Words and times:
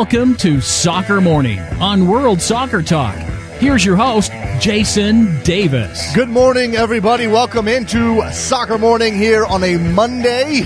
Welcome 0.00 0.34
to 0.36 0.62
Soccer 0.62 1.20
Morning 1.20 1.58
on 1.78 2.08
World 2.08 2.40
Soccer 2.40 2.80
Talk. 2.80 3.14
Here's 3.58 3.84
your 3.84 3.96
host, 3.96 4.32
Jason 4.58 5.42
Davis. 5.42 6.14
Good 6.14 6.30
morning, 6.30 6.74
everybody. 6.74 7.26
Welcome 7.26 7.68
into 7.68 8.22
Soccer 8.32 8.78
Morning 8.78 9.14
here 9.14 9.44
on 9.44 9.62
a 9.62 9.76
Monday. 9.76 10.62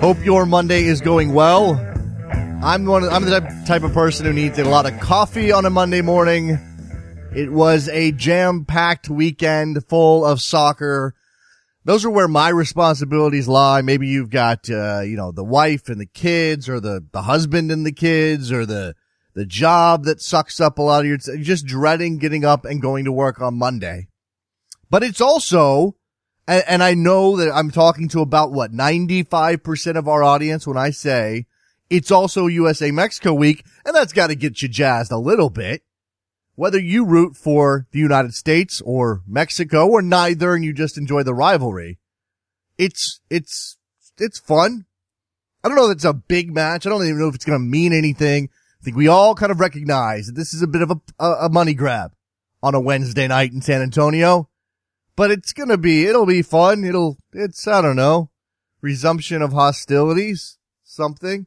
Hope 0.00 0.24
your 0.24 0.46
Monday 0.46 0.84
is 0.84 1.02
going 1.02 1.34
well. 1.34 1.74
I'm 2.62 2.86
one. 2.86 3.04
Of, 3.04 3.12
I'm 3.12 3.26
the 3.26 3.40
type 3.66 3.82
of 3.82 3.92
person 3.92 4.24
who 4.24 4.32
needs 4.32 4.58
a 4.58 4.64
lot 4.64 4.90
of 4.90 4.98
coffee 5.00 5.52
on 5.52 5.66
a 5.66 5.70
Monday 5.70 6.00
morning. 6.00 6.58
It 7.36 7.52
was 7.52 7.90
a 7.90 8.10
jam-packed 8.12 9.10
weekend 9.10 9.84
full 9.86 10.24
of 10.24 10.40
soccer. 10.40 11.14
Those 11.86 12.04
are 12.04 12.10
where 12.10 12.28
my 12.28 12.48
responsibilities 12.48 13.46
lie. 13.46 13.82
Maybe 13.82 14.08
you've 14.08 14.30
got, 14.30 14.70
uh, 14.70 15.00
you 15.00 15.16
know, 15.16 15.32
the 15.32 15.44
wife 15.44 15.88
and 15.88 16.00
the 16.00 16.06
kids 16.06 16.66
or 16.68 16.80
the, 16.80 17.06
the 17.12 17.22
husband 17.22 17.70
and 17.70 17.84
the 17.84 17.92
kids 17.92 18.50
or 18.50 18.64
the, 18.64 18.94
the 19.34 19.44
job 19.44 20.04
that 20.04 20.22
sucks 20.22 20.60
up 20.60 20.78
a 20.78 20.82
lot 20.82 21.00
of 21.00 21.06
your, 21.06 21.18
you're 21.26 21.44
just 21.44 21.66
dreading 21.66 22.16
getting 22.16 22.44
up 22.44 22.64
and 22.64 22.80
going 22.80 23.04
to 23.04 23.12
work 23.12 23.40
on 23.40 23.58
Monday. 23.58 24.08
But 24.88 25.02
it's 25.02 25.20
also, 25.20 25.96
and, 26.48 26.64
and 26.66 26.82
I 26.82 26.94
know 26.94 27.36
that 27.36 27.52
I'm 27.52 27.70
talking 27.70 28.08
to 28.10 28.20
about 28.20 28.52
what, 28.52 28.72
95% 28.72 29.96
of 29.96 30.08
our 30.08 30.22
audience 30.22 30.66
when 30.66 30.78
I 30.78 30.88
say 30.90 31.46
it's 31.90 32.10
also 32.10 32.46
USA 32.46 32.90
Mexico 32.92 33.34
week 33.34 33.62
and 33.84 33.94
that's 33.94 34.14
got 34.14 34.28
to 34.28 34.34
get 34.34 34.62
you 34.62 34.68
jazzed 34.68 35.12
a 35.12 35.18
little 35.18 35.50
bit. 35.50 35.82
Whether 36.56 36.78
you 36.78 37.04
root 37.04 37.36
for 37.36 37.86
the 37.90 37.98
United 37.98 38.34
States 38.34 38.80
or 38.84 39.22
Mexico 39.26 39.88
or 39.88 40.02
neither 40.02 40.54
and 40.54 40.64
you 40.64 40.72
just 40.72 40.96
enjoy 40.96 41.24
the 41.24 41.34
rivalry, 41.34 41.98
it's, 42.78 43.20
it's, 43.28 43.76
it's 44.18 44.38
fun. 44.38 44.86
I 45.64 45.68
don't 45.68 45.76
know 45.76 45.90
if 45.90 45.96
it's 45.96 46.04
a 46.04 46.12
big 46.12 46.52
match. 46.52 46.86
I 46.86 46.90
don't 46.90 47.02
even 47.02 47.18
know 47.18 47.28
if 47.28 47.34
it's 47.34 47.44
going 47.44 47.58
to 47.58 47.64
mean 47.64 47.92
anything. 47.92 48.50
I 48.80 48.84
think 48.84 48.96
we 48.96 49.08
all 49.08 49.34
kind 49.34 49.50
of 49.50 49.60
recognize 49.60 50.26
that 50.26 50.36
this 50.36 50.52
is 50.52 50.62
a 50.62 50.66
bit 50.66 50.82
of 50.82 50.90
a, 51.18 51.24
a, 51.24 51.48
money 51.48 51.74
grab 51.74 52.12
on 52.62 52.74
a 52.74 52.80
Wednesday 52.80 53.26
night 53.26 53.52
in 53.52 53.62
San 53.62 53.80
Antonio, 53.80 54.48
but 55.16 55.30
it's 55.30 55.54
going 55.54 55.70
to 55.70 55.78
be, 55.78 56.04
it'll 56.06 56.26
be 56.26 56.42
fun. 56.42 56.84
It'll, 56.84 57.16
it's, 57.32 57.66
I 57.66 57.80
don't 57.80 57.96
know, 57.96 58.30
resumption 58.82 59.40
of 59.40 59.52
hostilities, 59.52 60.58
something. 60.84 61.46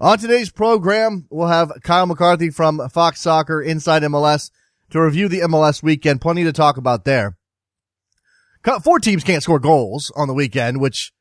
On 0.00 0.16
today's 0.16 0.50
program, 0.50 1.26
we'll 1.28 1.48
have 1.48 1.72
Kyle 1.82 2.06
McCarthy 2.06 2.50
from 2.50 2.88
Fox 2.88 3.20
Soccer 3.20 3.60
Inside 3.60 4.02
MLS 4.04 4.50
to 4.90 5.00
review 5.00 5.28
the 5.28 5.40
MLS 5.40 5.82
weekend. 5.82 6.20
Plenty 6.20 6.44
to 6.44 6.52
talk 6.52 6.76
about 6.76 7.04
there. 7.04 7.36
Four 8.82 8.98
teams 8.98 9.24
can't 9.24 9.42
score 9.42 9.58
goals 9.58 10.12
on 10.16 10.28
the 10.28 10.34
weekend, 10.34 10.80
which 10.80 11.12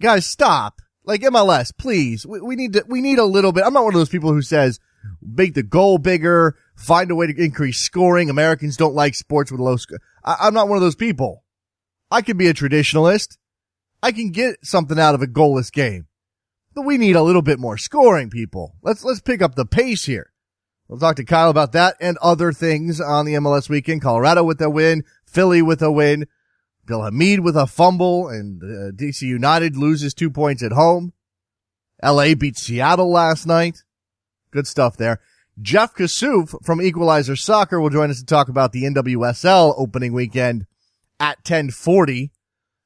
guys 0.00 0.26
stop. 0.26 0.80
Like 1.04 1.20
MLS, 1.22 1.70
please. 1.76 2.26
We, 2.26 2.40
we 2.40 2.56
need 2.56 2.72
to, 2.74 2.84
we 2.88 3.00
need 3.00 3.18
a 3.18 3.24
little 3.24 3.52
bit. 3.52 3.64
I'm 3.64 3.74
not 3.74 3.84
one 3.84 3.94
of 3.94 4.00
those 4.00 4.08
people 4.08 4.32
who 4.32 4.42
says 4.42 4.80
make 5.20 5.54
the 5.54 5.62
goal 5.62 5.98
bigger, 5.98 6.56
find 6.76 7.10
a 7.10 7.14
way 7.14 7.26
to 7.26 7.44
increase 7.44 7.78
scoring. 7.78 8.30
Americans 8.30 8.76
don't 8.76 8.94
like 8.94 9.14
sports 9.14 9.52
with 9.52 9.60
low 9.60 9.76
score. 9.76 10.00
I, 10.24 10.36
I'm 10.40 10.54
not 10.54 10.68
one 10.68 10.76
of 10.76 10.82
those 10.82 10.94
people. 10.94 11.44
I 12.10 12.22
can 12.22 12.36
be 12.36 12.48
a 12.48 12.54
traditionalist. 12.54 13.36
I 14.02 14.12
can 14.12 14.30
get 14.30 14.56
something 14.62 14.98
out 14.98 15.14
of 15.14 15.22
a 15.22 15.26
goalless 15.26 15.70
game 15.72 16.06
but 16.74 16.82
we 16.82 16.98
need 16.98 17.16
a 17.16 17.22
little 17.22 17.42
bit 17.42 17.58
more 17.58 17.78
scoring, 17.78 18.30
people. 18.30 18.74
Let's, 18.82 19.04
let's 19.04 19.20
pick 19.20 19.40
up 19.40 19.54
the 19.54 19.64
pace 19.64 20.04
here. 20.04 20.32
We'll 20.88 20.98
talk 20.98 21.16
to 21.16 21.24
Kyle 21.24 21.50
about 21.50 21.72
that 21.72 21.96
and 21.98 22.18
other 22.18 22.52
things 22.52 23.00
on 23.00 23.24
the 23.24 23.34
MLS 23.34 23.68
weekend. 23.68 24.02
Colorado 24.02 24.44
with 24.44 24.60
a 24.60 24.68
win, 24.68 25.04
Philly 25.24 25.62
with 25.62 25.80
a 25.80 25.90
win, 25.90 26.26
Bill 26.86 27.02
Hamid 27.02 27.40
with 27.40 27.56
a 27.56 27.66
fumble, 27.66 28.28
and 28.28 28.62
uh, 28.62 28.92
DC 28.92 29.22
United 29.22 29.76
loses 29.76 30.12
two 30.12 30.30
points 30.30 30.62
at 30.62 30.72
home. 30.72 31.14
LA 32.02 32.34
beat 32.34 32.58
Seattle 32.58 33.10
last 33.10 33.46
night. 33.46 33.82
Good 34.50 34.66
stuff 34.66 34.96
there. 34.96 35.20
Jeff 35.60 35.94
Kassouf 35.94 36.54
from 36.64 36.82
Equalizer 36.82 37.36
Soccer 37.36 37.80
will 37.80 37.90
join 37.90 38.10
us 38.10 38.18
to 38.18 38.26
talk 38.26 38.48
about 38.48 38.72
the 38.72 38.82
NWSL 38.82 39.74
opening 39.78 40.12
weekend 40.12 40.66
at 41.18 41.38
1040. 41.38 42.30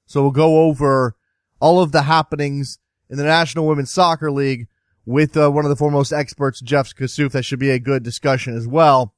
So 0.07 0.23
we'll 0.23 0.31
go 0.31 0.65
over 0.65 1.17
all 1.61 1.81
of 1.83 1.93
the 1.93 2.03
happenings 2.03 2.79
in 3.11 3.17
the 3.17 3.25
National 3.25 3.67
Women's 3.67 3.93
Soccer 3.93 4.31
League 4.31 4.69
with 5.09 5.37
uh, 5.39 5.51
one 5.51 5.65
of 5.65 5.71
the 5.71 5.77
foremost 5.77 6.13
experts, 6.13 6.61
Jeff 6.61 6.95
Kassouf. 6.95 7.33
That 7.33 7.45
should 7.45 7.59
be 7.59 7.71
a 7.71 7.79
good 7.79 8.03
discussion 8.03 8.55
as 8.55 8.69
well. 8.69 9.15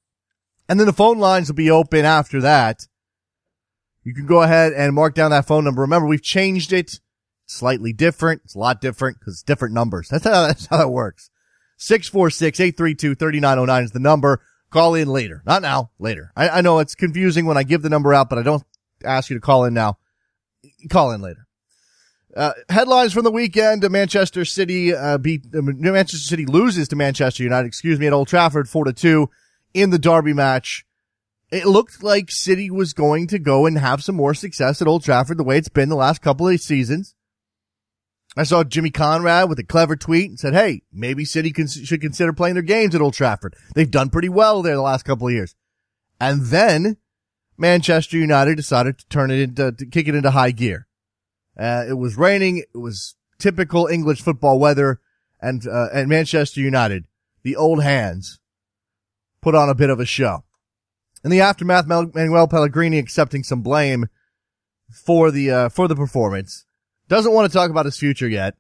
And 0.68 0.78
then 0.78 0.86
the 0.86 0.92
phone 0.92 1.18
lines 1.18 1.48
will 1.48 1.56
be 1.56 1.70
open 1.70 2.04
after 2.04 2.40
that. 2.42 2.86
You 4.04 4.14
can 4.14 4.24
go 4.24 4.42
ahead 4.42 4.72
and 4.72 4.94
mark 4.94 5.16
down 5.16 5.32
that 5.32 5.48
phone 5.48 5.64
number. 5.64 5.82
Remember, 5.82 6.06
we've 6.06 6.22
changed 6.22 6.72
it 6.72 7.00
slightly 7.44 7.92
different. 7.92 8.42
It's 8.44 8.54
a 8.54 8.60
lot 8.60 8.80
different 8.80 9.18
because 9.18 9.34
it's 9.34 9.42
different 9.42 9.74
numbers. 9.74 10.08
That's 10.10 10.24
how, 10.24 10.46
that's 10.46 10.66
how 10.66 10.80
it 10.80 10.90
works. 10.90 11.28
646-832-3909 11.80 13.82
is 13.82 13.90
the 13.90 13.98
number. 13.98 14.40
Call 14.70 14.94
in 14.94 15.08
later. 15.08 15.42
Not 15.44 15.62
now, 15.62 15.90
later. 15.98 16.30
I, 16.36 16.50
I 16.50 16.60
know 16.60 16.78
it's 16.78 16.94
confusing 16.94 17.46
when 17.46 17.56
I 17.56 17.64
give 17.64 17.82
the 17.82 17.90
number 17.90 18.14
out, 18.14 18.30
but 18.30 18.38
I 18.38 18.42
don't 18.42 18.62
ask 19.04 19.28
you 19.28 19.34
to 19.34 19.40
call 19.40 19.64
in 19.64 19.74
now. 19.74 19.98
Call 20.88 21.10
in 21.10 21.20
later. 21.20 21.48
Uh, 22.36 22.52
headlines 22.68 23.12
from 23.12 23.24
the 23.24 23.30
weekend: 23.30 23.88
Manchester 23.91 24.44
City 24.44 24.94
uh, 24.94 25.18
beat 25.18 25.46
uh, 25.54 25.62
Manchester 25.62 26.18
City 26.18 26.46
loses 26.46 26.88
to 26.88 26.96
Manchester 26.96 27.42
United. 27.42 27.66
Excuse 27.66 27.98
me, 27.98 28.06
at 28.06 28.12
Old 28.12 28.28
Trafford, 28.28 28.68
four 28.68 28.84
to 28.84 28.92
two 28.92 29.30
in 29.74 29.91
the 29.91 29.98
derby 29.98 30.32
match. 30.32 30.84
It 31.50 31.66
looked 31.66 32.04
like 32.04 32.30
City 32.30 32.70
was 32.70 32.92
going 32.92 33.26
to 33.28 33.40
go 33.40 33.66
and 33.66 33.76
have 33.76 34.04
some 34.04 34.14
more 34.14 34.34
success 34.34 34.80
at 34.80 34.86
Old 34.86 35.02
Trafford, 35.02 35.38
the 35.38 35.44
way 35.44 35.58
it's 35.58 35.69
been 35.69 35.88
the 35.88 35.96
last 35.96 36.22
couple 36.22 36.46
of 36.46 36.60
seasons. 36.60 37.16
I 38.36 38.44
saw 38.44 38.62
Jimmy 38.62 38.90
Conrad 38.90 39.48
with 39.48 39.58
a 39.58 39.64
clever 39.64 39.96
tweet 39.96 40.30
and 40.30 40.38
said, 40.38 40.54
"Hey, 40.54 40.82
maybe 40.92 41.24
City 41.24 41.52
should 41.66 42.00
consider 42.00 42.32
playing 42.32 42.54
their 42.54 42.62
games 42.62 42.94
at 42.94 43.00
Old 43.00 43.14
Trafford. 43.14 43.56
They've 43.74 43.90
done 43.90 44.10
pretty 44.10 44.28
well 44.28 44.62
there 44.62 44.76
the 44.76 44.82
last 44.82 45.04
couple 45.04 45.26
of 45.26 45.32
years." 45.32 45.56
And 46.20 46.42
then 46.46 46.98
Manchester 47.58 48.16
United 48.16 48.54
decided 48.54 48.98
to 48.98 49.08
turn 49.08 49.32
it 49.32 49.40
into 49.40 49.72
to 49.72 49.86
kick 49.86 50.06
it 50.06 50.14
into 50.14 50.30
high 50.30 50.52
gear. 50.52 50.86
Uh, 51.60 51.84
it 51.87 51.98
was 51.98 52.16
raining. 52.16 52.59
It 52.59 52.78
was 52.78 53.15
typical 53.38 53.87
English 53.87 54.22
football 54.22 54.59
weather 54.59 55.00
and, 55.41 55.66
uh, 55.66 55.88
and 55.93 56.09
Manchester 56.09 56.60
United, 56.60 57.04
the 57.43 57.56
old 57.56 57.82
hands 57.82 58.41
put 59.41 59.54
on 59.54 59.69
a 59.69 59.75
bit 59.75 59.91
of 59.91 60.00
a 60.00 60.06
show. 60.06 60.44
In 61.25 61.31
the 61.31 61.41
aftermath, 61.41 61.87
Manuel 61.87 62.49
Pellegrini 62.49 62.99
accepting 62.99 63.43
some 63.43 63.62
blame 63.62 64.06
for 64.91 65.31
the, 65.31 65.50
uh, 65.50 65.69
for 65.69 65.87
the 65.87 65.97
performance. 65.97 66.65
Doesn't 67.09 67.32
want 67.32 67.50
to 67.50 67.56
talk 67.56 67.70
about 67.70 67.84
his 67.84 67.99
future 67.99 68.28
yet, 68.28 68.56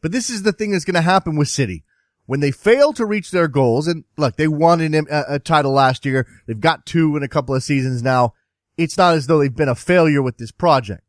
but 0.00 0.12
this 0.12 0.30
is 0.30 0.42
the 0.42 0.52
thing 0.52 0.72
that's 0.72 0.84
going 0.84 0.94
to 0.94 1.00
happen 1.00 1.36
with 1.36 1.48
City. 1.48 1.84
When 2.26 2.40
they 2.40 2.50
fail 2.50 2.92
to 2.92 3.06
reach 3.06 3.30
their 3.30 3.48
goals, 3.48 3.88
and 3.88 4.04
look, 4.18 4.36
they 4.36 4.48
won 4.48 4.80
a, 4.82 5.24
a 5.28 5.38
title 5.38 5.72
last 5.72 6.04
year. 6.04 6.26
They've 6.46 6.60
got 6.60 6.84
two 6.84 7.16
in 7.16 7.22
a 7.22 7.28
couple 7.28 7.54
of 7.54 7.62
seasons 7.62 8.02
now. 8.02 8.34
It's 8.76 8.98
not 8.98 9.14
as 9.14 9.26
though 9.26 9.38
they've 9.38 9.54
been 9.54 9.68
a 9.68 9.74
failure 9.74 10.20
with 10.20 10.36
this 10.36 10.52
project. 10.52 11.02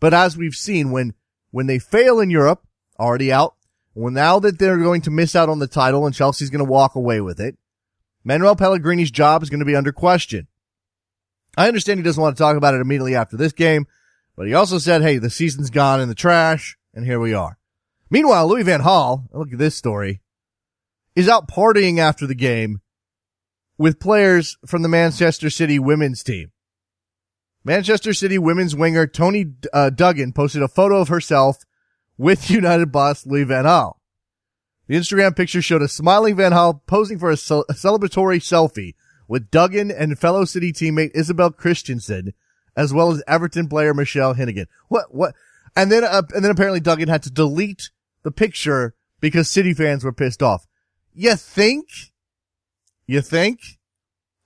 But 0.00 0.14
as 0.14 0.36
we've 0.36 0.54
seen, 0.54 0.90
when, 0.90 1.14
when 1.50 1.66
they 1.66 1.78
fail 1.78 2.20
in 2.20 2.30
Europe, 2.30 2.64
already 2.98 3.32
out, 3.32 3.54
well, 3.94 4.12
now 4.12 4.38
that 4.38 4.58
they're 4.58 4.78
going 4.78 5.02
to 5.02 5.10
miss 5.10 5.34
out 5.34 5.48
on 5.48 5.58
the 5.58 5.66
title 5.66 6.06
and 6.06 6.14
Chelsea's 6.14 6.50
going 6.50 6.64
to 6.64 6.70
walk 6.70 6.94
away 6.94 7.20
with 7.20 7.40
it, 7.40 7.56
Manuel 8.24 8.56
Pellegrini's 8.56 9.10
job 9.10 9.42
is 9.42 9.50
going 9.50 9.60
to 9.60 9.66
be 9.66 9.76
under 9.76 9.92
question. 9.92 10.46
I 11.56 11.66
understand 11.66 11.98
he 11.98 12.04
doesn't 12.04 12.22
want 12.22 12.36
to 12.36 12.40
talk 12.40 12.56
about 12.56 12.74
it 12.74 12.80
immediately 12.80 13.16
after 13.16 13.36
this 13.36 13.52
game, 13.52 13.86
but 14.36 14.46
he 14.46 14.54
also 14.54 14.78
said, 14.78 15.02
hey, 15.02 15.18
the 15.18 15.30
season's 15.30 15.70
gone 15.70 16.00
in 16.00 16.08
the 16.08 16.14
trash, 16.14 16.76
and 16.94 17.04
here 17.04 17.18
we 17.18 17.34
are. 17.34 17.58
Meanwhile, 18.10 18.46
Louis 18.46 18.62
Van 18.62 18.82
Gaal, 18.82 19.24
look 19.32 19.52
at 19.52 19.58
this 19.58 19.74
story, 19.74 20.20
is 21.16 21.28
out 21.28 21.48
partying 21.48 21.98
after 21.98 22.26
the 22.26 22.34
game 22.34 22.80
with 23.76 23.98
players 23.98 24.56
from 24.66 24.82
the 24.82 24.88
Manchester 24.88 25.50
City 25.50 25.78
women's 25.78 26.22
team. 26.22 26.52
Manchester 27.64 28.12
City 28.12 28.38
women's 28.38 28.74
winger 28.74 29.06
Toni 29.06 29.46
uh, 29.72 29.90
Duggan 29.90 30.32
posted 30.32 30.62
a 30.62 30.68
photo 30.68 31.00
of 31.00 31.08
herself 31.08 31.58
with 32.16 32.50
United 32.50 32.92
boss 32.92 33.26
Louis 33.26 33.44
Van 33.44 33.64
Gaal. 33.64 33.94
The 34.86 34.96
Instagram 34.96 35.36
picture 35.36 35.60
showed 35.60 35.82
a 35.82 35.88
smiling 35.88 36.36
Van 36.36 36.52
Gaal 36.52 36.80
posing 36.86 37.18
for 37.18 37.30
a, 37.30 37.36
ce- 37.36 37.50
a 37.68 37.74
celebratory 37.74 38.40
selfie 38.40 38.94
with 39.28 39.50
Duggan 39.50 39.90
and 39.90 40.18
fellow 40.18 40.44
City 40.44 40.72
teammate 40.72 41.14
Isobel 41.14 41.56
Christiansen, 41.56 42.32
as 42.74 42.94
well 42.94 43.12
as 43.12 43.22
Everton 43.28 43.68
player 43.68 43.92
Michelle 43.92 44.34
Hinnigan. 44.34 44.66
What, 44.88 45.14
what? 45.14 45.34
And 45.76 45.92
then, 45.92 46.04
uh, 46.04 46.22
and 46.34 46.42
then 46.42 46.50
apparently 46.50 46.80
Duggan 46.80 47.08
had 47.08 47.22
to 47.24 47.30
delete 47.30 47.90
the 48.22 48.30
picture 48.30 48.94
because 49.20 49.50
City 49.50 49.74
fans 49.74 50.04
were 50.04 50.12
pissed 50.12 50.42
off. 50.42 50.66
You 51.12 51.36
think? 51.36 51.88
You 53.06 53.20
think? 53.20 53.60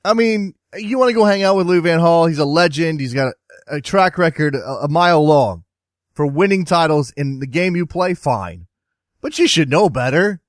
I 0.05 0.15
mean, 0.15 0.55
you 0.77 0.99
want 0.99 1.11
to 1.11 1.15
go 1.15 1.25
hang 1.25 1.43
out 1.43 1.57
with 1.57 1.67
Lou 1.67 1.81
Van 1.81 2.01
Gaal. 2.01 2.29
He's 2.29 2.39
a 2.39 2.45
legend. 2.45 3.01
He's 3.01 3.15
got 3.15 3.35
a, 3.69 3.77
a 3.77 3.81
track 3.81 4.19
record 4.19 4.55
a, 4.55 4.85
a, 4.85 4.89
mile 4.89 5.25
long 5.25 5.65
for 6.13 6.27
winning 6.27 6.65
titles 6.65 7.13
in 7.17 7.39
the 7.39 7.47
game 7.47 7.77
you 7.77 7.87
play. 7.87 8.15
Fine, 8.15 8.67
but 9.21 9.39
you 9.39 9.47
should 9.47 9.71
know 9.71 9.89
better. 9.89 10.41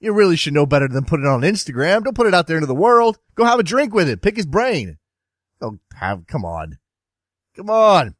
You 0.00 0.12
really 0.12 0.36
should 0.36 0.54
know 0.54 0.66
better 0.66 0.86
than 0.86 1.04
put 1.04 1.20
it 1.20 1.26
on 1.26 1.40
Instagram. 1.40 2.04
Don't 2.04 2.16
put 2.16 2.28
it 2.28 2.34
out 2.34 2.46
there 2.46 2.56
into 2.56 2.66
the 2.66 2.74
world. 2.74 3.18
Go 3.34 3.44
have 3.44 3.58
a 3.58 3.64
drink 3.64 3.92
with 3.92 4.08
it. 4.08 4.22
Pick 4.22 4.36
his 4.36 4.46
brain. 4.46 4.98
Don't 5.60 5.80
have, 5.94 6.26
come 6.28 6.44
on. 6.44 6.78
Come 7.56 7.68
on. 7.68 8.14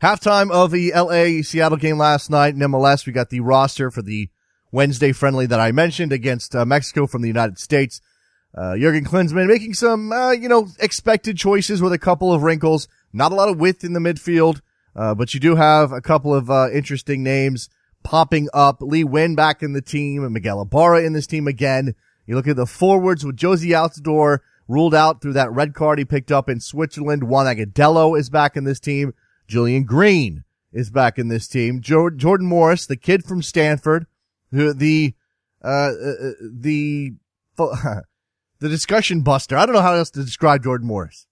Halftime 0.00 0.50
of 0.50 0.70
the 0.70 0.92
LA 0.94 1.42
Seattle 1.42 1.76
game 1.76 1.98
last 1.98 2.30
night 2.30 2.54
in 2.54 2.60
MLS. 2.60 3.04
We 3.04 3.12
got 3.12 3.30
the 3.30 3.40
roster 3.40 3.90
for 3.90 4.00
the 4.00 4.30
Wednesday 4.70 5.12
friendly 5.12 5.46
that 5.46 5.60
I 5.60 5.72
mentioned 5.72 6.12
against 6.12 6.54
uh, 6.54 6.64
Mexico 6.64 7.06
from 7.06 7.22
the 7.22 7.28
United 7.28 7.58
States. 7.58 8.00
Uh, 8.54 8.76
Jurgen 8.76 9.04
Klinsmann 9.04 9.46
making 9.46 9.74
some, 9.74 10.12
uh, 10.12 10.32
you 10.32 10.48
know, 10.48 10.68
expected 10.80 11.36
choices 11.36 11.80
with 11.80 11.92
a 11.92 11.98
couple 11.98 12.32
of 12.32 12.42
wrinkles. 12.42 12.88
Not 13.12 13.32
a 13.32 13.34
lot 13.34 13.48
of 13.48 13.58
width 13.58 13.84
in 13.84 13.92
the 13.92 14.00
midfield, 14.00 14.60
uh, 14.96 15.14
but 15.14 15.34
you 15.34 15.40
do 15.40 15.56
have 15.56 15.92
a 15.92 16.00
couple 16.00 16.34
of 16.34 16.50
uh, 16.50 16.68
interesting 16.72 17.22
names 17.22 17.68
popping 18.02 18.48
up. 18.52 18.80
Lee 18.80 19.04
Nguyen 19.04 19.36
back 19.36 19.62
in 19.62 19.72
the 19.72 19.82
team, 19.82 20.30
Miguel 20.32 20.62
Ibarra 20.62 21.02
in 21.02 21.12
this 21.12 21.26
team 21.26 21.46
again. 21.46 21.94
You 22.26 22.34
look 22.34 22.48
at 22.48 22.56
the 22.56 22.66
forwards 22.66 23.24
with 23.24 23.36
Jozy 23.36 23.70
Altidore 23.70 24.38
ruled 24.68 24.94
out 24.94 25.20
through 25.20 25.32
that 25.32 25.52
red 25.52 25.74
card 25.74 25.98
he 25.98 26.04
picked 26.04 26.30
up 26.30 26.48
in 26.48 26.60
Switzerland. 26.60 27.24
Juan 27.24 27.46
Agudelo 27.46 28.18
is 28.18 28.30
back 28.30 28.56
in 28.56 28.64
this 28.64 28.80
team. 28.80 29.14
Julian 29.48 29.84
Green 29.84 30.44
is 30.72 30.90
back 30.90 31.18
in 31.18 31.28
this 31.28 31.48
team. 31.48 31.80
Jo- 31.80 32.10
Jordan 32.10 32.46
Morris, 32.46 32.86
the 32.86 32.96
kid 32.96 33.24
from 33.24 33.42
Stanford, 33.42 34.06
the, 34.52 34.72
the, 34.72 35.14
uh, 35.62 35.90
uh 35.90 36.32
the, 36.40 37.14
the 38.60 38.68
discussion 38.68 39.22
buster. 39.22 39.56
I 39.56 39.66
don't 39.66 39.74
know 39.74 39.82
how 39.82 39.94
else 39.94 40.10
to 40.10 40.24
describe 40.24 40.62
Jordan 40.62 40.86
Morris. 40.86 41.26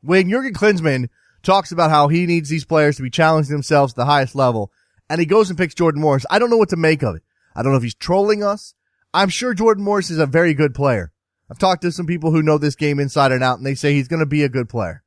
When 0.00 0.28
Jurgen 0.28 0.54
Klinsmann 0.54 1.08
talks 1.42 1.70
about 1.70 1.90
how 1.90 2.08
he 2.08 2.26
needs 2.26 2.48
these 2.48 2.64
players 2.64 2.96
to 2.96 3.02
be 3.02 3.10
challenging 3.10 3.52
themselves 3.52 3.92
at 3.92 3.96
the 3.96 4.06
highest 4.06 4.34
level, 4.34 4.72
and 5.08 5.20
he 5.20 5.26
goes 5.26 5.50
and 5.50 5.58
picks 5.58 5.74
Jordan 5.74 6.00
Morris, 6.00 6.26
I 6.30 6.38
don't 6.38 6.50
know 6.50 6.56
what 6.56 6.70
to 6.70 6.76
make 6.76 7.02
of 7.02 7.14
it. 7.14 7.22
I 7.54 7.62
don't 7.62 7.72
know 7.72 7.78
if 7.78 7.82
he's 7.82 7.94
trolling 7.94 8.42
us. 8.42 8.74
I'm 9.12 9.28
sure 9.28 9.54
Jordan 9.54 9.84
Morris 9.84 10.10
is 10.10 10.18
a 10.18 10.26
very 10.26 10.54
good 10.54 10.74
player. 10.74 11.12
I've 11.50 11.58
talked 11.58 11.82
to 11.82 11.92
some 11.92 12.06
people 12.06 12.30
who 12.30 12.42
know 12.42 12.58
this 12.58 12.76
game 12.76 13.00
inside 13.00 13.32
and 13.32 13.42
out 13.42 13.58
and 13.58 13.66
they 13.66 13.74
say 13.74 13.92
he's 13.92 14.08
going 14.08 14.20
to 14.20 14.26
be 14.26 14.44
a 14.44 14.48
good 14.48 14.68
player. 14.68 15.02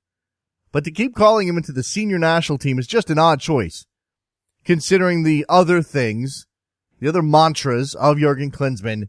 But 0.71 0.83
to 0.83 0.91
keep 0.91 1.15
calling 1.15 1.47
him 1.47 1.57
into 1.57 1.71
the 1.71 1.83
senior 1.83 2.19
national 2.19 2.57
team 2.57 2.80
is 2.80 2.88
just 2.88 3.09
an 3.09 3.18
odd 3.18 3.39
choice, 3.39 3.85
considering 4.65 5.24
the 5.24 5.45
other 5.47 5.81
things, 5.81 6.45
the 7.00 7.07
other 7.07 7.21
mantras 7.21 7.95
of 7.95 8.18
Jurgen 8.18 8.51
Klinsmann 8.51 9.07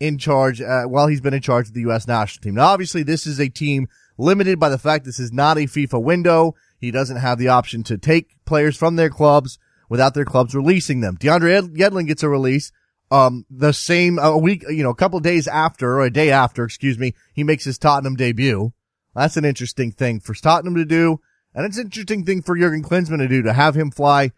in 0.00 0.18
charge, 0.18 0.60
uh, 0.60 0.84
while 0.84 1.08
he's 1.08 1.20
been 1.20 1.34
in 1.34 1.42
charge 1.42 1.68
of 1.68 1.74
the 1.74 1.80
U.S. 1.82 2.06
national 2.06 2.42
team. 2.42 2.54
Now, 2.54 2.66
obviously, 2.66 3.02
this 3.02 3.26
is 3.26 3.40
a 3.40 3.48
team 3.48 3.88
limited 4.16 4.58
by 4.58 4.68
the 4.68 4.78
fact 4.78 5.04
this 5.04 5.18
is 5.18 5.32
not 5.32 5.58
a 5.58 5.62
FIFA 5.62 6.02
window. 6.02 6.54
He 6.80 6.90
doesn't 6.90 7.16
have 7.16 7.38
the 7.38 7.48
option 7.48 7.82
to 7.84 7.98
take 7.98 8.36
players 8.44 8.76
from 8.76 8.96
their 8.96 9.10
clubs 9.10 9.58
without 9.88 10.14
their 10.14 10.24
clubs 10.24 10.54
releasing 10.54 11.00
them. 11.00 11.16
DeAndre 11.16 11.76
Yedlin 11.76 12.06
gets 12.06 12.22
a 12.22 12.28
release 12.28 12.70
um, 13.10 13.46
the 13.50 13.72
same, 13.72 14.18
a 14.18 14.36
week, 14.36 14.64
you 14.68 14.82
know, 14.82 14.90
a 14.90 14.94
couple 14.94 15.18
days 15.20 15.48
after, 15.48 15.98
or 15.98 16.04
a 16.04 16.12
day 16.12 16.30
after, 16.30 16.64
excuse 16.64 16.98
me, 16.98 17.14
he 17.32 17.42
makes 17.42 17.64
his 17.64 17.78
Tottenham 17.78 18.16
debut. 18.16 18.72
That's 19.14 19.36
an 19.36 19.44
interesting 19.44 19.92
thing 19.92 20.20
for 20.20 20.34
Tottenham 20.34 20.74
to 20.74 20.84
do. 20.84 21.20
And 21.54 21.64
it's 21.64 21.78
an 21.78 21.86
interesting 21.86 22.24
thing 22.24 22.42
for 22.42 22.56
Jurgen 22.56 22.84
Klinsmann 22.84 23.18
to 23.18 23.28
do, 23.28 23.42
to 23.42 23.52
have 23.52 23.74
him 23.74 23.90
fly 23.90 24.32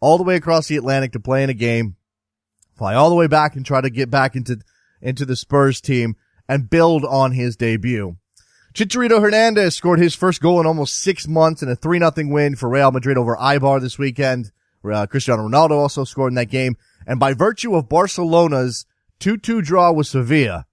all 0.00 0.18
the 0.18 0.24
way 0.24 0.36
across 0.36 0.68
the 0.68 0.76
Atlantic 0.76 1.12
to 1.12 1.20
play 1.20 1.42
in 1.42 1.50
a 1.50 1.54
game, 1.54 1.96
fly 2.76 2.94
all 2.94 3.08
the 3.08 3.16
way 3.16 3.26
back 3.26 3.56
and 3.56 3.64
try 3.64 3.80
to 3.80 3.90
get 3.90 4.10
back 4.10 4.36
into, 4.36 4.58
into 5.02 5.26
the 5.26 5.36
Spurs 5.36 5.80
team 5.80 6.16
and 6.48 6.70
build 6.70 7.04
on 7.04 7.32
his 7.32 7.56
debut. 7.56 8.16
Chicharito 8.74 9.20
Hernandez 9.20 9.76
scored 9.76 9.98
his 9.98 10.14
first 10.14 10.40
goal 10.40 10.58
in 10.58 10.66
almost 10.66 10.96
six 10.96 11.28
months 11.28 11.62
in 11.62 11.68
a 11.68 11.76
3-0 11.76 12.30
win 12.30 12.56
for 12.56 12.70
Real 12.70 12.90
Madrid 12.90 13.18
over 13.18 13.36
Eibar 13.36 13.80
this 13.80 13.98
weekend. 13.98 14.50
Uh, 14.82 15.06
Cristiano 15.06 15.46
Ronaldo 15.46 15.72
also 15.72 16.04
scored 16.04 16.32
in 16.32 16.36
that 16.36 16.46
game. 16.46 16.76
And 17.06 17.20
by 17.20 17.34
virtue 17.34 17.74
of 17.74 17.88
Barcelona's 17.88 18.86
2-2 19.20 19.62
draw 19.62 19.92
with 19.92 20.06
Sevilla, 20.06 20.66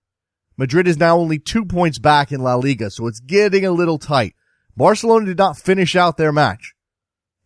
Madrid 0.58 0.88
is 0.88 0.98
now 0.98 1.18
only 1.18 1.40
two 1.40 1.66
points 1.66 2.00
back 2.00 2.32
in 2.32 2.42
La 2.42 2.56
Liga, 2.56 2.90
so 2.90 3.08
it's 3.08 3.20
getting 3.20 3.66
a 3.66 3.72
little 3.72 3.98
tight. 3.98 4.34
Barcelona 4.76 5.26
did 5.26 5.38
not 5.38 5.58
finish 5.58 5.96
out 5.96 6.18
their 6.18 6.32
match. 6.32 6.74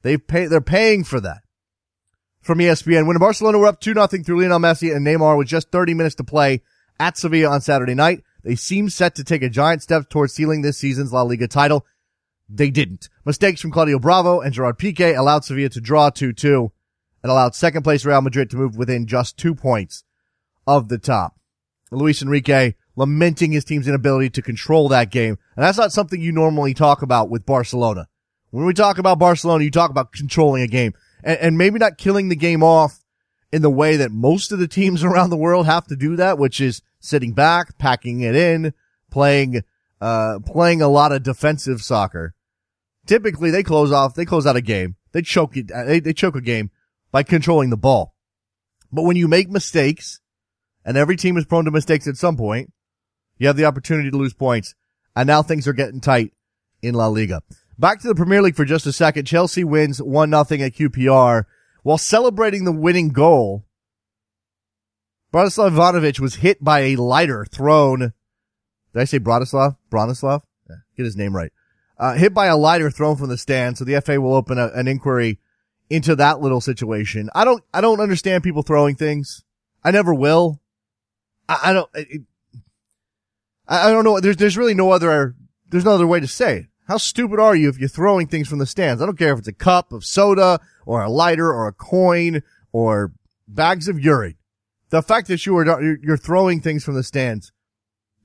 They 0.03 0.17
pay, 0.17 0.45
they're 0.45 0.61
paying 0.61 1.03
for 1.03 1.19
that. 1.21 1.41
From 2.41 2.59
ESPN, 2.59 3.07
when 3.07 3.17
Barcelona 3.17 3.57
were 3.57 3.67
up 3.67 3.81
2-0 3.81 4.25
through 4.25 4.41
Lionel 4.41 4.59
Messi 4.59 4.95
and 4.95 5.05
Neymar 5.05 5.37
with 5.37 5.47
just 5.47 5.71
30 5.71 5.93
minutes 5.93 6.15
to 6.15 6.23
play 6.23 6.61
at 6.99 7.17
Sevilla 7.17 7.49
on 7.49 7.61
Saturday 7.61 7.95
night, 7.95 8.23
they 8.43 8.55
seemed 8.55 8.93
set 8.93 9.15
to 9.15 9.23
take 9.23 9.41
a 9.41 9.49
giant 9.49 9.81
step 9.81 10.09
towards 10.09 10.33
sealing 10.33 10.61
this 10.61 10.77
season's 10.77 11.13
La 11.13 11.21
Liga 11.21 11.47
title. 11.47 11.85
They 12.49 12.69
didn't. 12.69 13.09
Mistakes 13.25 13.61
from 13.61 13.71
Claudio 13.71 13.99
Bravo 13.99 14.41
and 14.41 14.53
Gerard 14.53 14.77
Piqué 14.77 15.17
allowed 15.17 15.45
Sevilla 15.45 15.69
to 15.69 15.81
draw 15.81 16.09
2-2 16.09 16.71
and 17.23 17.31
allowed 17.31 17.55
second 17.55 17.83
place 17.83 18.05
Real 18.05 18.21
Madrid 18.21 18.49
to 18.49 18.57
move 18.57 18.75
within 18.75 19.07
just 19.07 19.37
two 19.37 19.55
points 19.55 20.03
of 20.67 20.89
the 20.89 20.97
top. 20.97 21.39
Luis 21.91 22.21
Enrique 22.21 22.73
lamenting 22.95 23.51
his 23.51 23.65
team's 23.65 23.87
inability 23.87 24.29
to 24.29 24.41
control 24.41 24.89
that 24.89 25.09
game. 25.09 25.37
And 25.55 25.63
that's 25.63 25.77
not 25.77 25.91
something 25.91 26.19
you 26.19 26.31
normally 26.31 26.73
talk 26.73 27.01
about 27.01 27.29
with 27.29 27.45
Barcelona. 27.45 28.07
When 28.51 28.65
we 28.65 28.73
talk 28.73 28.97
about 28.97 29.19
Barcelona, 29.19 29.63
you 29.63 29.71
talk 29.71 29.89
about 29.89 30.11
controlling 30.11 30.61
a 30.61 30.67
game 30.67 30.93
and, 31.23 31.39
and 31.39 31.57
maybe 31.57 31.79
not 31.79 31.97
killing 31.97 32.29
the 32.29 32.35
game 32.35 32.61
off 32.61 33.02
in 33.53 33.61
the 33.61 33.69
way 33.69 33.97
that 33.97 34.11
most 34.11 34.51
of 34.51 34.57
the 34.57 34.67
teams 34.67 35.03
around 35.03 35.29
the 35.29 35.37
world 35.37 35.67
have 35.67 35.85
to 35.85 35.95
do 35.95 36.15
that, 36.15 36.39
which 36.39 36.59
is 36.59 36.81
sitting 36.99 37.33
back, 37.33 37.77
packing 37.77 38.21
it 38.21 38.35
in, 38.35 38.73
playing, 39.11 39.61
uh, 40.01 40.39
playing 40.43 40.81
a 40.81 40.87
lot 40.87 41.11
of 41.11 41.21
defensive 41.21 41.81
soccer. 41.81 42.33
Typically 43.05 43.51
they 43.51 43.61
close 43.61 43.91
off, 43.91 44.15
they 44.15 44.25
close 44.25 44.47
out 44.47 44.55
a 44.55 44.61
game. 44.61 44.95
They 45.11 45.21
choke 45.21 45.55
it, 45.55 45.67
they, 45.67 45.99
they 45.99 46.13
choke 46.13 46.35
a 46.35 46.41
game 46.41 46.71
by 47.11 47.21
controlling 47.21 47.69
the 47.69 47.77
ball. 47.77 48.15
But 48.91 49.03
when 49.03 49.17
you 49.17 49.27
make 49.27 49.49
mistakes, 49.49 50.19
and 50.83 50.97
every 50.97 51.15
team 51.15 51.37
is 51.37 51.45
prone 51.45 51.65
to 51.65 51.71
mistakes 51.71 52.07
at 52.07 52.17
some 52.17 52.35
point, 52.35 52.73
you 53.37 53.45
have 53.45 53.55
the 53.55 53.65
opportunity 53.65 54.09
to 54.09 54.17
lose 54.17 54.33
points. 54.33 54.73
And 55.15 55.27
now 55.27 55.43
things 55.43 55.67
are 55.67 55.73
getting 55.73 56.01
tight 56.01 56.33
in 56.81 56.95
La 56.95 57.05
Liga. 57.05 57.43
Back 57.77 58.01
to 58.01 58.07
the 58.07 58.15
Premier 58.15 58.41
League 58.41 58.55
for 58.55 58.65
just 58.65 58.87
a 58.87 58.93
second. 58.93 59.25
Chelsea 59.25 59.63
wins 59.63 60.01
1-0 60.01 60.65
at 60.65 60.73
QPR. 60.73 61.45
While 61.83 61.97
celebrating 61.97 62.63
the 62.63 62.71
winning 62.71 63.09
goal, 63.09 63.65
Bratislav 65.33 65.71
Ivanovic 65.71 66.19
was 66.19 66.35
hit 66.35 66.63
by 66.63 66.79
a 66.79 66.95
lighter 66.95 67.45
thrown. 67.45 67.99
Did 67.99 69.01
I 69.01 69.03
say 69.03 69.19
Bratislav? 69.19 69.77
Branislav? 69.91 70.43
Yeah, 70.69 70.77
get 70.95 71.03
his 71.03 71.17
name 71.17 71.35
right. 71.35 71.51
Uh, 71.97 72.13
hit 72.13 72.33
by 72.33 72.47
a 72.47 72.57
lighter 72.57 72.89
thrown 72.89 73.17
from 73.17 73.29
the 73.29 73.37
stand. 73.37 73.77
So 73.77 73.83
the 73.83 73.99
FA 74.01 74.19
will 74.19 74.33
open 74.33 74.57
a, 74.57 74.67
an 74.69 74.87
inquiry 74.87 75.39
into 75.89 76.15
that 76.15 76.39
little 76.39 76.61
situation. 76.61 77.29
I 77.35 77.45
don't, 77.45 77.63
I 77.73 77.81
don't 77.81 77.99
understand 77.99 78.43
people 78.43 78.63
throwing 78.63 78.95
things. 78.95 79.43
I 79.83 79.91
never 79.91 80.13
will. 80.13 80.61
I, 81.49 81.59
I 81.65 81.73
don't, 81.73 81.89
it, 81.93 82.21
I, 83.67 83.89
I 83.89 83.91
don't 83.91 84.05
know. 84.05 84.19
There's, 84.19 84.37
there's 84.37 84.57
really 84.57 84.73
no 84.73 84.91
other, 84.91 85.35
there's 85.67 85.85
no 85.85 85.91
other 85.91 86.07
way 86.07 86.19
to 86.21 86.27
say 86.27 86.59
it. 86.59 86.65
How 86.87 86.97
stupid 86.97 87.39
are 87.39 87.55
you 87.55 87.69
if 87.69 87.79
you're 87.79 87.87
throwing 87.87 88.27
things 88.27 88.47
from 88.47 88.59
the 88.59 88.65
stands? 88.65 89.01
I 89.01 89.05
don't 89.05 89.17
care 89.17 89.33
if 89.33 89.39
it's 89.39 89.47
a 89.47 89.53
cup 89.53 89.91
of 89.93 90.03
soda 90.03 90.59
or 90.85 91.01
a 91.01 91.09
lighter 91.09 91.51
or 91.51 91.67
a 91.67 91.73
coin 91.73 92.43
or 92.71 93.13
bags 93.47 93.87
of 93.87 93.99
urine. 93.99 94.35
The 94.89 95.01
fact 95.01 95.27
that 95.29 95.45
you 95.45 95.57
are, 95.57 95.97
you're 96.01 96.17
throwing 96.17 96.59
things 96.59 96.83
from 96.83 96.95
the 96.95 97.03
stands, 97.03 97.51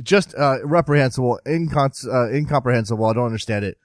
just, 0.03 0.35
uh, 0.37 0.59
reprehensible, 0.65 1.41
incon- 1.47 2.07
uh, 2.13 2.33
incomprehensible. 2.33 3.07
I 3.07 3.13
don't 3.13 3.27
understand 3.27 3.65
it. 3.65 3.79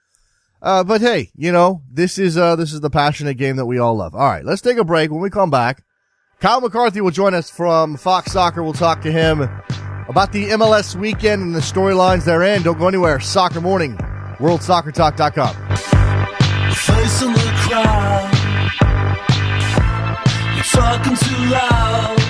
Uh, 0.60 0.82
but 0.82 1.00
hey, 1.00 1.30
you 1.34 1.52
know, 1.52 1.82
this 1.90 2.18
is, 2.18 2.36
uh, 2.36 2.56
this 2.56 2.72
is 2.72 2.80
the 2.80 2.90
passionate 2.90 3.34
game 3.34 3.56
that 3.56 3.66
we 3.66 3.78
all 3.78 3.94
love. 3.94 4.14
All 4.14 4.28
right, 4.28 4.44
let's 4.44 4.62
take 4.62 4.76
a 4.76 4.84
break. 4.84 5.10
When 5.10 5.20
we 5.20 5.30
come 5.30 5.50
back, 5.50 5.84
Kyle 6.40 6.60
McCarthy 6.60 7.00
will 7.00 7.10
join 7.10 7.32
us 7.32 7.50
from 7.50 7.96
Fox 7.96 8.32
Soccer. 8.32 8.62
We'll 8.62 8.72
talk 8.72 9.02
to 9.02 9.12
him 9.12 9.42
about 10.08 10.32
the 10.32 10.50
MLS 10.50 10.94
weekend 10.94 11.42
and 11.42 11.54
the 11.54 11.60
storylines 11.60 12.24
therein. 12.24 12.62
Don't 12.62 12.78
go 12.78 12.88
anywhere. 12.88 13.20
Soccer 13.20 13.60
Morning, 13.60 13.98
WorldSoccerTalk.com. 14.38 15.54
Face 16.74 17.22
in 17.22 17.32
the 17.32 17.52
crowd, 17.64 18.30
you're 20.54 20.64
talking 20.64 21.16
too 21.16 21.50
loud. 21.50 22.23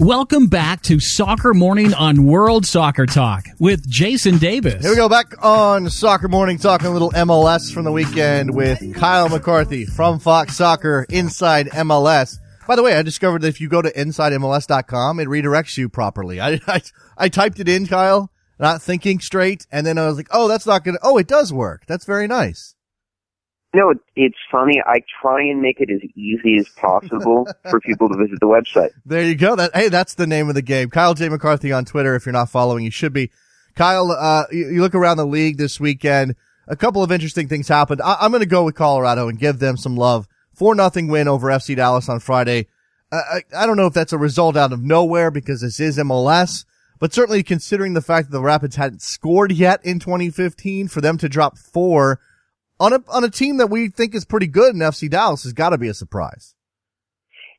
Welcome 0.00 0.46
back 0.46 0.82
to 0.82 1.00
Soccer 1.00 1.52
Morning 1.54 1.92
on 1.92 2.24
World 2.24 2.64
Soccer 2.64 3.04
Talk 3.04 3.46
with 3.58 3.84
Jason 3.90 4.38
Davis. 4.38 4.80
Here 4.80 4.92
we 4.92 4.96
go 4.96 5.08
back 5.08 5.34
on 5.44 5.90
Soccer 5.90 6.28
Morning 6.28 6.56
talking 6.56 6.86
a 6.86 6.90
little 6.92 7.10
MLS 7.10 7.74
from 7.74 7.82
the 7.82 7.90
weekend 7.90 8.54
with 8.54 8.94
Kyle 8.94 9.28
McCarthy 9.28 9.86
from 9.86 10.20
Fox 10.20 10.56
Soccer 10.56 11.04
Inside 11.10 11.70
MLS. 11.70 12.36
By 12.68 12.76
the 12.76 12.84
way, 12.84 12.94
I 12.94 13.02
discovered 13.02 13.42
that 13.42 13.48
if 13.48 13.60
you 13.60 13.68
go 13.68 13.82
to 13.82 13.90
InsideMLS.com, 13.90 15.18
it 15.18 15.26
redirects 15.26 15.76
you 15.76 15.88
properly. 15.88 16.40
I, 16.40 16.60
I, 16.68 16.80
I 17.16 17.28
typed 17.28 17.58
it 17.58 17.68
in, 17.68 17.88
Kyle, 17.88 18.30
not 18.60 18.80
thinking 18.80 19.18
straight, 19.18 19.66
and 19.72 19.84
then 19.84 19.98
I 19.98 20.06
was 20.06 20.16
like, 20.16 20.28
oh, 20.30 20.46
that's 20.46 20.64
not 20.64 20.84
gonna, 20.84 20.98
oh, 21.02 21.18
it 21.18 21.26
does 21.26 21.52
work. 21.52 21.86
That's 21.88 22.04
very 22.04 22.28
nice. 22.28 22.76
No, 23.78 23.94
it's 24.16 24.38
funny. 24.50 24.82
I 24.84 25.02
try 25.22 25.40
and 25.40 25.62
make 25.62 25.78
it 25.78 25.88
as 25.88 26.00
easy 26.16 26.56
as 26.58 26.68
possible 26.70 27.46
for 27.70 27.78
people 27.78 28.08
to 28.08 28.16
visit 28.16 28.40
the 28.40 28.46
website. 28.46 28.90
There 29.06 29.22
you 29.22 29.36
go. 29.36 29.54
That 29.54 29.70
hey, 29.72 29.88
that's 29.88 30.14
the 30.14 30.26
name 30.26 30.48
of 30.48 30.56
the 30.56 30.62
game. 30.62 30.90
Kyle 30.90 31.14
J 31.14 31.28
McCarthy 31.28 31.70
on 31.70 31.84
Twitter. 31.84 32.16
If 32.16 32.26
you're 32.26 32.32
not 32.32 32.50
following, 32.50 32.84
you 32.84 32.90
should 32.90 33.12
be. 33.12 33.30
Kyle, 33.76 34.10
uh, 34.10 34.46
you, 34.50 34.70
you 34.70 34.80
look 34.80 34.96
around 34.96 35.18
the 35.18 35.26
league 35.26 35.58
this 35.58 35.78
weekend. 35.78 36.34
a 36.66 36.74
couple 36.74 37.04
of 37.04 37.12
interesting 37.12 37.46
things 37.46 37.68
happened. 37.68 38.02
I, 38.02 38.24
am 38.24 38.32
going 38.32 38.40
to 38.40 38.46
go 38.46 38.64
with 38.64 38.74
Colorado 38.74 39.28
and 39.28 39.38
give 39.38 39.60
them 39.60 39.76
some 39.76 39.94
love. 39.94 40.26
Four 40.52 40.74
nothing 40.74 41.06
win 41.06 41.28
over 41.28 41.46
FC 41.46 41.76
Dallas 41.76 42.08
on 42.08 42.18
Friday. 42.18 42.66
I, 43.12 43.42
I 43.56 43.64
don't 43.64 43.76
know 43.76 43.86
if 43.86 43.94
that's 43.94 44.12
a 44.12 44.18
result 44.18 44.56
out 44.56 44.72
of 44.72 44.82
nowhere 44.82 45.30
because 45.30 45.60
this 45.60 45.78
is 45.78 45.98
MLS, 45.98 46.64
but 46.98 47.14
certainly 47.14 47.44
considering 47.44 47.94
the 47.94 48.02
fact 48.02 48.28
that 48.28 48.36
the 48.36 48.42
Rapids 48.42 48.74
hadn't 48.74 49.02
scored 49.02 49.52
yet 49.52 49.78
in 49.84 50.00
2015, 50.00 50.88
for 50.88 51.00
them 51.00 51.16
to 51.18 51.28
drop 51.28 51.56
four 51.56 52.18
on 52.80 52.92
a 52.92 53.02
on 53.08 53.24
a 53.24 53.30
team 53.30 53.58
that 53.58 53.68
we 53.68 53.88
think 53.88 54.14
is 54.14 54.24
pretty 54.24 54.46
good 54.46 54.74
in 54.74 54.80
FC 54.80 55.10
Dallas 55.10 55.42
has 55.44 55.52
got 55.52 55.70
to 55.70 55.78
be 55.78 55.88
a 55.88 55.94
surprise. 55.94 56.54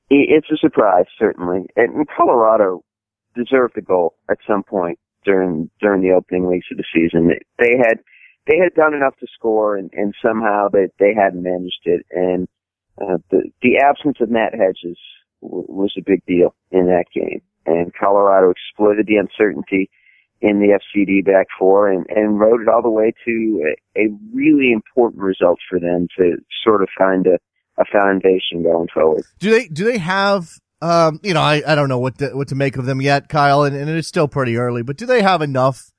It's 0.10 0.48
a 0.52 0.58
surprise, 0.58 1.06
certainly, 1.20 1.68
and 1.76 2.08
Colorado 2.18 2.84
deserved 3.36 3.78
a 3.78 3.82
goal 3.82 4.16
at 4.30 4.38
some 4.48 4.64
point 4.64 4.98
during 5.24 5.70
during 5.80 6.02
the 6.02 6.12
opening 6.12 6.48
weeks 6.48 6.68
of 6.72 6.78
the 6.78 6.84
season. 6.94 7.30
They 7.60 7.78
had 7.78 8.00
they 8.48 8.58
had 8.58 8.74
done 8.74 8.94
enough 8.94 9.16
to 9.20 9.28
score, 9.34 9.78
and, 9.78 9.90
and 9.94 10.14
somehow 10.24 10.68
they 10.72 10.88
they 11.00 11.14
hadn't 11.14 11.44
managed 11.44 11.82
it. 11.86 12.06
And 12.12 12.48
uh, 13.00 13.18
the 13.30 13.52
the 13.62 13.78
absence 13.78 14.18
of 14.20 14.30
Matt 14.30 14.54
Hedges 14.54 14.98
w- 15.42 15.66
was 15.68 15.94
a 15.98 16.02
big 16.02 16.26
deal 16.26 16.56
in 16.72 16.88
that 16.88 17.06
game. 17.14 17.42
And 17.66 17.94
Colorado 17.94 18.50
exploited 18.50 19.06
the 19.06 19.18
uncertainty 19.18 19.92
in 20.42 20.60
the 20.60 20.80
FCD 20.80 21.26
back 21.26 21.48
four 21.58 21.90
and, 21.92 22.06
and 22.10 22.40
rode 22.40 22.62
it 22.62 22.68
all 22.68 22.82
the 22.82 22.90
way 22.90 23.14
to 23.26 23.74
a, 23.96 24.02
a 24.02 24.08
really 24.34 24.72
important 24.72 25.22
result 25.22 25.60
for 25.70 25.80
them 25.80 26.08
to 26.18 26.38
sort 26.64 26.82
of 26.82 26.90
find 26.98 27.28
a, 27.28 27.38
a 27.78 27.86
foundation 27.92 28.64
going 28.64 28.88
forward. 28.94 29.24
Do 29.40 29.52
they 29.52 29.68
do 29.68 29.84
they 29.84 29.98
have 29.98 30.50
um, 30.82 31.20
you 31.24 31.34
know, 31.34 31.42
I, 31.42 31.62
I 31.68 31.76
don't 31.76 31.90
know 31.90 32.00
what 32.00 32.20
to, 32.20 32.30
what 32.30 32.48
to 32.50 32.56
make 32.56 32.78
of 32.78 32.86
them 32.86 33.02
yet, 33.02 33.28
Kyle, 33.28 33.64
and, 33.64 33.76
and 33.76 33.90
it's 33.90 34.08
still 34.08 34.28
pretty 34.28 34.56
early, 34.56 34.82
but 34.82 34.96
do 34.98 35.06
they 35.06 35.22
have 35.22 35.42
enough 35.42 35.92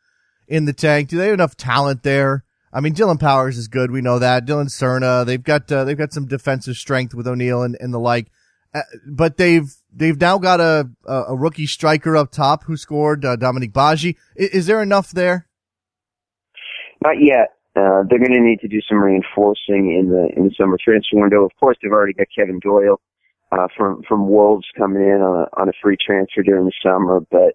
in 0.49 0.65
the 0.65 0.73
tank? 0.73 1.09
Do 1.11 1.19
they 1.19 1.27
have 1.27 1.35
enough 1.35 1.57
talent 1.57 2.03
there? 2.03 2.45
I 2.73 2.81
mean, 2.81 2.95
Dillon 2.95 3.19
Powers 3.19 3.59
is 3.59 3.69
good. 3.69 3.91
We 3.91 4.01
know 4.01 4.19
that. 4.19 4.47
Dillon 4.47 4.69
Serna, 4.69 5.27
they've 5.27 5.43
got, 5.43 5.71
uh, 5.71 5.85
they've 5.85 5.99
got 5.99 6.13
some 6.13 6.27
defensive 6.27 6.77
strength 6.77 7.15
with 7.15 7.27
O'Neill 7.27 7.63
and, 7.63 7.77
and 7.81 7.93
the 7.93 7.99
like. 7.99 8.29
Uh, 8.73 8.83
but 9.07 9.37
they've, 9.37 9.75
they've 9.93 10.21
now 10.21 10.39
got 10.39 10.61
a, 10.61 10.89
a 11.07 11.37
rookie 11.37 11.67
striker 11.67 12.17
up 12.17 12.31
top 12.31 12.65
who 12.65 12.77
scored, 12.77 13.25
uh, 13.25 13.37
Dominique 13.37 13.73
Badji. 13.73 14.17
Is, 14.37 14.51
is, 14.51 14.67
there 14.67 14.83
enough 14.83 15.11
there? 15.11 15.49
Not 17.03 17.17
yet. 17.21 17.57
Uh, 17.75 18.03
they're 18.09 18.19
going 18.19 18.33
to 18.33 18.41
need 18.41 18.61
to 18.61 18.69
do 18.69 18.81
some 18.89 18.99
reinforcing 18.99 19.97
in 19.99 20.09
the, 20.11 20.29
in 20.37 20.45
the 20.45 20.55
summer 20.57 20.77
transfer 20.83 21.19
window. 21.19 21.45
Of 21.45 21.53
course, 21.59 21.77
they've 21.83 21.91
already 21.91 22.13
got 22.13 22.29
Kevin 22.35 22.61
Doyle, 22.61 23.01
uh, 23.53 23.67
from, 23.77 24.03
from 24.09 24.29
Wolves 24.29 24.67
coming 24.79 25.03
in 25.03 25.21
on 25.21 25.47
a, 25.47 25.61
on 25.61 25.69
a 25.69 25.73
free 25.83 25.97
transfer 26.01 26.43
during 26.43 26.67
the 26.67 26.73
summer, 26.83 27.21
but, 27.31 27.55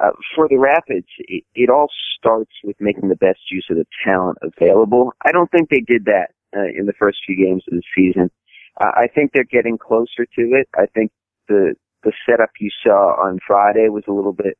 uh, 0.00 0.12
for 0.34 0.48
the 0.48 0.56
Rapids, 0.56 1.08
it, 1.18 1.44
it 1.54 1.68
all 1.68 1.88
starts 2.16 2.52
with 2.64 2.76
making 2.80 3.08
the 3.08 3.16
best 3.16 3.40
use 3.50 3.66
of 3.70 3.76
the 3.76 3.84
talent 4.04 4.38
available. 4.42 5.12
I 5.24 5.32
don't 5.32 5.50
think 5.50 5.68
they 5.68 5.80
did 5.80 6.06
that 6.06 6.28
uh, 6.56 6.68
in 6.74 6.86
the 6.86 6.94
first 6.98 7.18
few 7.26 7.36
games 7.36 7.64
of 7.70 7.76
the 7.76 7.82
season. 7.94 8.30
I 8.78 9.08
think 9.14 9.32
they're 9.32 9.44
getting 9.44 9.78
closer 9.78 10.24
to 10.24 10.42
it. 10.42 10.68
I 10.76 10.86
think 10.86 11.10
the 11.48 11.74
the 12.02 12.12
setup 12.28 12.50
you 12.58 12.70
saw 12.82 13.20
on 13.22 13.38
Friday 13.46 13.88
was 13.88 14.04
a 14.08 14.12
little 14.12 14.32
bit 14.32 14.56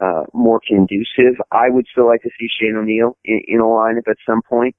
uh, 0.00 0.24
more 0.32 0.60
conducive. 0.66 1.40
I 1.50 1.70
would 1.70 1.86
still 1.90 2.06
like 2.06 2.22
to 2.22 2.30
see 2.38 2.48
Shane 2.60 2.76
O'Neill 2.76 3.16
in, 3.24 3.40
in 3.46 3.60
a 3.60 3.64
lineup 3.64 4.08
at 4.08 4.16
some 4.26 4.42
point, 4.42 4.76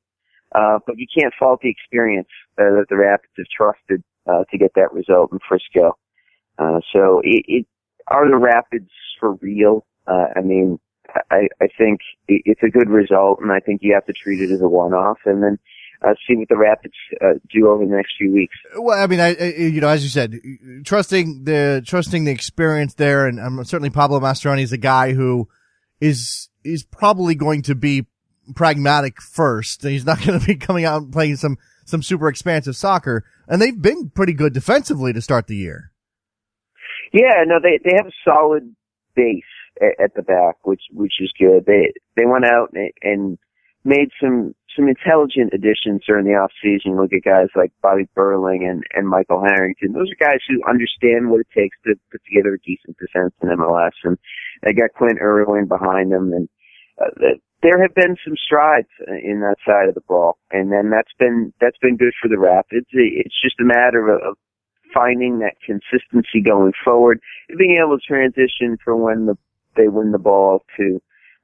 uh, 0.54 0.80
but 0.86 0.98
you 0.98 1.08
can't 1.18 1.34
fault 1.40 1.62
the 1.64 1.70
experience 1.70 2.28
uh, 2.60 2.78
that 2.78 2.86
the 2.90 2.98
Rapids 2.98 3.34
have 3.38 3.48
trusted 3.56 4.04
uh, 4.28 4.44
to 4.52 4.58
get 4.58 4.72
that 4.76 4.94
result 4.94 5.32
in 5.32 5.40
Frisco. 5.48 5.98
Uh, 6.60 6.80
so 6.94 7.22
it, 7.24 7.44
it 7.48 7.68
are 8.08 8.30
the 8.30 8.38
Rapids 8.38 8.92
for 9.20 9.34
real? 9.36 9.86
Uh, 10.06 10.28
I 10.36 10.42
mean, 10.42 10.80
I, 11.32 11.48
I 11.62 11.68
think 11.78 12.02
it's 12.28 12.62
a 12.62 12.70
good 12.70 12.90
result, 12.90 13.40
and 13.42 13.52
I 13.52 13.60
think 13.60 13.82
you 13.82 13.94
have 13.94 14.06
to 14.06 14.14
treat 14.14 14.42
it 14.42 14.52
as 14.52 14.62
a 14.62 14.68
one-off, 14.68 15.20
and 15.26 15.42
then 15.42 15.58
uh, 16.02 16.14
see 16.28 16.36
what 16.36 16.50
the 16.50 16.58
Rapids 16.58 16.94
uh, 17.22 17.34
do 17.52 17.68
over 17.68 17.86
the 17.86 17.96
next 17.96 18.14
few 18.18 18.32
weeks. 18.34 18.56
Well, 18.78 19.02
I 19.02 19.08
mean, 19.08 19.20
I, 19.20 19.36
I, 19.36 19.46
you 19.58 19.82
know, 19.82 19.90
as 19.90 20.04
you 20.04 20.10
said, 20.10 20.40
trusting 20.84 21.44
the 21.44 21.84
trusting 21.86 22.26
the 22.26 22.32
experience 22.32 22.96
there, 22.96 23.28
and 23.28 23.40
um, 23.40 23.64
certainly 23.66 23.90
Pablo 23.90 24.20
Mastroeni 24.20 24.62
is 24.64 24.72
a 24.72 24.78
guy 24.78 25.14
who 25.14 25.48
is 26.02 26.50
is 26.64 26.84
probably 26.84 27.36
going 27.36 27.62
to 27.64 27.76
be 27.76 28.06
pragmatic 28.56 29.22
first. 29.22 29.84
He's 29.84 30.06
not 30.06 30.22
going 30.26 30.40
to 30.40 30.46
be 30.46 30.56
coming 30.56 30.86
out 30.86 31.02
and 31.02 31.14
playing 31.14 31.38
some 31.38 31.58
some 31.86 32.02
super 32.02 32.28
expansive 32.28 32.76
soccer, 32.76 33.24
and 33.48 33.62
they've 33.62 33.82
been 33.82 34.10
pretty 34.10 34.34
good 34.34 34.54
defensively 34.54 35.14
to 35.14 35.22
start 35.22 35.48
the 35.48 35.56
year. 35.56 35.92
Yeah, 37.14 37.44
no, 37.46 37.60
they 37.62 37.80
they 37.84 37.96
have 37.96 38.08
a 38.08 38.30
solid 38.30 38.76
base 39.16 39.44
at, 39.82 40.06
at 40.06 40.16
the 40.16 40.22
back, 40.22 40.58
which 40.64 40.82
which 40.92 41.14
is 41.20 41.32
good. 41.40 41.66
They 41.66 41.94
they 42.16 42.26
went 42.26 42.46
out 42.46 42.72
and, 42.74 42.92
and 43.02 43.38
made 43.84 44.10
some 44.22 44.56
some 44.76 44.88
intelligent 44.88 45.54
additions 45.54 46.04
during 46.06 46.26
the 46.26 46.36
off 46.36 46.52
season. 46.62 46.98
Look 46.98 47.14
at 47.14 47.24
guys 47.24 47.48
like 47.56 47.72
Bobby 47.82 48.08
Burling 48.16 48.68
and 48.68 48.84
and 48.94 49.08
Michael 49.08 49.42
Harrington. 49.42 49.94
Those 49.94 50.12
are 50.12 50.26
guys 50.26 50.40
who 50.48 50.62
understand 50.68 51.30
what 51.30 51.42
it 51.42 51.48
takes 51.56 51.78
to 51.86 51.96
put 52.12 52.22
together 52.26 52.56
a 52.56 52.60
decent 52.60 52.98
defense 52.98 53.34
in 53.42 53.50
MLS, 53.50 53.96
and 54.04 54.18
they 54.64 54.74
got 54.74 54.94
Clint 54.98 55.20
Irwin 55.22 55.68
behind 55.68 56.12
them, 56.12 56.34
and 56.34 56.50
uh, 57.02 57.38
there 57.64 57.82
have 57.82 57.96
been 57.96 58.16
some 58.24 58.36
strides 58.38 58.90
in 59.08 59.42
that 59.42 59.58
side 59.66 59.90
of 59.90 59.96
the 59.96 60.02
ball, 60.02 60.38
and 60.52 60.72
then 60.72 60.90
that's 60.90 61.14
been 61.18 61.54
that's 61.60 61.78
been 61.82 61.98
good 61.98 62.14
for 62.22 62.28
the 62.28 62.38
Rapids. 62.38 62.88
It's 62.92 63.42
just 63.42 63.60
a 63.60 63.66
matter 63.66 64.10
of, 64.10 64.38
finding 64.94 65.40
that 65.40 65.56
consistency 65.66 66.42
going 66.42 66.72
forward, 66.86 67.20
being 67.58 67.82
able 67.84 67.98
to 67.98 68.06
transition 68.08 68.78
from 68.84 69.02
when 69.02 69.26
the 69.26 69.38
they 69.76 69.90
win 69.90 70.12
the 70.12 70.20
ball 70.20 70.64
to 70.78 71.02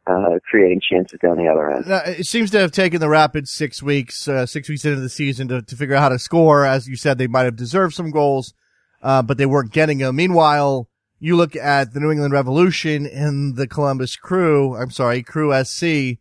uh, 0.08 0.40
creating 0.50 0.82
chances 0.82 1.20
down 1.22 1.38
the 1.38 1.48
other 1.48 1.70
end. 1.72 1.88
Now, 1.88 2.02
it 2.06 2.26
seems 2.26 2.52
to 2.52 2.60
have 2.60 2.72
taken 2.72 3.00
the 3.00 3.10
Rapids 3.10 3.52
six 3.52 3.84
weeks, 3.84 4.28
uh, 4.28 4.46
six 4.46 4.68
weeks 4.68 4.84
into 4.86 5.00
the 5.00 5.10
season 5.10 5.48
to, 5.50 5.62
to 5.62 5.76
figure 5.76 5.96
out 5.96 6.02
how 6.02 6.10
to 6.10 6.20
score. 6.20 6.66
As 6.66 6.88
you 6.88 6.96
said, 6.96 7.18
they 7.18 7.28
might 7.28 7.44
have 7.44 7.56
deserved 7.56 7.94
some 7.94 8.12
goals, 8.12 8.54
uh, 9.02 9.22
but 9.22 9.38
they 9.38 9.46
weren't 9.46 9.72
getting 9.72 10.00
them. 10.00 10.16
Meanwhile, 10.16 10.88
you 11.20 11.36
look 11.36 11.56
at 11.56 11.94
the 11.94 12.00
New 12.00 12.12
England 12.12 12.34
Revolution 12.34 13.06
and 13.06 13.56
the 13.56 13.68
Columbus 13.68 14.16
Crew, 14.16 14.76
I'm 14.76 14.90
sorry, 14.90 15.22
Crew 15.22 15.54
SC, 15.64 16.18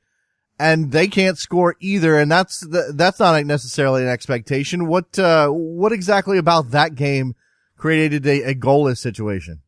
and 0.58 0.92
they 0.92 1.08
can't 1.08 1.38
score 1.38 1.76
either. 1.80 2.18
And 2.18 2.30
that's, 2.30 2.60
the, 2.60 2.92
that's 2.94 3.18
not 3.18 3.42
necessarily 3.46 4.02
an 4.02 4.08
expectation. 4.08 4.88
What, 4.88 5.18
uh, 5.18 5.48
what 5.48 5.92
exactly 5.92 6.36
about 6.36 6.72
that 6.72 6.94
game 6.94 7.34
created 7.78 8.26
a, 8.26 8.50
a 8.50 8.54
goalless 8.54 8.98
situation? 8.98 9.62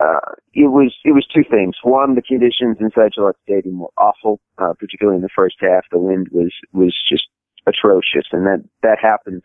Uh, 0.00 0.34
it 0.54 0.70
was 0.70 0.94
it 1.04 1.12
was 1.12 1.26
two 1.26 1.42
things. 1.50 1.74
One, 1.82 2.14
the 2.14 2.22
conditions 2.22 2.76
inside 2.80 3.12
Gillette 3.14 3.34
Stadium 3.42 3.80
were 3.80 3.90
awful, 3.96 4.40
uh, 4.58 4.72
particularly 4.78 5.16
in 5.16 5.22
the 5.22 5.28
first 5.34 5.56
half. 5.60 5.84
The 5.90 5.98
wind 5.98 6.28
was 6.30 6.52
was 6.72 6.96
just 7.08 7.26
atrocious, 7.66 8.26
and 8.32 8.46
that 8.46 8.62
that 8.82 8.98
happens 9.00 9.42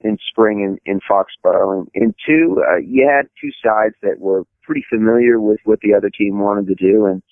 in 0.00 0.18
spring 0.28 0.60
in, 0.60 0.78
in 0.90 1.00
Foxborough. 1.00 1.78
And, 1.78 1.88
and 1.94 2.14
two, 2.24 2.62
uh, 2.68 2.76
you 2.76 3.08
had 3.08 3.26
two 3.40 3.50
sides 3.64 3.94
that 4.02 4.20
were 4.20 4.44
pretty 4.62 4.84
familiar 4.88 5.40
with 5.40 5.58
what 5.64 5.80
the 5.80 5.94
other 5.94 6.10
team 6.10 6.38
wanted 6.38 6.68
to 6.68 6.74
do 6.74 7.06
and 7.06 7.22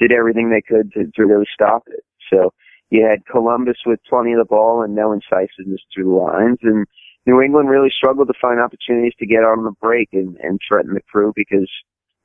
did 0.00 0.10
everything 0.10 0.50
they 0.50 0.62
could 0.62 0.92
to, 0.92 1.04
to 1.14 1.24
really 1.24 1.46
stop 1.52 1.84
it. 1.86 2.02
So 2.32 2.52
you 2.90 3.06
had 3.06 3.26
Columbus 3.26 3.78
with 3.84 4.00
plenty 4.08 4.32
of 4.32 4.38
the 4.38 4.44
ball 4.44 4.82
and 4.82 4.94
no 4.94 5.12
incisiveness 5.12 5.82
through 5.94 6.04
the 6.04 6.10
lines, 6.10 6.58
and 6.62 6.86
New 7.26 7.40
England 7.40 7.68
really 7.68 7.92
struggled 7.96 8.28
to 8.28 8.34
find 8.40 8.60
opportunities 8.60 9.14
to 9.18 9.26
get 9.26 9.44
on 9.44 9.64
the 9.64 9.72
break 9.80 10.08
and, 10.12 10.36
and 10.38 10.60
threaten 10.66 10.94
the 10.94 11.00
crew 11.10 11.32
because 11.34 11.70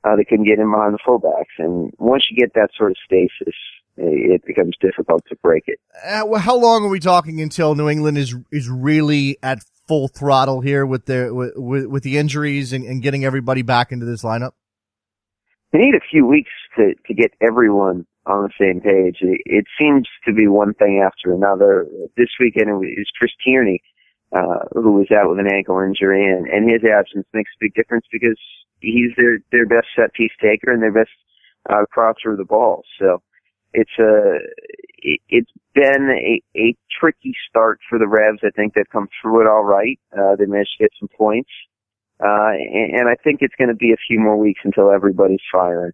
uh, 0.04 0.16
they 0.16 0.24
couldn't 0.24 0.46
get 0.46 0.58
in 0.58 0.70
behind 0.70 0.94
the 0.94 0.98
fullbacks. 1.06 1.58
And 1.58 1.92
once 1.98 2.24
you 2.30 2.36
get 2.36 2.54
that 2.54 2.70
sort 2.76 2.90
of 2.90 2.96
stasis, 3.04 3.54
it 3.96 4.44
becomes 4.46 4.76
difficult 4.80 5.22
to 5.28 5.36
break 5.42 5.64
it. 5.66 5.78
Uh, 6.04 6.24
well, 6.26 6.40
how 6.40 6.56
long 6.56 6.84
are 6.84 6.88
we 6.88 7.00
talking 7.00 7.40
until 7.40 7.74
New 7.74 7.88
England 7.88 8.18
is 8.18 8.34
is 8.50 8.68
really 8.68 9.36
at 9.42 9.60
full 9.86 10.08
throttle 10.08 10.60
here 10.60 10.86
with 10.86 11.06
the 11.06 11.30
with, 11.56 11.86
with 11.86 12.02
the 12.02 12.18
injuries 12.18 12.72
and, 12.72 12.84
and 12.84 13.02
getting 13.02 13.24
everybody 13.24 13.62
back 13.62 13.92
into 13.92 14.06
this 14.06 14.22
lineup? 14.22 14.52
They 15.72 15.78
need 15.78 15.94
a 15.94 16.00
few 16.10 16.26
weeks 16.26 16.50
to 16.76 16.94
to 17.06 17.14
get 17.14 17.32
everyone 17.40 18.06
on 18.26 18.44
the 18.44 18.50
same 18.58 18.80
page. 18.80 19.18
It, 19.20 19.40
it 19.44 19.64
seems 19.78 20.08
to 20.26 20.32
be 20.32 20.46
one 20.46 20.74
thing 20.74 21.02
after 21.04 21.34
another. 21.34 21.86
This 22.16 22.28
weekend 22.40 22.70
it 22.70 22.74
was 22.74 23.10
Chris 23.18 23.32
Tierney, 23.44 23.82
uh, 24.32 24.64
who 24.72 24.92
was 24.92 25.08
out 25.10 25.28
with 25.28 25.38
an 25.38 25.52
ankle 25.52 25.80
injury, 25.80 26.24
and, 26.24 26.46
and 26.46 26.70
his 26.70 26.82
absence 26.84 27.26
makes 27.32 27.50
a 27.54 27.60
big 27.60 27.74
difference 27.74 28.06
because 28.10 28.38
he's 28.80 29.12
their 29.16 29.38
their 29.50 29.66
best 29.66 29.88
set 29.94 30.12
piece 30.14 30.32
taker 30.40 30.72
and 30.72 30.82
their 30.82 30.92
best 30.92 31.10
uh, 31.68 31.84
crosser 31.90 32.32
of 32.32 32.38
the 32.38 32.44
ball. 32.44 32.82
So 32.98 33.22
it's 33.72 33.98
a 33.98 34.38
it, 34.98 35.20
it's 35.28 35.50
been 35.74 36.10
a, 36.10 36.42
a 36.58 36.76
tricky 37.00 37.34
start 37.48 37.80
for 37.88 37.98
the 37.98 38.08
Revs. 38.08 38.40
I 38.42 38.50
think 38.50 38.74
they've 38.74 38.88
come 38.90 39.08
through 39.20 39.42
it 39.42 39.46
all 39.46 39.64
right. 39.64 39.98
Uh, 40.12 40.36
they 40.36 40.46
managed 40.46 40.76
to 40.78 40.84
get 40.84 40.92
some 40.98 41.08
points, 41.16 41.50
uh, 42.20 42.52
and, 42.52 43.00
and 43.00 43.08
I 43.08 43.16
think 43.22 43.38
it's 43.42 43.54
going 43.56 43.68
to 43.68 43.74
be 43.74 43.92
a 43.92 44.00
few 44.08 44.18
more 44.18 44.36
weeks 44.36 44.60
until 44.64 44.90
everybody's 44.90 45.40
firing. 45.50 45.92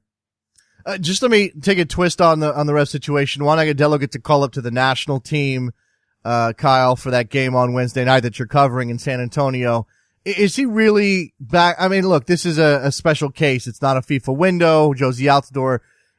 Uh, 0.87 0.97
just 0.97 1.23
let 1.23 1.31
me 1.31 1.51
take 1.61 1.79
a 1.79 1.85
twist 1.85 2.21
on 2.21 2.41
the 2.41 2.55
on 2.55 2.67
the 2.67 2.75
Revs 2.75 2.91
situation. 2.91 3.45
Juan 3.45 3.59
Agudelo 3.59 3.99
gets 3.99 4.15
a 4.17 4.21
call 4.21 4.45
up 4.45 4.53
to 4.53 4.61
the 4.61 4.71
national 4.71 5.21
team, 5.21 5.73
uh, 6.25 6.53
Kyle, 6.53 6.97
for 6.97 7.11
that 7.11 7.31
game 7.31 7.55
on 7.55 7.73
Wednesday 7.73 8.05
night 8.05 8.21
that 8.21 8.39
you're 8.39 8.49
covering 8.49 8.91
in 8.91 8.99
San 8.99 9.21
Antonio. 9.21 9.87
Is 10.25 10.57
he 10.57 10.67
really 10.67 11.33
back? 11.41 11.77
I 11.79 11.89
mean, 11.89 12.07
look, 12.07 12.27
this 12.27 12.45
is 12.45 12.59
a, 12.59 12.81
a 12.85 12.93
special 12.93 13.31
case. 13.31 13.67
It's 13.67 13.81
not 13.81 13.97
a 13.97 14.01
FIFA 14.01 14.37
window. 14.37 14.93
Jozy 14.93 15.25
Altidore 15.25 15.79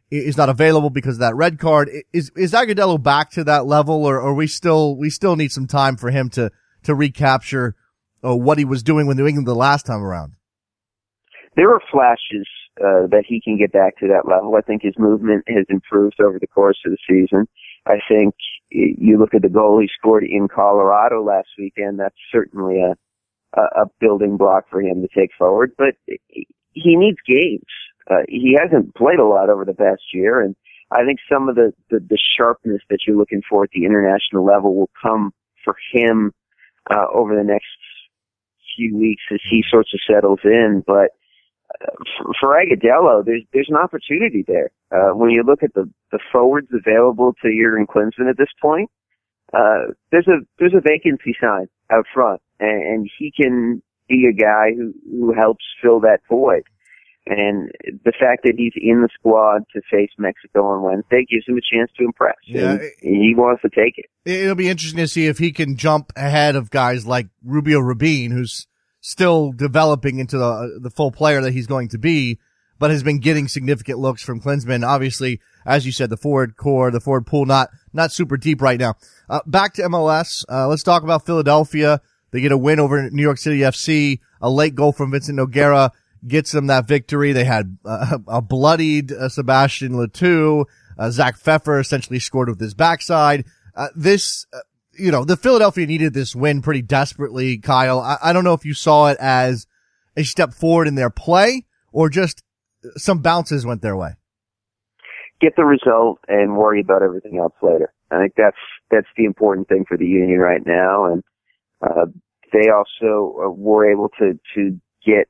is 0.10 0.38
not 0.38 0.50
available 0.50 0.90
because 0.90 1.16
of 1.16 1.20
that 1.20 1.36
red 1.36 1.60
card. 1.60 1.90
Is 2.12 2.32
is 2.36 2.54
Agudelo 2.54 3.02
back 3.02 3.30
to 3.32 3.44
that 3.44 3.66
level, 3.66 4.06
or, 4.06 4.20
or 4.20 4.34
we 4.34 4.48
still 4.48 4.96
we 4.96 5.10
still 5.10 5.36
need 5.36 5.52
some 5.52 5.68
time 5.68 5.98
for 5.98 6.10
him 6.10 6.30
to 6.32 6.52
to 6.84 6.96
recapture 6.96 7.76
uh, 8.24 8.36
what 8.36 8.58
he 8.58 8.66
was 8.66 8.84
doing 8.84 9.06
with 9.06 9.18
New 9.18 9.28
England 9.28 9.48
the 9.48 9.56
last 9.56 9.86
time 9.86 10.02
around? 10.02 10.34
There 11.56 11.70
are 11.70 11.82
flashes 11.92 12.48
uh, 12.80 13.08
that 13.12 13.24
he 13.28 13.42
can 13.42 13.58
get 13.58 13.72
back 13.72 13.98
to 14.00 14.08
that 14.08 14.28
level. 14.28 14.56
I 14.56 14.62
think 14.62 14.82
his 14.82 14.98
movement 14.98 15.44
has 15.48 15.66
improved 15.70 16.20
over 16.22 16.40
the 16.40 16.48
course 16.48 16.78
of 16.86 16.92
the 16.92 16.98
season. 17.08 17.48
I 17.86 18.00
think 18.08 18.34
you 18.72 19.18
look 19.18 19.34
at 19.34 19.42
the 19.42 19.50
goal 19.50 19.80
he 19.80 19.90
scored 19.98 20.24
in 20.24 20.48
Colorado 20.48 21.24
last 21.24 21.50
weekend. 21.58 22.00
That's 22.00 22.16
certainly 22.32 22.82
a 22.82 22.96
a, 23.54 23.86
building 24.00 24.38
block 24.38 24.66
for 24.70 24.82
him 24.82 25.02
to 25.02 25.08
take 25.20 25.32
forward. 25.38 25.72
But 25.78 25.96
he 26.28 26.96
needs 26.96 27.18
games. 27.28 27.66
Uh, 28.10 28.24
he 28.28 28.58
hasn't 28.60 28.96
played 28.96 29.20
a 29.20 29.26
lot 29.26 29.50
over 29.50 29.66
the 29.66 29.74
past 29.74 30.02
year, 30.14 30.42
and 30.42 30.56
I 30.92 31.06
think 31.06 31.20
some 31.32 31.50
of 31.50 31.56
the, 31.56 31.74
the, 31.90 32.00
the 32.00 32.18
sharpness 32.38 32.82
that 32.90 33.00
you're 33.06 33.18
looking 33.18 33.42
for 33.48 33.64
at 33.64 33.70
the 33.72 33.86
international 33.86 34.46
level 34.46 34.76
will 34.76 34.90
come 35.02 35.32
for 35.64 35.76
him 35.94 36.32
uh, 36.90 37.06
over 37.14 37.36
the 37.36 37.44
next 37.44 37.68
few 38.76 38.98
weeks 38.98 39.22
as 39.32 39.40
he 39.50 39.64
sorts 39.70 39.94
of 39.94 40.00
settles 40.10 40.40
in. 40.44 40.84
But 40.86 41.12
for, 42.18 42.34
for 42.40 42.50
Agudelo, 42.50 43.24
there's 43.26 43.44
there's 43.54 43.70
an 43.70 43.78
opportunity 43.78 44.44
there. 44.48 44.72
Uh, 44.92 45.16
when 45.16 45.30
you 45.30 45.44
look 45.44 45.64
at 45.64 45.74
the 45.74 45.90
the 46.12 46.20
forwards 46.32 46.70
available 46.74 47.34
to 47.42 47.50
Jurgen 47.50 47.88
Klinsmann 47.88 48.30
at 48.30 48.38
this 48.38 48.50
point, 48.62 48.90
uh, 49.54 49.94
there's 50.12 50.28
a 50.28 50.40
there's 50.58 50.74
a 50.74 50.82
vacancy 50.82 51.36
sign 51.40 51.68
out 51.92 52.06
front, 52.14 52.42
and, 52.60 52.84
and 52.84 53.10
he 53.18 53.32
can 53.36 53.82
be 54.08 54.26
a 54.28 54.34
guy 54.34 54.72
who 54.76 54.94
who 55.10 55.34
helps 55.34 55.64
fill 55.82 56.00
that 56.02 56.20
void. 56.30 56.64
And 57.28 57.70
the 57.84 58.14
fact 58.20 58.42
that 58.44 58.54
he's 58.58 58.74
in 58.76 59.04
the 59.04 59.10
squad 59.14 59.62
to 59.74 59.82
face 59.92 60.10
Mexico 60.18 60.66
on 60.66 60.82
Wednesday 60.82 61.26
gives 61.30 61.48
him 61.48 61.58
a 61.58 61.76
chance 61.76 61.92
to 61.98 62.06
impress. 62.06 62.38
Yeah, 62.46 62.72
and 62.72 62.82
he 63.02 63.36
wants 63.38 63.62
to 63.62 63.70
take 63.70 63.98
it. 63.98 64.06
It'll 64.26 64.56
be 64.56 64.70
interesting 64.70 64.98
to 64.98 65.08
see 65.08 65.28
if 65.28 65.38
he 65.38 65.52
can 65.52 65.78
jump 65.78 66.12
ahead 66.16 66.56
of 66.56 66.72
guys 66.72 67.06
like 67.06 67.28
Rubio 67.44 67.80
Rubin, 67.80 68.32
who's 68.32 68.66
still 69.02 69.52
developing 69.52 70.20
into 70.20 70.38
the 70.38 70.80
the 70.82 70.90
full 70.90 71.12
player 71.12 71.42
that 71.42 71.54
he's 71.54 71.68
going 71.68 71.90
to 71.90 71.98
be, 71.98 72.40
but 72.78 72.92
has 72.92 73.04
been 73.04 73.20
getting 73.20 73.48
significant 73.48 74.00
looks 74.00 74.24
from 74.24 74.42
Klinsmann. 74.42 74.86
Obviously, 74.86 75.40
as 75.66 75.86
you 75.86 75.92
said, 75.92 76.10
the 76.10 76.18
forward 76.18 76.56
core, 76.58 76.92
the 76.92 77.00
forward 77.00 77.26
pool, 77.26 77.46
not 77.46 77.70
not 77.94 78.12
super 78.12 78.38
deep 78.38 78.62
right 78.62 78.80
now. 78.80 78.96
Uh, 79.30 79.42
back 79.46 79.74
to 79.74 79.84
MLS. 79.84 80.44
Uh, 80.50 80.68
let's 80.68 80.84
talk 80.84 81.04
about 81.04 81.26
Philadelphia. 81.26 82.02
They 82.32 82.42
get 82.42 82.52
a 82.52 82.58
win 82.58 82.80
over 82.80 83.10
New 83.10 83.24
York 83.24 83.38
City 83.38 83.60
FC. 83.60 84.20
A 84.42 84.50
late 84.50 84.76
goal 84.76 84.92
from 84.92 85.12
Vincent 85.12 85.38
Nogueira 85.38 85.92
gets 86.28 86.52
them 86.52 86.68
that 86.68 86.88
victory. 86.88 87.32
They 87.32 87.44
had 87.44 87.78
uh, 87.86 88.20
a 88.28 88.42
bloodied 88.42 89.12
uh, 89.12 89.30
Sebastien 89.30 89.98
Le 89.98 90.08
Toux. 90.08 90.66
Uh, 90.98 91.10
Zach 91.12 91.38
Pfeffer 91.38 91.80
essentially 91.80 92.20
scored 92.20 92.50
with 92.50 92.60
his 92.60 92.74
backside. 92.74 93.46
Uh, 93.76 93.88
this, 93.96 94.46
you 95.00 95.12
know, 95.12 95.26
the 95.26 95.38
Philadelphia 95.38 95.88
needed 95.88 96.14
this 96.14 96.36
win 96.36 96.62
pretty 96.62 96.82
desperately, 96.82 97.58
Kyle. 97.58 98.00
I, 98.00 98.18
I 98.22 98.34
don't 98.34 98.44
know 98.44 98.54
if 98.54 98.66
you 98.66 98.74
saw 98.74 99.08
it 99.08 99.18
as 99.20 99.66
a 100.16 100.24
step 100.24 100.54
forward 100.54 100.88
in 100.88 100.96
their 100.96 101.10
play 101.10 101.66
or 101.92 102.10
just 102.10 102.44
some 102.98 103.20
bounces 103.20 103.66
went 103.66 103.82
their 103.82 103.96
way. 103.96 104.16
Get 105.42 105.56
the 105.56 105.66
result 105.66 106.20
and 106.28 106.58
worry 106.58 106.82
about 106.82 107.02
everything 107.02 107.38
else 107.38 107.54
later. 107.62 107.94
I 108.12 108.20
think 108.20 108.34
that's 108.36 108.58
that's 108.92 109.08
the 109.16 109.26
important 109.26 109.70
thing 109.70 109.86
for 109.88 109.98
the 109.98 110.06
union 110.06 110.40
right 110.40 110.66
now, 110.66 111.06
and 111.06 111.24
uh, 111.82 112.06
they 112.52 112.70
also 112.70 113.36
uh, 113.46 113.50
were 113.50 113.90
able 113.90 114.10
to 114.20 114.38
to 114.56 114.80
get 115.06 115.30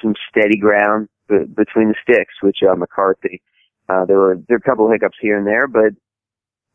some 0.00 0.14
steady 0.30 0.56
ground 0.56 1.08
b- 1.28 1.44
between 1.54 1.88
the 1.88 1.94
sticks 2.02 2.34
with 2.42 2.54
John 2.60 2.78
McCarthy. 2.78 3.42
Uh, 3.88 4.04
there 4.06 4.18
were 4.18 4.36
there 4.48 4.56
were 4.56 4.62
a 4.64 4.68
couple 4.68 4.86
of 4.86 4.92
hiccups 4.92 5.18
here 5.20 5.36
and 5.36 5.46
there, 5.46 5.66
but 5.66 5.92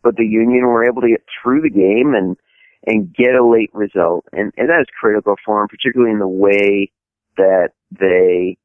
but 0.03 0.17
the 0.17 0.25
Union 0.25 0.67
were 0.67 0.85
able 0.85 1.01
to 1.01 1.09
get 1.09 1.23
through 1.41 1.61
the 1.61 1.69
game 1.69 2.13
and 2.13 2.37
and 2.85 3.13
get 3.13 3.35
a 3.35 3.45
late 3.45 3.71
result, 3.73 4.25
and 4.31 4.51
and 4.57 4.69
that 4.69 4.81
is 4.81 4.87
critical 4.99 5.35
for 5.45 5.61
them, 5.61 5.67
particularly 5.67 6.11
in 6.11 6.19
the 6.19 6.27
way 6.27 6.91
that 7.37 7.69
they 7.91 8.57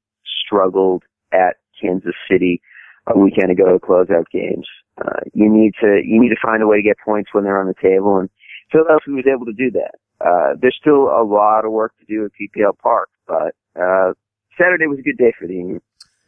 struggled 0.47 1.03
at 1.33 1.57
Kansas 1.81 2.15
City 2.31 2.61
a 3.07 3.19
weekend 3.19 3.51
ago 3.51 3.73
to 3.73 3.79
close 3.79 4.09
out 4.11 4.27
games. 4.31 4.67
Uh, 5.01 5.21
you 5.33 5.49
need 5.49 5.73
to 5.81 6.01
you 6.05 6.21
need 6.21 6.29
to 6.29 6.41
find 6.43 6.63
a 6.63 6.67
way 6.67 6.77
to 6.77 6.83
get 6.83 6.97
points 7.05 7.31
when 7.33 7.45
they're 7.45 7.61
on 7.61 7.67
the 7.67 7.75
table, 7.81 8.19
and 8.19 8.29
Philadelphia 8.71 9.15
was 9.15 9.25
able 9.27 9.47
to 9.47 9.53
do 9.53 9.71
that. 9.71 9.95
Uh, 10.21 10.55
there's 10.61 10.77
still 10.79 11.09
a 11.09 11.25
lot 11.25 11.65
of 11.65 11.73
work 11.73 11.93
to 11.99 12.05
do 12.05 12.25
at 12.25 12.31
PPL 12.33 12.77
Park, 12.79 13.09
but 13.27 13.55
uh, 13.81 14.13
Saturday 14.59 14.87
was 14.87 14.99
a 14.99 15.03
good 15.03 15.17
day 15.17 15.33
for 15.39 15.47
the 15.47 15.55
Union. 15.55 15.81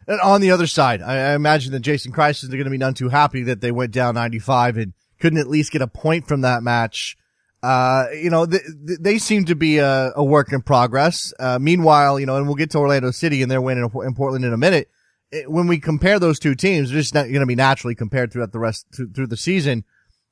And 0.06 0.20
on 0.20 0.40
the 0.40 0.50
other 0.50 0.66
side, 0.66 1.02
I, 1.02 1.34
imagine 1.34 1.72
that 1.72 1.80
Jason 1.80 2.12
Kreis 2.12 2.42
is 2.42 2.48
going 2.48 2.64
to 2.64 2.70
be 2.70 2.78
none 2.78 2.94
too 2.94 3.08
happy 3.08 3.42
that 3.44 3.60
they 3.60 3.70
went 3.70 3.92
down 3.92 4.14
95 4.14 4.76
and 4.78 4.92
couldn't 5.20 5.38
at 5.38 5.46
least 5.46 5.70
get 5.70 5.82
a 5.82 5.86
point 5.86 6.26
from 6.26 6.40
that 6.40 6.62
match. 6.62 7.16
Uh, 7.62 8.06
you 8.14 8.30
know, 8.30 8.44
th- 8.44 8.62
th- 8.86 8.98
they 9.00 9.18
seem 9.18 9.44
to 9.44 9.54
be 9.54 9.78
a, 9.78 10.12
a 10.16 10.24
work 10.24 10.52
in 10.52 10.62
progress. 10.62 11.32
Uh, 11.38 11.58
meanwhile, 11.60 12.18
you 12.18 12.26
know, 12.26 12.36
and 12.36 12.46
we'll 12.46 12.56
get 12.56 12.70
to 12.70 12.78
Orlando 12.78 13.10
City 13.10 13.42
and 13.42 13.50
their 13.50 13.60
win 13.60 13.78
in, 13.78 13.84
in 14.04 14.14
Portland 14.14 14.44
in 14.44 14.52
a 14.52 14.58
minute. 14.58 14.90
It, 15.30 15.50
when 15.50 15.68
we 15.68 15.78
compare 15.78 16.18
those 16.18 16.38
two 16.38 16.54
teams, 16.54 16.90
they're 16.90 17.00
just 17.00 17.14
not 17.14 17.28
going 17.28 17.40
to 17.40 17.46
be 17.46 17.54
naturally 17.54 17.94
compared 17.94 18.32
throughout 18.32 18.52
the 18.52 18.58
rest 18.58 18.86
through, 18.94 19.12
through 19.12 19.28
the 19.28 19.36
season. 19.36 19.84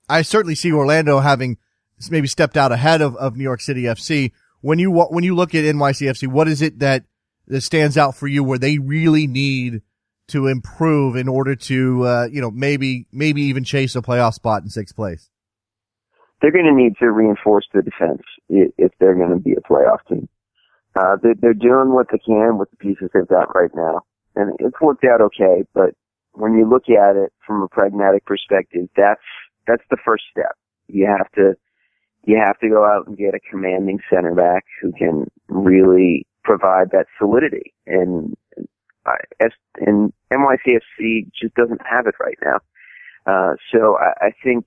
I 0.08 0.22
certainly 0.22 0.56
see 0.56 0.72
Orlando 0.72 1.20
having 1.20 1.58
maybe 2.10 2.26
stepped 2.26 2.56
out 2.56 2.72
ahead 2.72 3.00
of, 3.00 3.16
of 3.16 3.36
New 3.36 3.44
York 3.44 3.60
City 3.60 3.82
FC. 3.82 4.32
When 4.60 4.78
you 4.78 4.90
when 4.90 5.24
you 5.24 5.34
look 5.34 5.54
at 5.54 5.64
NYCFC, 5.64 6.28
what 6.28 6.48
is 6.48 6.60
it 6.60 6.80
that 6.80 7.04
that 7.46 7.62
stands 7.62 7.96
out 7.96 8.16
for 8.16 8.26
you 8.26 8.44
where 8.44 8.58
they 8.58 8.78
really 8.78 9.26
need 9.26 9.82
to 10.28 10.46
improve 10.46 11.16
in 11.16 11.28
order 11.28 11.56
to, 11.56 12.04
uh, 12.04 12.28
you 12.30 12.40
know, 12.40 12.50
maybe, 12.50 13.06
maybe 13.12 13.42
even 13.42 13.64
chase 13.64 13.96
a 13.96 14.02
playoff 14.02 14.34
spot 14.34 14.62
in 14.62 14.68
sixth 14.68 14.94
place? 14.94 15.28
They're 16.40 16.52
going 16.52 16.66
to 16.66 16.74
need 16.74 16.96
to 17.00 17.10
reinforce 17.10 17.66
the 17.72 17.82
defense 17.82 18.22
if 18.48 18.92
they're 18.98 19.14
going 19.14 19.30
to 19.30 19.36
be 19.42 19.52
a 19.52 19.60
playoff 19.60 19.98
team. 20.08 20.28
Uh, 20.96 21.16
they're, 21.22 21.34
they're 21.40 21.54
doing 21.54 21.92
what 21.92 22.06
they 22.10 22.18
can 22.18 22.58
with 22.58 22.70
the 22.70 22.76
pieces 22.76 23.10
they've 23.12 23.28
got 23.28 23.54
right 23.54 23.70
now. 23.74 24.02
And 24.36 24.54
it's 24.58 24.80
worked 24.80 25.04
out 25.04 25.20
okay, 25.20 25.64
but 25.74 25.90
when 26.32 26.54
you 26.54 26.68
look 26.68 26.88
at 26.88 27.16
it 27.16 27.32
from 27.46 27.62
a 27.62 27.68
pragmatic 27.68 28.24
perspective, 28.24 28.88
that's, 28.96 29.20
that's 29.66 29.82
the 29.90 29.96
first 30.04 30.24
step. 30.30 30.56
You 30.88 31.06
have 31.06 31.30
to, 31.32 31.54
you 32.24 32.38
have 32.38 32.58
to 32.60 32.68
go 32.68 32.84
out 32.84 33.06
and 33.06 33.16
get 33.16 33.34
a 33.34 33.40
commanding 33.50 34.00
center 34.12 34.34
back 34.34 34.64
who 34.80 34.92
can 34.92 35.30
really 35.48 36.26
provide 36.44 36.90
that 36.92 37.06
solidity. 37.18 37.74
And, 37.86 38.36
and 39.86 40.12
NYCFC 40.32 41.30
just 41.40 41.54
doesn't 41.54 41.80
have 41.88 42.06
it 42.06 42.14
right 42.20 42.38
now. 42.44 42.60
Uh, 43.26 43.54
so 43.72 43.98
I, 43.98 44.26
I 44.26 44.30
think 44.42 44.64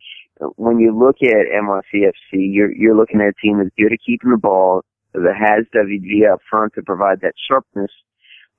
when 0.56 0.80
you 0.80 0.98
look 0.98 1.18
at 1.22 1.48
NYCFC, 1.54 2.14
you're, 2.32 2.74
you're 2.76 2.96
looking 2.96 3.22
at 3.22 3.28
a 3.28 3.34
team 3.42 3.58
that's 3.58 3.70
good 3.78 3.94
at 3.94 4.00
keeping 4.06 4.32
the 4.32 4.38
ball, 4.38 4.84
that 5.14 5.36
has 5.38 5.66
WG 5.76 6.32
up 6.32 6.40
front 6.50 6.74
to 6.74 6.82
provide 6.82 7.22
that 7.22 7.34
sharpness, 7.48 7.92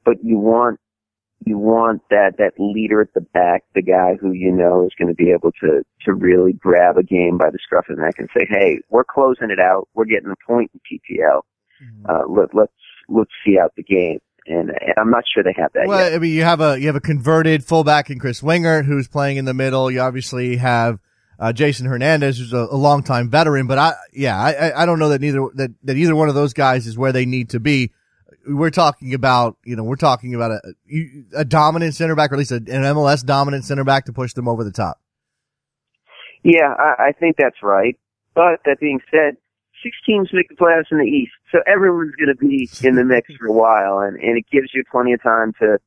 but 0.05 0.23
you 0.23 0.39
want, 0.39 0.79
you 1.45 1.59
want 1.59 2.01
that, 2.11 2.37
that 2.39 2.53
leader 2.59 3.01
at 3.01 3.13
the 3.15 3.21
back, 3.21 3.65
the 3.75 3.83
guy 3.83 4.15
who 4.21 4.33
you 4.33 4.53
know 4.53 4.85
is 4.85 4.93
going 4.99 5.09
to 5.09 5.15
be 5.15 5.31
able 5.31 5.51
to, 5.61 5.83
to 6.05 6.15
really 6.15 6.53
grab 6.53 6.97
a 6.97 7.03
game 7.03 7.37
by 7.37 7.51
the 7.51 7.59
scruff 7.63 7.87
of 7.91 7.97
the 7.97 8.03
neck 8.03 8.15
and 8.19 8.29
say, 8.37 8.47
hey, 8.49 8.79
we're 8.89 9.05
closing 9.05 9.51
it 9.51 9.59
out. 9.59 9.89
We're 9.95 10.05
getting 10.05 10.31
a 10.31 10.47
point 10.47 10.71
in 10.73 10.81
PPL. 10.81 11.41
Mm-hmm. 11.83 12.07
Uh, 12.09 12.29
let, 12.29 12.55
let's, 12.55 12.73
let's 13.09 13.31
see 13.45 13.59
out 13.59 13.73
the 13.77 13.83
game. 13.83 14.21
And, 14.47 14.71
and 14.71 14.95
I'm 14.99 15.11
not 15.11 15.25
sure 15.33 15.43
they 15.43 15.55
have 15.57 15.73
that. 15.73 15.87
Well, 15.87 15.99
yet. 15.99 16.15
I 16.15 16.19
mean, 16.19 16.33
you 16.33 16.43
have 16.43 16.61
a 16.61 16.79
you 16.79 16.89
have 16.89 16.97
a 16.97 17.01
converted 17.01 17.65
fullback 17.65 18.11
in 18.11 18.19
Chris 18.19 18.43
Wingert 18.43 18.85
who's 18.85 19.09
playing 19.09 19.39
in 19.39 19.47
the 19.47 19.55
middle. 19.55 19.91
You 19.91 20.01
obviously 20.01 20.59
have 20.59 20.99
uh, 21.39 21.53
Jason 21.53 21.87
Hernandez, 21.87 22.39
who's 22.39 22.53
a, 22.53 22.69
a 22.71 22.77
longtime 22.77 23.31
veteran. 23.31 23.67
But 23.67 23.79
I, 23.79 23.95
yeah, 24.13 24.39
I, 24.39 24.83
I 24.83 24.87
don't 24.87 24.99
know 24.99 25.09
that 25.11 25.21
neither 25.21 25.49
that, 25.55 25.75
that 25.85 25.97
either 25.97 26.15
one 26.15 26.29
of 26.29 26.35
those 26.35 26.53
guys 26.53 26.87
is 26.87 26.97
where 26.97 27.13
they 27.13 27.27
need 27.27 27.51
to 27.51 27.61
be. 27.61 27.93
We're 28.47 28.71
talking 28.71 29.15
about, 29.15 29.57
you 29.65 29.75
know, 29.75 29.85
we're 29.85 29.97
talking 29.97 30.35
about 30.35 30.51
a 30.53 30.75
a 31.35 31.45
dominant 31.45 31.95
center 31.95 32.15
back, 32.15 32.31
or 32.31 32.35
at 32.35 32.39
least 32.39 32.53
an 32.53 32.67
MLS 32.67 33.25
dominant 33.25 33.65
center 33.65 33.85
back 33.85 34.05
to 34.07 34.13
push 34.13 34.35
them 34.35 34.49
over 34.49 34.65
the 34.65 34.73
top. 34.73 35.01
Yeah, 36.43 36.75
I, 36.79 37.09
I 37.09 37.13
think 37.13 37.37
that's 37.39 37.63
right. 37.63 37.99
But 38.35 38.61
that 38.67 38.79
being 38.81 39.01
said, 39.11 39.37
six 39.83 39.97
teams 40.05 40.29
make 40.33 40.49
the 40.49 40.57
playoffs 40.57 40.91
in 40.91 40.99
the 40.99 41.05
East, 41.05 41.33
so 41.51 41.61
everyone's 41.67 42.15
going 42.17 42.29
to 42.29 42.37
be 42.37 42.69
in 42.83 42.97
the 42.97 43.05
mix 43.05 43.33
for 43.37 43.47
a 43.47 43.53
while, 43.53 44.01
and 44.01 44.17
and 44.17 44.37
it 44.37 44.45
gives 44.53 44.69
you 44.75 44.83
plenty 44.91 45.13
of 45.13 45.23
time 45.23 45.53
to 45.61 45.79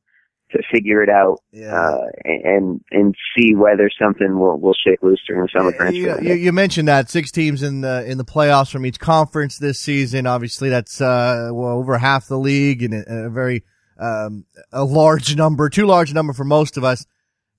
to 0.50 0.62
figure 0.72 1.02
it 1.02 1.08
out 1.08 1.40
yeah. 1.52 1.74
uh, 1.74 2.06
and 2.24 2.80
and 2.90 3.14
see 3.36 3.54
whether 3.54 3.90
something 4.00 4.38
will 4.38 4.58
will 4.58 4.74
shake 4.74 5.02
loose 5.02 5.20
during 5.26 5.42
the 5.42 5.48
summer 5.56 5.72
transfer. 5.72 6.22
You, 6.22 6.34
you, 6.34 6.52
mentioned 6.52 6.88
that 6.88 7.10
six 7.10 7.30
teams 7.30 7.62
in 7.62 7.82
the 7.82 8.04
in 8.08 8.18
the 8.18 8.24
playoffs 8.24 8.70
from 8.70 8.86
each 8.86 8.98
conference 8.98 9.58
this 9.58 9.78
season. 9.78 10.26
Obviously, 10.26 10.68
that's 10.68 11.00
uh, 11.00 11.50
well 11.52 11.72
over 11.78 11.98
half 11.98 12.26
the 12.28 12.38
league 12.38 12.82
and 12.82 12.94
a, 12.94 13.26
a 13.26 13.30
very 13.30 13.64
um, 13.98 14.44
a 14.72 14.84
large 14.84 15.36
number, 15.36 15.68
too 15.68 15.86
large 15.86 16.14
number 16.14 16.32
for 16.32 16.44
most 16.44 16.76
of 16.76 16.84
us. 16.84 17.06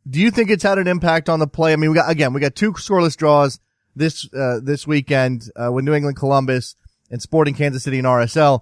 Do 0.10 0.20
you 0.20 0.32
think 0.32 0.50
it's 0.50 0.64
had 0.64 0.78
an 0.78 0.88
impact 0.88 1.30
on 1.30 1.40
the 1.40 1.48
play? 1.48 1.74
I 1.74 1.76
mean, 1.76 1.92
we 1.92 1.96
got 1.96 2.10
again, 2.10 2.34
we 2.34 2.42
got 2.42 2.56
two 2.56 2.74
scoreless 2.74 3.16
draws 3.16 3.60
this 3.96 4.28
uh, 4.34 4.60
this 4.64 4.88
weekend 4.88 5.44
uh, 5.56 5.72
with 5.72 5.86
New 5.86 5.94
England 5.94 6.18
Columbus 6.18 6.76
and 7.12 7.22
Sporting 7.22 7.54
Kansas 7.54 7.84
City 7.84 8.00
and 8.00 8.08
RSL. 8.08 8.62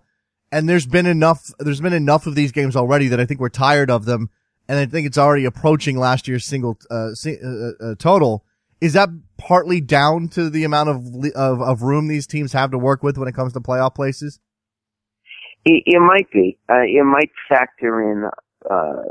And 0.52 0.68
there's 0.70 0.86
been 0.86 1.06
enough. 1.06 1.52
There's 1.60 1.82
been 1.82 1.94
enough 1.94 2.26
of 2.28 2.36
these 2.36 2.52
games 2.52 2.76
already 2.76 3.08
that 3.10 3.20
I 3.20 3.26
think 3.26 3.40
we're 3.40 3.50
tired 3.50 3.92
of 3.92 4.06
them. 4.06 4.30
and 4.68 4.80
I 4.80 4.86
think 4.86 5.08
it's 5.08 5.18
already 5.18 5.46
approaching 5.46 5.98
last 5.98 6.28
year's 6.28 6.46
single 6.46 6.78
uh, 6.90 7.10
uh, 7.26 7.72
uh, 7.82 7.96
total. 7.96 8.46
Is 8.80 8.94
that 8.94 9.10
partly 9.38 9.82
down 9.82 10.28
to 10.30 10.50
the 10.50 10.64
amount 10.64 10.90
of, 10.90 11.26
of 11.36 11.62
of 11.62 11.82
room 11.82 12.08
these 12.08 12.28
teams 12.28 12.54
have 12.54 12.72
to 12.72 12.78
work 12.78 13.04
with 13.04 13.18
when 13.18 13.28
it 13.28 13.36
comes 13.36 13.54
to 13.54 13.60
playoff 13.60 13.96
places? 13.96 14.40
It, 15.66 15.84
it 15.86 16.00
might 16.00 16.32
be. 16.32 16.58
Uh, 16.70 16.84
it 16.84 17.04
might 17.04 17.32
factor 17.50 18.02
in 18.12 18.30
uh, 18.70 19.04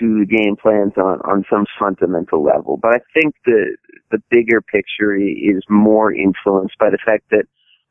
to 0.00 0.26
game 0.26 0.56
plans 0.60 0.92
on 0.96 1.20
on 1.20 1.44
some 1.50 1.66
fundamental 1.78 2.42
level, 2.42 2.76
but 2.76 2.92
I 2.94 3.00
think 3.14 3.34
the 3.44 3.76
the 4.10 4.18
bigger 4.30 4.60
picture 4.60 5.14
is 5.14 5.62
more 5.68 6.12
influenced 6.12 6.76
by 6.78 6.90
the 6.90 6.98
fact 7.04 7.24
that 7.30 7.44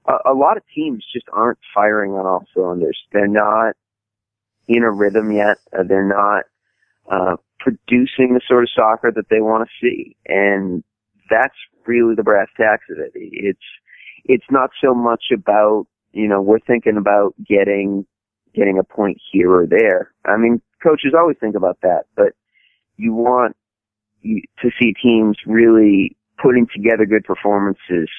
a, 0.07 0.31
a 0.31 0.33
lot 0.33 0.57
of 0.57 0.63
teams 0.73 1.05
just 1.13 1.25
aren't 1.31 1.59
firing 1.73 2.11
on 2.11 2.25
all 2.25 2.45
cylinders. 2.53 2.97
They're 3.11 3.27
not 3.27 3.75
in 4.67 4.83
a 4.83 4.91
rhythm 4.91 5.31
yet. 5.31 5.57
Uh, 5.77 5.83
they're 5.87 6.07
not 6.07 6.45
uh, 7.09 7.37
producing 7.59 8.33
the 8.33 8.41
sort 8.47 8.63
of 8.63 8.69
soccer 8.75 9.11
that 9.11 9.29
they 9.29 9.41
want 9.41 9.67
to 9.67 9.85
see, 9.85 10.15
and 10.27 10.83
that's 11.29 11.55
really 11.85 12.15
the 12.15 12.23
brass 12.23 12.47
tacks 12.57 12.85
of 12.89 12.99
it. 12.99 13.11
It's 13.15 13.59
it's 14.25 14.45
not 14.49 14.69
so 14.83 14.93
much 14.93 15.25
about 15.33 15.87
you 16.11 16.27
know 16.27 16.41
we're 16.41 16.59
thinking 16.59 16.97
about 16.97 17.33
getting 17.47 18.05
getting 18.53 18.77
a 18.79 18.83
point 18.83 19.17
here 19.31 19.51
or 19.51 19.65
there. 19.67 20.11
I 20.25 20.37
mean, 20.37 20.61
coaches 20.83 21.13
always 21.17 21.37
think 21.39 21.55
about 21.55 21.79
that, 21.81 22.05
but 22.15 22.33
you 22.97 23.13
want 23.13 23.55
to 24.23 24.69
see 24.79 24.93
teams 25.01 25.37
really 25.45 26.15
putting 26.41 26.67
together 26.73 27.05
good 27.05 27.23
performances 27.23 28.09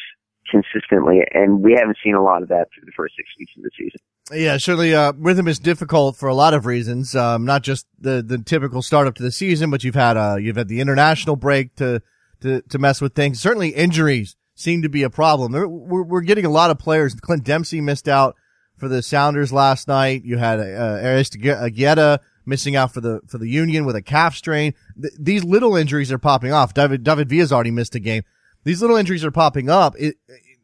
consistently, 0.51 1.21
and 1.33 1.63
we 1.63 1.73
haven't 1.73 1.99
seen 2.03 2.15
a 2.15 2.23
lot 2.23 2.43
of 2.43 2.49
that 2.49 2.69
through 2.75 2.85
the 2.87 2.93
first 2.97 3.15
six 3.17 3.29
weeks 3.39 3.53
of 3.57 3.63
the 3.63 3.71
season. 3.79 4.01
Yeah, 4.33 4.57
certainly. 4.57 4.95
Uh, 4.95 5.13
rhythm 5.17 5.49
is 5.49 5.59
difficult 5.59 6.17
for 6.17 6.29
a 6.29 6.35
lot 6.35 6.55
of 6.55 6.67
reasons. 6.67 7.15
Um, 7.17 7.45
not 7.45 7.63
just 7.63 7.87
the 7.99 8.23
the 8.23 8.39
typical 8.39 8.83
startup 8.83 9.15
to 9.17 9.23
the 9.23 9.33
season, 9.33 9.71
but 9.71 9.85
you've 9.85 9.95
had 9.95 10.17
uh 10.17 10.37
you've 10.37 10.57
had 10.57 10.69
the 10.69 10.81
international 10.81 11.37
break 11.37 11.75
to 11.77 12.03
to 12.41 12.63
to 12.63 12.79
mess 12.79 13.01
with 13.01 13.15
things. 13.15 13.41
Certainly, 13.41 13.71
injuries 13.71 14.37
seem 14.55 14.83
to 14.83 14.89
be 14.89 15.03
a 15.03 15.11
problem. 15.11 15.53
We're 15.53 16.03
we're 16.03 16.21
getting 16.21 16.45
a 16.45 16.51
lot 16.51 16.71
of 16.71 16.79
players. 16.79 17.15
Clint 17.21 17.45
Dempsey 17.45 17.81
missed 17.81 18.09
out 18.09 18.37
for 18.77 18.89
the 18.89 19.03
Sounders 19.03 19.53
last 19.53 19.89
night. 19.89 20.25
You 20.25 20.39
had 20.39 20.61
uh, 20.61 20.99
Aristeguieta 21.03 22.19
missing 22.45 22.77
out 22.77 22.93
for 22.93 23.01
the 23.01 23.21
for 23.27 23.39
the 23.39 23.49
Union 23.49 23.85
with 23.85 23.97
a 23.97 24.03
calf 24.03 24.37
strain. 24.37 24.75
Th- 25.01 25.15
these 25.19 25.45
little 25.45 25.77
injuries 25.77 26.13
are 26.13 26.19
popping 26.19 26.53
off. 26.53 26.75
David 26.75 27.05
David 27.05 27.29
Villa's 27.29 27.53
already 27.53 27.71
missed 27.71 27.95
a 27.95 28.01
game. 28.01 28.23
These 28.65 28.81
little 28.81 28.97
injuries 28.97 29.25
are 29.25 29.31
popping 29.31 29.69
up. 29.69 29.95
It, 29.99 30.17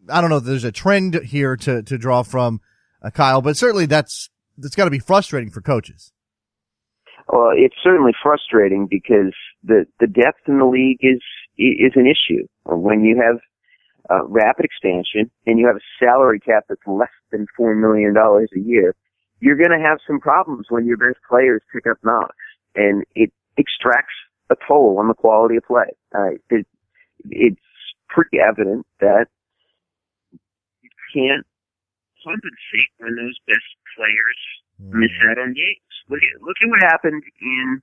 I 0.08 0.20
don't 0.20 0.30
know 0.30 0.38
if 0.38 0.44
there's 0.44 0.64
a 0.64 0.72
trend 0.72 1.14
here 1.14 1.56
to 1.56 1.82
to 1.82 1.98
draw 1.98 2.22
from, 2.22 2.61
uh, 3.02 3.11
Kyle, 3.11 3.42
but 3.42 3.56
certainly 3.56 3.87
that's 3.87 4.30
that's 4.56 4.74
got 4.74 4.84
to 4.84 4.90
be 4.90 4.98
frustrating 4.98 5.50
for 5.50 5.61
coaches. 5.61 6.12
Well, 7.28 7.50
it's 7.54 7.76
certainly 7.82 8.12
frustrating 8.22 8.87
because 8.88 9.34
the 9.62 9.87
the 10.00 10.06
depth 10.06 10.48
in 10.48 10.58
the 10.58 10.66
league 10.66 10.98
is 11.00 11.20
is 11.58 11.92
an 11.96 12.06
issue 12.06 12.46
when 12.64 13.04
you 13.04 13.20
have 13.20 13.40
uh, 14.11 14.24
rapid 14.26 14.64
expansion 14.64 15.30
and 15.46 15.58
you 15.58 15.66
have 15.66 15.76
a 15.76 16.04
salary 16.04 16.40
cap 16.40 16.64
that's 16.68 16.80
less 16.87 17.08
than 17.32 17.46
four 17.56 17.74
million 17.74 18.14
dollars 18.14 18.48
a 18.56 18.61
year 18.61 18.94
you're 19.40 19.56
going 19.56 19.70
to 19.70 19.84
have 19.84 19.98
some 20.06 20.20
problems 20.20 20.66
when 20.68 20.87
your 20.87 20.96
best 20.96 21.18
players 21.28 21.62
pick 21.72 21.87
up 21.87 21.98
knocks, 22.02 22.34
and 22.74 23.04
it 23.14 23.32
extracts 23.56 24.14
a 24.50 24.56
toll 24.66 24.96
on 24.98 25.08
the 25.08 25.14
quality 25.14 25.56
of 25.56 25.64
play. 25.64 25.90
Uh, 26.14 26.30
it, 26.50 26.66
it's 27.30 27.61
pretty 28.09 28.38
evident 28.40 28.87
that 29.01 29.27
you 30.83 30.90
can't 31.12 31.47
compensate 32.25 32.90
when 32.99 33.16
those 33.16 33.37
best 33.47 33.68
players 33.97 34.40
mm. 34.83 34.92
miss 34.92 35.12
out 35.31 35.38
on 35.38 35.55
games. 35.55 35.94
Look 36.09 36.21
at, 36.23 36.42
look 36.42 36.57
at 36.62 36.68
what 36.68 36.81
happened 36.83 37.23
in 37.40 37.83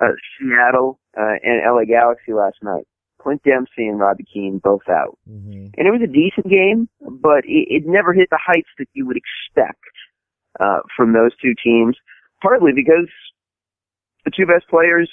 uh, 0.00 0.12
Seattle 0.38 0.98
uh, 1.16 1.38
and 1.42 1.62
LA 1.64 1.84
Galaxy 1.84 2.32
last 2.32 2.56
night. 2.62 2.86
Clint 3.20 3.42
Dempsey 3.42 3.86
and 3.86 4.00
Robbie 4.00 4.24
Keane 4.32 4.60
both 4.62 4.88
out. 4.88 5.18
Mm-hmm. 5.28 5.76
And 5.76 5.86
it 5.86 5.90
was 5.90 6.00
a 6.02 6.06
decent 6.06 6.48
game, 6.48 6.88
but 7.00 7.44
it, 7.44 7.68
it 7.68 7.82
never 7.86 8.12
hit 8.12 8.28
the 8.30 8.40
heights 8.42 8.70
that 8.78 8.88
you 8.94 9.06
would 9.06 9.18
expect 9.18 9.84
uh, 10.58 10.80
from 10.96 11.12
those 11.12 11.32
two 11.36 11.54
teams, 11.62 11.96
partly 12.42 12.72
because 12.74 13.08
the 14.24 14.30
two 14.30 14.46
best 14.46 14.68
players 14.68 15.10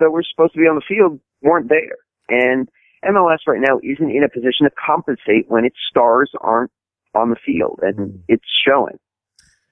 that 0.00 0.10
were 0.10 0.24
supposed 0.24 0.54
to 0.54 0.58
be 0.58 0.66
on 0.66 0.74
the 0.74 0.82
field 0.86 1.20
weren't 1.42 1.68
there. 1.68 1.96
And 2.28 2.68
MLS 3.04 3.38
right 3.46 3.60
now 3.60 3.78
isn't 3.82 4.10
in 4.10 4.24
a 4.24 4.28
position 4.28 4.64
to 4.64 4.70
compensate 4.70 5.46
when 5.48 5.64
its 5.64 5.76
stars 5.90 6.30
aren't 6.40 6.70
on 7.14 7.30
the 7.30 7.36
field, 7.44 7.80
and 7.82 7.96
mm. 7.96 8.20
it's 8.28 8.44
showing. 8.66 8.98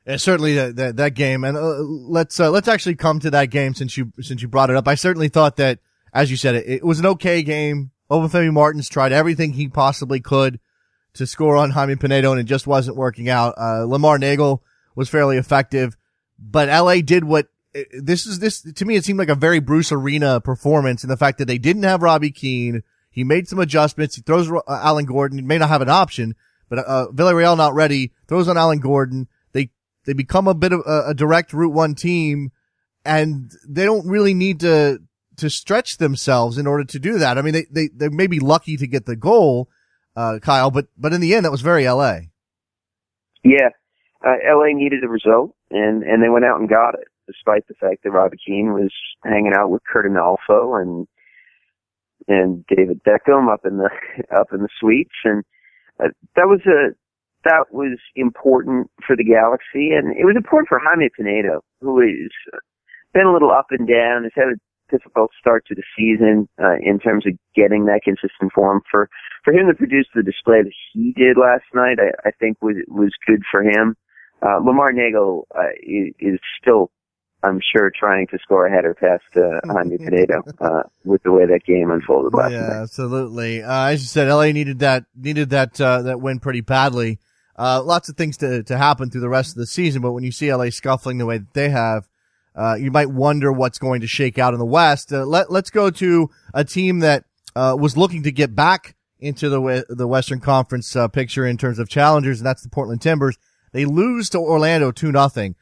Yeah, 0.06 0.16
certainly 0.16 0.54
that, 0.56 0.76
that, 0.76 0.96
that 0.96 1.14
game, 1.14 1.44
and 1.44 1.56
uh, 1.56 1.78
let's 1.80 2.40
uh, 2.40 2.50
let's 2.50 2.68
actually 2.68 2.96
come 2.96 3.20
to 3.20 3.30
that 3.30 3.46
game 3.46 3.74
since 3.74 3.96
you 3.96 4.12
since 4.20 4.42
you 4.42 4.48
brought 4.48 4.70
it 4.70 4.76
up. 4.76 4.88
I 4.88 4.96
certainly 4.96 5.28
thought 5.28 5.56
that, 5.56 5.78
as 6.12 6.30
you 6.30 6.36
said, 6.36 6.56
it, 6.56 6.68
it 6.68 6.84
was 6.84 6.98
an 6.98 7.06
okay 7.06 7.42
game. 7.42 7.92
Obafemi 8.10 8.52
Martins 8.52 8.88
tried 8.88 9.12
everything 9.12 9.52
he 9.52 9.68
possibly 9.68 10.20
could 10.20 10.58
to 11.14 11.26
score 11.26 11.56
on 11.56 11.70
Jaime 11.70 11.94
Penedo, 11.94 12.32
and 12.32 12.40
it 12.40 12.44
just 12.44 12.66
wasn't 12.66 12.96
working 12.96 13.28
out. 13.28 13.54
Uh, 13.56 13.84
Lamar 13.84 14.18
Neagle 14.18 14.62
was 14.96 15.08
fairly 15.08 15.36
effective, 15.36 15.96
but 16.38 16.68
LA 16.68 16.96
did 16.96 17.24
what 17.24 17.46
this 17.92 18.26
is 18.26 18.38
this 18.38 18.60
to 18.60 18.84
me. 18.84 18.96
It 18.96 19.04
seemed 19.04 19.18
like 19.18 19.28
a 19.28 19.34
very 19.34 19.60
Bruce 19.60 19.92
Arena 19.92 20.40
performance 20.40 21.02
in 21.02 21.08
the 21.08 21.16
fact 21.16 21.38
that 21.38 21.46
they 21.46 21.58
didn't 21.58 21.84
have 21.84 22.02
Robbie 22.02 22.30
Keane. 22.30 22.82
He 23.12 23.24
made 23.24 23.46
some 23.46 23.58
adjustments. 23.58 24.16
He 24.16 24.22
throws 24.22 24.50
uh, 24.50 24.60
Alan 24.66 25.04
Gordon. 25.04 25.38
He 25.38 25.44
may 25.44 25.58
not 25.58 25.68
have 25.68 25.82
an 25.82 25.90
option, 25.90 26.34
but 26.68 26.78
uh, 26.80 27.08
Villarreal 27.12 27.56
not 27.56 27.74
ready. 27.74 28.12
Throws 28.26 28.48
on 28.48 28.56
Alan 28.56 28.80
Gordon. 28.80 29.28
They 29.52 29.70
they 30.06 30.14
become 30.14 30.48
a 30.48 30.54
bit 30.54 30.72
of 30.72 30.80
a, 30.86 31.10
a 31.10 31.14
direct 31.14 31.52
Route 31.52 31.74
One 31.74 31.94
team, 31.94 32.50
and 33.04 33.52
they 33.68 33.84
don't 33.84 34.06
really 34.06 34.32
need 34.32 34.60
to 34.60 35.02
to 35.36 35.50
stretch 35.50 35.98
themselves 35.98 36.56
in 36.56 36.66
order 36.66 36.84
to 36.84 36.98
do 36.98 37.18
that. 37.18 37.36
I 37.36 37.42
mean, 37.42 37.52
they 37.52 37.66
they 37.70 37.88
they 37.94 38.08
may 38.08 38.26
be 38.26 38.40
lucky 38.40 38.78
to 38.78 38.86
get 38.86 39.04
the 39.04 39.16
goal, 39.16 39.68
uh, 40.16 40.38
Kyle, 40.40 40.70
but 40.70 40.86
but 40.96 41.12
in 41.12 41.20
the 41.20 41.34
end, 41.34 41.44
that 41.44 41.52
was 41.52 41.60
very 41.60 41.86
LA. 41.86 42.20
Yeah, 43.44 43.68
uh, 44.24 44.36
LA 44.42 44.72
needed 44.72 45.04
a 45.04 45.08
result, 45.08 45.54
and 45.70 46.02
and 46.02 46.22
they 46.22 46.30
went 46.30 46.46
out 46.46 46.60
and 46.60 46.68
got 46.68 46.94
it, 46.94 47.08
despite 47.26 47.68
the 47.68 47.74
fact 47.74 48.04
that 48.04 48.10
Robbie 48.10 48.38
Keane 48.44 48.72
was 48.72 48.90
hanging 49.22 49.52
out 49.54 49.70
with 49.70 49.82
Curtin 49.84 50.14
Alfo 50.14 50.80
and 50.80 51.06
and 52.28 52.64
David 52.66 53.00
Beckham 53.04 53.52
up 53.52 53.64
in 53.64 53.78
the 53.78 53.90
up 54.36 54.48
in 54.52 54.60
the 54.60 54.68
suites, 54.78 55.14
and 55.24 55.44
uh, 56.02 56.08
that 56.36 56.46
was 56.46 56.60
a 56.66 56.94
that 57.44 57.72
was 57.72 57.98
important 58.14 58.90
for 59.06 59.16
the 59.16 59.24
Galaxy, 59.24 59.90
and 59.90 60.16
it 60.16 60.24
was 60.24 60.36
important 60.36 60.68
for 60.68 60.78
Jaime 60.78 61.10
Penedo, 61.18 61.60
who 61.80 62.00
has 62.00 62.60
been 63.12 63.26
a 63.26 63.32
little 63.32 63.50
up 63.50 63.66
and 63.70 63.88
down, 63.88 64.22
has 64.22 64.32
had 64.34 64.48
a 64.48 64.60
difficult 64.90 65.30
start 65.40 65.64
to 65.66 65.74
the 65.74 65.82
season 65.96 66.48
uh, 66.62 66.76
in 66.82 66.98
terms 66.98 67.26
of 67.26 67.32
getting 67.56 67.86
that 67.86 68.02
consistent 68.04 68.52
form. 68.54 68.82
For 68.90 69.08
for 69.44 69.52
him 69.52 69.66
to 69.68 69.74
produce 69.74 70.06
the 70.14 70.22
display 70.22 70.62
that 70.62 70.72
he 70.92 71.12
did 71.12 71.36
last 71.36 71.64
night, 71.74 71.98
I, 71.98 72.28
I 72.28 72.30
think 72.38 72.58
was 72.60 72.76
was 72.88 73.12
good 73.26 73.42
for 73.50 73.62
him. 73.62 73.96
Uh, 74.42 74.58
Lamar 74.58 74.92
Neagle 74.92 75.46
uh, 75.54 75.70
is 75.86 76.38
still, 76.60 76.90
I'm 77.44 77.60
sure, 77.72 77.90
trying 77.90 78.28
to 78.28 78.38
score 78.42 78.66
a 78.66 78.70
header 78.70 78.94
past 78.94 79.24
uh, 79.36 79.60
Jaime 79.72 79.98
Penedo 79.98 80.42
uh, 80.60 80.82
with 81.04 81.22
the 81.24 81.32
way 81.32 81.46
that 81.46 81.64
game 81.64 81.90
unfolded 81.90 82.34
last 82.34 82.52
yeah, 82.52 82.60
night. 82.60 82.82
absolutely. 82.82 83.62
Uh, 83.62 83.86
as 83.86 84.00
you 84.02 84.06
said, 84.06 84.28
LA 84.28 84.52
needed 84.52 84.78
that 84.80 85.04
needed 85.16 85.50
that 85.50 85.80
uh, 85.80 86.02
that 86.02 86.20
win 86.20 86.38
pretty 86.38 86.60
badly. 86.60 87.18
Uh, 87.58 87.82
lots 87.84 88.08
of 88.08 88.16
things 88.16 88.36
to 88.38 88.62
to 88.62 88.76
happen 88.78 89.10
through 89.10 89.20
the 89.20 89.28
rest 89.28 89.50
of 89.50 89.56
the 89.56 89.66
season, 89.66 90.02
but 90.02 90.12
when 90.12 90.24
you 90.24 90.32
see 90.32 90.52
LA 90.52 90.70
scuffling 90.70 91.18
the 91.18 91.26
way 91.26 91.38
that 91.38 91.52
they 91.54 91.68
have, 91.68 92.08
uh, 92.54 92.76
you 92.78 92.90
might 92.90 93.10
wonder 93.10 93.52
what's 93.52 93.78
going 93.78 94.00
to 94.00 94.06
shake 94.06 94.38
out 94.38 94.54
in 94.54 94.58
the 94.58 94.66
West. 94.66 95.12
Uh, 95.12 95.24
let 95.24 95.50
Let's 95.50 95.70
go 95.70 95.90
to 95.90 96.30
a 96.54 96.64
team 96.64 97.00
that 97.00 97.24
uh, 97.56 97.76
was 97.78 97.96
looking 97.96 98.22
to 98.22 98.32
get 98.32 98.54
back 98.54 98.94
into 99.18 99.48
the 99.48 99.84
the 99.88 100.06
Western 100.06 100.40
Conference 100.40 100.94
uh, 100.94 101.08
picture 101.08 101.46
in 101.46 101.56
terms 101.56 101.78
of 101.78 101.88
challengers, 101.88 102.40
and 102.40 102.46
that's 102.46 102.62
the 102.62 102.68
Portland 102.68 103.02
Timbers. 103.02 103.36
They 103.72 103.84
lose 103.84 104.28
to 104.30 104.38
Orlando 104.38 104.92
2 104.92 105.10
nothing. 105.12 105.56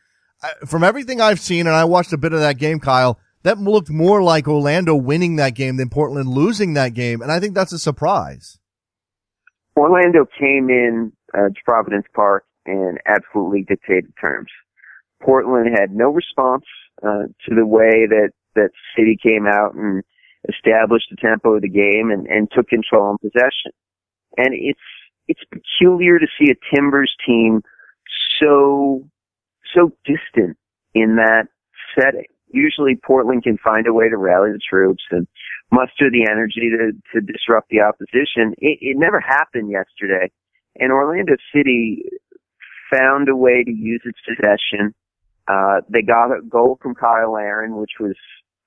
From 0.67 0.83
everything 0.85 1.21
I've 1.21 1.41
seen, 1.41 1.67
and 1.67 1.77
I 1.77 1.85
watched 1.85 2.13
a 2.13 2.19
bit 2.19 2.33
of 2.33 2.41
that 2.41 2.59
game, 2.59 2.81
Kyle, 2.81 3.19
that 3.43 3.59
looked 3.59 3.91
more 3.91 4.23
like 4.23 4.49
Orlando 4.49 4.95
winning 4.95 5.37
that 5.37 5.55
game 5.55 5.77
than 5.77 5.89
Portland 5.89 6.29
losing 6.29 6.75
that 6.75 6.95
game. 6.95 7.23
And 7.23 7.33
I 7.33 7.41
think 7.41 7.55
that's 7.55 7.73
a 7.73 7.79
surprise. 7.79 8.59
Orlando 9.77 10.27
came 10.39 10.69
in 10.69 11.13
uh, 11.33 11.49
to 11.49 11.61
Providence 11.65 12.07
Park 12.15 12.45
and 12.67 12.99
absolutely 13.07 13.63
dictated 13.63 14.13
terms. 14.21 14.51
Portland 15.23 15.69
had 15.79 15.93
no 15.93 16.11
response 16.11 16.65
uh, 17.03 17.25
to 17.49 17.55
the 17.55 17.67
way 17.67 18.07
that 18.09 18.31
that 18.57 18.71
City 18.97 19.17
came 19.23 19.47
out 19.47 19.75
and 19.75 20.03
established 20.49 21.07
the 21.11 21.17
tempo 21.17 21.55
of 21.55 21.63
the 21.63 21.69
game 21.69 22.11
and, 22.11 22.27
and 22.27 22.51
took 22.51 22.69
control 22.69 23.11
and 23.11 23.21
possession. 23.21 23.73
And 24.37 24.49
it's 24.53 24.81
it's 25.29 25.41
peculiar 25.51 26.19
to 26.19 26.27
see 26.39 26.51
a 26.51 26.75
Timbers 26.75 27.15
team 27.27 27.63
so 28.41 29.09
so 29.75 29.93
distant 30.05 30.57
in 30.95 31.17
that 31.17 31.49
setting. 31.95 32.27
Usually 32.53 32.97
Portland 32.97 33.43
can 33.45 33.59
find 33.59 33.87
a 33.87 33.93
way 33.93 34.09
to 34.09 34.17
rally 34.17 34.53
the 34.53 34.59
troops 34.59 35.05
and 35.11 35.27
muster 35.71 36.11
the 36.11 36.27
energy 36.31 36.71
to, 36.71 36.93
to 37.15 37.21
disrupt 37.21 37.69
the 37.71 37.81
opposition. 37.81 38.55
It, 38.59 38.79
it 38.81 38.97
never 38.99 39.21
happened 39.21 39.71
yesterday. 39.71 40.31
And 40.77 40.93
Orlando 40.93 41.35
City 41.55 42.05
found 42.93 43.29
a 43.29 43.37
way 43.37 43.65
to 43.65 43.71
use 43.71 44.03
its 44.05 44.19
possession 44.27 44.95
Uh, 45.49 45.81
they 45.89 46.03
got 46.03 46.31
a 46.31 46.43
goal 46.49 46.79
from 46.81 46.95
Cyle 47.01 47.33
Larin, 47.33 47.77
which 47.77 47.93
was 47.99 48.17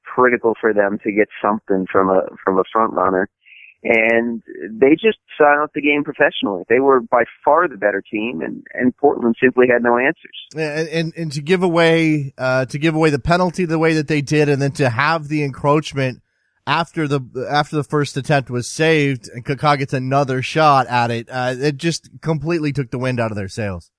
critical 0.04 0.54
for 0.60 0.74
them 0.74 1.00
to 1.04 1.12
get 1.12 1.30
something 1.42 1.86
from 1.92 2.10
a 2.10 2.24
from 2.44 2.60
a 2.60 2.64
front 2.72 2.94
runner 2.94 3.30
and 3.84 4.42
they 4.72 4.92
just 4.92 5.18
out 5.42 5.72
the 5.74 5.82
game 5.82 6.04
professionally. 6.04 6.64
They 6.70 6.80
were 6.80 7.02
by 7.02 7.24
far 7.44 7.68
the 7.68 7.76
better 7.76 8.02
team, 8.02 8.42
and, 8.42 8.66
and 8.74 8.96
Portland 8.96 9.36
simply 9.42 9.68
had 9.68 9.84
no 9.84 9.98
answers. 9.98 10.48
And 10.56 10.88
and, 10.90 11.14
and 11.18 11.32
to 11.34 11.42
give 11.42 11.64
away 11.64 12.34
uh, 12.38 12.66
to 12.66 12.78
give 12.78 12.96
away 12.96 13.10
the 13.10 13.20
penalty 13.20 13.66
the 13.66 13.80
way 13.80 13.94
that 13.96 14.08
they 14.08 14.22
did, 14.22 14.48
and 14.48 14.62
then 14.62 14.72
to 14.74 14.90
have 14.90 15.28
the 15.28 15.44
encroachment 15.44 16.22
after 16.66 17.08
the 17.08 17.48
after 17.50 17.76
the 17.76 17.84
first 17.84 18.16
attempt 18.16 18.50
was 18.50 18.70
saved, 18.70 19.30
and 19.34 19.44
Kaká 19.44 19.78
gets 19.78 19.94
another 19.94 20.42
shot 20.42 20.88
at 20.88 21.12
it. 21.12 21.28
Uh, 21.30 21.56
it 21.58 21.78
just 21.78 22.10
completely 22.22 22.72
took 22.72 22.92
the 22.92 23.00
wind 23.00 23.20
out 23.20 23.32
of 23.32 23.38
their 23.38 23.50
sails. 23.50 23.92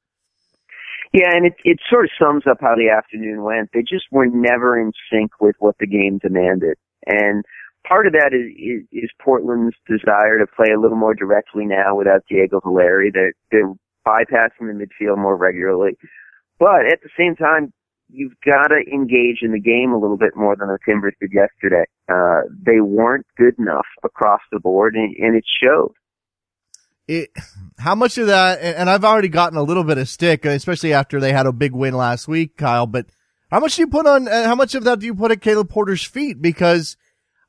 Yeah, 1.13 1.31
and 1.33 1.47
it 1.47 1.55
it 1.65 1.79
sort 1.91 2.07
of 2.07 2.11
sums 2.19 2.45
up 2.51 2.59
how 2.61 2.75
the 2.75 2.91
afternoon 2.91 3.43
went. 3.43 3.71
They 3.75 3.83
just 3.83 4.07
were 4.11 4.27
never 4.27 4.81
in 4.81 4.93
sync 5.13 5.33
with 5.41 5.57
what 5.59 5.77
the 5.79 5.87
game 5.87 6.19
demanded, 6.19 6.77
and 7.07 7.45
part 7.87 8.07
of 8.07 8.13
that 8.15 8.33
is, 8.33 8.51
is, 8.57 9.05
is 9.05 9.11
Portland's 9.21 9.77
desire 9.87 10.39
to 10.39 10.47
play 10.47 10.73
a 10.75 10.81
little 10.81 10.97
more 10.97 11.15
directly 11.15 11.65
now 11.67 11.95
without 11.97 12.25
Diego 12.29 12.61
Valeri. 12.65 13.11
They're, 13.13 13.35
they're 13.51 13.73
bypassing 14.07 14.69
the 14.69 14.87
midfield 14.87 15.19
more 15.19 15.37
regularly. 15.37 15.97
But 16.59 16.87
at 16.91 17.01
the 17.03 17.11
same 17.19 17.37
time, 17.37 17.73
you've 18.09 18.39
got 18.45 18.69
to 18.69 18.81
engage 18.93 19.39
in 19.43 19.53
the 19.53 19.61
game 19.61 19.93
a 19.93 19.99
little 19.99 20.17
bit 20.17 20.37
more 20.37 20.57
than 20.57 20.69
the 20.69 20.79
Timbers 20.85 21.15
did 21.21 21.33
yesterday. 21.33 21.85
Uh, 22.09 22.43
they 22.65 22.81
weren't 22.81 23.27
good 23.37 23.59
enough 23.59 23.87
across 24.03 24.41
the 24.53 24.61
board, 24.61 24.95
and, 24.95 25.15
and 25.17 25.37
it 25.37 25.45
showed. 25.63 25.95
It, 27.07 27.31
how 27.79 27.95
much 27.95 28.17
of 28.19 28.29
that, 28.29 28.61
and 28.61 28.89
I've 28.89 29.05
already 29.05 29.29
gotten 29.29 29.59
a 29.59 29.63
little 29.63 29.85
bit 29.85 29.99
of 29.99 30.09
stick, 30.09 30.45
especially 30.45 30.93
after 30.93 31.21
they 31.21 31.33
had 31.33 31.47
a 31.47 31.53
big 31.53 31.73
win 31.73 31.95
last 31.95 32.29
week, 32.29 32.57
Kyle, 32.57 32.87
but 32.87 33.07
how 33.51 33.61
much 33.61 33.77
do 33.77 33.83
you 33.83 33.89
put 33.89 34.07
on, 34.07 34.27
uh, 34.27 34.45
how 34.45 34.55
much 34.55 34.75
of 34.75 34.85
that 34.85 35.01
do 35.01 35.07
you 35.07 35.15
put 35.15 35.31
at 35.31 35.41
Caleb 35.41 35.69
Porter's 35.69 36.05
feet? 36.05 36.41
Because 36.41 36.97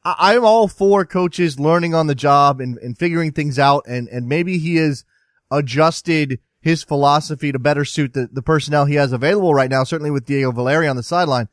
I, 0.06 0.36
am 0.36 0.46
all 0.46 0.68
for 0.68 1.04
coaches 1.04 1.60
learning 1.60 1.96
on 1.96 2.06
the 2.06 2.16
job 2.16 2.62
and, 2.62 2.78
and 2.78 2.98
figuring 2.98 3.32
things 3.32 3.58
out. 3.58 3.86
And, 3.88 4.08
and 4.10 4.28
maybe 4.28 4.60
he 4.60 4.76
has 4.76 5.04
adjusted 5.50 6.40
his 6.62 6.84
philosophy 6.84 7.52
to 7.52 7.60
better 7.60 7.84
suit 7.84 8.14
the, 8.14 8.30
the 8.32 8.44
personnel 8.44 8.86
he 8.86 8.96
has 8.96 9.12
available 9.12 9.54
right 9.54 9.70
now, 9.70 9.84
certainly 9.84 10.12
with 10.12 10.26
Diego 10.26 10.52
Valeri 10.52 10.88
on 10.88 10.96
the 10.96 11.04
sideline. 11.04 11.50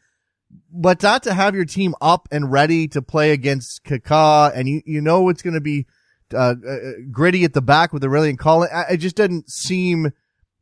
But 0.70 1.02
not 1.02 1.22
to 1.22 1.32
have 1.32 1.54
your 1.54 1.64
team 1.64 1.94
up 2.02 2.28
and 2.30 2.52
ready 2.52 2.86
to 2.88 3.00
play 3.00 3.32
against 3.32 3.84
Kaká 3.84 4.52
and 4.54 4.68
you, 4.68 4.82
you 4.84 5.00
know 5.00 5.30
it's 5.30 5.42
going 5.42 5.54
to 5.54 5.60
be 5.60 5.86
uh, 6.34 6.54
uh, 6.68 6.76
gritty 7.10 7.44
at 7.44 7.54
the 7.54 7.62
back 7.62 7.92
with 7.92 8.02
Aurélien 8.02 8.38
Collin. 8.38 8.68
It 8.90 8.98
just 8.98 9.16
doesn't 9.16 9.50
seem 9.50 10.12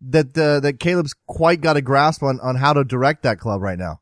that 0.00 0.34
the, 0.34 0.60
that 0.62 0.78
Caleb's 0.78 1.14
quite 1.26 1.60
got 1.60 1.76
a 1.76 1.82
grasp 1.82 2.22
on, 2.22 2.38
on 2.40 2.54
how 2.54 2.72
to 2.72 2.84
direct 2.84 3.24
that 3.24 3.40
club 3.40 3.60
right 3.62 3.78
now 3.78 4.00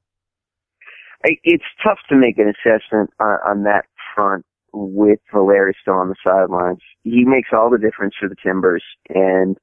it's 1.25 1.65
tough 1.83 1.99
to 2.09 2.17
make 2.17 2.39
an 2.39 2.53
assessment 2.53 3.11
on, 3.21 3.39
on 3.47 3.63
that 3.65 3.87
front 4.15 4.45
with 4.73 5.19
Valeri 5.33 5.75
still 5.81 5.95
on 5.95 6.09
the 6.09 6.15
sidelines. 6.25 6.81
He 7.03 7.25
makes 7.25 7.49
all 7.53 7.71
the 7.71 7.79
difference 7.79 8.15
for 8.19 8.29
the 8.29 8.37
Timbers, 8.43 8.85
and 9.09 9.57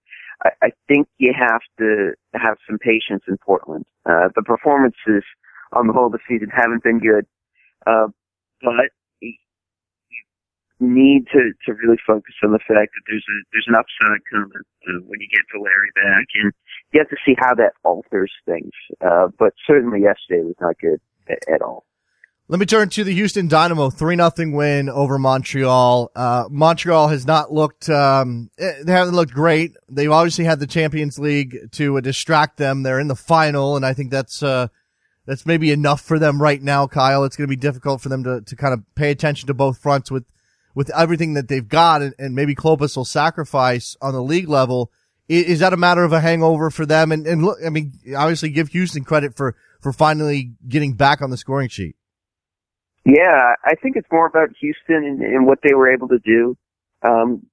I, 0.44 0.50
I 0.64 0.70
think 0.88 1.08
you 1.18 1.34
have 1.38 1.62
to 1.80 2.14
have 2.34 2.58
some 2.68 2.78
patience 2.80 3.24
in 3.28 3.38
Portland. 3.38 3.86
Uh, 4.06 4.30
the 4.36 4.44
performances 4.44 5.24
on 5.74 5.88
the 5.88 5.94
whole 5.94 6.08
of 6.08 6.14
the 6.14 6.20
season 6.28 6.50
haven't 6.52 6.84
been 6.84 7.00
good, 7.00 7.26
uh, 7.86 8.08
but 8.62 8.90
you 9.22 9.34
need 10.80 11.28
to 11.32 11.54
to 11.66 11.74
really 11.74 12.00
focus 12.06 12.34
on 12.44 12.52
the 12.52 12.60
fact 12.60 12.92
that 12.92 13.04
there's 13.08 13.26
a 13.30 13.38
there's 13.54 13.68
an 13.68 13.76
upside 13.76 14.22
coming 14.30 14.52
uh, 14.56 15.00
when 15.08 15.22
you 15.22 15.28
get 15.30 15.46
Valeri 15.54 15.92
back, 15.96 16.28
and 16.36 16.52
you 16.92 17.00
have 17.00 17.10
to 17.10 17.18
see 17.26 17.36
how 17.38 17.54
that 17.56 17.74
alters 17.84 18.34
things. 18.46 18.74
Uh, 19.00 19.28
but 19.40 19.54
certainly 19.66 20.02
yesterday 20.02 20.44
was 20.44 20.56
not 20.60 20.78
good 20.80 21.00
at 21.30 21.62
all. 21.62 21.86
Let 22.48 22.60
me 22.60 22.68
turn 22.68 22.90
to 22.90 23.04
the 23.04 23.14
Houston 23.14 23.48
Dynamo, 23.48 23.90
three 23.90 24.16
nothing 24.16 24.52
win 24.52 24.88
over 24.88 25.18
Montreal. 25.18 26.12
Uh, 26.16 26.46
Montreal 26.52 27.08
has 27.08 27.26
not 27.26 27.52
looked, 27.52 27.90
um, 27.90 28.52
eh, 28.60 28.84
they 28.84 28.92
haven't 28.92 29.16
looked 29.16 29.34
great. 29.34 29.74
They've 29.90 30.12
obviously 30.12 30.46
had 30.46 30.60
the 30.60 30.68
Champions 30.68 31.18
League 31.18 31.72
to 31.72 31.98
uh, 31.98 32.02
distract 32.02 32.58
them. 32.58 32.84
They're 32.84 33.00
in 33.00 33.08
the 33.08 33.16
final, 33.16 33.76
and 33.76 33.84
I 33.84 33.94
think 33.94 34.12
that's, 34.12 34.44
uh, 34.44 34.68
that's 35.26 35.48
maybe 35.48 35.72
enough 35.72 36.02
for 36.02 36.20
them 36.20 36.40
right 36.40 36.62
now, 36.62 36.86
Kyle. 36.86 37.24
It's 37.24 37.36
going 37.36 37.48
to 37.48 37.52
be 37.52 37.60
difficult 37.60 38.00
for 38.02 38.10
them 38.10 38.24
to, 38.24 38.42
to 38.42 38.56
kind 38.56 38.76
of 38.76 38.84
pay 38.94 39.10
attention 39.10 39.48
to 39.48 39.56
both 39.56 39.80
fronts 39.80 40.12
with, 40.12 40.26
with 40.76 40.92
everything 40.96 41.34
that 41.34 41.48
they've 41.48 41.68
got, 41.68 42.04
and, 42.04 42.14
and 42.20 42.36
maybe 42.36 42.54
Klopas 42.54 42.96
will 42.96 43.06
sacrifice 43.06 43.98
on 44.04 44.14
the 44.14 44.22
league 44.22 44.50
level. 44.50 44.92
Is, 45.28 45.46
is 45.46 45.60
that 45.62 45.74
a 45.74 45.78
matter 45.78 46.04
of 46.04 46.14
a 46.14 46.22
hangover 46.22 46.70
for 46.70 46.86
them? 46.86 47.12
And, 47.12 47.26
and 47.26 47.44
look, 47.44 47.58
I 47.66 47.70
mean, 47.70 47.94
obviously 48.16 48.50
give 48.50 48.68
Houston 48.68 49.04
credit 49.04 49.36
for, 49.36 49.56
for 49.86 49.94
finally 49.94 50.52
getting 50.68 50.96
back 50.96 51.22
on 51.22 51.30
the 51.30 51.38
scoring 51.38 51.70
sheet? 51.70 51.96
Yeah, 53.06 53.54
I 53.64 53.76
think 53.76 53.96
it's 53.96 54.08
more 54.12 54.26
about 54.26 54.50
Houston 54.60 55.06
and, 55.06 55.22
and 55.22 55.46
what 55.46 55.60
they 55.62 55.76
were 55.76 55.94
able 55.94 56.08
to 56.08 56.18
do. 56.18 56.58
Um, 57.04 57.46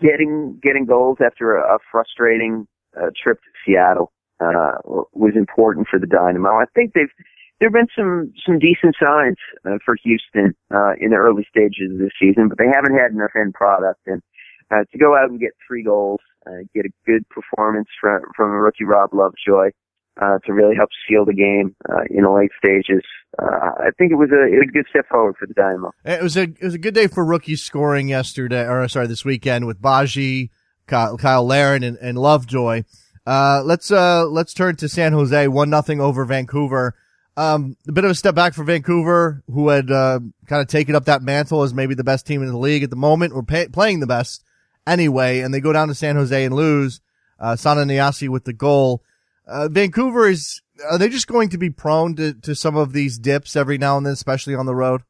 getting 0.00 0.58
getting 0.62 0.86
goals 0.86 1.18
after 1.22 1.54
a, 1.58 1.74
a 1.74 1.78
frustrating 1.92 2.66
uh, 2.96 3.10
trip 3.22 3.40
to 3.42 3.50
Seattle 3.62 4.10
uh, 4.40 4.80
was 5.12 5.34
important 5.36 5.86
for 5.90 5.98
the 5.98 6.06
Dynamo. 6.06 6.48
I 6.48 6.64
think 6.74 6.94
they've 6.94 7.12
there 7.60 7.68
have 7.68 7.74
been 7.74 7.88
some 7.94 8.32
some 8.46 8.58
decent 8.58 8.96
signs 8.98 9.36
uh, 9.66 9.76
for 9.84 9.96
Houston 10.02 10.56
uh, 10.72 10.94
in 10.98 11.10
the 11.10 11.16
early 11.16 11.46
stages 11.50 11.92
of 11.92 11.98
the 11.98 12.10
season, 12.18 12.48
but 12.48 12.56
they 12.56 12.72
haven't 12.72 12.96
had 12.96 13.10
enough 13.12 13.36
end 13.36 13.52
product. 13.52 14.00
And 14.06 14.22
uh, 14.70 14.84
to 14.90 14.96
go 14.96 15.14
out 15.14 15.28
and 15.28 15.38
get 15.38 15.52
three 15.68 15.84
goals, 15.84 16.20
uh, 16.46 16.64
get 16.74 16.86
a 16.86 16.90
good 17.04 17.28
performance 17.28 17.88
from 18.00 18.22
from 18.34 18.48
rookie 18.52 18.84
Rob 18.84 19.12
Lovejoy, 19.12 19.72
uh, 20.20 20.38
to 20.46 20.52
really 20.52 20.74
help 20.74 20.90
seal 21.08 21.24
the 21.24 21.34
game 21.34 21.74
uh, 21.88 22.02
in 22.10 22.22
the 22.22 22.30
late 22.30 22.50
stages. 22.58 23.02
Uh, 23.38 23.70
I 23.78 23.90
think 23.98 24.12
it 24.12 24.16
was 24.16 24.30
a, 24.30 24.46
it 24.46 24.58
was 24.58 24.68
a 24.68 24.72
good 24.72 24.86
step 24.88 25.08
forward 25.08 25.36
for 25.38 25.46
the 25.46 25.54
Dynamo. 25.54 25.92
It 26.04 26.22
was 26.22 26.36
a 26.36 26.42
it 26.42 26.62
was 26.62 26.74
a 26.74 26.78
good 26.78 26.94
day 26.94 27.06
for 27.06 27.24
rookies 27.24 27.62
scoring 27.62 28.08
yesterday, 28.08 28.66
or 28.66 28.86
sorry, 28.88 29.06
this 29.08 29.24
weekend 29.24 29.66
with 29.66 29.80
Badji, 29.80 30.50
Kyle, 30.86 31.18
Cyle 31.18 31.46
Larin, 31.46 31.82
and, 31.82 31.98
and 31.98 32.16
Lovejoy. 32.16 32.84
Uh, 33.26 33.62
let's 33.64 33.90
uh, 33.90 34.24
let's 34.26 34.54
turn 34.54 34.76
to 34.76 34.88
San 34.88 35.12
Jose, 35.12 35.48
one 35.48 35.68
nothing 35.68 36.00
over 36.00 36.24
Vancouver. 36.24 36.94
Um, 37.36 37.76
a 37.86 37.92
bit 37.92 38.04
of 38.04 38.10
a 38.10 38.14
step 38.14 38.34
back 38.34 38.54
for 38.54 38.64
Vancouver, 38.64 39.42
who 39.52 39.68
had 39.68 39.90
uh, 39.90 40.20
kind 40.46 40.62
of 40.62 40.68
taken 40.68 40.94
up 40.94 41.04
that 41.04 41.22
mantle 41.22 41.62
as 41.62 41.74
maybe 41.74 41.94
the 41.94 42.04
best 42.04 42.26
team 42.26 42.40
in 42.40 42.48
the 42.48 42.56
league 42.56 42.82
at 42.82 42.88
the 42.88 42.96
moment, 42.96 43.34
or 43.34 43.42
pay, 43.42 43.68
playing 43.68 44.00
the 44.00 44.06
best 44.06 44.42
anyway, 44.86 45.40
and 45.40 45.52
they 45.52 45.60
go 45.60 45.72
down 45.72 45.88
to 45.88 45.94
San 45.94 46.16
Jose 46.16 46.44
and 46.44 46.54
lose. 46.54 47.00
Uh, 47.38 47.54
Sanna 47.54 47.82
Nyassi 47.82 48.30
with 48.30 48.44
the 48.44 48.54
goal. 48.54 49.02
Uh, 49.46 49.68
Vancouver 49.68 50.28
is, 50.28 50.60
are 50.90 50.98
they 50.98 51.08
just 51.08 51.28
going 51.28 51.48
to 51.50 51.58
be 51.58 51.70
prone 51.70 52.16
to, 52.16 52.34
to 52.34 52.54
some 52.54 52.76
of 52.76 52.92
these 52.92 53.18
dips 53.18 53.54
every 53.54 53.78
now 53.78 53.96
and 53.96 54.04
then, 54.04 54.12
especially 54.12 54.54
on 54.54 54.66
the 54.66 54.74
road? 54.74 55.02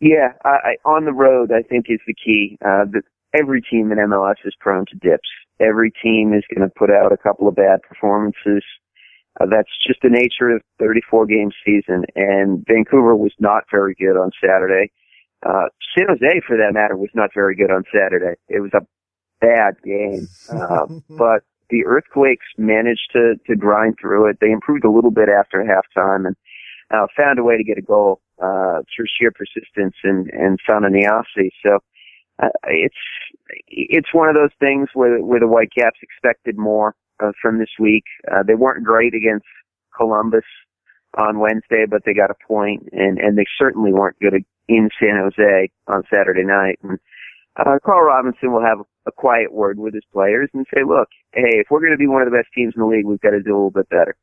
Yeah, 0.00 0.32
I, 0.44 0.48
I, 0.48 0.88
on 0.88 1.04
the 1.04 1.12
road, 1.12 1.52
I 1.52 1.62
think 1.62 1.86
is 1.88 2.00
the 2.06 2.14
key. 2.14 2.56
Uh, 2.64 2.86
the, 2.90 3.02
every 3.38 3.60
team 3.60 3.92
in 3.92 3.98
MLS 3.98 4.36
is 4.44 4.54
prone 4.58 4.86
to 4.86 4.96
dips. 4.96 5.28
Every 5.60 5.92
team 6.02 6.32
is 6.32 6.42
going 6.54 6.66
to 6.66 6.74
put 6.74 6.90
out 6.90 7.12
a 7.12 7.18
couple 7.18 7.46
of 7.46 7.54
bad 7.54 7.82
performances. 7.82 8.64
Uh, 9.38 9.46
that's 9.50 9.68
just 9.86 10.00
the 10.02 10.08
nature 10.08 10.56
of 10.56 10.62
34 10.78 11.26
game 11.26 11.50
season. 11.64 12.04
And 12.16 12.64
Vancouver 12.66 13.14
was 13.14 13.32
not 13.38 13.64
very 13.70 13.94
good 13.94 14.16
on 14.16 14.30
Saturday. 14.42 14.90
Uh, 15.46 15.68
San 15.96 16.06
Jose, 16.08 16.40
for 16.46 16.56
that 16.56 16.72
matter, 16.72 16.96
was 16.96 17.10
not 17.14 17.30
very 17.34 17.54
good 17.54 17.70
on 17.70 17.84
Saturday. 17.92 18.36
It 18.48 18.60
was 18.60 18.72
a 18.74 18.86
bad 19.40 19.76
game. 19.84 20.28
Uh, 20.50 20.86
but 21.10 21.42
the 21.70 21.84
Earthquakes 21.86 22.46
managed 22.58 23.10
to 23.12 23.34
to 23.46 23.56
grind 23.56 23.96
through 24.00 24.28
it. 24.28 24.38
They 24.40 24.50
improved 24.50 24.84
a 24.84 24.90
little 24.90 25.10
bit 25.10 25.28
after 25.28 25.64
halftime 25.64 26.26
and 26.26 26.36
uh, 26.90 27.06
found 27.16 27.38
a 27.38 27.44
way 27.44 27.56
to 27.56 27.64
get 27.64 27.78
a 27.78 27.82
goal 27.82 28.20
uh, 28.42 28.82
through 28.94 29.06
sheer 29.18 29.32
persistence 29.32 29.94
and 30.02 30.28
and 30.30 30.58
Sanna 30.68 30.88
Nyassi. 30.88 31.50
So 31.64 31.78
uh, 32.42 32.48
it's 32.64 32.94
it's 33.68 34.14
one 34.14 34.28
of 34.28 34.34
those 34.34 34.54
things 34.58 34.88
where 34.94 35.20
where 35.20 35.40
the 35.40 35.46
Whitecaps 35.48 35.98
expected 36.02 36.58
more 36.58 36.94
uh, 37.22 37.32
from 37.40 37.58
this 37.58 37.70
week. 37.78 38.04
Uh, 38.30 38.42
they 38.42 38.54
weren't 38.54 38.84
great 38.84 39.14
against 39.14 39.46
Columbus 39.96 40.44
on 41.18 41.38
Wednesday, 41.38 41.86
but 41.88 42.02
they 42.04 42.14
got 42.14 42.30
a 42.30 42.46
point, 42.46 42.88
and 42.92 43.18
and 43.18 43.36
they 43.36 43.46
certainly 43.58 43.92
weren't 43.92 44.18
good 44.20 44.34
in 44.68 44.88
San 44.98 45.16
Jose 45.16 45.70
on 45.88 46.02
Saturday 46.12 46.44
night. 46.44 46.78
And 46.82 46.98
uh, 47.56 47.78
Carl 47.84 48.06
Robinson 48.06 48.52
will 48.52 48.62
have 48.62 48.78
a 49.06 49.12
quiet 49.12 49.52
word 49.52 49.78
with 49.78 49.94
his 49.94 50.04
players 50.12 50.48
and 50.54 50.66
say, 50.74 50.82
look, 50.86 51.08
hey, 51.32 51.58
if 51.58 51.66
we're 51.70 51.80
going 51.80 51.92
to 51.92 51.98
be 51.98 52.06
one 52.06 52.22
of 52.22 52.30
the 52.30 52.36
best 52.36 52.48
teams 52.54 52.74
in 52.76 52.80
the 52.80 52.86
league, 52.86 53.06
we've 53.06 53.20
got 53.20 53.30
to 53.30 53.42
do 53.42 53.50
a 53.50 53.56
little 53.56 53.70
bit 53.70 53.88
better. 53.88 54.16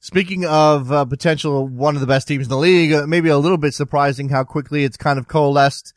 Speaking 0.00 0.44
of 0.44 0.92
uh, 0.92 1.04
potential 1.04 1.66
one 1.66 1.94
of 1.94 2.00
the 2.00 2.06
best 2.06 2.28
teams 2.28 2.46
in 2.46 2.50
the 2.50 2.56
league, 2.56 2.92
uh, 2.92 3.06
maybe 3.06 3.28
a 3.28 3.38
little 3.38 3.58
bit 3.58 3.74
surprising 3.74 4.28
how 4.28 4.44
quickly 4.44 4.84
it's 4.84 4.96
kind 4.96 5.18
of 5.18 5.26
coalesced 5.26 5.94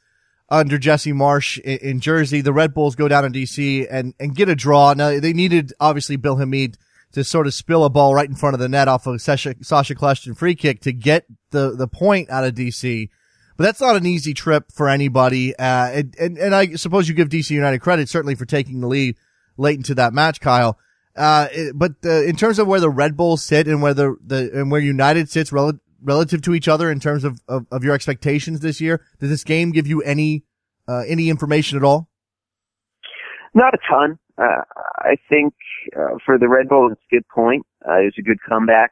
under 0.50 0.78
Jesse 0.78 1.12
Marsch 1.12 1.60
in, 1.60 1.78
in, 1.78 2.00
Jersey. 2.00 2.42
The 2.42 2.54
Red 2.54 2.74
Bulls 2.74 2.96
go 2.96 3.08
down 3.08 3.26
in 3.26 3.34
DC 3.34 3.88
and, 3.90 4.14
and 4.20 4.36
get 4.36 4.50
a 4.50 4.56
draw. 4.56 4.94
Now 4.94 5.20
they 5.20 5.34
needed 5.34 5.74
obviously 5.80 6.16
Bill 6.16 6.38
Hamid 6.38 6.78
to 7.12 7.24
sort 7.24 7.48
of 7.48 7.54
spill 7.54 7.84
a 7.84 7.90
ball 7.90 8.14
right 8.14 8.30
in 8.30 8.36
front 8.36 8.54
of 8.54 8.60
the 8.60 8.70
net 8.70 8.88
off 8.88 9.08
of 9.08 9.22
Sacha, 9.22 9.56
Kljestan 9.56 10.38
free 10.38 10.56
kick 10.56 10.82
to 10.82 10.94
get 10.94 11.26
the, 11.52 11.76
the 11.76 11.88
point 11.88 12.30
out 12.30 12.46
of 12.46 12.54
DC 12.54 13.10
but 13.60 13.66
that's 13.66 13.82
not 13.82 13.98
an 13.98 14.06
easy 14.06 14.34
trip 14.34 14.72
for 14.72 14.88
anybody. 14.88 15.54
Uh, 15.54 15.90
and, 15.92 16.16
and, 16.18 16.38
and 16.38 16.56
I 16.56 16.76
suppose 16.76 17.10
you 17.10 17.14
give 17.14 17.28
DC 17.28 17.50
United 17.50 17.80
credit 17.80 18.08
certainly 18.08 18.36
for 18.36 18.46
taking 18.46 18.80
the 18.80 18.88
lead 18.88 19.18
late 19.58 19.76
into 19.76 19.94
that 19.96 20.14
match, 20.14 20.40
Kyle. 20.40 20.80
Uh, 21.14 21.50
but 21.76 21.96
uh, 22.06 22.24
in 22.24 22.38
terms 22.38 22.58
of 22.58 22.68
where 22.68 22.80
the 22.80 22.90
Red 22.90 23.18
Bulls 23.18 23.44
sit 23.44 23.68
and 23.68 23.82
where 23.82 23.94
the, 23.94 24.16
the 24.26 24.50
and 24.54 24.72
where 24.72 24.80
United 24.80 25.30
sits 25.30 25.52
rel- 25.52 25.78
relative 26.02 26.42
to 26.44 26.54
each 26.54 26.70
other 26.70 26.90
in 26.90 27.02
terms 27.02 27.26
of, 27.26 27.42
of, 27.50 27.66
of 27.70 27.84
your 27.84 27.94
expectations 27.94 28.62
this 28.62 28.80
year, 28.80 29.02
does 29.20 29.30
this 29.30 29.44
game 29.44 29.72
give 29.72 29.88
you 29.88 30.02
any 30.04 30.46
uh, 30.88 31.04
any 31.06 31.30
information 31.30 31.78
at 31.78 31.84
all? 31.84 32.08
Not 33.54 33.74
a 33.74 33.78
ton. 33.92 34.20
Uh, 34.38 34.62
I 35.00 35.18
think 35.28 35.54
uh, 35.98 36.16
for 36.26 36.38
the 36.38 36.48
Red 36.48 36.70
Bulls, 36.70 36.94
it's 36.94 37.02
a 37.12 37.16
good 37.16 37.28
point. 37.28 37.66
Uh, 37.86 38.00
it 38.00 38.06
was 38.06 38.16
a 38.20 38.22
good 38.22 38.40
comeback. 38.48 38.92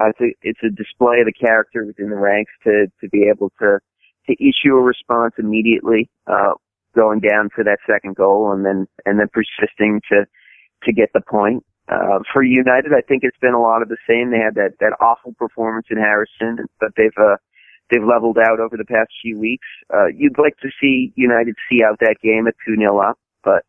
Uh, 0.00 0.10
it's, 0.10 0.20
a, 0.20 0.34
it's 0.42 0.60
a 0.62 0.70
display 0.70 1.18
of 1.18 1.26
the 1.26 1.32
character 1.32 1.84
within 1.84 2.10
the 2.10 2.16
ranks 2.16 2.52
to 2.62 2.86
to 3.00 3.08
be 3.08 3.28
able 3.28 3.50
to 3.58 3.80
to 4.28 4.34
issue 4.34 4.76
a 4.76 4.82
response 4.82 5.34
immediately, 5.38 6.08
uh, 6.26 6.54
going 6.94 7.20
down 7.20 7.50
for 7.54 7.62
that 7.64 7.78
second 7.86 8.16
goal, 8.16 8.52
and 8.52 8.64
then 8.64 8.86
and 9.04 9.20
then 9.20 9.28
persisting 9.32 10.00
to 10.10 10.26
to 10.84 10.92
get 10.92 11.12
the 11.12 11.20
point. 11.20 11.64
Uh, 11.88 12.18
for 12.32 12.42
United, 12.42 12.92
I 12.92 13.00
think 13.00 13.22
it's 13.22 13.38
been 13.38 13.54
a 13.54 13.60
lot 13.60 13.80
of 13.82 13.88
the 13.88 13.96
same. 14.08 14.30
They 14.30 14.38
had 14.38 14.54
that 14.56 14.74
that 14.80 14.94
awful 15.00 15.34
performance 15.34 15.86
in 15.90 15.98
Harrison, 15.98 16.66
but 16.80 16.90
they've 16.96 17.16
uh, 17.16 17.36
they've 17.90 18.02
leveled 18.02 18.38
out 18.38 18.58
over 18.58 18.76
the 18.76 18.84
past 18.84 19.10
few 19.22 19.38
weeks. 19.38 19.66
Uh, 19.92 20.06
you'd 20.06 20.38
like 20.38 20.56
to 20.58 20.68
see 20.80 21.12
United 21.14 21.54
see 21.70 21.84
out 21.84 21.98
that 22.00 22.16
game 22.22 22.46
at 22.48 22.54
two 22.66 22.76
0 22.76 22.98
up, 22.98 23.18
but 23.44 23.64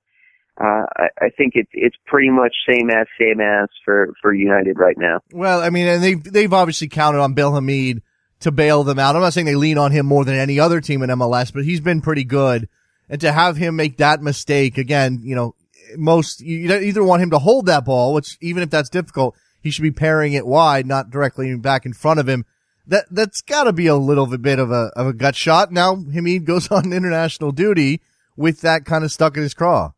uh, 0.60 0.86
I, 0.98 1.08
I 1.22 1.30
think 1.38 1.54
it's 1.56 1.70
it's 1.74 1.96
pretty 2.08 2.32
much 2.32 2.56
same 2.68 2.90
as 2.90 3.06
same 3.20 3.40
as 3.40 3.70
for 3.86 4.14
for 4.22 4.34
United 4.34 4.80
right 4.80 4.98
now. 4.98 5.20
Well, 5.32 5.62
I 5.62 5.70
mean, 5.70 5.88
and 5.88 6.04
they've 6.04 6.24
they've 6.24 6.54
obviously 6.54 6.88
counted 6.88 7.20
on 7.20 7.34
Bill 7.34 7.54
Hamid 7.54 8.02
to 8.40 8.52
bail 8.52 8.84
them 8.84 9.00
out. 9.00 9.16
I'm 9.16 9.22
not 9.22 9.34
saying 9.34 9.46
they 9.46 9.56
lean 9.56 9.78
on 9.78 9.92
him 9.92 10.06
more 10.06 10.26
than 10.26 10.36
any 10.36 10.60
other 10.60 10.82
team 10.82 11.02
in 11.02 11.10
MLS, 11.10 11.52
but 11.54 11.66
he's 11.66 11.82
been 11.82 12.02
pretty 12.02 12.24
good. 12.24 12.70
And 13.10 13.22
to 13.22 13.32
have 13.32 13.58
him 13.58 13.76
make 13.76 13.98
that 13.98 14.22
mistake 14.22 14.78
again, 14.78 15.22
you 15.24 15.36
know, 15.36 15.56
most 15.96 16.42
you 16.42 16.74
either 16.74 17.04
want 17.04 17.22
him 17.22 17.30
to 17.32 17.40
hold 17.40 17.66
that 17.68 17.86
ball, 17.86 18.14
which 18.14 18.38
even 18.42 18.64
if 18.64 18.70
that's 18.70 18.90
difficult, 18.90 19.36
he 19.62 19.72
should 19.72 19.84
be 19.84 19.92
pairing 19.92 20.34
it 20.34 20.46
wide, 20.46 20.86
not 20.86 21.10
directly 21.10 21.56
back 21.56 21.86
in 21.86 21.94
front 21.94 22.20
of 22.20 22.28
him. 22.28 22.46
That 22.86 23.06
that's 23.12 23.42
got 23.42 23.66
to 23.66 23.74
be 23.74 23.88
a 23.88 23.96
little 23.96 24.26
bit 24.38 24.60
of 24.60 24.72
a 24.72 24.92
of 24.96 25.08
a 25.08 25.14
gut 25.14 25.36
shot. 25.36 25.72
Now 25.72 25.96
Hamid 25.96 26.46
goes 26.46 26.68
on 26.72 26.94
international 26.94 27.52
duty 27.52 28.02
with 28.36 28.62
that 28.62 28.86
kind 28.86 29.04
of 29.04 29.12
stuck 29.12 29.38
in 29.38 29.44
his 29.44 29.54
craw. 29.54 29.92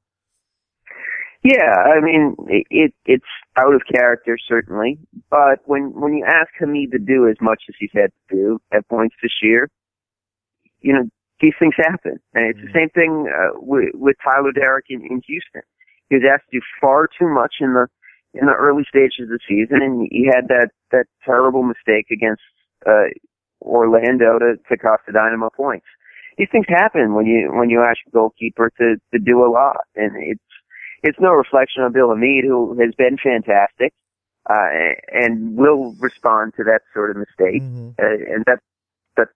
Yeah, 1.43 1.73
I 1.73 2.01
mean 2.01 2.35
it 2.47 2.93
it's 3.05 3.25
out 3.59 3.75
of 3.75 3.81
character 3.91 4.37
certainly, 4.47 4.97
but 5.29 5.59
when 5.65 5.91
when 5.99 6.13
you 6.13 6.25
ask 6.25 6.49
Hamid 6.59 6.91
to 6.91 6.99
do 6.99 7.27
as 7.27 7.35
much 7.41 7.63
as 7.67 7.75
he's 7.79 7.91
had 7.93 8.11
to 8.29 8.35
do 8.35 8.59
at 8.71 8.87
points 8.87 9.15
this 9.21 9.37
year, 9.41 9.69
you 10.81 10.93
know 10.93 11.09
these 11.41 11.53
things 11.59 11.73
happen, 11.77 12.19
and 12.33 12.45
it's 12.45 12.59
the 12.59 12.67
mm-hmm. 12.67 12.77
same 12.77 12.89
thing 12.89 13.31
uh, 13.31 13.59
with, 13.59 13.89
with 13.93 14.15
Tyler 14.23 14.51
Deric 14.51 14.89
in, 14.89 15.01
in 15.01 15.21
Houston. 15.25 15.61
He 16.09 16.15
was 16.15 16.23
asked 16.29 16.49
to 16.51 16.59
do 16.59 16.65
far 16.81 17.07
too 17.07 17.29
much 17.29 17.55
in 17.61 17.73
the 17.73 17.87
in 18.33 18.45
the 18.45 18.53
early 18.53 18.83
stages 18.87 19.25
of 19.25 19.29
the 19.29 19.39
season, 19.47 19.81
and 19.81 20.07
he 20.11 20.25
had 20.25 20.47
that 20.49 20.69
that 20.91 21.05
terrible 21.25 21.63
mistake 21.63 22.07
against 22.11 22.43
uh, 22.85 23.09
Orlando 23.61 24.39
to 24.39 24.57
to 24.69 24.77
cost 24.77 25.03
the 25.07 25.13
Dynamo 25.13 25.49
points. 25.49 25.87
These 26.37 26.49
things 26.51 26.65
happen 26.69 27.13
when 27.13 27.25
you 27.25 27.51
when 27.53 27.69
you 27.69 27.81
ask 27.81 27.99
a 28.07 28.11
goalkeeper 28.11 28.71
to 28.77 28.95
to 29.13 29.19
do 29.19 29.43
a 29.45 29.49
lot, 29.49 29.85
and 29.95 30.11
it's 30.17 30.41
it's 31.03 31.19
no 31.19 31.31
reflection 31.31 31.83
on 31.83 31.91
Bill 31.91 32.09
Hamid, 32.09 32.45
who 32.45 32.77
has 32.79 32.93
been 32.95 33.17
fantastic 33.17 33.93
uh, 34.49 34.95
and 35.11 35.55
will 35.55 35.95
respond 35.99 36.53
to 36.57 36.63
that 36.63 36.81
sort 36.93 37.11
of 37.11 37.17
mistake, 37.17 37.61
mm-hmm. 37.61 37.89
uh, 37.99 38.33
and 38.33 38.43
that 38.45 38.59
that's 39.15 39.31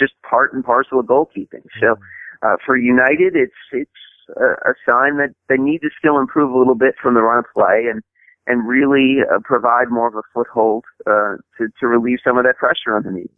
just 0.00 0.12
part 0.28 0.52
and 0.52 0.64
parcel 0.64 1.00
of 1.00 1.06
goalkeeping. 1.06 1.66
So 1.80 1.94
mm-hmm. 1.94 2.46
uh, 2.46 2.56
for 2.64 2.76
United, 2.76 3.34
it's 3.34 3.52
it's 3.72 3.90
a, 4.36 4.70
a 4.70 4.74
sign 4.88 5.18
that 5.18 5.34
they 5.48 5.56
need 5.56 5.80
to 5.80 5.90
still 5.98 6.18
improve 6.18 6.52
a 6.54 6.58
little 6.58 6.76
bit 6.76 6.94
from 7.02 7.14
the 7.14 7.22
run 7.22 7.38
of 7.38 7.44
play 7.54 7.86
and 7.90 8.02
and 8.46 8.66
really 8.66 9.18
uh, 9.22 9.38
provide 9.44 9.90
more 9.90 10.08
of 10.08 10.14
a 10.14 10.22
foothold 10.32 10.84
uh, 11.06 11.36
to 11.58 11.68
to 11.80 11.86
relieve 11.86 12.18
some 12.24 12.38
of 12.38 12.44
that 12.44 12.56
pressure 12.56 12.94
on 12.94 13.02
the 13.02 13.10
knee. 13.10 13.30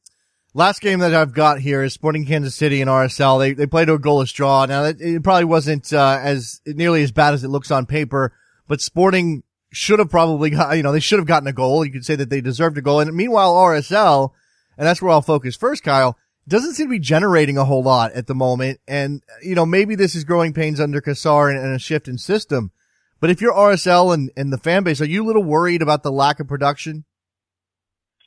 Last 0.56 0.80
game 0.80 1.00
that 1.00 1.12
I've 1.12 1.34
got 1.34 1.58
here 1.58 1.82
is 1.82 1.94
Sporting 1.94 2.24
Kansas 2.26 2.54
City 2.54 2.80
and 2.80 2.88
RSL. 2.88 3.40
They 3.40 3.54
they 3.54 3.66
played 3.66 3.86
to 3.86 3.94
a 3.94 3.98
goalless 3.98 4.32
draw. 4.32 4.64
Now 4.66 4.84
it, 4.84 5.00
it 5.00 5.24
probably 5.24 5.46
wasn't 5.46 5.92
uh, 5.92 6.20
as 6.22 6.60
nearly 6.64 7.02
as 7.02 7.10
bad 7.10 7.34
as 7.34 7.42
it 7.42 7.48
looks 7.48 7.72
on 7.72 7.86
paper, 7.86 8.32
but 8.68 8.80
Sporting 8.80 9.42
should 9.72 9.98
have 9.98 10.10
probably 10.10 10.50
got 10.50 10.76
you 10.76 10.84
know 10.84 10.92
they 10.92 11.00
should 11.00 11.18
have 11.18 11.26
gotten 11.26 11.48
a 11.48 11.52
goal. 11.52 11.84
You 11.84 11.90
could 11.90 12.04
say 12.04 12.14
that 12.14 12.30
they 12.30 12.40
deserved 12.40 12.78
a 12.78 12.82
goal. 12.82 13.00
And 13.00 13.12
meanwhile, 13.16 13.52
RSL, 13.52 14.30
and 14.78 14.86
that's 14.86 15.02
where 15.02 15.10
I'll 15.10 15.22
focus 15.22 15.56
first, 15.56 15.82
Kyle, 15.82 16.16
doesn't 16.46 16.74
seem 16.74 16.86
to 16.86 16.90
be 16.90 17.00
generating 17.00 17.58
a 17.58 17.64
whole 17.64 17.82
lot 17.82 18.12
at 18.12 18.28
the 18.28 18.34
moment. 18.36 18.78
And 18.86 19.24
you 19.42 19.56
know 19.56 19.66
maybe 19.66 19.96
this 19.96 20.14
is 20.14 20.22
growing 20.22 20.52
pains 20.52 20.78
under 20.78 21.00
Cassar 21.00 21.48
and, 21.50 21.58
and 21.58 21.74
a 21.74 21.80
shift 21.80 22.06
in 22.06 22.16
system. 22.16 22.70
But 23.18 23.30
if 23.30 23.40
you're 23.40 23.54
RSL 23.54 24.14
and, 24.14 24.30
and 24.36 24.52
the 24.52 24.58
fan 24.58 24.84
base, 24.84 25.00
are 25.00 25.06
you 25.06 25.24
a 25.24 25.26
little 25.26 25.42
worried 25.42 25.82
about 25.82 26.04
the 26.04 26.12
lack 26.12 26.38
of 26.38 26.46
production? 26.46 27.04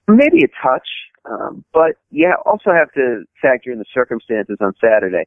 Maybe 0.09 0.43
a 0.43 0.47
touch. 0.61 0.87
Um, 1.29 1.65
but 1.73 1.97
you 2.09 2.33
also 2.45 2.71
have 2.71 2.91
to 2.93 3.23
factor 3.41 3.71
in 3.71 3.79
the 3.79 3.85
circumstances 3.93 4.57
on 4.61 4.73
Saturday. 4.81 5.25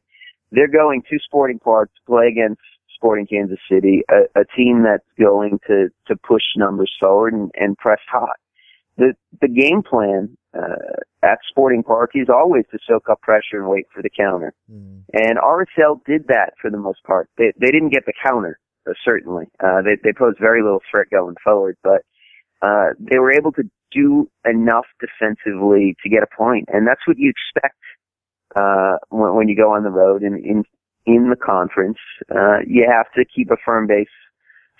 They're 0.51 0.67
going 0.67 1.03
to 1.09 1.17
Sporting 1.23 1.59
Park 1.59 1.91
to 1.93 2.01
play 2.05 2.27
against 2.27 2.61
Sporting 2.95 3.27
Kansas 3.27 3.59
City, 3.69 4.03
a, 4.09 4.39
a 4.39 4.45
team 4.55 4.83
that's 4.83 5.07
going 5.19 5.59
to, 5.67 5.89
to 6.07 6.15
push 6.15 6.43
numbers 6.55 6.91
forward 6.99 7.33
and, 7.33 7.51
and 7.55 7.77
press 7.77 7.99
hot. 8.11 8.37
The, 8.97 9.13
the 9.41 9.47
game 9.47 9.81
plan, 9.81 10.37
uh, 10.53 10.99
at 11.23 11.39
Sporting 11.49 11.81
Park 11.83 12.11
is 12.13 12.27
always 12.29 12.65
to 12.71 12.79
soak 12.87 13.09
up 13.09 13.21
pressure 13.21 13.57
and 13.57 13.67
wait 13.67 13.85
for 13.93 14.01
the 14.01 14.09
counter. 14.09 14.53
Mm. 14.71 15.03
And 15.13 15.37
RSL 15.37 16.03
did 16.05 16.27
that 16.27 16.53
for 16.61 16.69
the 16.69 16.77
most 16.77 17.03
part. 17.03 17.29
They, 17.37 17.53
they 17.59 17.71
didn't 17.71 17.93
get 17.93 18.05
the 18.05 18.13
counter, 18.23 18.59
uh, 18.87 18.93
certainly. 19.05 19.45
Uh, 19.63 19.81
they, 19.81 19.97
they 20.03 20.13
posed 20.13 20.39
very 20.39 20.61
little 20.61 20.81
threat 20.89 21.07
going 21.09 21.35
forward, 21.43 21.77
but, 21.83 22.01
uh, 22.61 22.89
they 22.99 23.17
were 23.17 23.31
able 23.31 23.51
to 23.53 23.63
do 23.91 24.29
enough 24.45 24.85
defensively 24.99 25.95
to 26.03 26.09
get 26.09 26.23
a 26.23 26.27
point, 26.35 26.69
and 26.71 26.87
that's 26.87 27.01
what 27.05 27.17
you 27.17 27.31
expect 27.31 27.77
uh, 28.55 28.97
when, 29.09 29.35
when 29.35 29.47
you 29.47 29.55
go 29.55 29.73
on 29.73 29.83
the 29.83 29.89
road 29.89 30.21
and 30.21 30.43
in 30.43 30.63
in 31.05 31.29
the 31.29 31.35
conference. 31.35 31.97
Uh, 32.29 32.59
you 32.65 32.87
have 32.89 33.11
to 33.15 33.25
keep 33.25 33.49
a 33.51 33.57
firm 33.63 33.87
base 33.87 34.07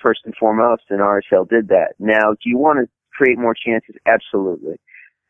first 0.01 0.21
and 0.25 0.35
foremost, 0.39 0.83
and 0.89 0.99
RSL 0.99 1.47
did 1.47 1.67
that. 1.69 1.93
Now, 1.99 2.31
do 2.31 2.49
you 2.49 2.57
want 2.57 2.79
to 2.79 2.89
create 3.13 3.37
more 3.37 3.53
chances? 3.53 3.95
Absolutely, 4.05 4.79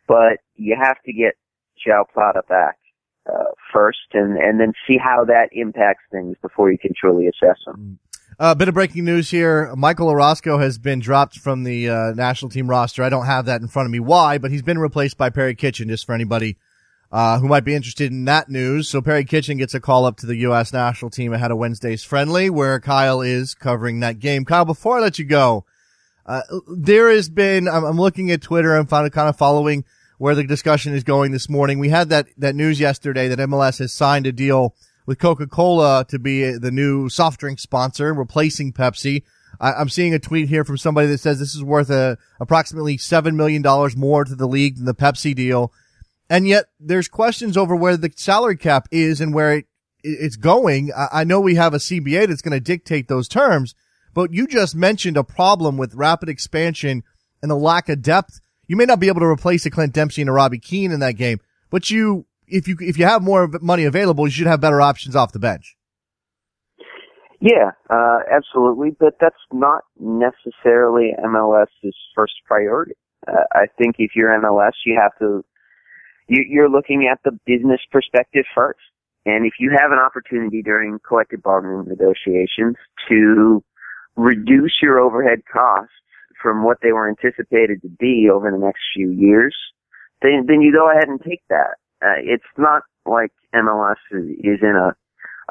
but 0.08 0.40
you 0.56 0.76
have 0.80 0.98
to 1.06 1.14
get 1.14 1.34
Joao 1.78 2.06
Plata 2.14 2.42
back 2.48 2.78
uh, 3.32 3.52
first, 3.74 4.14
and 4.14 4.38
and 4.38 4.60
then 4.60 4.74
see 4.88 4.98
how 4.98 5.26
that 5.26 5.50
impacts 5.52 6.04
things 6.12 6.36
before 6.42 6.72
you 6.72 6.78
can 6.78 6.94
truly 7.00 7.28
assess 7.28 7.58
them. 7.66 8.00
A 8.40 8.44
uh, 8.44 8.56
bit 8.56 8.70
of 8.70 8.74
breaking 8.74 9.04
news 9.04 9.30
here. 9.30 9.76
Michael 9.76 10.08
Orozco 10.08 10.58
has 10.58 10.78
been 10.78 11.00
dropped 11.00 11.38
from 11.38 11.64
the 11.64 11.90
uh, 11.90 12.12
national 12.14 12.50
team 12.50 12.68
roster. 12.70 13.04
I 13.04 13.10
don't 13.10 13.26
have 13.26 13.46
that 13.46 13.62
in 13.62 13.68
front 13.68 13.88
of 13.88 13.92
me. 13.92 14.00
Why? 14.00 14.38
But 14.38 14.52
he's 14.52 14.62
been 14.62 14.80
replaced 14.80 15.18
by 15.18 15.30
Perry 15.30 15.54
Kitchen, 15.54 15.90
just 15.90 16.06
for 16.06 16.16
anybody 16.16 16.58
uh, 17.12 17.40
who 17.40 17.50
might 17.50 17.66
be 17.66 17.76
interested 17.76 18.10
in 18.10 18.26
that 18.26 18.50
news. 18.50 18.88
So 18.88 19.02
Perry 19.02 19.26
Kitchen 19.26 19.58
gets 19.58 19.74
a 19.74 19.82
call 19.82 20.06
up 20.06 20.16
to 20.18 20.26
the 20.26 20.38
U.S. 20.38 20.72
national 20.72 21.12
team 21.12 21.34
ahead 21.34 21.52
of 21.52 21.58
Wednesday's 21.58 22.04
friendly, 22.04 22.50
where 22.50 22.80
Kyle 22.80 23.22
is 23.22 23.54
covering 23.54 24.00
that 24.00 24.20
game. 24.20 24.46
Kyle, 24.46 24.66
before 24.66 24.98
I 24.98 25.02
let 25.02 25.20
you 25.20 25.26
go, 25.26 25.66
uh, 26.26 26.42
there 26.68 27.10
has 27.10 27.30
been, 27.30 27.68
I'm, 27.68 27.84
I'm, 27.84 28.00
looking 28.00 28.32
at 28.32 28.42
Twitter 28.42 28.76
and 28.76 28.90
kind 28.90 29.14
of 29.14 29.38
following 29.38 29.84
where 30.20 30.36
the 30.36 30.46
discussion 30.46 30.96
is 30.96 31.04
going 31.04 31.32
this 31.32 31.50
morning. 31.50 31.80
We 31.80 31.90
had 31.90 32.10
that, 32.10 32.28
that 32.38 32.56
news 32.56 32.80
yesterday 32.80 33.28
that 33.28 33.40
MLS 33.40 33.80
has 33.80 33.92
signed 33.92 34.26
a 34.26 34.32
deal– 34.32 34.74
with 35.06 35.20
Coca-Cola 35.20 36.06
to 36.10 36.20
be 36.20 36.58
the 36.58 36.72
new 36.72 37.10
soft 37.10 37.40
drink 37.40 37.60
sponsor, 37.60 38.14
replacing 38.14 38.74
Pepsi. 38.74 39.24
I, 39.60 39.80
am 39.80 39.90
seeing 39.90 40.14
a 40.14 40.20
tweet 40.20 40.50
here 40.50 40.64
from 40.64 40.78
somebody 40.78 41.08
that 41.08 41.20
says 41.20 41.40
this 41.40 41.56
is 41.56 41.64
worth 41.64 41.90
a, 41.90 42.18
approximately 42.40 42.98
$7 42.98 43.36
million 43.36 43.64
more 43.98 44.24
to 44.24 44.36
the 44.36 44.48
league 44.48 44.78
than 44.78 44.86
the 44.86 44.94
Pepsi 44.94 45.36
deal. 45.36 45.72
And 46.30 46.48
yet 46.48 46.66
there's 46.80 47.08
questions 47.08 47.58
over 47.58 47.76
where 47.76 47.98
the 47.98 48.12
salary 48.16 48.58
cap 48.58 48.88
is 48.92 49.20
and 49.22 49.34
where 49.34 49.58
it, 49.58 49.66
it's 50.04 50.38
going. 50.38 50.92
I, 50.96 51.22
I 51.22 51.24
know 51.24 51.40
we 51.40 51.56
have 51.56 51.74
a 51.74 51.78
CBA 51.78 52.28
that's 52.28 52.42
going 52.42 52.54
to 52.54 52.60
dictate 52.60 53.08
those 53.08 53.28
terms, 53.28 53.76
but 54.14 54.34
you 54.34 54.48
just 54.48 54.76
mentioned 54.76 55.18
a 55.18 55.24
problem 55.24 55.78
with 55.78 55.94
rapid 55.94 56.30
expansion 56.30 57.04
and 57.42 57.52
the 57.52 57.56
lack 57.56 57.90
of 57.90 58.02
depth. 58.02 58.40
You 58.68 58.76
may 58.78 58.86
not 58.86 59.00
be 59.00 59.10
able 59.10 59.20
to 59.20 59.26
replace 59.26 59.66
a 59.66 59.70
Clint 59.70 59.94
Dempsey 59.94 60.22
and 60.22 60.30
a 60.30 60.34
Robbie 60.34 60.60
Keane 60.60 60.92
in 60.92 61.02
that 61.02 61.18
game, 61.18 61.40
but 61.70 61.90
you 61.90 62.26
if 62.52 62.68
you 62.68 62.78
if 62.80 62.98
you 62.98 63.06
have 63.06 63.22
more 63.22 63.48
money 63.62 63.86
available, 63.86 64.28
you 64.28 64.32
should 64.32 64.48
have 64.48 64.62
better 64.62 64.82
options 64.82 65.16
off 65.16 65.32
the 65.32 65.40
bench. 65.40 65.76
Yeah, 67.40 67.72
uh, 67.90 68.20
absolutely, 68.32 68.92
but 69.00 69.16
that's 69.20 69.36
not 69.52 69.84
necessarily 70.00 71.12
MLS's 71.26 71.96
first 72.16 72.34
priority. 72.46 72.94
Uh, 73.28 73.46
I 73.52 73.66
think 73.80 73.96
if 73.98 74.12
you're 74.16 74.30
MLS, 74.40 74.74
you 74.86 75.00
have 75.02 75.18
to 75.20 75.44
you, 76.28 76.46
you're 76.48 76.70
looking 76.70 77.10
at 77.12 77.20
the 77.26 77.38
business 77.46 77.82
perspective 77.92 78.46
first, 78.54 78.80
and 79.26 79.46
if 79.46 79.54
you 79.60 79.72
have 79.72 79.92
an 79.92 79.98
opportunity 79.98 80.62
during 80.62 81.00
collective 81.08 81.42
bargaining 81.42 81.86
negotiations 81.88 82.76
to 83.10 83.64
reduce 84.16 84.78
your 84.82 85.00
overhead 85.00 85.42
costs 85.52 85.94
from 86.42 86.64
what 86.64 86.78
they 86.84 86.92
were 86.92 87.10
anticipated 87.10 87.82
to 87.82 87.90
be 87.90 88.30
over 88.32 88.52
the 88.52 88.58
next 88.58 88.82
few 88.96 89.10
years, 89.10 89.56
then 90.22 90.46
then 90.48 90.62
you 90.62 90.72
go 90.72 90.92
ahead 90.92 91.08
and 91.08 91.20
take 91.22 91.42
that. 91.50 91.81
Uh, 92.02 92.20
it's 92.24 92.44
not 92.58 92.84
like 93.06 93.32
MLS 93.54 93.98
is, 94.12 94.30
is 94.40 94.60
in 94.62 94.76
a, 94.76 94.96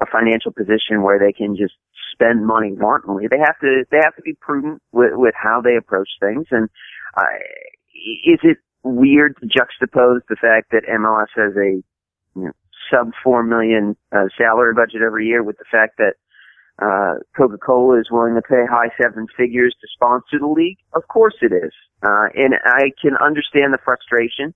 a 0.02 0.06
financial 0.10 0.52
position 0.52 1.02
where 1.02 1.18
they 1.18 1.32
can 1.32 1.56
just 1.56 1.74
spend 2.12 2.46
money 2.46 2.72
wantonly. 2.72 3.26
They 3.28 3.38
have 3.38 3.58
to 3.60 3.84
they 3.90 3.98
have 4.02 4.16
to 4.16 4.22
be 4.22 4.34
prudent 4.40 4.82
with, 4.92 5.12
with 5.14 5.34
how 5.40 5.60
they 5.60 5.76
approach 5.76 6.08
things. 6.20 6.46
And 6.50 6.68
uh, 7.16 7.38
is 8.24 8.40
it 8.42 8.58
weird 8.82 9.36
to 9.40 9.46
juxtapose 9.46 10.20
the 10.28 10.36
fact 10.40 10.70
that 10.72 10.82
MLS 10.88 11.28
has 11.36 11.54
a 11.56 11.82
you 12.38 12.44
know, 12.46 12.52
sub 12.90 13.12
four 13.22 13.42
million 13.42 13.96
uh, 14.12 14.26
salary 14.36 14.74
budget 14.74 15.02
every 15.04 15.26
year 15.26 15.42
with 15.42 15.58
the 15.58 15.64
fact 15.70 15.98
that 15.98 16.14
uh, 16.80 17.20
Coca-Cola 17.36 18.00
is 18.00 18.08
willing 18.10 18.34
to 18.34 18.42
pay 18.42 18.64
high 18.68 18.88
seven 19.00 19.26
figures 19.36 19.74
to 19.80 19.86
sponsor 19.92 20.38
the 20.38 20.46
league? 20.46 20.78
Of 20.94 21.08
course 21.08 21.34
it 21.42 21.52
is. 21.52 21.72
Uh, 22.02 22.32
and 22.34 22.54
I 22.64 22.92
can 23.00 23.16
understand 23.22 23.74
the 23.74 23.78
frustration. 23.84 24.54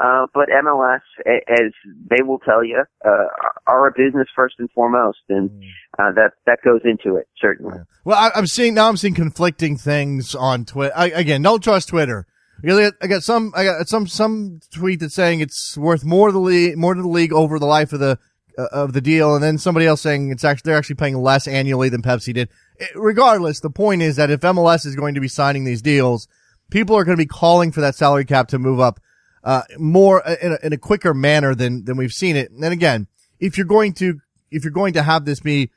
Uh, 0.00 0.26
but 0.34 0.48
MLS, 0.48 1.00
as 1.26 1.70
they 2.10 2.22
will 2.22 2.40
tell 2.40 2.64
you, 2.64 2.82
uh, 3.04 3.24
are 3.66 3.86
a 3.86 3.92
business 3.92 4.26
first 4.34 4.56
and 4.58 4.68
foremost, 4.72 5.18
and 5.28 5.50
mm. 5.50 5.62
uh, 5.98 6.12
that 6.12 6.32
that 6.46 6.58
goes 6.64 6.80
into 6.84 7.16
it 7.16 7.28
certainly. 7.40 7.76
Yeah. 7.76 7.84
Well, 8.04 8.18
I, 8.18 8.36
am 8.36 8.48
seeing 8.48 8.74
now. 8.74 8.88
I'm 8.88 8.96
seeing 8.96 9.14
conflicting 9.14 9.76
things 9.76 10.34
on 10.34 10.64
Twitter. 10.64 10.92
Again, 10.96 11.42
don't 11.42 11.62
trust 11.62 11.90
Twitter. 11.90 12.26
I 12.66 13.06
got 13.06 13.22
some. 13.22 13.52
I 13.54 13.64
got 13.64 13.88
some 13.88 14.06
some 14.06 14.60
tweet 14.72 15.00
that's 15.00 15.14
saying 15.14 15.40
it's 15.40 15.78
worth 15.78 16.04
more 16.04 16.28
to 16.28 16.32
the 16.32 16.40
league, 16.40 16.76
more 16.76 16.94
to 16.94 17.02
the 17.02 17.08
league 17.08 17.32
over 17.32 17.58
the 17.58 17.66
life 17.66 17.92
of 17.92 18.00
the 18.00 18.18
uh, 18.58 18.66
of 18.72 18.94
the 18.94 19.00
deal, 19.00 19.34
and 19.34 19.44
then 19.44 19.58
somebody 19.58 19.86
else 19.86 20.00
saying 20.00 20.30
it's 20.30 20.44
actually 20.44 20.70
they're 20.70 20.78
actually 20.78 20.96
paying 20.96 21.16
less 21.16 21.46
annually 21.46 21.88
than 21.88 22.02
Pepsi 22.02 22.32
did. 22.32 22.48
It, 22.78 22.90
regardless, 22.96 23.60
the 23.60 23.70
point 23.70 24.02
is 24.02 24.16
that 24.16 24.30
if 24.30 24.40
MLS 24.40 24.86
is 24.86 24.96
going 24.96 25.14
to 25.14 25.20
be 25.20 25.28
signing 25.28 25.64
these 25.64 25.82
deals, 25.82 26.26
people 26.70 26.96
are 26.96 27.04
going 27.04 27.16
to 27.16 27.22
be 27.22 27.28
calling 27.28 27.70
for 27.70 27.80
that 27.80 27.94
salary 27.94 28.24
cap 28.24 28.48
to 28.48 28.58
move 28.58 28.80
up 28.80 28.98
uh, 29.44 29.62
more 29.78 30.26
uh, 30.26 30.36
in 30.40 30.52
a, 30.52 30.66
in 30.66 30.72
a 30.72 30.78
quicker 30.78 31.14
manner 31.14 31.54
than 31.54 31.84
than 31.84 31.96
we've 31.96 32.12
seen 32.12 32.34
it. 32.34 32.50
And 32.50 32.64
again, 32.64 33.06
if 33.38 33.56
you're 33.56 33.66
going 33.66 33.92
to 33.94 34.20
if 34.50 34.64
you're 34.64 34.72
going 34.72 34.94
to 34.94 35.02
have 35.02 35.24
this 35.24 35.40
be 35.40 35.70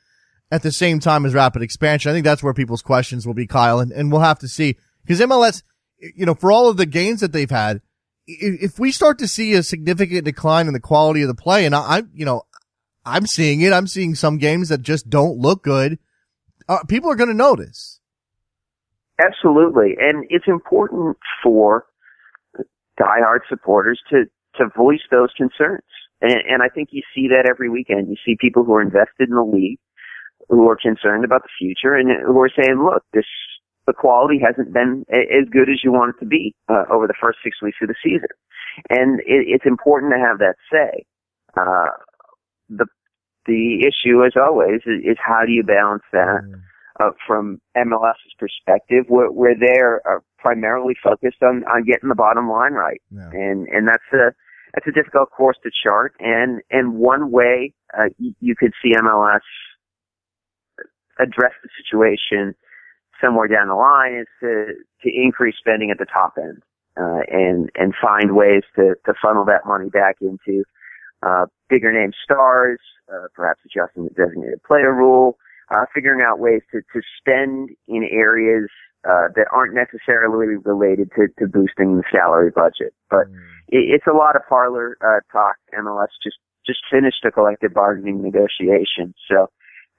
at 0.50 0.62
the 0.62 0.72
same 0.72 0.98
time 0.98 1.26
as 1.26 1.34
rapid 1.34 1.62
expansion, 1.62 2.10
I 2.10 2.14
think 2.14 2.24
that's 2.24 2.42
where 2.42 2.54
people's 2.54 2.82
questions 2.82 3.26
will 3.26 3.34
be, 3.34 3.46
Kyle, 3.46 3.78
and, 3.78 3.92
and 3.92 4.10
we'll 4.10 4.22
have 4.22 4.38
to 4.40 4.48
see 4.48 4.76
because 5.04 5.20
MLS, 5.20 5.62
you 5.98 6.24
know, 6.24 6.34
for 6.34 6.50
all 6.50 6.68
of 6.68 6.78
the 6.78 6.86
gains 6.86 7.20
that 7.20 7.32
they've 7.32 7.50
had, 7.50 7.82
if 8.26 8.78
we 8.78 8.90
start 8.90 9.18
to 9.18 9.28
see 9.28 9.52
a 9.54 9.62
significant 9.62 10.24
decline 10.24 10.66
in 10.66 10.72
the 10.72 10.80
quality 10.80 11.22
of 11.22 11.28
the 11.28 11.34
play, 11.34 11.64
and 11.64 11.74
I, 11.74 11.98
am 11.98 12.10
you 12.14 12.24
know, 12.24 12.42
I'm 13.04 13.26
seeing 13.26 13.60
it. 13.60 13.72
I'm 13.72 13.86
seeing 13.86 14.14
some 14.14 14.38
games 14.38 14.68
that 14.68 14.82
just 14.82 15.08
don't 15.08 15.38
look 15.38 15.62
good. 15.62 15.98
Uh, 16.68 16.84
people 16.84 17.10
are 17.10 17.16
going 17.16 17.30
to 17.30 17.34
notice. 17.34 18.00
Absolutely, 19.18 19.96
and 19.98 20.26
it's 20.30 20.46
important 20.46 21.16
for 21.42 21.86
diehard 23.00 23.40
supporters 23.48 24.00
to 24.10 24.24
to 24.56 24.68
voice 24.76 25.02
those 25.10 25.30
concerns. 25.36 25.84
And, 26.20 26.34
and 26.48 26.62
I 26.62 26.68
think 26.68 26.88
you 26.92 27.02
see 27.14 27.28
that 27.28 27.48
every 27.48 27.68
weekend. 27.68 28.08
You 28.08 28.16
see 28.24 28.36
people 28.40 28.64
who 28.64 28.74
are 28.74 28.82
invested 28.82 29.28
in 29.28 29.34
the 29.34 29.42
league, 29.42 29.78
who 30.48 30.68
are 30.68 30.76
concerned 30.76 31.24
about 31.24 31.42
the 31.42 31.54
future, 31.58 31.94
and 31.94 32.10
who 32.26 32.40
are 32.40 32.50
saying, 32.50 32.82
"Look, 32.82 33.04
this 33.12 33.26
the 33.86 33.92
quality 33.92 34.38
hasn't 34.44 34.72
been 34.72 35.04
as 35.10 35.48
good 35.50 35.70
as 35.70 35.82
you 35.84 35.92
want 35.92 36.14
it 36.16 36.20
to 36.20 36.26
be 36.26 36.54
uh, 36.68 36.84
over 36.90 37.06
the 37.06 37.14
first 37.20 37.38
six 37.42 37.62
weeks 37.62 37.78
of 37.82 37.88
the 37.88 37.94
season." 38.02 38.28
And 38.90 39.20
it, 39.20 39.46
it's 39.46 39.66
important 39.66 40.12
to 40.12 40.18
have 40.18 40.38
that 40.38 40.56
say. 40.72 41.04
Uh, 41.56 41.90
the 42.68 42.86
the 43.46 43.80
issue, 43.86 44.24
as 44.24 44.32
always, 44.36 44.80
is, 44.86 45.00
is 45.04 45.16
how 45.18 45.44
do 45.46 45.52
you 45.52 45.62
balance 45.62 46.02
that? 46.12 46.42
Uh, 47.00 47.10
from 47.28 47.60
MLS's 47.76 48.34
perspective, 48.40 49.04
where, 49.06 49.30
where 49.30 49.54
they're 49.54 50.02
uh, 50.04 50.18
primarily 50.36 50.94
focused 51.00 51.40
on, 51.44 51.62
on 51.70 51.84
getting 51.84 52.08
the 52.08 52.14
bottom 52.16 52.50
line 52.50 52.72
right. 52.72 53.00
Yeah. 53.14 53.30
And, 53.30 53.68
and 53.68 53.86
that's 53.86 54.02
a, 54.12 54.34
that's 54.74 54.86
a 54.88 54.90
difficult 54.90 55.30
course 55.30 55.56
to 55.62 55.70
chart. 55.84 56.14
And, 56.18 56.60
and 56.72 56.94
one 56.94 57.30
way, 57.30 57.72
uh, 57.96 58.08
you, 58.18 58.34
you 58.40 58.56
could 58.58 58.72
see 58.82 58.94
MLS 58.96 59.46
address 61.20 61.52
the 61.62 61.68
situation 61.80 62.56
somewhere 63.22 63.46
down 63.46 63.68
the 63.68 63.74
line 63.74 64.14
is 64.14 64.26
to, 64.40 64.74
to 65.02 65.08
increase 65.14 65.54
spending 65.56 65.92
at 65.92 65.98
the 65.98 66.06
top 66.06 66.34
end, 66.36 66.62
uh, 66.96 67.20
and, 67.30 67.70
and 67.76 67.94
find 68.02 68.34
ways 68.34 68.62
to, 68.74 68.94
to 69.06 69.14
funnel 69.22 69.44
that 69.44 69.66
money 69.66 69.88
back 69.88 70.16
into, 70.20 70.64
uh, 71.22 71.46
bigger 71.68 71.92
name 71.92 72.10
stars, 72.24 72.80
uh, 73.12 73.26
perhaps 73.34 73.60
adjusting 73.64 74.04
the 74.04 74.10
designated 74.10 74.60
player 74.64 74.92
rule, 74.92 75.38
uh, 75.70 75.84
figuring 75.94 76.24
out 76.26 76.38
ways 76.38 76.62
to, 76.72 76.80
to 76.92 77.00
spend 77.20 77.70
in 77.86 78.08
areas 78.10 78.68
uh, 79.04 79.28
that 79.36 79.46
aren't 79.52 79.74
necessarily 79.74 80.56
related 80.64 81.10
to, 81.16 81.28
to 81.38 81.46
boosting 81.46 81.96
the 81.96 82.04
salary 82.10 82.50
budget. 82.50 82.94
But 83.10 83.28
mm. 83.28 83.38
it, 83.68 83.94
it's 83.94 84.06
a 84.06 84.16
lot 84.16 84.36
of 84.36 84.42
parlor 84.48 84.96
uh, 85.00 85.20
talk. 85.32 85.56
MLS 85.78 86.08
just 86.22 86.36
just 86.66 86.80
finished 86.90 87.24
a 87.24 87.30
collective 87.30 87.72
bargaining 87.72 88.20
negotiation, 88.22 89.14
so 89.30 89.48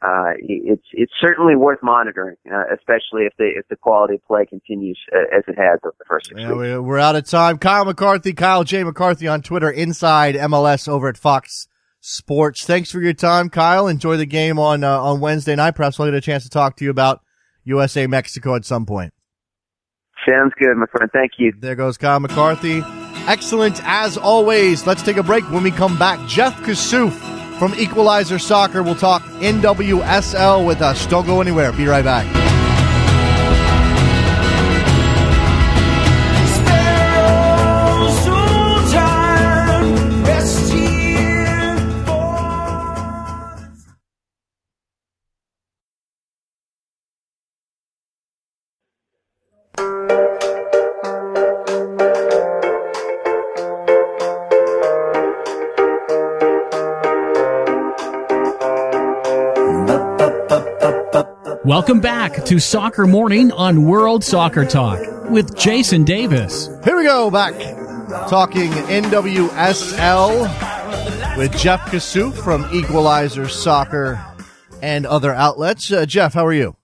uh, 0.02 0.32
it's 0.40 0.86
it's 0.94 1.12
certainly 1.20 1.56
worth 1.56 1.80
monitoring, 1.82 2.38
uh, 2.50 2.64
especially 2.74 3.24
if 3.24 3.34
the 3.38 3.50
if 3.56 3.68
the 3.70 3.76
quality 3.76 4.16
of 4.16 4.26
play 4.26 4.46
continues 4.46 4.98
uh, 5.14 5.36
as 5.36 5.44
it 5.48 5.58
has 5.58 5.80
over 5.84 5.96
the 5.98 6.06
first 6.08 6.28
six 6.28 6.40
yeah, 6.40 6.54
weeks. 6.54 6.80
We're 6.80 7.00
out 7.00 7.16
of 7.16 7.26
time. 7.26 7.58
Kyle 7.58 7.86
McCarthy, 7.86 8.34
Kyle 8.34 8.64
J 8.64 8.84
McCarthy 8.84 9.28
on 9.28 9.42
Twitter, 9.42 9.70
inside 9.70 10.36
MLS 10.36 10.88
over 10.88 11.10
at 11.10 11.18
Fox 11.18 11.68
Sports. 12.02 12.66
Thanks 12.66 12.92
for 12.92 13.02
your 13.02 13.14
time, 13.14 13.50
Kyle. 13.50 13.88
Enjoy 13.88 14.18
the 14.18 14.26
game 14.26 14.58
on 14.58 14.84
uh, 14.84 15.00
on 15.00 15.20
Wednesday 15.20 15.56
night. 15.56 15.72
Perhaps 15.72 16.00
we'll 16.00 16.08
get 16.08 16.16
a 16.16 16.22
chance 16.22 16.44
to 16.44 16.50
talk 16.50 16.78
to 16.78 16.86
you 16.86 16.92
about 16.92 17.22
USA 17.66 18.08
Mexico 18.08 18.56
at 18.56 18.66
some 18.66 18.86
point. 18.86 19.14
Sounds 20.28 20.54
good, 20.60 20.76
my 20.76 20.86
friend. 20.92 21.10
Thank 21.14 21.34
you. 21.38 21.54
There 21.58 21.76
goes 21.76 21.98
Kyle 21.98 22.20
McCarthy. 22.20 22.82
Excellent 23.28 23.82
as 23.84 24.18
always. 24.18 24.86
Let's 24.88 25.02
take 25.04 25.18
a 25.18 25.24
break. 25.24 25.50
When 25.52 25.64
we 25.64 25.72
come 25.72 25.98
back, 25.98 26.26
Jeff 26.28 26.56
Kassouf 26.62 27.12
from 27.58 27.76
Equalizer 27.76 28.40
Soccer 28.40 28.82
will 28.84 28.96
talk 28.96 29.22
NWSL 29.40 30.66
with 30.66 30.82
us. 30.82 31.06
Don't 31.08 31.26
go 31.26 31.42
anywhere. 31.42 31.72
Be 31.74 31.86
right 31.86 32.04
back. 32.04 32.26
Welcome 61.70 62.00
back 62.00 62.46
to 62.46 62.60
Soccer 62.60 63.06
Morning 63.06 63.52
on 63.52 63.84
World 63.84 64.24
Soccer 64.24 64.66
Talk 64.66 65.30
with 65.30 65.56
Jason 65.56 66.04
Davis. 66.04 66.68
Here 66.84 66.98
we 66.98 67.04
go, 67.04 67.30
back 67.30 67.54
talking 68.28 68.72
NWSL 68.72 70.48
with 71.38 71.56
Jeff 71.56 71.82
Kassouf 71.82 72.34
from 72.44 72.68
Equalizer 72.74 73.48
Soccer 73.48 74.20
and 74.82 75.06
other 75.06 75.32
outlets. 75.32 75.92
Uh, 75.92 76.08
Jeff, 76.08 76.34
how 76.34 76.44
are 76.44 76.54
you? 76.54 76.76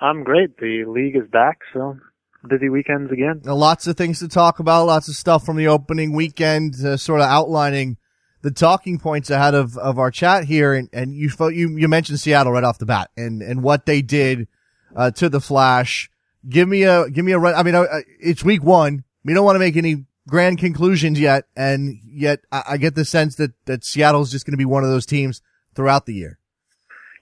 I'm 0.00 0.22
great. 0.22 0.58
The 0.58 0.84
league 0.86 1.16
is 1.16 1.26
back, 1.30 1.60
so 1.72 1.96
busy 2.46 2.68
weekends 2.68 3.10
again. 3.10 3.40
lots 3.42 3.86
of 3.86 3.96
things 3.96 4.18
to 4.18 4.28
talk 4.28 4.58
about, 4.58 4.84
lots 4.84 5.08
of 5.08 5.14
stuff 5.14 5.46
from 5.46 5.56
the 5.56 5.68
opening 5.68 6.12
weekend, 6.12 6.74
uh, 6.84 6.98
sort 6.98 7.22
of 7.22 7.26
outlining 7.26 7.96
the 8.46 8.52
talking 8.52 8.96
points 9.00 9.28
ahead 9.28 9.56
of, 9.56 9.76
of 9.76 9.98
our 9.98 10.12
chat 10.12 10.44
here, 10.44 10.72
and, 10.72 10.88
and 10.92 11.12
you, 11.12 11.28
you 11.50 11.76
you 11.76 11.88
mentioned 11.88 12.20
Seattle 12.20 12.52
right 12.52 12.62
off 12.62 12.78
the 12.78 12.86
bat, 12.86 13.10
and 13.16 13.42
and 13.42 13.60
what 13.60 13.86
they 13.86 14.02
did 14.02 14.46
uh, 14.94 15.10
to 15.10 15.28
the 15.28 15.40
Flash. 15.40 16.08
Give 16.48 16.68
me 16.68 16.84
a 16.84 17.10
give 17.10 17.24
me 17.24 17.32
a 17.32 17.40
run. 17.40 17.56
I 17.56 17.64
mean, 17.64 17.74
uh, 17.74 17.86
it's 18.20 18.44
week 18.44 18.62
one. 18.62 19.02
We 19.24 19.34
don't 19.34 19.44
want 19.44 19.56
to 19.56 19.58
make 19.58 19.76
any 19.76 20.04
grand 20.28 20.58
conclusions 20.58 21.18
yet, 21.18 21.46
and 21.56 21.98
yet 22.06 22.38
I, 22.52 22.62
I 22.68 22.76
get 22.76 22.94
the 22.94 23.04
sense 23.04 23.34
that 23.34 23.50
that 23.64 23.84
Seattle's 23.84 24.30
just 24.30 24.46
going 24.46 24.52
to 24.52 24.58
be 24.58 24.64
one 24.64 24.84
of 24.84 24.90
those 24.90 25.06
teams 25.06 25.42
throughout 25.74 26.06
the 26.06 26.14
year. 26.14 26.38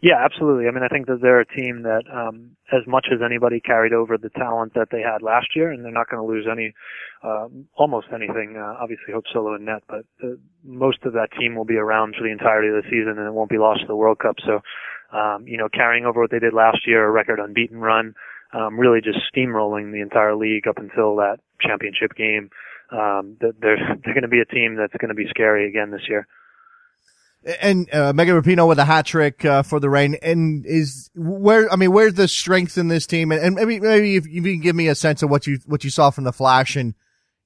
Yeah, 0.04 0.20
absolutely. 0.22 0.68
I 0.68 0.70
mean, 0.70 0.82
I 0.84 0.88
think 0.88 1.06
that 1.06 1.22
they're 1.22 1.40
a 1.40 1.46
team 1.46 1.80
that, 1.84 2.02
um, 2.12 2.56
as 2.70 2.86
much 2.86 3.06
as 3.10 3.20
anybody 3.24 3.58
carried 3.58 3.94
over 3.94 4.18
the 4.18 4.28
talent 4.28 4.74
that 4.74 4.88
they 4.92 5.00
had 5.00 5.22
last 5.22 5.56
year, 5.56 5.72
and 5.72 5.82
they're 5.82 5.90
not 5.90 6.10
going 6.10 6.20
to 6.20 6.28
lose 6.30 6.46
any, 6.46 6.74
uh, 7.22 7.48
almost 7.78 8.08
anything. 8.12 8.58
Uh, 8.58 8.76
obviously, 8.78 9.14
Hope 9.14 9.24
Solo 9.32 9.54
and 9.54 9.64
net, 9.64 9.82
but 9.88 10.04
uh, 10.22 10.36
most 10.62 10.98
of 11.04 11.14
that 11.14 11.32
team 11.40 11.56
will 11.56 11.64
be 11.64 11.78
around 11.78 12.16
for 12.18 12.22
the 12.22 12.30
entirety 12.30 12.68
of 12.68 12.74
the 12.74 12.90
season, 12.90 13.16
and 13.16 13.26
it 13.26 13.32
won't 13.32 13.48
be 13.48 13.56
lost 13.56 13.80
to 13.80 13.86
the 13.86 13.96
World 13.96 14.18
Cup. 14.18 14.36
So, 14.44 14.60
um, 15.16 15.48
you 15.48 15.56
know, 15.56 15.70
carrying 15.72 16.04
over 16.04 16.20
what 16.20 16.30
they 16.30 16.38
did 16.38 16.52
last 16.52 16.86
year, 16.86 17.02
a 17.06 17.10
record 17.10 17.40
unbeaten 17.40 17.78
run, 17.78 18.14
um, 18.52 18.78
really 18.78 19.00
just 19.00 19.20
steamrolling 19.34 19.90
the 19.90 20.02
entire 20.02 20.36
league 20.36 20.68
up 20.68 20.76
until 20.76 21.16
that 21.16 21.38
championship 21.62 22.14
game. 22.14 22.50
Um, 22.92 23.38
they're 23.40 23.56
they're 24.04 24.12
going 24.12 24.20
to 24.20 24.28
be 24.28 24.40
a 24.40 24.52
team 24.52 24.76
that's 24.76 24.92
going 25.00 25.08
to 25.08 25.14
be 25.14 25.30
scary 25.30 25.66
again 25.66 25.92
this 25.92 26.10
year 26.10 26.28
and 27.60 27.92
uh, 27.92 28.12
Megan 28.12 28.40
Rapinoe 28.40 28.68
with 28.68 28.78
a 28.78 28.84
hat 28.84 29.06
trick 29.06 29.44
uh, 29.44 29.62
for 29.62 29.80
the 29.80 29.90
Reign. 29.90 30.16
And 30.22 30.64
is 30.66 31.10
where 31.14 31.70
I 31.72 31.76
mean, 31.76 31.92
where's 31.92 32.14
the 32.14 32.28
strength 32.28 32.78
in 32.78 32.88
this 32.88 33.06
team? 33.06 33.32
And, 33.32 33.40
and 33.40 33.54
maybe 33.54 33.80
maybe 33.80 34.16
if 34.16 34.26
you 34.26 34.42
can 34.42 34.60
give 34.60 34.76
me 34.76 34.88
a 34.88 34.94
sense 34.94 35.22
of 35.22 35.30
what 35.30 35.46
you 35.46 35.58
what 35.66 35.84
you 35.84 35.90
saw 35.90 36.10
from 36.10 36.24
the 36.24 36.32
Flash, 36.32 36.76
and 36.76 36.94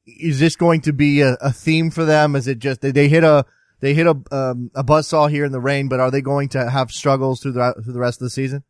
is 0.07 0.41
this 0.41 0.57
going 0.57 0.81
to 0.83 0.93
be 0.93 1.21
a, 1.21 1.37
a 1.41 1.53
theme 1.53 1.91
for 1.91 2.05
them? 2.05 2.37
Is 2.37 2.47
it 2.47 2.59
just 2.59 2.81
they 2.81 3.09
hit 3.09 3.25
a 3.25 3.45
they 3.81 3.95
hit 3.95 4.07
a 4.07 4.17
um, 4.31 4.71
a 4.75 4.85
buzzsaw 4.85 5.31
here 5.31 5.45
in 5.45 5.53
the 5.53 5.61
Reign, 5.61 5.89
but 5.89 6.01
are 6.01 6.11
they 6.11 6.23
going 6.23 6.49
to 6.51 6.71
have 6.71 6.91
struggles 6.91 7.41
through 7.41 7.53
the 7.53 7.75
through 7.83 7.93
the 7.93 8.01
rest 8.01 8.21
of 8.21 8.27
the 8.27 8.31
season? 8.31 8.65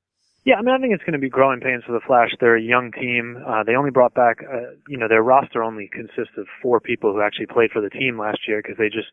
Yeah, 0.45 0.55
I 0.55 0.63
mean, 0.63 0.75
I 0.75 0.79
think 0.79 0.95
it's 0.95 1.03
going 1.03 1.13
to 1.13 1.19
be 1.19 1.29
growing 1.29 1.61
pains 1.61 1.85
for 1.85 1.93
the 1.93 2.01
Flash. 2.01 2.31
They're 2.41 2.57
a 2.57 2.63
young 2.63 2.91
team. 2.93 3.45
Uh, 3.47 3.65
they 3.65 3.75
only 3.75 3.91
brought 3.91 4.15
back, 4.15 4.39
uh, 4.41 4.79
you 4.89 4.97
know, 4.97 5.07
their 5.07 5.23
roster 5.23 5.63
only 5.63 5.91
consists 5.93 6.39
of 6.39 6.47
four 6.63 6.81
people 6.81 7.13
who 7.13 7.21
actually 7.21 7.47
played 7.47 7.71
for 7.71 7.83
the 7.83 7.91
team 7.91 8.19
last 8.19 8.39
year 8.49 8.63
because 8.63 8.79
they 8.79 8.89
just 8.89 9.09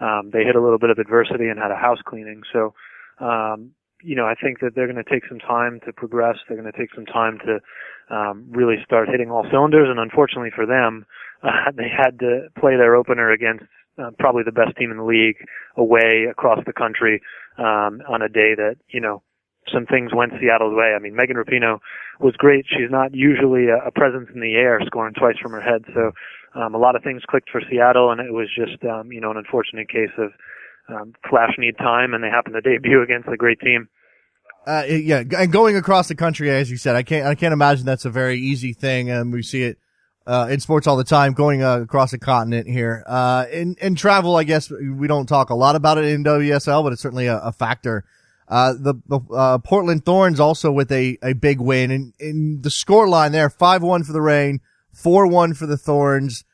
um, 0.00 0.30
they 0.32 0.44
hit 0.44 0.56
a 0.56 0.60
little 0.60 0.78
bit 0.78 0.90
of 0.90 0.98
adversity 0.98 1.48
and 1.48 1.58
had 1.58 1.70
a 1.70 1.76
house 1.76 1.98
cleaning. 2.04 2.42
So, 2.52 2.74
um, 3.18 3.72
you 4.02 4.16
know, 4.16 4.26
I 4.26 4.34
think 4.34 4.60
that 4.60 4.74
they're 4.74 4.90
going 4.90 5.02
to 5.02 5.10
take 5.10 5.28
some 5.28 5.38
time 5.38 5.80
to 5.84 5.92
progress. 5.92 6.36
They're 6.48 6.60
going 6.60 6.70
to 6.70 6.78
take 6.78 6.94
some 6.94 7.06
time 7.06 7.38
to 7.44 7.60
um, 8.14 8.46
really 8.50 8.76
start 8.84 9.08
hitting 9.08 9.30
all 9.30 9.46
cylinders. 9.50 9.88
And 9.90 10.00
unfortunately 10.00 10.50
for 10.54 10.66
them, 10.66 11.06
uh, 11.42 11.70
they 11.76 11.88
had 11.88 12.18
to 12.20 12.48
play 12.58 12.76
their 12.76 12.96
opener 12.96 13.30
against 13.30 13.64
uh, 13.98 14.10
probably 14.18 14.42
the 14.44 14.52
best 14.52 14.76
team 14.76 14.90
in 14.90 14.96
the 14.96 15.04
league 15.04 15.36
away 15.76 16.26
across 16.30 16.60
the 16.66 16.72
country 16.72 17.20
um, 17.58 18.00
on 18.08 18.22
a 18.22 18.28
day 18.28 18.54
that 18.54 18.76
you 18.88 19.00
know 19.00 19.22
some 19.72 19.86
things 19.86 20.12
went 20.14 20.32
Seattle's 20.40 20.74
way. 20.74 20.94
I 20.96 20.98
mean, 20.98 21.14
Megan 21.14 21.36
Rapinoe 21.36 21.78
was 22.18 22.34
great. 22.36 22.66
She's 22.68 22.90
not 22.90 23.14
usually 23.14 23.68
a, 23.68 23.88
a 23.88 23.90
presence 23.90 24.28
in 24.34 24.40
the 24.40 24.54
air, 24.54 24.80
scoring 24.86 25.14
twice 25.14 25.38
from 25.40 25.52
her 25.52 25.60
head. 25.60 25.84
So 25.94 26.12
um, 26.54 26.74
a 26.74 26.78
lot 26.78 26.96
of 26.96 27.02
things 27.02 27.22
clicked 27.28 27.50
for 27.50 27.60
Seattle, 27.70 28.10
and 28.10 28.20
it 28.20 28.32
was 28.32 28.48
just 28.54 28.82
um, 28.84 29.12
you 29.12 29.20
know 29.20 29.30
an 29.30 29.36
unfortunate 29.36 29.88
case 29.88 30.10
of 30.18 30.32
um, 30.88 31.14
Flash 31.28 31.54
need 31.58 31.76
time, 31.78 32.14
and 32.14 32.22
they 32.22 32.28
happened 32.28 32.54
to 32.54 32.60
debut 32.60 33.02
against 33.02 33.28
a 33.28 33.36
great 33.36 33.60
team. 33.60 33.88
Uh, 34.66 34.84
yeah, 34.88 35.22
and 35.38 35.50
going 35.50 35.76
across 35.76 36.08
the 36.08 36.14
country, 36.14 36.50
as 36.50 36.70
you 36.70 36.76
said, 36.76 36.96
I 36.96 37.02
can't 37.02 37.26
I 37.26 37.34
can't 37.34 37.52
imagine 37.52 37.86
that's 37.86 38.04
a 38.04 38.10
very 38.10 38.38
easy 38.38 38.72
thing, 38.72 39.10
and 39.10 39.32
we 39.32 39.42
see 39.42 39.62
it 39.62 39.78
uh, 40.26 40.48
in 40.50 40.60
sports 40.60 40.86
all 40.86 40.96
the 40.96 41.04
time, 41.04 41.32
going 41.32 41.62
uh, 41.62 41.80
across 41.80 42.10
the 42.10 42.18
continent 42.18 42.68
here. 42.68 43.02
Uh, 43.06 43.46
in 43.50 43.76
in 43.80 43.94
travel, 43.94 44.36
I 44.36 44.44
guess 44.44 44.70
we 44.70 45.08
don't 45.08 45.26
talk 45.26 45.50
a 45.50 45.54
lot 45.54 45.76
about 45.76 45.98
it 45.98 46.04
in 46.04 46.24
WSL, 46.24 46.82
but 46.82 46.92
it's 46.92 47.02
certainly 47.02 47.26
a, 47.26 47.38
a 47.38 47.52
factor. 47.52 48.04
Uh, 48.50 48.72
the, 48.72 48.94
the 49.06 49.20
uh, 49.32 49.58
Portland 49.58 50.04
Thorns 50.04 50.40
also 50.40 50.72
with 50.72 50.90
a, 50.90 51.16
a 51.22 51.34
big 51.34 51.60
win 51.60 51.92
and 51.92 52.12
in 52.18 52.62
the 52.62 52.70
score 52.70 53.08
line 53.08 53.30
there, 53.30 53.48
5-1 53.48 54.04
for 54.04 54.12
the 54.12 54.20
Reign, 54.20 54.60
4-1 54.92 55.56
for 55.56 55.66
the 55.66 55.76
Thorns. 55.76 56.44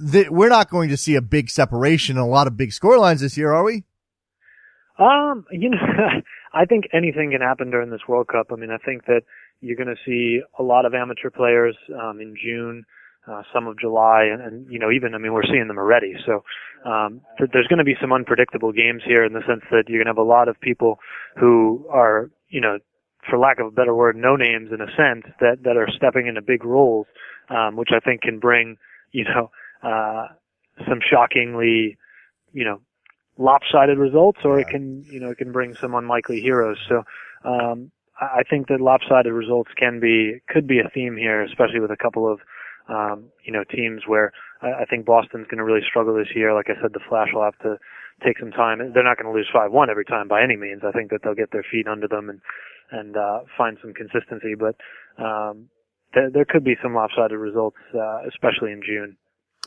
The, 0.00 0.26
we're 0.28 0.48
not 0.48 0.68
going 0.68 0.88
to 0.88 0.96
see 0.96 1.14
a 1.14 1.22
big 1.22 1.48
separation 1.48 2.16
and 2.16 2.26
a 2.26 2.28
lot 2.28 2.48
of 2.48 2.56
big 2.56 2.72
score 2.72 2.98
lines 2.98 3.20
this 3.20 3.38
year, 3.38 3.52
are 3.52 3.62
we? 3.62 3.84
Um, 4.98 5.44
you 5.52 5.70
know, 5.70 5.78
I 6.52 6.64
think 6.64 6.88
anything 6.92 7.30
can 7.30 7.40
happen 7.40 7.70
during 7.70 7.90
this 7.90 8.08
World 8.08 8.26
Cup. 8.26 8.48
I 8.52 8.56
mean, 8.56 8.72
I 8.72 8.78
think 8.78 9.04
that 9.06 9.22
you're 9.60 9.76
going 9.76 9.94
to 9.94 10.02
see 10.04 10.40
a 10.58 10.64
lot 10.64 10.84
of 10.84 10.94
amateur 10.94 11.30
players 11.30 11.76
um, 11.94 12.20
in 12.20 12.34
June 12.42 12.84
uh, 13.28 13.42
some 13.52 13.66
of 13.66 13.78
July, 13.78 14.28
and, 14.32 14.40
and 14.40 14.72
you 14.72 14.78
know 14.78 14.90
even 14.90 15.14
I 15.14 15.18
mean 15.18 15.32
we're 15.32 15.44
seeing 15.44 15.68
them 15.68 15.78
already. 15.78 16.14
So 16.24 16.44
um, 16.88 17.20
th- 17.38 17.50
there's 17.52 17.66
going 17.66 17.78
to 17.78 17.84
be 17.84 17.96
some 18.00 18.12
unpredictable 18.12 18.72
games 18.72 19.02
here 19.04 19.24
in 19.24 19.32
the 19.32 19.42
sense 19.46 19.62
that 19.70 19.84
you're 19.88 20.02
going 20.02 20.06
to 20.06 20.18
have 20.18 20.24
a 20.24 20.28
lot 20.28 20.48
of 20.48 20.60
people 20.60 20.98
who 21.36 21.86
are 21.90 22.30
you 22.48 22.60
know 22.60 22.78
for 23.28 23.38
lack 23.38 23.58
of 23.58 23.66
a 23.66 23.70
better 23.70 23.94
word 23.94 24.16
no 24.16 24.36
names 24.36 24.70
in 24.72 24.80
a 24.80 24.86
sense 24.96 25.24
that 25.40 25.64
that 25.64 25.76
are 25.76 25.88
stepping 25.96 26.26
into 26.26 26.42
big 26.42 26.64
roles, 26.64 27.06
um, 27.50 27.76
which 27.76 27.90
I 27.92 28.00
think 28.00 28.22
can 28.22 28.38
bring 28.38 28.76
you 29.12 29.24
know 29.24 29.50
uh, 29.82 30.28
some 30.88 31.00
shockingly 31.00 31.96
you 32.52 32.64
know 32.64 32.80
lopsided 33.38 33.98
results, 33.98 34.38
or 34.44 34.60
it 34.60 34.68
can 34.68 35.04
you 35.10 35.20
know 35.20 35.30
it 35.30 35.38
can 35.38 35.52
bring 35.52 35.74
some 35.74 35.94
unlikely 35.94 36.40
heroes. 36.40 36.78
So. 36.88 37.02
Um, 37.44 37.92
I 38.18 38.44
think 38.48 38.68
that 38.68 38.80
lopsided 38.80 39.30
results 39.30 39.70
can 39.76 40.00
be 40.00 40.40
could 40.48 40.66
be 40.66 40.78
a 40.78 40.88
theme 40.88 41.18
here, 41.18 41.42
especially 41.42 41.80
with 41.80 41.90
a 41.90 41.98
couple 41.98 42.32
of 42.32 42.40
um, 42.88 43.24
you 43.44 43.52
know, 43.52 43.64
teams 43.64 44.02
where 44.06 44.32
I, 44.62 44.82
I 44.82 44.84
think 44.84 45.06
Boston's 45.06 45.46
going 45.46 45.58
to 45.58 45.64
really 45.64 45.84
struggle 45.88 46.14
this 46.14 46.34
year. 46.34 46.54
Like 46.54 46.66
I 46.68 46.80
said, 46.80 46.92
the 46.92 47.00
Flash 47.08 47.28
will 47.32 47.44
have 47.44 47.58
to 47.60 47.76
take 48.24 48.38
some 48.38 48.50
time. 48.50 48.78
They're 48.94 49.04
not 49.04 49.18
going 49.18 49.32
to 49.32 49.36
lose 49.36 49.48
5-1 49.54 49.88
every 49.90 50.04
time 50.04 50.28
by 50.28 50.42
any 50.42 50.56
means. 50.56 50.82
I 50.86 50.92
think 50.92 51.10
that 51.10 51.20
they'll 51.22 51.34
get 51.34 51.52
their 51.52 51.64
feet 51.70 51.86
under 51.86 52.08
them 52.08 52.30
and, 52.30 52.40
and, 52.90 53.16
uh, 53.16 53.40
find 53.58 53.76
some 53.82 53.92
consistency, 53.92 54.54
but, 54.54 54.76
um, 55.22 55.68
there, 56.14 56.30
there 56.30 56.44
could 56.48 56.64
be 56.64 56.76
some 56.82 56.94
lopsided 56.94 57.38
results, 57.38 57.76
uh, 57.94 58.20
especially 58.28 58.72
in 58.72 58.80
June. 58.86 59.16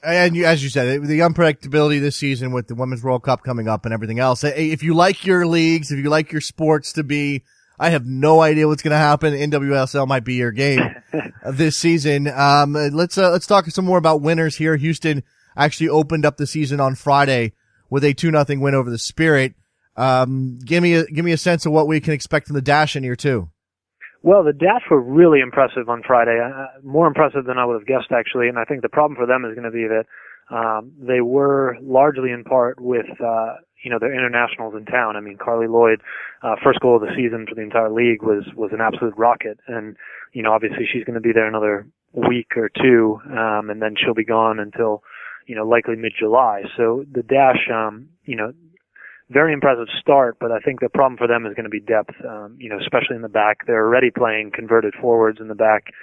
And 0.01 0.35
you, 0.35 0.45
as 0.45 0.63
you 0.63 0.69
said, 0.69 1.03
the 1.03 1.19
unpredictability 1.19 1.99
this 1.99 2.15
season 2.15 2.53
with 2.53 2.67
the 2.67 2.75
Women's 2.75 3.03
World 3.03 3.23
Cup 3.23 3.43
coming 3.43 3.67
up 3.67 3.85
and 3.85 3.93
everything 3.93 4.19
else. 4.19 4.43
If 4.43 4.81
you 4.81 4.93
like 4.93 5.25
your 5.25 5.45
leagues, 5.45 5.91
if 5.91 5.99
you 5.99 6.09
like 6.09 6.31
your 6.31 6.41
sports 6.41 6.93
to 6.93 7.03
be 7.03 7.43
I 7.79 7.91
have 7.91 8.05
no 8.05 8.41
idea 8.41 8.67
what's 8.67 8.83
going 8.83 8.91
to 8.91 8.97
happen. 8.97 9.33
NWSL 9.33 10.07
might 10.07 10.25
be 10.25 10.33
your 10.35 10.51
game 10.51 10.95
this 11.51 11.77
season. 11.77 12.27
Um, 12.27 12.73
let's 12.73 13.17
uh, 13.17 13.31
let's 13.31 13.47
talk 13.47 13.65
some 13.67 13.85
more 13.85 13.97
about 13.97 14.21
winners 14.21 14.57
here. 14.57 14.75
Houston 14.75 15.23
actually 15.55 15.89
opened 15.89 16.25
up 16.25 16.37
the 16.37 16.45
season 16.45 16.79
on 16.79 16.95
Friday 16.95 17.53
with 17.89 18.03
a 18.03 18.13
two 18.13 18.31
nothing 18.31 18.59
win 18.59 18.75
over 18.75 18.89
the 18.89 18.97
Spirit. 18.97 19.53
Um, 19.95 20.59
give 20.63 20.83
me 20.83 20.95
a 20.95 21.05
give 21.05 21.23
me 21.23 21.31
a 21.31 21.37
sense 21.37 21.65
of 21.65 21.71
what 21.71 21.87
we 21.87 22.01
can 22.01 22.13
expect 22.13 22.47
from 22.47 22.55
the 22.55 22.61
Dash 22.61 22.95
in 22.95 23.03
here 23.03 23.15
too. 23.15 23.49
Well, 24.21 24.43
the 24.43 24.53
Dash 24.53 24.81
were 24.91 25.01
really 25.01 25.39
impressive 25.39 25.87
on 25.87 26.03
Friday, 26.05 26.37
uh, 26.43 26.65
more 26.83 27.07
impressive 27.07 27.45
than 27.45 27.57
I 27.57 27.65
would 27.65 27.75
have 27.75 27.87
guessed 27.87 28.11
actually. 28.11 28.49
And 28.49 28.59
I 28.59 28.65
think 28.65 28.81
the 28.81 28.89
problem 28.89 29.15
for 29.15 29.25
them 29.25 29.45
is 29.45 29.55
going 29.55 29.63
to 29.63 29.71
be 29.71 29.87
that 29.87 30.05
um, 30.53 30.91
they 30.99 31.21
were 31.21 31.77
largely 31.81 32.31
in 32.31 32.43
part 32.43 32.81
with 32.81 33.05
uh, 33.23 33.55
you 33.83 33.89
know, 33.89 33.99
their 33.99 34.13
internationals 34.13 34.75
in 34.75 34.85
town. 34.85 35.15
I 35.15 35.21
mean, 35.21 35.37
Carli 35.37 35.67
Lloyd, 35.67 36.01
uh, 36.43 36.55
first 36.63 36.79
goal 36.79 36.95
of 36.95 37.01
the 37.01 37.13
season 37.15 37.45
for 37.47 37.55
the 37.55 37.61
entire 37.61 37.91
league 37.91 38.21
was, 38.23 38.43
was 38.55 38.71
an 38.73 38.81
absolute 38.81 39.13
rocket. 39.17 39.59
And, 39.67 39.95
you 40.33 40.43
know, 40.43 40.51
obviously 40.51 40.85
she's 40.91 41.03
going 41.03 41.15
to 41.15 41.21
be 41.21 41.33
there 41.33 41.47
another 41.47 41.87
week 42.13 42.57
or 42.57 42.69
two, 42.69 43.19
um, 43.31 43.69
and 43.69 43.81
then 43.81 43.95
she'll 43.97 44.13
be 44.13 44.25
gone 44.25 44.59
until, 44.59 45.03
you 45.47 45.55
know, 45.55 45.65
likely 45.65 45.95
mid-July. 45.95 46.63
So 46.75 47.05
the 47.11 47.23
dash, 47.23 47.69
um, 47.73 48.09
you 48.25 48.35
know, 48.35 48.53
very 49.29 49.53
impressive 49.53 49.87
start, 50.01 50.37
but 50.39 50.51
I 50.51 50.59
think 50.59 50.79
the 50.79 50.89
problem 50.89 51.17
for 51.17 51.27
them 51.27 51.45
is 51.45 51.53
going 51.53 51.65
to 51.65 51.69
be 51.69 51.79
depth, 51.79 52.15
um, 52.27 52.57
you 52.59 52.67
know, 52.67 52.79
especially 52.79 53.15
in 53.15 53.21
the 53.21 53.29
back. 53.29 53.67
They're 53.67 53.85
already 53.85 54.09
playing 54.09 54.51
converted 54.53 54.95
forwards 54.99 55.39
in 55.39 55.47
the 55.47 55.55
back, 55.55 55.93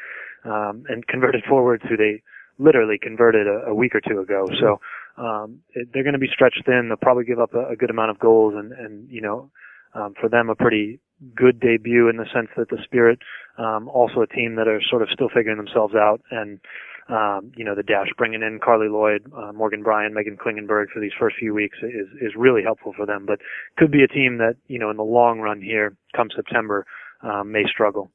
um, 0.44 0.84
and 0.88 1.04
converted 1.06 1.42
forwards 1.48 1.82
who 1.88 1.96
they 1.96 2.22
literally 2.58 2.98
converted 3.02 3.48
a, 3.48 3.66
a 3.66 3.74
week 3.74 3.94
or 3.94 4.00
two 4.00 4.20
ago. 4.20 4.46
So, 4.60 4.80
um, 5.16 5.60
it, 5.74 5.88
they're 5.92 6.02
going 6.02 6.14
to 6.14 6.18
be 6.18 6.30
stretched 6.32 6.62
thin. 6.66 6.88
They'll 6.88 6.96
probably 6.96 7.24
give 7.24 7.40
up 7.40 7.54
a, 7.54 7.72
a 7.72 7.76
good 7.76 7.90
amount 7.90 8.10
of 8.10 8.18
goals, 8.18 8.54
and 8.56 8.72
and 8.72 9.10
you 9.10 9.20
know, 9.20 9.50
um, 9.94 10.14
for 10.20 10.28
them 10.28 10.50
a 10.50 10.54
pretty 10.54 11.00
good 11.34 11.60
debut 11.60 12.08
in 12.08 12.16
the 12.16 12.26
sense 12.34 12.48
that 12.56 12.68
the 12.68 12.78
Spirit, 12.84 13.20
um, 13.58 13.88
also 13.88 14.20
a 14.20 14.26
team 14.26 14.56
that 14.56 14.68
are 14.68 14.80
sort 14.90 15.02
of 15.02 15.08
still 15.12 15.28
figuring 15.34 15.56
themselves 15.56 15.94
out, 15.94 16.20
and 16.30 16.60
um, 17.08 17.52
you 17.56 17.64
know, 17.64 17.74
the 17.74 17.84
Dash 17.84 18.08
bringing 18.18 18.42
in 18.42 18.58
Carli 18.58 18.90
Lloyd, 18.90 19.30
uh, 19.36 19.52
Morgan 19.52 19.82
Brian, 19.82 20.12
Meghan 20.12 20.36
Klingenberg 20.36 20.86
for 20.92 21.00
these 21.00 21.12
first 21.18 21.36
few 21.38 21.54
weeks 21.54 21.78
is 21.82 22.08
is 22.20 22.32
really 22.36 22.62
helpful 22.62 22.92
for 22.96 23.06
them. 23.06 23.26
But 23.26 23.40
could 23.76 23.92
be 23.92 24.02
a 24.02 24.08
team 24.08 24.38
that 24.38 24.56
you 24.66 24.78
know 24.78 24.90
in 24.90 24.96
the 24.96 25.04
long 25.04 25.38
run 25.40 25.62
here, 25.62 25.96
come 26.14 26.28
September, 26.34 26.84
um, 27.22 27.52
may 27.52 27.64
struggle. 27.70 28.10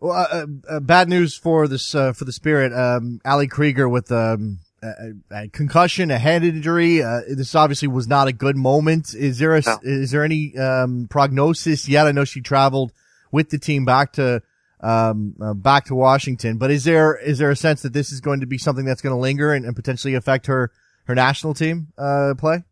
Well, 0.00 0.26
uh, 0.30 0.46
uh, 0.68 0.80
bad 0.80 1.08
news 1.08 1.36
for 1.36 1.68
this 1.68 1.94
uh, 1.94 2.12
for 2.12 2.24
the 2.24 2.32
Spirit. 2.32 2.72
Um, 2.72 3.20
Ali 3.24 3.46
Krieger 3.46 3.88
with 3.88 4.10
um, 4.10 4.60
a, 4.84 5.44
a 5.44 5.48
concussion, 5.48 6.10
a 6.10 6.18
head 6.18 6.44
injury. 6.44 7.02
Uh, 7.02 7.20
this 7.28 7.54
obviously 7.54 7.88
was 7.88 8.06
not 8.06 8.28
a 8.28 8.32
good 8.32 8.56
moment. 8.56 9.14
Is 9.14 9.38
there 9.38 9.54
a, 9.54 9.62
no. 9.64 9.78
is 9.82 10.10
there 10.10 10.24
any, 10.24 10.56
um, 10.56 11.06
prognosis 11.08 11.88
yet? 11.88 12.06
I 12.06 12.12
know 12.12 12.24
she 12.24 12.40
traveled 12.40 12.92
with 13.32 13.50
the 13.50 13.58
team 13.58 13.84
back 13.84 14.12
to, 14.14 14.42
um, 14.80 15.34
uh, 15.40 15.54
back 15.54 15.86
to 15.86 15.94
Washington, 15.94 16.58
but 16.58 16.70
is 16.70 16.84
there, 16.84 17.16
is 17.16 17.38
there 17.38 17.50
a 17.50 17.56
sense 17.56 17.82
that 17.82 17.92
this 17.92 18.12
is 18.12 18.20
going 18.20 18.40
to 18.40 18.46
be 18.46 18.58
something 18.58 18.84
that's 18.84 19.00
going 19.00 19.14
to 19.14 19.20
linger 19.20 19.52
and, 19.52 19.64
and, 19.64 19.74
potentially 19.74 20.14
affect 20.14 20.46
her, 20.46 20.70
her 21.04 21.14
national 21.14 21.54
team, 21.54 21.88
uh, 21.96 22.34
play? 22.36 22.62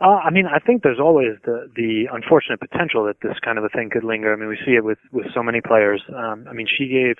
Uh, 0.00 0.20
I 0.24 0.30
mean, 0.30 0.44
I 0.46 0.58
think 0.58 0.82
there's 0.82 1.00
always 1.00 1.38
the 1.46 1.70
the 1.74 2.04
unfortunate 2.12 2.60
potential 2.60 3.06
that 3.06 3.16
this 3.22 3.32
kind 3.42 3.56
of 3.56 3.64
a 3.64 3.70
thing 3.70 3.88
could 3.90 4.04
linger. 4.04 4.30
I 4.30 4.36
mean, 4.36 4.48
we 4.48 4.58
see 4.66 4.72
it 4.72 4.84
with 4.84 4.98
with 5.10 5.24
so 5.34 5.42
many 5.42 5.62
players. 5.62 6.02
Um, 6.14 6.46
I 6.50 6.52
mean, 6.52 6.66
she 6.68 6.88
gave 6.88 7.16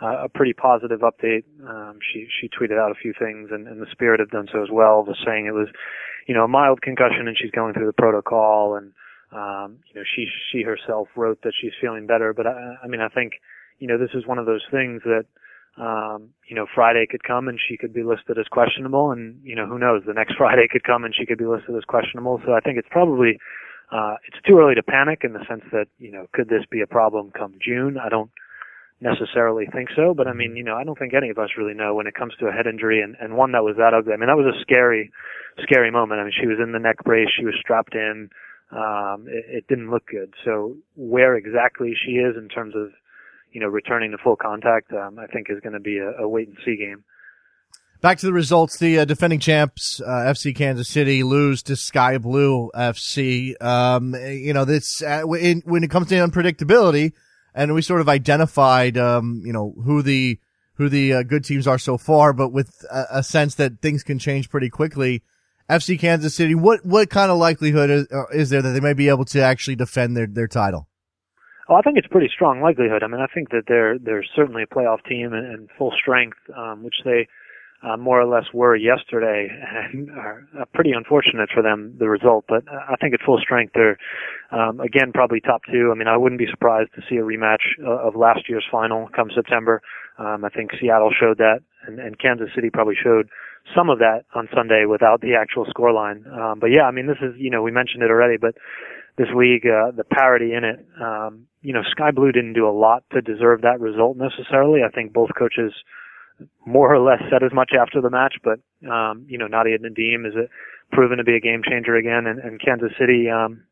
uh, 0.00 0.24
a 0.24 0.28
pretty 0.28 0.52
positive 0.52 1.00
update. 1.00 1.44
Um, 1.66 1.98
she 2.12 2.26
she 2.40 2.48
tweeted 2.48 2.78
out 2.78 2.90
a 2.90 2.94
few 2.94 3.12
things, 3.18 3.48
and, 3.50 3.66
and 3.66 3.80
the 3.80 3.90
Spirit 3.90 4.20
have 4.20 4.30
done 4.30 4.48
so 4.52 4.62
as 4.62 4.68
well, 4.70 5.04
just 5.06 5.24
saying 5.26 5.46
it 5.46 5.54
was, 5.54 5.68
you 6.26 6.34
know, 6.34 6.44
a 6.44 6.48
mild 6.48 6.82
concussion, 6.82 7.26
and 7.26 7.36
she's 7.36 7.50
going 7.50 7.74
through 7.74 7.86
the 7.86 7.92
protocol, 7.92 8.76
and 8.76 8.92
um, 9.32 9.78
you 9.88 10.00
know, 10.00 10.04
she 10.14 10.26
she 10.52 10.62
herself 10.62 11.08
wrote 11.16 11.42
that 11.42 11.52
she's 11.60 11.72
feeling 11.80 12.06
better. 12.06 12.32
But 12.32 12.46
I, 12.46 12.76
I 12.84 12.86
mean, 12.86 13.00
I 13.00 13.08
think, 13.08 13.34
you 13.78 13.88
know, 13.88 13.98
this 13.98 14.14
is 14.14 14.26
one 14.26 14.38
of 14.38 14.46
those 14.46 14.64
things 14.70 15.02
that. 15.04 15.26
Um, 15.76 16.30
you 16.48 16.56
know, 16.56 16.66
Friday 16.74 17.06
could 17.08 17.22
come 17.22 17.46
and 17.46 17.56
she 17.56 17.76
could 17.76 17.94
be 17.94 18.02
listed 18.02 18.36
as 18.36 18.48
questionable, 18.50 19.12
and 19.12 19.38
you 19.44 19.54
know, 19.54 19.64
who 19.64 19.78
knows? 19.78 20.02
The 20.04 20.12
next 20.12 20.34
Friday 20.36 20.66
could 20.68 20.82
come 20.82 21.04
and 21.04 21.14
she 21.14 21.24
could 21.24 21.38
be 21.38 21.46
listed 21.46 21.76
as 21.76 21.84
questionable. 21.84 22.40
So 22.44 22.52
I 22.52 22.58
think 22.58 22.78
it's 22.78 22.88
probably 22.90 23.38
uh, 23.92 24.16
it's 24.26 24.42
too 24.44 24.58
early 24.58 24.74
to 24.74 24.82
panic 24.82 25.20
in 25.22 25.34
the 25.34 25.44
sense 25.48 25.62
that 25.70 25.86
you 26.00 26.10
know, 26.10 26.26
could 26.32 26.48
this 26.48 26.64
be 26.68 26.80
a 26.80 26.86
problem 26.88 27.30
come 27.30 27.54
June? 27.62 27.96
I 27.96 28.08
don't 28.08 28.28
necessarily 29.00 29.66
think 29.72 29.90
so, 29.94 30.12
but 30.14 30.26
I 30.26 30.32
mean, 30.32 30.56
you 30.56 30.64
know, 30.64 30.76
I 30.76 30.84
don't 30.84 30.98
think 30.98 31.14
any 31.14 31.30
of 31.30 31.38
us 31.38 31.50
really 31.56 31.74
know 31.74 31.94
when 31.94 32.06
it 32.06 32.14
comes 32.14 32.34
to 32.40 32.46
a 32.46 32.52
head 32.52 32.66
injury 32.66 33.00
and, 33.00 33.16
and 33.20 33.36
one 33.36 33.52
that 33.52 33.62
was 33.62 33.76
that 33.78 33.94
ugly. 33.94 34.12
I 34.12 34.16
mean, 34.16 34.28
that 34.28 34.36
was 34.36 34.52
a 34.52 34.60
scary, 34.60 35.12
scary 35.62 35.90
moment. 35.90 36.20
I 36.20 36.24
mean, 36.24 36.32
she 36.38 36.48
was 36.48 36.58
in 36.62 36.72
the 36.72 36.80
neck 36.80 37.04
brace, 37.04 37.28
she 37.36 37.44
was 37.44 37.54
strapped 37.60 37.94
in, 37.94 38.30
um, 38.72 39.26
it, 39.28 39.44
it 39.48 39.68
didn't 39.68 39.90
look 39.90 40.06
good. 40.06 40.34
So 40.44 40.76
where 40.96 41.36
exactly 41.36 41.94
she 41.94 42.12
is 42.12 42.36
in 42.36 42.48
terms 42.48 42.74
of, 42.74 42.90
you 43.52 43.60
know, 43.60 43.68
returning 43.68 44.10
to 44.10 44.18
full 44.18 44.36
contact, 44.36 44.92
um, 44.92 45.18
I 45.18 45.26
think 45.26 45.46
is 45.48 45.60
going 45.60 45.74
to 45.74 45.80
be 45.80 45.98
a, 45.98 46.22
a 46.22 46.28
wait 46.28 46.48
and 46.48 46.56
see 46.64 46.76
game. 46.76 47.04
Back 48.00 48.18
to 48.18 48.26
the 48.26 48.32
results. 48.32 48.78
The 48.78 49.00
uh, 49.00 49.04
defending 49.04 49.40
champs, 49.40 50.00
uh, 50.00 50.08
FC 50.08 50.54
Kansas 50.54 50.88
City, 50.88 51.24
lose 51.24 51.64
to 51.64 51.74
Sky 51.74 52.18
Blue 52.18 52.70
FC. 52.72 53.60
Um, 53.60 54.14
you 54.14 54.52
know, 54.52 54.64
this 54.64 55.02
uh, 55.02 55.22
when, 55.22 55.62
when 55.64 55.82
it 55.82 55.90
comes 55.90 56.08
to 56.08 56.14
unpredictability, 56.14 57.12
and 57.58 57.74
we 57.74 57.82
sort 57.82 58.00
of 58.00 58.08
identified, 58.08 58.96
um, 58.96 59.42
you 59.44 59.52
know, 59.52 59.74
who 59.84 60.00
the 60.00 60.38
who 60.74 60.88
the 60.88 61.12
uh, 61.12 61.22
good 61.24 61.44
teams 61.44 61.66
are 61.66 61.76
so 61.76 61.98
far, 61.98 62.32
but 62.32 62.50
with 62.52 62.86
a, 62.88 63.18
a, 63.18 63.22
sense 63.24 63.56
that 63.56 63.82
things 63.82 64.04
can 64.04 64.20
change 64.20 64.48
pretty 64.48 64.70
quickly. 64.70 65.24
FC 65.68 65.98
Kansas 65.98 66.36
City, 66.36 66.54
what 66.54 66.86
what 66.86 67.10
kind 67.10 67.32
of 67.32 67.36
likelihood 67.36 67.90
is, 67.90 68.06
uh, 68.12 68.26
is 68.32 68.50
there 68.50 68.62
that 68.62 68.70
they 68.70 68.80
may 68.80 68.92
be 68.92 69.08
able 69.08 69.24
to 69.24 69.40
actually 69.40 69.74
defend 69.74 70.16
their 70.16 70.28
their 70.28 70.46
title? 70.46 70.88
Oh, 71.68 71.74
I 71.74 71.82
think 71.82 71.98
it's 71.98 72.06
pretty 72.06 72.30
strong 72.32 72.60
likelihood. 72.60 73.02
I 73.02 73.08
mean, 73.08 73.20
I 73.20 73.26
think 73.26 73.50
that 73.50 73.64
they're 73.66 73.98
they're 73.98 74.24
certainly 74.36 74.62
a 74.62 74.72
playoff 74.72 75.04
team 75.04 75.32
and, 75.32 75.44
and 75.44 75.68
full 75.76 75.92
strength, 76.00 76.38
um, 76.56 76.84
which 76.84 76.94
they 77.04 77.26
uh, 77.82 77.96
more 77.96 78.20
or 78.20 78.26
less 78.26 78.44
were 78.52 78.74
yesterday, 78.74 79.48
and 79.92 80.10
are 80.10 80.46
uh, 80.58 80.64
pretty 80.74 80.92
unfortunate 80.92 81.48
for 81.52 81.62
them 81.62 81.94
the 81.98 82.08
result. 82.08 82.44
But 82.48 82.64
I 82.68 82.96
think 83.00 83.14
at 83.14 83.20
full 83.24 83.38
strength, 83.38 83.72
they're 83.74 83.98
um, 84.50 84.80
again 84.80 85.12
probably 85.12 85.40
top 85.40 85.62
two. 85.70 85.90
I 85.92 85.98
mean, 85.98 86.08
I 86.08 86.16
wouldn't 86.16 86.38
be 86.38 86.48
surprised 86.50 86.90
to 86.96 87.02
see 87.08 87.16
a 87.16 87.22
rematch 87.22 87.62
uh, 87.84 88.06
of 88.06 88.16
last 88.16 88.48
year's 88.48 88.64
final 88.70 89.08
come 89.14 89.30
September. 89.34 89.82
Um, 90.18 90.44
I 90.44 90.48
think 90.48 90.70
Seattle 90.80 91.12
showed 91.18 91.38
that, 91.38 91.60
and, 91.86 92.00
and 92.00 92.18
Kansas 92.18 92.48
City 92.54 92.70
probably 92.70 92.96
showed 93.00 93.28
some 93.76 93.90
of 93.90 93.98
that 93.98 94.24
on 94.34 94.48
Sunday 94.54 94.84
without 94.84 95.20
the 95.20 95.34
actual 95.34 95.66
scoreline. 95.66 96.26
Um, 96.32 96.58
but 96.58 96.68
yeah, 96.68 96.82
I 96.82 96.90
mean, 96.90 97.06
this 97.06 97.18
is 97.22 97.34
you 97.38 97.50
know 97.50 97.62
we 97.62 97.70
mentioned 97.70 98.02
it 98.02 98.10
already, 98.10 98.36
but 98.36 98.54
this 99.16 99.28
league, 99.34 99.66
uh, 99.66 99.90
the 99.96 100.04
parity 100.04 100.54
in 100.54 100.64
it, 100.64 100.86
um, 101.00 101.46
you 101.60 101.72
know, 101.72 101.82
Sky 101.90 102.12
Blue 102.12 102.32
didn't 102.32 102.52
do 102.54 102.68
a 102.68 102.70
lot 102.70 103.02
to 103.12 103.20
deserve 103.20 103.62
that 103.62 103.80
result 103.80 104.16
necessarily. 104.16 104.80
I 104.86 104.90
think 104.90 105.12
both 105.12 105.30
coaches 105.36 105.72
more 106.66 106.94
or 106.94 107.00
less 107.00 107.22
said 107.30 107.42
as 107.42 107.52
much 107.52 107.72
after 107.78 108.00
the 108.00 108.10
match, 108.10 108.36
but 108.44 108.60
um, 108.88 109.26
you 109.28 109.38
know, 109.38 109.46
Nadia 109.46 109.78
Nadim 109.78 110.26
is 110.26 110.34
a, 110.34 110.46
proven 110.94 111.18
to 111.18 111.24
be 111.24 111.34
a 111.34 111.40
game 111.40 111.62
changer 111.68 111.96
again, 111.96 112.26
and, 112.26 112.38
and 112.38 112.60
Kansas 112.60 112.92
City. 112.98 113.28
Um, 113.30 113.64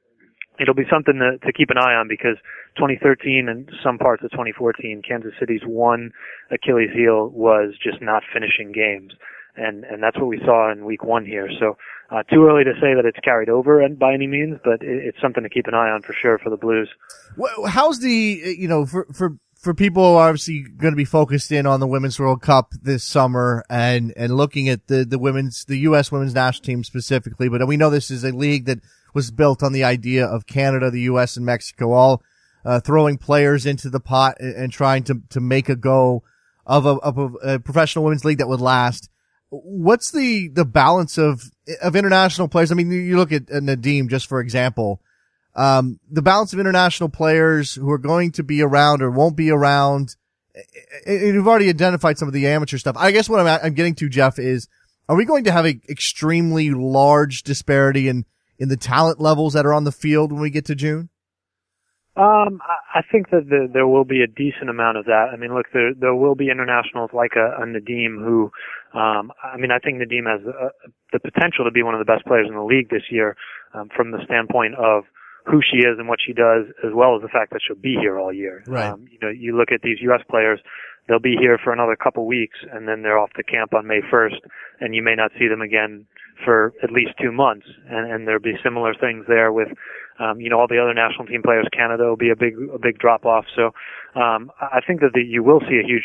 it'll 0.61 0.75
be 0.75 0.89
something 0.91 1.15
to, 1.19 1.39
to 1.47 1.53
keep 1.53 1.71
an 1.71 1.79
eye 1.79 1.95
on 1.95 2.09
because 2.09 2.37
2013 2.77 3.49
and 3.49 3.71
some 3.85 3.99
parts 3.99 4.25
of 4.25 4.31
2014, 4.31 5.03
Kansas 5.07 5.33
City's 5.39 5.63
one 5.65 6.11
Achilles 6.51 6.91
heel 6.95 7.29
was 7.29 7.75
just 7.83 8.03
not 8.03 8.23
finishing 8.33 8.73
games, 8.73 9.13
and 9.57 9.85
and 9.85 10.03
that's 10.03 10.17
what 10.17 10.29
we 10.29 10.41
saw 10.45 10.73
in 10.73 10.85
Week 10.85 11.05
One 11.05 11.25
here. 11.25 11.49
So. 11.59 11.77
Uh, 12.09 12.23
too 12.33 12.47
early 12.47 12.63
to 12.63 12.73
say 12.75 12.95
that 12.95 13.03
it's 13.05 13.19
carried 13.25 13.49
over 13.49 13.81
and 13.81 13.99
by 13.99 14.15
any 14.15 14.29
means, 14.29 14.57
but 14.63 14.75
it, 14.75 15.07
it's 15.07 15.19
something 15.21 15.43
to 15.43 15.49
keep 15.49 15.67
an 15.67 15.75
eye 15.75 15.91
on 15.91 16.03
for 16.03 16.13
sure 16.13 16.39
for 16.39 16.51
the 16.51 16.57
Blues. 16.57 16.89
How's 17.67 17.99
the 17.99 18.55
you 18.57 18.69
know 18.69 18.87
for 18.87 19.09
for 19.13 19.37
for 19.67 19.75
people 19.75 20.13
who 20.13 20.17
are 20.17 20.29
obviously 20.29 20.63
going 20.63 20.93
to 20.93 20.97
be 20.97 21.05
focused 21.05 21.51
in 21.51 21.67
on 21.67 21.81
the 21.81 21.89
Women's 21.89 22.21
World 22.21 22.41
Cup 22.41 22.73
this 22.81 23.03
summer 23.03 23.65
and, 23.69 24.15
and 24.17 24.37
looking 24.37 24.69
at 24.69 24.87
the, 24.87 25.05
the 25.05 25.19
women's, 25.19 25.65
the 25.65 25.79
U.S. 25.79 26.13
women's 26.13 26.35
national 26.35 26.65
team 26.65 26.85
specifically, 26.85 27.49
but 27.49 27.67
we 27.67 27.77
know 27.77 27.91
this 27.91 28.13
is 28.13 28.23
a 28.23 28.31
league 28.31 28.67
that 28.67 28.79
was 29.13 29.33
built 29.33 29.65
on 29.65 29.73
the 29.73 29.83
idea 29.83 30.25
of 30.25 30.47
Canada, 30.47 30.89
the 30.89 31.01
U.S. 31.03 31.37
and 31.37 31.45
Mexico 31.45 31.91
all, 31.91 32.23
uh, 32.65 32.79
throwing 32.79 33.19
players 33.19 33.67
into 33.67 33.91
the 33.91 33.99
pot 33.99 34.37
and, 34.39 34.55
and, 34.55 34.73
trying 34.73 35.03
to, 35.03 35.21
to 35.31 35.41
make 35.41 35.69
a 35.69 35.75
go 35.75 36.23
of 36.65 36.87
a, 36.87 36.91
of 36.91 37.19
a, 37.19 37.25
a 37.55 37.59
professional 37.59 38.05
women's 38.05 38.25
league 38.25 38.39
that 38.39 38.49
would 38.49 38.61
last. 38.61 39.11
What's 39.51 40.13
the, 40.13 40.47
the 40.47 40.65
balance 40.65 41.19
of, 41.19 41.51
of 41.83 41.97
international 41.97 42.47
players? 42.47 42.71
I 42.71 42.77
mean, 42.77 42.93
you 42.93 43.17
look 43.17 43.33
at 43.33 43.47
Nadim 43.47 44.09
just 44.09 44.29
for 44.29 44.39
example, 44.39 45.01
um, 45.57 45.99
the 46.11 46.23
balance 46.23 46.53
of 46.53 46.61
international 46.61 47.09
players 47.09 47.75
who 47.75 47.91
are 47.91 47.99
going 47.99 48.31
to 48.33 48.45
be 48.45 48.63
around 48.63 49.03
or 49.03 49.11
won't 49.11 49.37
be 49.37 49.51
around. 49.51 50.15
You've 51.07 51.49
already 51.49 51.69
identified 51.69 52.19
some 52.19 52.29
of 52.29 52.35
the 52.35 52.47
amateur 52.47 52.79
stuff. 52.79 52.97
I 52.99 53.11
guess 53.11 53.29
what 53.29 53.41
I'm, 53.41 53.61
I'm 53.63 53.75
getting 53.75 53.95
to, 53.97 54.09
Jeff, 54.09 54.39
is 54.39 54.69
are 55.09 55.17
we 55.17 55.25
going 55.25 55.45
to 55.45 55.53
have 55.53 55.65
an 55.65 55.81
extremely 55.89 56.71
large 56.71 57.43
disparity 57.43 58.09
in, 58.09 58.25
in 58.59 58.69
the 58.69 58.77
talent 58.77 59.21
levels 59.21 59.55
that 59.55 59.67
are 59.67 59.75
on 59.75 59.85
the 59.85 59.93
field 59.93 60.31
when 60.31 60.41
we 60.43 60.51
get 60.51 60.67
to 60.67 60.75
June? 60.75 61.09
Um, 62.17 62.61
I 62.95 63.03
think 63.13 63.29
that 63.29 63.49
the, 63.51 63.69
there 63.71 63.87
will 63.87 64.07
be 64.07 64.23
a 64.23 64.27
decent 64.27 64.71
amount 64.71 64.97
of 64.97 65.05
that. 65.05 65.29
I 65.33 65.37
mean, 65.37 65.55
look, 65.55 65.67
there 65.75 65.93
there 65.93 66.15
will 66.15 66.35
be 66.35 66.51
internationals 66.51 67.11
like 67.13 67.33
a, 67.37 67.63
a 67.63 67.67
Nadim 67.67 68.25
who, 68.25 68.51
um, 68.99 69.33
I 69.45 69.59
mean, 69.59 69.71
I 69.71 69.79
think 69.79 70.01
Nadim 70.01 70.25
has 70.25 70.41
a, 70.47 70.71
the 71.13 71.21
potential 71.21 71.67
to 71.67 71.71
be 71.71 71.83
one 71.83 71.95
of 71.95 71.99
the 71.99 72.11
best 72.11 72.25
players 72.25 72.47
in 72.49 72.55
the 72.55 72.65
league 72.65 72.89
this 72.89 73.03
year, 73.11 73.37
um, 73.75 73.91
from 73.95 74.13
the 74.13 74.25
standpoint 74.25 74.77
of 74.77 75.05
who 75.47 75.61
she 75.63 75.79
is 75.79 75.99
and 75.99 76.09
what 76.09 76.19
she 76.25 76.33
does, 76.33 76.67
as 76.85 76.93
well 76.93 77.17
as 77.17 77.23
the 77.23 77.29
fact 77.29 77.53
that 77.53 77.61
she'll 77.67 77.77
be 77.81 77.97
here 78.01 78.19
all 78.19 78.33
year. 78.33 78.65
Right. 78.67 78.91
Um, 78.91 79.07
you 79.11 79.19
know, 79.23 79.31
you 79.31 79.57
look 79.57 79.71
at 79.73 79.83
these 79.83 79.99
U.S. 80.03 80.21
players; 80.29 80.61
they'll 81.09 81.21
be 81.21 81.37
here 81.41 81.59
for 81.63 81.73
another 81.73 81.97
couple 81.97 82.27
weeks, 82.27 82.59
and 82.73 82.89
then 82.89 83.03
they're 83.03 83.19
off 83.19 83.31
to 83.37 83.43
camp 83.43 83.75
on 83.75 83.87
May 83.87 84.01
1st, 84.13 84.41
and 84.81 84.95
you 84.95 85.03
may 85.03 85.15
not 85.15 85.31
see 85.39 85.49
them 85.49 85.61
again 85.61 86.07
for 86.45 86.75
at 86.83 86.91
least 86.91 87.13
two 87.21 87.33
months. 87.33 87.67
And, 87.89 88.11
and 88.11 88.27
there'll 88.27 88.43
be 88.43 88.59
similar 88.63 88.93
things 88.95 89.25
there 89.29 89.53
with, 89.53 89.69
um, 90.19 90.41
you 90.41 90.51
know, 90.51 90.61
all 90.61 90.69
the 90.69 90.83
other 90.83 90.95
national 90.95 91.27
team 91.27 91.43
players. 91.43 91.67
Canada 91.73 92.05
will 92.05 92.17
be 92.17 92.31
a 92.31 92.37
big, 92.37 92.55
a 92.75 92.79
big 92.79 92.99
drop 92.99 93.25
off. 93.25 93.47
So, 93.55 93.73
um, 94.21 94.51
I 94.61 94.81
think 94.87 95.01
that 95.01 95.13
the, 95.15 95.23
you 95.23 95.43
will 95.43 95.61
see 95.61 95.81
a 95.83 95.87
huge 95.87 96.05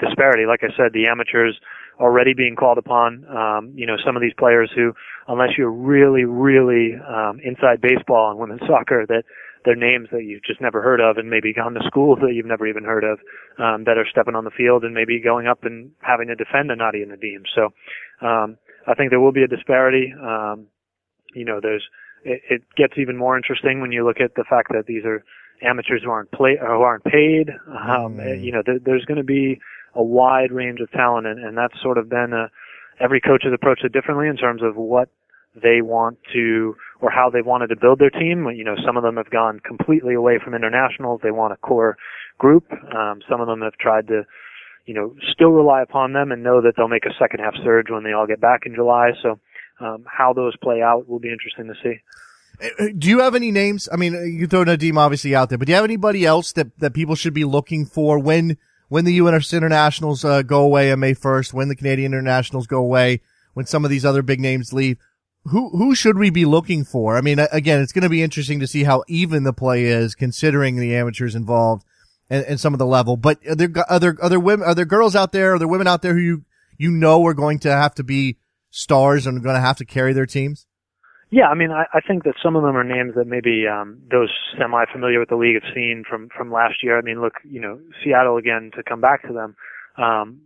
disparity. 0.00 0.44
Like 0.46 0.62
I 0.62 0.74
said, 0.76 0.92
the 0.92 1.06
amateurs 1.06 1.58
already 2.00 2.34
being 2.34 2.56
called 2.56 2.78
upon. 2.78 3.24
Um, 3.28 3.72
you 3.74 3.86
know, 3.86 3.96
some 4.04 4.16
of 4.16 4.22
these 4.22 4.34
players 4.38 4.70
who, 4.74 4.92
unless 5.28 5.50
you're 5.56 5.70
really, 5.70 6.24
really 6.24 6.94
um, 6.94 7.40
inside 7.44 7.80
baseball 7.80 8.30
and 8.30 8.38
women's 8.38 8.60
soccer, 8.66 9.06
that 9.08 9.24
they're 9.64 9.76
names 9.76 10.08
that 10.10 10.24
you've 10.24 10.42
just 10.42 10.60
never 10.60 10.82
heard 10.82 11.00
of, 11.00 11.18
and 11.18 11.30
maybe 11.30 11.52
gone 11.52 11.74
to 11.74 11.80
schools 11.86 12.18
that 12.22 12.34
you've 12.34 12.46
never 12.46 12.66
even 12.66 12.84
heard 12.84 13.04
of, 13.04 13.18
um, 13.58 13.84
that 13.84 13.96
are 13.96 14.06
stepping 14.10 14.34
on 14.34 14.44
the 14.44 14.50
field 14.50 14.84
and 14.84 14.94
maybe 14.94 15.20
going 15.20 15.46
up 15.46 15.64
and 15.64 15.92
having 16.00 16.28
to 16.28 16.34
defend 16.34 16.70
a 16.70 16.76
Nadia 16.76 17.06
Nadim. 17.06 17.44
So, 17.54 17.72
um, 18.26 18.58
I 18.86 18.94
think 18.94 19.10
there 19.10 19.20
will 19.20 19.32
be 19.32 19.44
a 19.44 19.48
disparity. 19.48 20.12
Um, 20.20 20.66
you 21.34 21.44
know, 21.44 21.60
there's 21.62 21.86
it, 22.24 22.42
it 22.50 22.62
gets 22.76 22.94
even 22.96 23.16
more 23.16 23.36
interesting 23.36 23.80
when 23.80 23.92
you 23.92 24.04
look 24.04 24.20
at 24.20 24.34
the 24.34 24.44
fact 24.48 24.72
that 24.72 24.86
these 24.86 25.04
are 25.04 25.24
amateurs 25.62 26.02
who 26.04 26.10
aren't 26.10 26.30
play 26.32 26.56
who 26.60 26.82
aren't 26.82 27.04
paid. 27.04 27.50
Um, 27.68 28.16
mm. 28.16 28.42
You 28.42 28.52
know, 28.52 28.62
there, 28.64 28.78
there's 28.78 29.04
going 29.04 29.18
to 29.18 29.24
be 29.24 29.60
a 29.94 30.02
wide 30.02 30.52
range 30.52 30.80
of 30.80 30.90
talent, 30.92 31.26
and, 31.26 31.44
and 31.44 31.56
that's 31.56 31.74
sort 31.82 31.98
of 31.98 32.08
been 32.08 32.32
a, 32.32 32.50
every 33.02 33.20
coach 33.20 33.42
has 33.44 33.52
approached 33.52 33.84
it 33.84 33.92
differently 33.92 34.28
in 34.28 34.36
terms 34.36 34.62
of 34.62 34.76
what 34.76 35.08
they 35.54 35.82
want 35.82 36.18
to 36.32 36.74
or 37.00 37.10
how 37.10 37.28
they 37.30 37.42
wanted 37.42 37.68
to 37.68 37.76
build 37.76 37.98
their 37.98 38.10
team. 38.10 38.46
You 38.54 38.64
know, 38.64 38.76
some 38.86 38.96
of 38.96 39.02
them 39.02 39.16
have 39.16 39.30
gone 39.30 39.60
completely 39.60 40.14
away 40.14 40.38
from 40.42 40.54
internationals. 40.54 41.20
They 41.22 41.30
want 41.30 41.52
a 41.52 41.56
core 41.56 41.96
group. 42.38 42.64
Um, 42.72 43.20
some 43.28 43.40
of 43.40 43.46
them 43.46 43.60
have 43.60 43.74
tried 43.74 44.08
to, 44.08 44.22
you 44.86 44.94
know, 44.94 45.14
still 45.32 45.50
rely 45.50 45.82
upon 45.82 46.12
them 46.12 46.32
and 46.32 46.42
know 46.42 46.62
that 46.62 46.74
they'll 46.76 46.88
make 46.88 47.04
a 47.04 47.14
second 47.18 47.40
half 47.40 47.54
surge 47.62 47.90
when 47.90 48.04
they 48.04 48.12
all 48.12 48.26
get 48.26 48.40
back 48.40 48.62
in 48.64 48.74
July. 48.74 49.10
So, 49.22 49.38
um, 49.80 50.04
how 50.06 50.32
those 50.32 50.56
play 50.56 50.80
out 50.80 51.08
will 51.08 51.18
be 51.18 51.30
interesting 51.30 51.66
to 51.66 51.74
see. 51.82 52.00
Uh, 52.62 52.92
do 52.96 53.08
you 53.08 53.18
have 53.20 53.34
any 53.34 53.50
names? 53.50 53.88
I 53.92 53.96
mean, 53.96 54.12
you 54.38 54.46
throw 54.46 54.64
Nadim 54.64 54.96
obviously 54.96 55.34
out 55.34 55.48
there, 55.48 55.58
but 55.58 55.66
do 55.66 55.72
you 55.72 55.76
have 55.76 55.84
anybody 55.84 56.24
else 56.24 56.52
that, 56.52 56.78
that 56.78 56.94
people 56.94 57.16
should 57.16 57.34
be 57.34 57.44
looking 57.44 57.84
for 57.84 58.18
when 58.18 58.58
when 58.92 59.06
the 59.06 59.14
U.S. 59.14 59.54
internationals 59.54 60.22
uh, 60.22 60.42
go 60.42 60.60
away 60.60 60.92
on 60.92 61.00
May 61.00 61.14
1st, 61.14 61.54
when 61.54 61.68
the 61.68 61.74
Canadian 61.74 62.12
internationals 62.12 62.66
go 62.66 62.76
away, 62.76 63.22
when 63.54 63.64
some 63.64 63.86
of 63.86 63.90
these 63.90 64.04
other 64.04 64.20
big 64.20 64.38
names 64.38 64.74
leave, 64.74 64.98
who 65.44 65.70
who 65.70 65.94
should 65.94 66.18
we 66.18 66.28
be 66.28 66.44
looking 66.44 66.84
for? 66.84 67.16
I 67.16 67.22
mean, 67.22 67.38
again, 67.38 67.80
it's 67.80 67.92
going 67.94 68.02
to 68.02 68.10
be 68.10 68.22
interesting 68.22 68.60
to 68.60 68.66
see 68.66 68.84
how 68.84 69.02
even 69.08 69.44
the 69.44 69.54
play 69.54 69.84
is, 69.84 70.14
considering 70.14 70.76
the 70.76 70.94
amateurs 70.94 71.34
involved 71.34 71.86
and, 72.28 72.44
and 72.44 72.60
some 72.60 72.74
of 72.74 72.78
the 72.78 72.84
level. 72.84 73.16
But 73.16 73.38
are 73.48 73.54
there 73.54 73.72
other 73.88 74.18
other 74.20 74.38
women, 74.38 74.68
are 74.68 74.74
there 74.74 74.84
girls 74.84 75.16
out 75.16 75.32
there, 75.32 75.54
are 75.54 75.58
there 75.58 75.66
women 75.66 75.86
out 75.86 76.02
there 76.02 76.12
who 76.12 76.20
you 76.20 76.44
you 76.76 76.90
know 76.90 77.24
are 77.26 77.32
going 77.32 77.60
to 77.60 77.70
have 77.70 77.94
to 77.94 78.04
be 78.04 78.36
stars 78.70 79.26
and 79.26 79.38
are 79.38 79.40
going 79.40 79.56
to 79.56 79.60
have 79.62 79.78
to 79.78 79.86
carry 79.86 80.12
their 80.12 80.26
teams? 80.26 80.66
Yeah, 81.32 81.48
I 81.48 81.54
mean, 81.54 81.70
I, 81.70 81.84
I 81.94 82.00
think 82.06 82.24
that 82.24 82.34
some 82.42 82.56
of 82.56 82.62
them 82.62 82.76
are 82.76 82.84
names 82.84 83.14
that 83.16 83.26
maybe 83.26 83.64
um, 83.66 83.98
those 84.10 84.28
semi-familiar 84.58 85.18
with 85.18 85.30
the 85.30 85.36
league 85.36 85.54
have 85.54 85.72
seen 85.74 86.04
from 86.08 86.28
from 86.28 86.52
last 86.52 86.82
year. 86.82 86.98
I 86.98 87.00
mean, 87.00 87.22
look, 87.22 87.32
you 87.42 87.58
know, 87.58 87.80
Seattle 88.04 88.36
again 88.36 88.70
to 88.76 88.82
come 88.82 89.00
back 89.00 89.22
to 89.26 89.32
them, 89.32 89.56
um, 89.96 90.42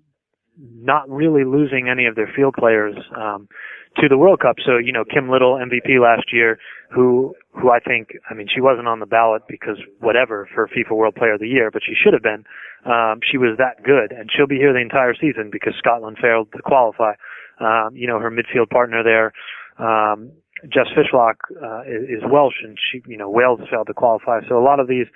not 0.56 1.10
really 1.10 1.42
losing 1.42 1.88
any 1.88 2.06
of 2.06 2.14
their 2.14 2.30
field 2.36 2.54
players 2.56 2.94
um, 3.16 3.48
to 3.96 4.08
the 4.08 4.16
World 4.16 4.38
Cup. 4.38 4.56
So, 4.64 4.78
you 4.78 4.92
know, 4.92 5.04
Kim 5.04 5.28
Little, 5.28 5.54
MVP 5.54 6.00
last 6.00 6.32
year, 6.32 6.56
who 6.94 7.34
who 7.50 7.72
I 7.72 7.80
think, 7.80 8.10
I 8.30 8.34
mean, 8.34 8.46
she 8.46 8.60
wasn't 8.60 8.86
on 8.86 9.00
the 9.00 9.06
ballot 9.06 9.42
because 9.48 9.78
whatever 9.98 10.48
for 10.54 10.68
FIFA 10.68 10.96
World 10.96 11.16
Player 11.16 11.32
of 11.34 11.40
the 11.40 11.48
Year, 11.48 11.72
but 11.72 11.82
she 11.84 11.94
should 12.00 12.12
have 12.12 12.22
been. 12.22 12.44
Um, 12.84 13.18
she 13.28 13.38
was 13.38 13.58
that 13.58 13.82
good, 13.82 14.12
and 14.12 14.30
she'll 14.30 14.46
be 14.46 14.62
here 14.62 14.72
the 14.72 14.78
entire 14.86 15.14
season 15.14 15.50
because 15.50 15.74
Scotland 15.78 16.18
failed 16.22 16.52
to 16.52 16.62
qualify. 16.62 17.14
Um, 17.58 17.96
you 17.96 18.06
know, 18.06 18.20
her 18.20 18.30
midfield 18.30 18.70
partner 18.70 19.02
there. 19.02 19.32
Um, 19.78 20.30
Jess 20.64 20.86
Fishlock 20.96 21.36
uh, 21.62 21.82
is, 21.82 22.18
is 22.18 22.22
Welsh, 22.30 22.62
and 22.62 22.78
she, 22.90 23.02
you 23.06 23.16
know, 23.16 23.28
Wales 23.28 23.60
failed 23.70 23.88
to 23.88 23.94
qualify. 23.94 24.40
So 24.48 24.58
a 24.58 24.64
lot 24.64 24.80
of 24.80 24.88
these 24.88 25.06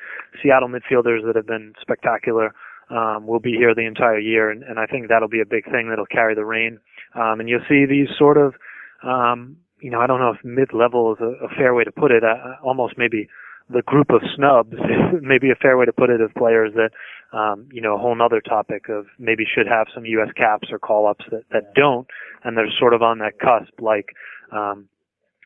Seattle 0.42 0.68
midfielders 0.68 1.24
that 1.26 1.34
have 1.34 1.46
been 1.46 1.72
spectacular 1.80 2.54
um, 2.90 3.26
will 3.26 3.40
be 3.40 3.52
here 3.52 3.74
the 3.74 3.86
entire 3.86 4.18
year, 4.18 4.50
and, 4.50 4.62
and 4.62 4.78
I 4.78 4.86
think 4.86 5.08
that'll 5.08 5.28
be 5.28 5.40
a 5.40 5.46
big 5.46 5.64
thing 5.64 5.88
that'll 5.88 6.06
carry 6.06 6.34
the 6.34 6.44
reign. 6.44 6.78
Um, 7.14 7.40
and 7.40 7.48
you'll 7.48 7.64
see 7.68 7.86
these 7.86 8.08
sort 8.18 8.36
of, 8.36 8.54
um, 9.02 9.56
you 9.80 9.90
know, 9.90 10.00
I 10.00 10.06
don't 10.06 10.20
know 10.20 10.30
if 10.30 10.44
mid-level 10.44 11.14
is 11.14 11.20
a, 11.20 11.46
a 11.46 11.48
fair 11.56 11.74
way 11.74 11.84
to 11.84 11.92
put 11.92 12.10
it. 12.10 12.22
Uh, 12.22 12.56
almost 12.62 12.94
maybe 12.98 13.28
the 13.72 13.82
group 13.82 14.10
of 14.10 14.20
snubs, 14.36 14.74
maybe 15.22 15.50
a 15.50 15.54
fair 15.54 15.78
way 15.78 15.86
to 15.86 15.92
put 15.92 16.10
it, 16.10 16.20
of 16.20 16.34
players 16.34 16.72
that, 16.74 16.90
um, 17.36 17.68
you 17.72 17.80
know, 17.80 17.94
a 17.94 17.98
whole 17.98 18.20
other 18.20 18.40
topic 18.40 18.88
of 18.88 19.06
maybe 19.18 19.44
should 19.44 19.66
have 19.66 19.86
some 19.94 20.04
U.S. 20.04 20.28
caps 20.36 20.68
or 20.70 20.78
call-ups 20.78 21.24
that 21.30 21.44
that 21.50 21.74
don't, 21.74 22.06
and 22.44 22.56
they're 22.56 22.70
sort 22.78 22.92
of 22.92 23.02
on 23.02 23.18
that 23.18 23.38
cusp, 23.38 23.80
like. 23.80 24.10
Um, 24.52 24.88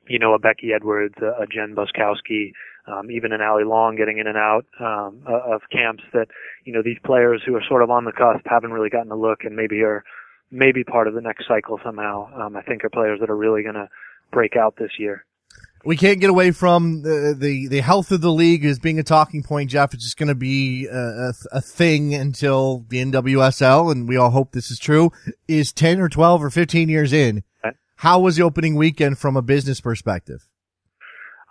you 0.08 0.18
know, 0.18 0.34
a 0.34 0.38
Becky 0.38 0.72
Edwards, 0.74 1.14
a, 1.18 1.46
Jen 1.46 1.74
Buczkowski, 1.74 2.52
um, 2.86 3.10
even 3.10 3.32
an 3.32 3.40
Allie 3.40 3.64
Long 3.64 3.96
getting 3.96 4.18
in 4.18 4.26
and 4.26 4.36
out 4.36 4.66
um, 4.78 5.22
of 5.26 5.62
camps 5.72 6.02
that 6.12 6.28
you 6.64 6.72
know 6.72 6.82
these 6.82 6.98
players 7.04 7.42
who 7.46 7.54
are 7.54 7.62
sort 7.68 7.82
of 7.82 7.90
on 7.90 8.04
the 8.04 8.12
cusp 8.12 8.46
haven't 8.46 8.72
really 8.72 8.90
gotten 8.90 9.10
a 9.10 9.16
look 9.16 9.44
and 9.44 9.56
maybe 9.56 9.82
are 9.82 10.04
maybe 10.50 10.84
part 10.84 11.08
of 11.08 11.14
the 11.14 11.20
next 11.20 11.46
cycle 11.48 11.80
somehow. 11.84 12.28
Um, 12.34 12.56
I 12.56 12.62
think 12.62 12.84
are 12.84 12.90
players 12.90 13.20
that 13.20 13.30
are 13.30 13.36
really 13.36 13.62
going 13.62 13.74
to 13.74 13.88
break 14.32 14.56
out 14.56 14.76
this 14.76 14.92
year. 14.98 15.24
We 15.86 15.98
can't 15.98 16.18
get 16.18 16.30
away 16.30 16.50
from 16.50 17.02
the, 17.02 17.36
the, 17.38 17.68
the 17.68 17.80
health 17.80 18.10
of 18.10 18.22
the 18.22 18.32
league 18.32 18.64
as 18.64 18.78
being 18.78 18.98
a 18.98 19.02
talking 19.02 19.42
point, 19.42 19.68
Jeff. 19.68 19.92
It's 19.92 20.02
just 20.02 20.16
going 20.16 20.28
to 20.28 20.34
be 20.34 20.86
a, 20.86 21.32
a, 21.52 21.60
thing 21.60 22.14
until 22.14 22.86
the 22.88 23.04
NWSL, 23.04 23.92
and 23.92 24.08
we 24.08 24.16
all 24.16 24.30
hope 24.30 24.52
this 24.52 24.70
is 24.70 24.78
true, 24.78 25.12
is 25.46 25.74
10 25.74 26.00
or 26.00 26.08
12 26.08 26.42
or 26.42 26.48
15 26.48 26.88
years 26.88 27.12
in. 27.12 27.42
How 27.96 28.20
was 28.20 28.36
the 28.36 28.42
opening 28.42 28.74
weekend 28.74 29.18
from 29.18 29.36
a 29.36 29.42
business 29.42 29.80
perspective? 29.80 30.48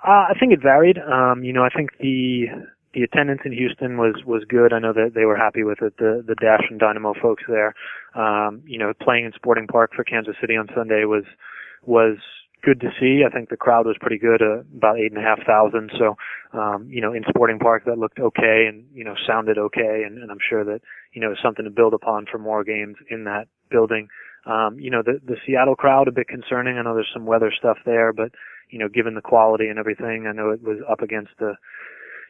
Uh, 0.06 0.28
I 0.30 0.34
think 0.40 0.52
it 0.52 0.62
varied. 0.62 0.98
Um, 0.98 1.44
you 1.44 1.54
know, 1.54 1.64
I 1.64 1.70
think 1.70 1.92
the 2.00 2.48
the 2.94 3.02
attendance 3.02 3.42
in 3.46 3.54
Houston 3.54 3.98
was 3.98 4.16
was 4.26 4.44
good. 4.48 4.74
I 4.74 4.80
know 4.80 4.94
that 4.94 5.14
they 5.16 5.26
were 5.26 5.38
happy 5.38 5.64
with 5.64 5.82
it. 5.82 5.98
The 5.98 6.24
the 6.26 6.36
Dash 6.36 6.64
and 6.70 6.80
Dynamo 6.80 7.14
folks 7.22 7.44
there. 7.48 7.74
Um, 8.16 8.62
you 8.66 8.78
know, 8.78 8.94
playing 9.02 9.26
in 9.26 9.32
Sporting 9.34 9.68
Park 9.68 9.92
for 9.96 10.04
Kansas 10.04 10.36
City 10.42 10.56
on 10.56 10.68
Sunday 10.76 11.06
was 11.06 11.24
was 11.86 12.18
good 12.64 12.80
to 12.82 12.90
see. 13.00 13.24
I 13.28 13.30
think 13.30 13.50
the 13.50 13.58
crowd 13.58 13.86
was 13.86 13.98
pretty 14.00 14.18
good, 14.18 14.42
uh, 14.42 14.62
about 14.76 14.98
eight 14.98 15.12
and 15.12 15.18
a 15.18 15.26
half 15.26 15.46
thousand. 15.46 15.92
So, 15.98 16.16
um, 16.58 16.88
you 16.90 17.02
know, 17.02 17.14
in 17.14 17.24
Sporting 17.28 17.60
Park 17.60 17.84
that 17.86 17.98
looked 17.98 18.20
okay 18.20 18.66
and 18.68 18.86
you 18.94 19.04
know 19.04 19.16
sounded 19.28 19.58
okay, 19.58 20.04
and, 20.06 20.18
and 20.18 20.32
I'm 20.32 20.44
sure 20.50 20.64
that 20.64 20.82
you 21.14 21.22
know 21.22 21.34
something 21.42 21.66
to 21.66 21.72
build 21.72 21.94
upon 21.94 22.26
for 22.32 22.38
more 22.38 22.64
games 22.64 22.98
in 23.10 23.24
that 23.26 23.48
building. 23.70 24.08
Um, 24.46 24.80
you 24.80 24.90
know, 24.90 25.02
the 25.04 25.20
the 25.26 25.38
Seattle 25.46 25.76
crowd 25.76 26.08
a 26.08 26.12
bit 26.12 26.28
concerning. 26.28 26.78
I 26.78 26.82
know 26.82 26.94
there's 26.94 27.12
some 27.14 27.26
weather 27.26 27.52
stuff 27.58 27.78
there, 27.86 28.12
but 28.12 28.32
you 28.70 28.80
know, 28.80 28.90
given 28.90 29.16
the 29.16 29.22
quality 29.22 29.68
and 29.68 29.80
everything, 29.80 30.26
I 30.28 30.34
know 30.34 30.50
it 30.50 30.64
was 30.64 30.80
up 30.90 31.02
against 31.02 31.32
the 31.40 31.56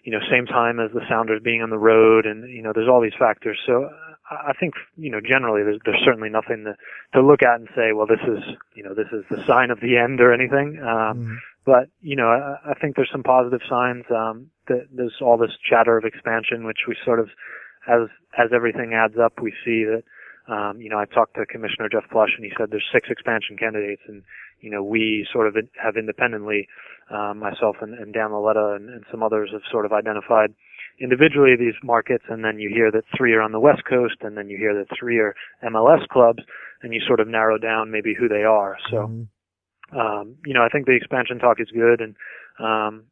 you 0.04 0.12
know 0.12 0.20
same 0.30 0.46
time 0.46 0.80
as 0.80 0.92
the 0.94 1.02
Sounders 1.10 1.42
being 1.44 1.62
on 1.62 1.70
the 1.70 1.78
road, 1.78 2.26
and 2.26 2.50
you 2.50 2.62
know, 2.62 2.72
there's 2.74 2.90
all 2.90 3.02
these 3.02 3.18
factors. 3.18 3.58
So 3.66 3.90
I 4.30 4.54
think 4.60 4.76
you 4.98 5.10
know 5.10 5.20
generally 5.22 5.64
there's 5.64 5.80
there's 5.86 6.04
certainly 6.04 6.30
nothing 6.30 6.66
to 6.66 6.76
to 7.14 7.26
look 7.26 7.42
at 7.44 7.60
and 7.60 7.68
say, 7.76 7.94
well, 7.94 8.08
this 8.08 8.22
is 8.28 8.44
you 8.76 8.84
know 8.84 8.94
this 8.94 9.08
is 9.12 9.24
the 9.30 9.44
sign 9.46 9.72
of 9.72 9.80
the 9.80 9.98
end 9.98 10.22
or 10.22 10.34
anything. 10.34 10.80
Um, 10.80 10.88
mm-hmm. 10.88 11.36
But 11.66 11.90
you 12.02 12.16
know, 12.16 12.28
I, 12.28 12.72
I 12.72 12.74
think 12.76 12.96
there's 12.96 13.12
some 13.12 13.24
positive 13.24 13.62
signs. 13.70 14.06
Um, 14.10 14.50
that 14.68 14.88
there's 14.92 15.16
all 15.22 15.38
this 15.38 15.52
chatter 15.70 15.98
of 15.98 16.06
expansion, 16.06 16.66
which 16.66 16.88
we 16.88 16.96
sort 17.04 17.20
of, 17.20 17.30
as 17.88 18.08
as 18.38 18.50
everything 18.54 18.94
adds 18.94 19.18
up, 19.18 19.42
we 19.42 19.52
see 19.66 19.84
that 19.86 20.04
um, 20.48 20.82
you 20.82 20.90
know, 20.90 21.00
I 21.00 21.06
talked 21.06 21.36
to 21.36 21.46
Commissioner 21.46 21.88
Jeff 21.90 22.10
Plush, 22.12 22.32
and 22.36 22.44
he 22.44 22.52
said 22.58 22.70
there's 22.70 22.88
six 22.92 23.10
expansion 23.10 23.58
candidates, 23.58 24.02
and 24.08 24.24
you 24.60 24.70
know, 24.70 24.84
we 24.84 25.28
sort 25.32 25.48
of 25.48 25.56
have 25.82 25.98
independently, 25.98 26.68
um, 27.12 27.40
myself 27.40 27.78
and, 27.82 27.94
and 27.94 28.14
Dan 28.14 28.32
Lauletta 28.32 28.76
and, 28.76 28.90
and 28.90 29.04
some 29.12 29.22
others 29.22 29.50
have 29.52 29.62
sort 29.70 29.86
of 29.86 29.92
identified 29.92 30.54
individually 31.00 31.56
these 31.58 31.76
markets, 31.84 32.24
and 32.30 32.44
then 32.44 32.60
you 32.60 32.70
hear 32.70 32.92
that 32.92 33.04
three 33.18 33.34
are 33.34 33.42
on 33.42 33.52
the 33.52 33.60
West 33.60 33.84
Coast, 33.90 34.16
and 34.22 34.38
then 34.38 34.50
you 34.50 34.58
hear 34.58 34.74
that 34.74 34.96
three 34.98 35.20
are 35.20 35.36
MLS 35.64 36.08
clubs, 36.08 36.44
and 36.82 36.94
you 36.94 37.02
sort 37.06 37.20
of 37.20 37.28
narrow 37.28 37.58
down 37.58 37.92
maybe 37.92 38.14
who 38.18 38.28
they 38.28 38.44
are. 38.44 38.78
So, 38.90 38.98
mm-hmm. 38.98 39.98
um, 39.98 40.36
you 40.46 40.54
know, 40.54 40.64
I 40.64 40.70
think 40.70 40.86
the 40.86 40.96
expansion 40.96 41.40
talk 41.40 41.58
is 41.60 41.70
good, 41.74 42.00
and 42.00 42.16
um, 42.60 43.06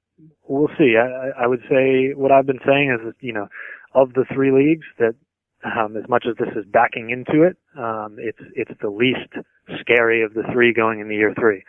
we'll 0.47 0.69
see. 0.77 0.95
I, 0.97 1.43
I 1.43 1.47
would 1.47 1.61
say 1.69 2.13
what 2.13 2.31
I've 2.31 2.45
been 2.45 2.59
saying 2.65 2.97
is, 2.99 3.05
that, 3.05 3.15
you 3.19 3.33
know, 3.33 3.47
of 3.93 4.13
the 4.13 4.25
three 4.33 4.51
leagues 4.51 4.85
that 4.99 5.15
um, 5.63 5.97
as 5.97 6.07
much 6.09 6.25
as 6.29 6.35
this 6.37 6.49
is 6.55 6.65
backing 6.71 7.09
into 7.09 7.43
it, 7.43 7.57
um, 7.77 8.17
it's 8.19 8.39
it's 8.55 8.71
the 8.81 8.89
least 8.89 9.31
scary 9.79 10.23
of 10.23 10.33
the 10.33 10.43
three 10.51 10.73
going 10.73 10.99
into 10.99 11.13
year 11.13 11.33
three. 11.37 11.63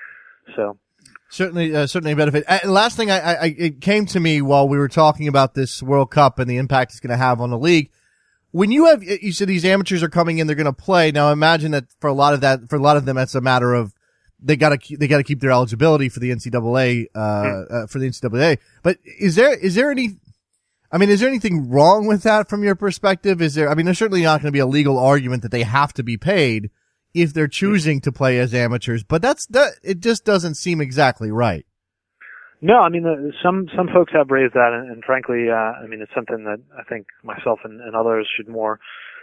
So 0.57 0.79
certainly, 1.29 1.75
uh, 1.75 1.87
certainly 1.87 2.13
a 2.13 2.17
benefit. 2.17 2.45
Uh, 2.47 2.61
last 2.67 2.97
thing, 2.97 3.11
I, 3.11 3.19
I, 3.19 3.55
it 3.59 3.81
came 3.81 4.07
to 4.07 4.21
me 4.21 4.43
while 4.43 4.69
we 4.69 4.79
were 4.79 4.89
talking 4.89 5.29
about 5.29 5.55
this 5.55 5.83
World 5.83 6.11
Cup 6.11 6.39
and 6.39 6.49
the 6.49 6.59
impact 6.59 6.93
it's 6.93 7.01
going 7.01 7.11
to 7.11 7.17
have 7.17 7.41
on 7.41 7.51
the 7.51 7.59
league. 7.59 7.91
When 8.51 8.71
you 8.71 8.87
have, 8.87 9.03
you 9.03 9.33
said 9.33 9.49
these 9.49 9.65
amateurs 9.65 10.03
are 10.03 10.11
coming 10.11 10.39
in, 10.39 10.47
they're 10.47 10.57
going 10.57 10.67
to 10.67 10.73
play. 10.73 11.11
Now, 11.11 11.33
imagine 11.33 11.71
that 11.73 11.87
for 12.01 12.09
a 12.09 12.13
lot 12.13 12.35
of 12.35 12.43
that, 12.43 12.69
for 12.69 12.77
a 12.77 12.83
lot 12.83 12.99
of 12.99 13.07
them, 13.07 13.17
that's 13.17 13.35
a 13.35 13.41
matter 13.41 13.73
of 13.73 13.95
they 14.43 14.57
got 14.57 14.79
to 14.79 14.97
they 14.97 15.09
got 15.09 15.19
to 15.19 15.25
keep 15.25 15.41
their 15.41 15.53
eligibility 15.53 16.09
for 16.09 16.21
the 16.21 16.31
NCAA 16.31 17.07
uh, 17.15 17.43
hmm. 17.43 17.63
uh, 17.71 17.87
for 17.87 17.99
the 17.99 18.09
NCAA. 18.09 18.59
But 18.83 18.99
is 19.05 19.37
there 19.37 19.55
is 19.55 19.75
there 19.75 19.91
any 19.91 20.17
I 20.93 20.99
mean, 20.99 21.09
is 21.09 21.21
there 21.21 21.29
anything 21.29 21.71
wrong 21.71 22.07
with 22.07 22.23
that 22.25 22.51
from 22.51 22.63
your 22.63 22.75
perspective? 22.75 23.41
Is 23.41 23.55
there, 23.55 23.71
I 23.71 23.75
mean, 23.75 23.87
there's 23.87 23.99
certainly 23.99 24.23
not 24.23 24.43
going 24.43 24.49
to 24.49 24.53
be 24.53 24.59
a 24.59 24.67
legal 24.67 24.99
argument 24.99 25.43
that 25.43 25.51
they 25.51 25.63
have 25.63 25.95
to 25.95 26.03
be 26.03 26.19
paid 26.19 26.71
if 27.15 27.33
they're 27.33 27.49
choosing 27.49 28.01
to 28.03 28.13
play 28.13 28.39
as 28.39 28.55
amateurs, 28.55 29.03
but 29.03 29.23
that's, 29.23 29.47
that, 29.47 29.73
it 29.83 30.01
just 30.01 30.27
doesn't 30.27 30.55
seem 30.55 30.83
exactly 30.83 31.31
right. 31.31 31.65
No, 32.61 32.79
I 32.79 32.91
mean, 32.91 33.33
some, 33.43 33.69
some 33.75 33.89
folks 33.93 34.13
have 34.13 34.31
raised 34.31 34.55
that 34.55 34.73
and, 34.73 34.91
and 34.91 35.03
frankly, 35.03 35.49
uh, 35.51 35.83
I 35.83 35.87
mean, 35.87 36.01
it's 36.01 36.13
something 36.15 36.45
that 36.45 36.61
I 36.79 36.85
think 36.85 37.07
myself 37.25 37.61
and, 37.65 37.81
and 37.81 37.97
others 37.97 38.29
should 38.37 38.49
more, 38.49 38.79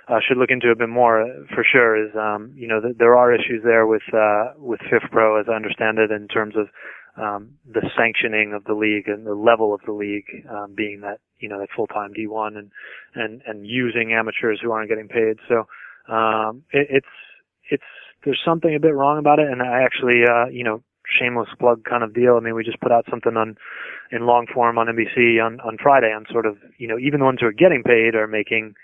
uh, 0.10 0.20
should 0.28 0.38
look 0.38 0.50
into 0.50 0.72
a 0.72 0.76
bit 0.76 0.90
more 0.90 1.24
for 1.54 1.64
sure 1.72 1.96
is, 2.04 2.12
um, 2.16 2.52
you 2.56 2.68
know, 2.68 2.82
th- 2.82 2.98
there 2.98 3.16
are 3.16 3.34
issues 3.34 3.62
there 3.64 3.86
with, 3.86 4.02
uh, 4.12 4.54
with 4.58 4.80
FIFPro 4.82 5.40
as 5.40 5.48
I 5.48 5.54
understand 5.54 6.00
it 6.00 6.12
in 6.12 6.28
terms 6.28 6.56
of, 6.58 6.68
um, 7.20 7.58
the 7.66 7.82
sanctioning 7.98 8.54
of 8.54 8.64
the 8.64 8.74
league 8.74 9.08
and 9.08 9.26
the 9.26 9.36
level 9.36 9.74
of 9.74 9.82
the 9.86 9.92
league 9.92 10.46
um, 10.50 10.74
being 10.76 11.02
that 11.02 11.20
you 11.40 11.50
know 11.50 11.60
that 11.60 11.70
full 11.76 11.88
time 11.88 12.14
D1 12.14 12.58
and 12.58 12.72
and 13.16 13.42
and 13.46 13.68
using 13.68 14.14
amateurs 14.14 14.60
who 14.62 14.72
aren't 14.72 14.90
getting 14.90 15.08
paid. 15.08 15.38
So 15.48 15.68
um, 16.14 16.64
it, 16.72 16.88
it's 16.90 17.14
it's 17.70 17.84
there's 18.24 18.42
something 18.44 18.74
a 18.76 18.80
bit 18.80 18.96
wrong 18.96 19.18
about 19.18 19.40
it, 19.40 19.50
and 19.50 19.62
I 19.62 19.84
actually 19.84 20.24
uh, 20.30 20.48
you 20.48 20.64
know 20.64 20.84
shameless 21.20 21.50
plug 21.60 21.84
kind 21.84 22.04
of 22.04 22.14
deal. 22.14 22.36
I 22.36 22.40
mean, 22.40 22.56
we 22.56 22.64
just 22.64 22.82
put 22.82 22.92
out 22.92 23.06
something 23.10 23.36
on 23.36 23.58
in 24.12 24.26
long 24.26 24.48
form 24.54 24.78
on 24.78 24.88
NBC 24.88 25.44
on 25.44 25.60
on 25.62 25.78
Friday 25.82 26.14
on 26.14 26.26
sort 26.32 26.46
of 26.46 26.58
you 26.78 26.88
know 26.88 26.98
even 26.98 27.20
the 27.20 27.26
ones 27.26 27.40
who 27.42 27.48
are 27.48 27.54
getting 27.54 27.84
paid 27.84 28.16
are 28.16 28.28
making 28.28 28.76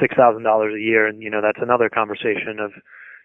six 0.00 0.14
thousand 0.14 0.44
dollars 0.44 0.74
a 0.74 0.80
year, 0.80 1.06
and 1.06 1.22
you 1.22 1.30
know 1.30 1.40
that's 1.42 1.62
another 1.62 1.88
conversation 1.88 2.58
of 2.60 2.72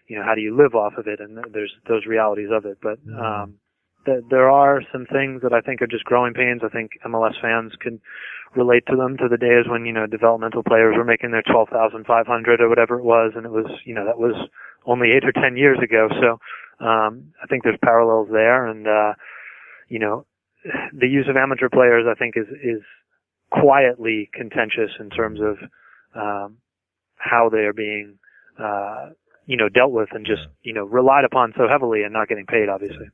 you 0.08 0.16
know 0.16 0.24
how 0.24 0.34
do 0.34 0.40
you 0.40 0.56
live 0.56 0.74
off 0.74 0.94
of 0.98 1.06
it, 1.06 1.20
and 1.20 1.38
there's 1.52 1.72
those 1.88 2.06
realities 2.06 2.48
of 2.52 2.64
it, 2.64 2.78
but. 2.82 2.98
Mm-hmm. 3.06 3.52
Um 4.08 4.22
there 4.30 4.50
are 4.50 4.82
some 4.92 5.06
things 5.06 5.42
that 5.42 5.52
I 5.52 5.60
think 5.60 5.82
are 5.82 5.86
just 5.86 6.04
growing 6.04 6.34
pains. 6.34 6.62
I 6.64 6.68
think 6.68 6.92
MLS 7.04 7.40
fans 7.40 7.72
can 7.80 8.00
relate 8.54 8.84
to 8.86 8.96
them 8.96 9.16
to 9.18 9.28
the 9.28 9.36
days 9.36 9.66
when 9.68 9.84
you 9.84 9.92
know 9.92 10.06
developmental 10.06 10.62
players 10.62 10.94
were 10.96 11.04
making 11.04 11.30
their 11.30 11.42
twelve 11.42 11.68
thousand 11.68 12.06
five 12.06 12.26
hundred 12.26 12.60
or 12.60 12.68
whatever 12.68 12.98
it 12.98 13.04
was, 13.04 13.32
and 13.36 13.44
it 13.44 13.52
was 13.52 13.66
you 13.84 13.94
know 13.94 14.04
that 14.04 14.18
was 14.18 14.34
only 14.86 15.12
eight 15.12 15.24
or 15.24 15.32
ten 15.32 15.56
years 15.56 15.78
ago. 15.82 16.08
So 16.20 16.84
um, 16.84 17.32
I 17.42 17.46
think 17.48 17.64
there's 17.64 17.78
parallels 17.82 18.28
there, 18.30 18.66
and 18.66 18.86
uh, 18.86 19.14
you 19.88 19.98
know 19.98 20.26
the 20.92 21.08
use 21.08 21.26
of 21.28 21.36
amateur 21.36 21.68
players 21.68 22.06
I 22.08 22.14
think 22.14 22.36
is 22.36 22.48
is 22.62 22.82
quietly 23.50 24.28
contentious 24.32 24.90
in 24.98 25.10
terms 25.10 25.40
of 25.40 25.58
um, 26.14 26.56
how 27.16 27.48
they 27.50 27.60
are 27.60 27.72
being 27.72 28.18
uh, 28.58 29.10
you 29.46 29.56
know 29.56 29.68
dealt 29.68 29.92
with 29.92 30.08
and 30.12 30.26
just 30.26 30.42
you 30.62 30.72
know 30.72 30.84
relied 30.84 31.24
upon 31.24 31.52
so 31.56 31.68
heavily 31.68 32.02
and 32.02 32.12
not 32.12 32.28
getting 32.28 32.46
paid, 32.46 32.68
obviously 32.68 33.06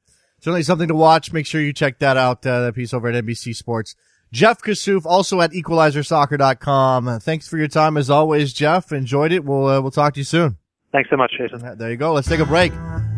certainly 0.43 0.63
something 0.63 0.89
to 0.89 0.95
watch. 0.95 1.33
Make 1.33 1.47
sure 1.47 1.61
you 1.61 1.73
check 1.73 2.01
that 2.01 2.17
out, 2.17 2.45
uh, 2.45 2.61
that 2.63 2.75
piece 2.75 2.93
over 2.93 3.09
at 3.09 3.25
NBC 3.25 3.55
Sports. 3.55 3.95
Jeff 4.33 4.61
Kassouf, 4.63 5.05
also 5.07 5.41
at 5.41 5.53
equalizersoccer.com. 5.53 7.09
Uh, 7.09 7.19
thanks 7.19 7.49
for 7.49 7.59
your 7.59 7.69
time 7.69 7.97
as 7.97 8.11
always, 8.11 8.53
Jeff. 8.53 8.91
Enjoyed 8.91 9.31
it. 9.31 9.45
We'll, 9.45 9.67
uh, 9.67 9.81
we'll 9.81 9.91
talk 9.91 10.15
to 10.15 10.21
you 10.21 10.25
soon. 10.25 10.57
Thanks 10.91 11.09
so 11.11 11.17
much, 11.17 11.33
Jason. 11.39 11.79
There 11.79 11.91
you 11.91 11.97
go. 11.97 12.13
Let's 12.13 12.29
take 12.29 12.41
a 12.41 12.47
break. 12.47 12.73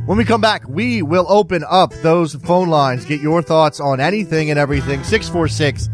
When 0.06 0.18
we 0.18 0.24
come 0.24 0.40
back, 0.40 0.68
we 0.68 1.02
will 1.02 1.26
open 1.28 1.64
up 1.68 1.92
those 2.02 2.34
phone 2.34 2.68
lines. 2.68 3.04
Get 3.04 3.20
your 3.20 3.42
thoughts 3.42 3.80
on 3.80 4.00
anything 4.00 4.50
and 4.50 4.58
everything. 4.58 5.02
646 5.02 5.88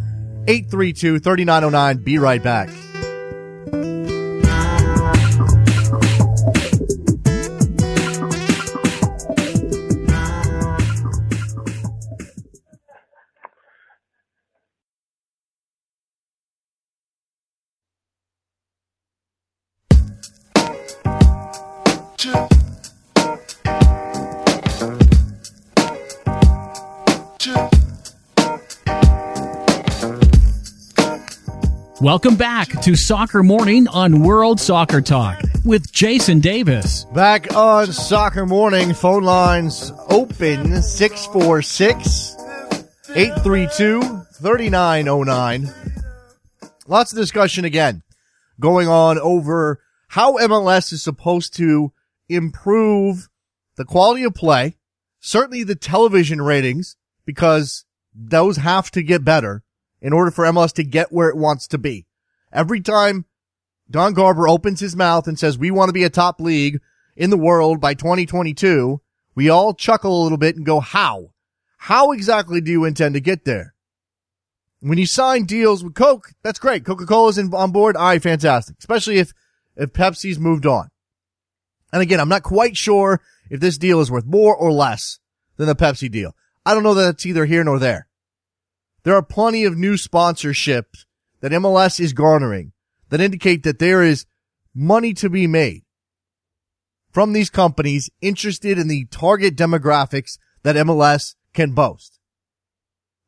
832 0.49 1.21
3909. 1.21 1.99
Be 2.03 2.19
right 2.19 2.43
back. 2.43 2.69
Welcome 32.01 32.37
back 32.37 32.81
to 32.81 32.97
Soccer 32.97 33.43
Morning 33.43 33.87
on 33.87 34.21
World 34.21 34.59
Soccer 34.59 35.03
Talk 35.03 35.39
with 35.67 35.93
Jason 35.93 36.41
Davis. 36.41 37.05
Back 37.05 37.55
on 37.55 37.93
Soccer 37.93 38.47
Morning, 38.47 38.95
phone 38.95 39.23
lines 39.23 39.93
open 40.09 40.81
646 40.81 42.37
832 43.15 44.01
3909. 44.01 45.69
Lots 46.87 47.13
of 47.13 47.19
discussion 47.19 47.67
again 47.67 48.03
going 48.59 48.89
on 48.89 49.19
over 49.19 49.83
how 50.09 50.39
MLS 50.39 50.95
is 50.95 51.03
supposed 51.03 51.55
to 51.57 51.93
improve 52.31 53.29
the 53.77 53.85
quality 53.85 54.23
of 54.23 54.35
play, 54.35 54.79
certainly 55.19 55.65
the 55.65 55.77
television 55.77 56.41
ratings, 56.41 56.97
because 57.27 57.85
those 58.15 58.57
have 58.57 58.91
to 58.93 59.03
get 59.03 59.23
better 59.23 59.65
in 60.01 60.13
order 60.13 60.31
for 60.31 60.45
MLS 60.45 60.73
to 60.75 60.85
get 60.85 61.13
where 61.13 61.29
it 61.29 61.37
wants 61.37 61.67
to 61.69 61.79
be. 61.79 62.07
Every 62.53 62.81
time 62.81 63.27
Don 63.91 64.13
Garber 64.13 64.49
opens 64.49 64.81
his 64.81 64.97
mouth 64.97 65.27
and 65.27 65.39
says, 65.39 65.59
we 65.59 65.71
want 65.71 65.89
to 65.89 65.95
be 65.95 66.05
a 66.05 66.11
top 66.11 66.41
league 66.41 66.81
in 67.17 67.31
the 67.31 67.37
world 67.37 67.81
by 67.81 67.95
2022, 67.95 69.01
we 69.35 69.49
all 69.49 69.75
chuckle 69.75 70.21
a 70.21 70.23
little 70.23 70.39
bit 70.39 70.57
and 70.57 70.67
go, 70.67 70.81
how? 70.81 71.31
How 71.77 72.13
exactly 72.13 72.61
do 72.61 72.71
you 72.71 72.85
intend 72.85 73.15
to 73.15 73.21
get 73.21 73.45
there? 73.45 73.75
When 74.81 74.99
you 74.99 75.07
sign 75.07 75.45
deals 75.45 75.85
with 75.85 75.95
Coke, 75.95 76.33
that's 76.43 76.59
great. 76.59 76.85
Coca-Cola's 76.85 77.39
on 77.39 77.71
board. 77.71 77.97
All 77.97 78.05
right, 78.07 78.23
fantastic. 78.23 78.77
Especially 78.79 79.19
if, 79.19 79.33
if 79.77 79.93
Pepsi's 79.93 80.39
moved 80.39 80.67
on. 80.67 80.91
And 81.93 82.01
again, 82.01 82.21
I'm 82.21 82.29
not 82.29 82.43
quite 82.43 82.77
sure 82.77 83.21
if 83.51 83.61
this 83.61 83.77
deal 83.77 84.01
is 84.01 84.11
worth 84.11 84.25
more 84.25 84.55
or 84.57 84.73
less 84.73 85.19
than 85.57 85.67
the 85.67 85.75
Pepsi 85.75 86.11
deal. 86.11 86.35
I 86.65 86.75
don't 86.75 86.83
know 86.83 86.95
that 86.95 87.15
it's 87.15 87.27
either 87.27 87.45
here 87.45 87.65
nor 87.65 87.79
there. 87.79 88.07
There 89.03 89.15
are 89.15 89.23
plenty 89.23 89.65
of 89.65 89.77
new 89.77 89.95
sponsorships 89.95 91.07
that 91.41 91.53
MLS 91.53 92.01
is 92.01 92.13
garnering 92.13 92.73
that 93.09 93.21
indicate 93.21 93.63
that 93.63 93.79
there 93.79 94.03
is 94.03 94.27
money 94.75 95.15
to 95.15 95.31
be 95.31 95.47
made 95.47 95.83
from 97.11 97.33
these 97.33 97.51
companies 97.51 98.11
interested 98.21 98.79
in 98.79 98.89
the 98.89 99.07
target 99.07 99.57
demographics 99.57 100.39
that 100.63 100.77
MLS 100.77 101.35
can 101.53 101.73
boast. 101.73 102.19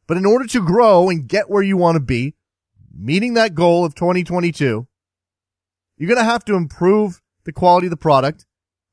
But 0.06 0.16
in 0.16 0.26
order 0.26 0.46
to 0.48 0.64
grow 0.64 1.08
and 1.08 1.26
get 1.28 1.50
where 1.50 1.62
you 1.62 1.76
want 1.76 1.96
to 1.96 2.00
be, 2.00 2.34
meeting 2.94 3.34
that 3.34 3.54
goal 3.54 3.84
of 3.84 3.94
2022, 3.94 4.86
you're 5.96 6.08
going 6.08 6.18
to 6.18 6.24
have 6.24 6.44
to 6.44 6.54
improve 6.54 7.22
the 7.44 7.52
quality 7.52 7.86
of 7.86 7.90
the 7.92 7.96
product, 7.96 8.46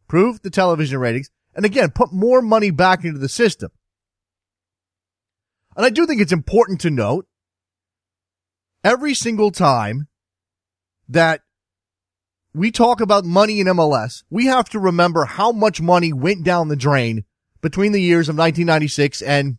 improve 0.06 0.42
the 0.42 0.50
television 0.50 1.00
ratings, 1.00 1.30
and 1.54 1.66
again, 1.66 1.92
put 1.92 2.14
more 2.14 2.42
money 2.42 2.72
back 2.72 3.04
into 3.04 3.20
the 3.20 3.30
system. 3.30 3.72
And 5.80 5.86
I 5.86 5.92
do 5.92 6.06
think 6.06 6.20
it's 6.20 6.34
important 6.34 6.82
to 6.82 6.90
note 6.90 7.26
every 8.84 9.14
single 9.14 9.50
time 9.50 10.10
that 11.08 11.40
we 12.54 12.70
talk 12.70 13.00
about 13.00 13.24
money 13.24 13.62
in 13.62 13.68
MLS, 13.68 14.24
we 14.30 14.48
have 14.48 14.68
to 14.72 14.78
remember 14.80 15.24
how 15.24 15.54
much 15.54 15.80
money 15.80 16.12
went 16.12 16.44
down 16.44 16.68
the 16.68 16.76
drain 16.76 17.24
between 17.62 17.94
the 17.94 18.02
years 18.02 18.28
of 18.28 18.36
1996 18.36 19.22
and 19.22 19.58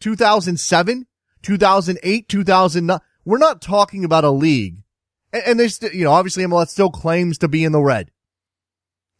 2007, 0.00 1.06
2008, 1.40 2.28
2009. 2.28 3.00
We're 3.24 3.38
not 3.38 3.62
talking 3.62 4.04
about 4.04 4.24
a 4.24 4.30
league. 4.30 4.82
And, 5.32 5.58
there's, 5.58 5.80
you 5.80 6.04
know, 6.04 6.12
obviously 6.12 6.44
MLS 6.44 6.68
still 6.68 6.90
claims 6.90 7.38
to 7.38 7.48
be 7.48 7.64
in 7.64 7.72
the 7.72 7.80
red. 7.80 8.10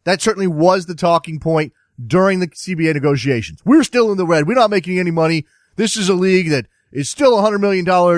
That 0.03 0.21
certainly 0.21 0.45
was 0.45 0.85
the 0.85 0.93
talking 0.93 1.39
point 1.39 1.73
during 1.99 2.41
the 2.41 2.47
CBA 2.47 2.93
negotiations. 2.93 3.63
We're 3.65 3.83
still 3.83 4.11
in 4.11 4.19
the 4.19 4.27
red. 4.27 4.47
We're 4.47 4.53
not 4.53 4.69
making 4.69 4.99
any 4.99 5.09
money. 5.09 5.47
This 5.81 5.97
is 5.97 6.09
a 6.09 6.13
league 6.13 6.51
that 6.51 6.67
is 6.91 7.09
still 7.09 7.35
$100 7.37 7.59
million, 7.59 7.89
uh, 7.89 8.13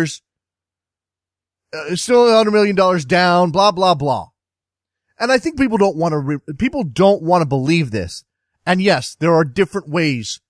still 1.95 2.25
$100 2.25 2.51
million 2.51 2.75
down, 3.07 3.51
blah, 3.51 3.71
blah, 3.71 3.93
blah. 3.93 4.31
And 5.17 5.31
I 5.31 5.37
think 5.37 5.57
people 5.57 5.77
don't 5.77 5.95
want 5.95 6.11
to, 6.11 6.17
re- 6.17 6.55
people 6.57 6.83
don't 6.83 7.23
want 7.23 7.41
to 7.41 7.45
believe 7.45 7.91
this. 7.91 8.25
And 8.65 8.81
yes, 8.81 9.15
there 9.15 9.33
are 9.33 9.45
different 9.45 9.87
ways 9.87 10.41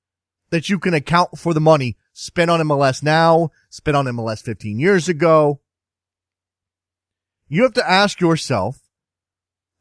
that 0.50 0.70
you 0.70 0.80
can 0.80 0.96
account 0.96 1.38
for 1.38 1.54
the 1.54 1.62
money 1.62 1.98
spent 2.14 2.50
on 2.50 2.60
MLS 2.62 3.04
now, 3.04 3.52
spent 3.70 3.96
on 3.96 4.06
MLS 4.06 4.42
15 4.42 4.80
years 4.80 5.08
ago. 5.08 5.62
You 7.48 7.62
have 7.62 7.74
to 7.74 7.88
ask 7.88 8.22
yourself, 8.22 8.80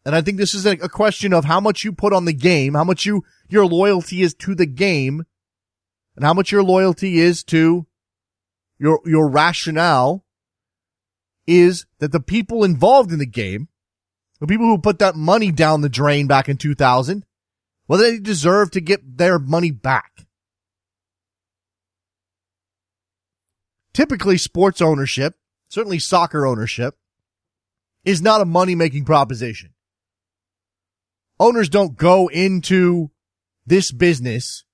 and 0.04 0.14
I 0.14 0.20
think 0.20 0.36
this 0.36 0.52
is 0.52 0.66
a, 0.66 0.72
a 0.72 0.88
question 0.90 1.32
of 1.32 1.46
how 1.46 1.60
much 1.60 1.82
you 1.82 1.92
put 1.92 2.12
on 2.12 2.26
the 2.26 2.34
game, 2.34 2.74
how 2.74 2.84
much 2.84 3.06
you, 3.06 3.24
your 3.48 3.64
loyalty 3.64 4.20
is 4.20 4.34
to 4.34 4.54
the 4.54 4.66
game, 4.66 5.24
and 6.16 6.24
how 6.24 6.34
much 6.34 6.52
your 6.52 6.62
loyalty 6.62 7.18
is 7.18 7.42
to 7.44 7.86
your, 8.78 9.00
your 9.04 9.28
rationale 9.28 10.24
is 11.46 11.86
that 11.98 12.12
the 12.12 12.20
people 12.20 12.64
involved 12.64 13.12
in 13.12 13.18
the 13.18 13.26
game, 13.26 13.68
the 14.40 14.46
people 14.46 14.66
who 14.66 14.78
put 14.78 14.98
that 14.98 15.16
money 15.16 15.50
down 15.50 15.80
the 15.80 15.88
drain 15.88 16.26
back 16.26 16.48
in 16.48 16.56
2000, 16.56 17.24
well, 17.88 17.98
they 17.98 18.18
deserve 18.18 18.70
to 18.72 18.80
get 18.80 19.18
their 19.18 19.38
money 19.38 19.70
back. 19.70 20.26
Typically 23.92 24.38
sports 24.38 24.80
ownership, 24.80 25.34
certainly 25.68 25.98
soccer 25.98 26.46
ownership, 26.46 26.96
is 28.04 28.22
not 28.22 28.40
a 28.40 28.46
money 28.46 28.74
making 28.74 29.04
proposition. 29.04 29.74
Owners 31.38 31.68
don't 31.68 31.96
go 31.96 32.28
into 32.28 33.10
this 33.66 33.92
business 33.92 34.64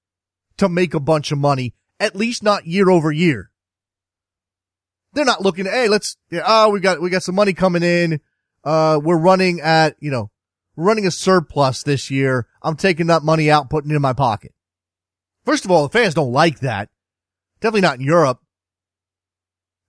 to 0.59 0.69
make 0.69 0.95
a 0.95 1.01
bunch 1.01 1.33
of 1.33 1.39
money, 1.39 1.75
at 1.99 2.15
least 2.15 2.43
not 2.43 2.67
year 2.67 2.91
over 2.91 3.11
year. 3.11 3.51
They're 5.15 5.25
not 5.25 5.43
looking 5.43 5.67
at, 5.67 5.73
hey, 5.73 5.89
let's, 5.89 6.17
yeah, 6.31 6.43
oh, 6.47 6.71
we 6.71 6.81
got, 6.81 7.01
we 7.01 7.11
got 7.11 7.23
some 7.23 7.35
money 7.35 7.53
coming 7.55 7.83
in. 7.83 8.21
Uh, 8.63 9.01
we're 9.03 9.19
running 9.19 9.61
at, 9.61 9.97
you 10.01 10.11
know, 10.11 10.31
running 10.77 11.07
a 11.07 11.11
surplus 11.11 11.83
this 11.83 12.11
year. 12.11 12.47
I'm 12.63 12.77
taking 12.77 13.07
that 13.07 13.23
money 13.23 13.51
out, 13.51 13.71
putting 13.71 13.91
it 13.91 13.95
in 13.95 14.03
my 14.03 14.13
pocket. 14.13 14.53
First 15.45 15.65
of 15.65 15.71
all, 15.71 15.89
the 15.89 15.99
fans 15.99 16.15
don't 16.15 16.33
like 16.33 16.61
that. 16.61 16.91
Definitely 17.61 17.81
not 17.81 17.99
in 17.99 18.05
Europe. 18.05 18.41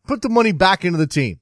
Put 0.07 0.22
the 0.22 0.30
money 0.30 0.53
back 0.53 0.86
into 0.86 0.97
the 0.97 1.05
team. 1.05 1.41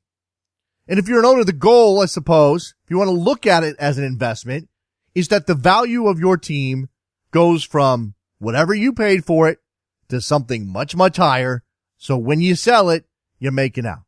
And 0.88 1.00
if 1.00 1.08
you're 1.08 1.20
an 1.20 1.26
owner, 1.26 1.44
the 1.44 1.54
goal, 1.54 2.02
I 2.02 2.06
suppose, 2.06 2.74
if 2.84 2.90
you 2.90 2.98
want 2.98 3.10
to 3.10 3.12
look 3.12 3.46
at 3.46 3.64
it 3.64 3.76
as 3.78 3.98
an 3.98 4.04
investment, 4.04 4.70
is 5.14 5.28
that 5.30 5.48
the 5.48 5.56
value 5.56 6.08
of 6.08 6.20
your 6.20 6.38
team 6.38 6.90
goes 7.32 7.64
from 7.64 8.16
whatever 8.40 8.74
you 8.74 8.94
paid 8.94 9.26
for 9.26 9.48
it 9.50 9.60
to 10.10 10.22
something 10.22 10.68
much, 10.68 10.96
much 10.96 11.18
higher. 11.18 11.64
So 11.98 12.18
when 12.18 12.42
you 12.42 12.56
sell 12.56 12.90
it, 12.90 13.06
you're 13.40 13.52
making 13.52 13.86
out. 13.86 14.04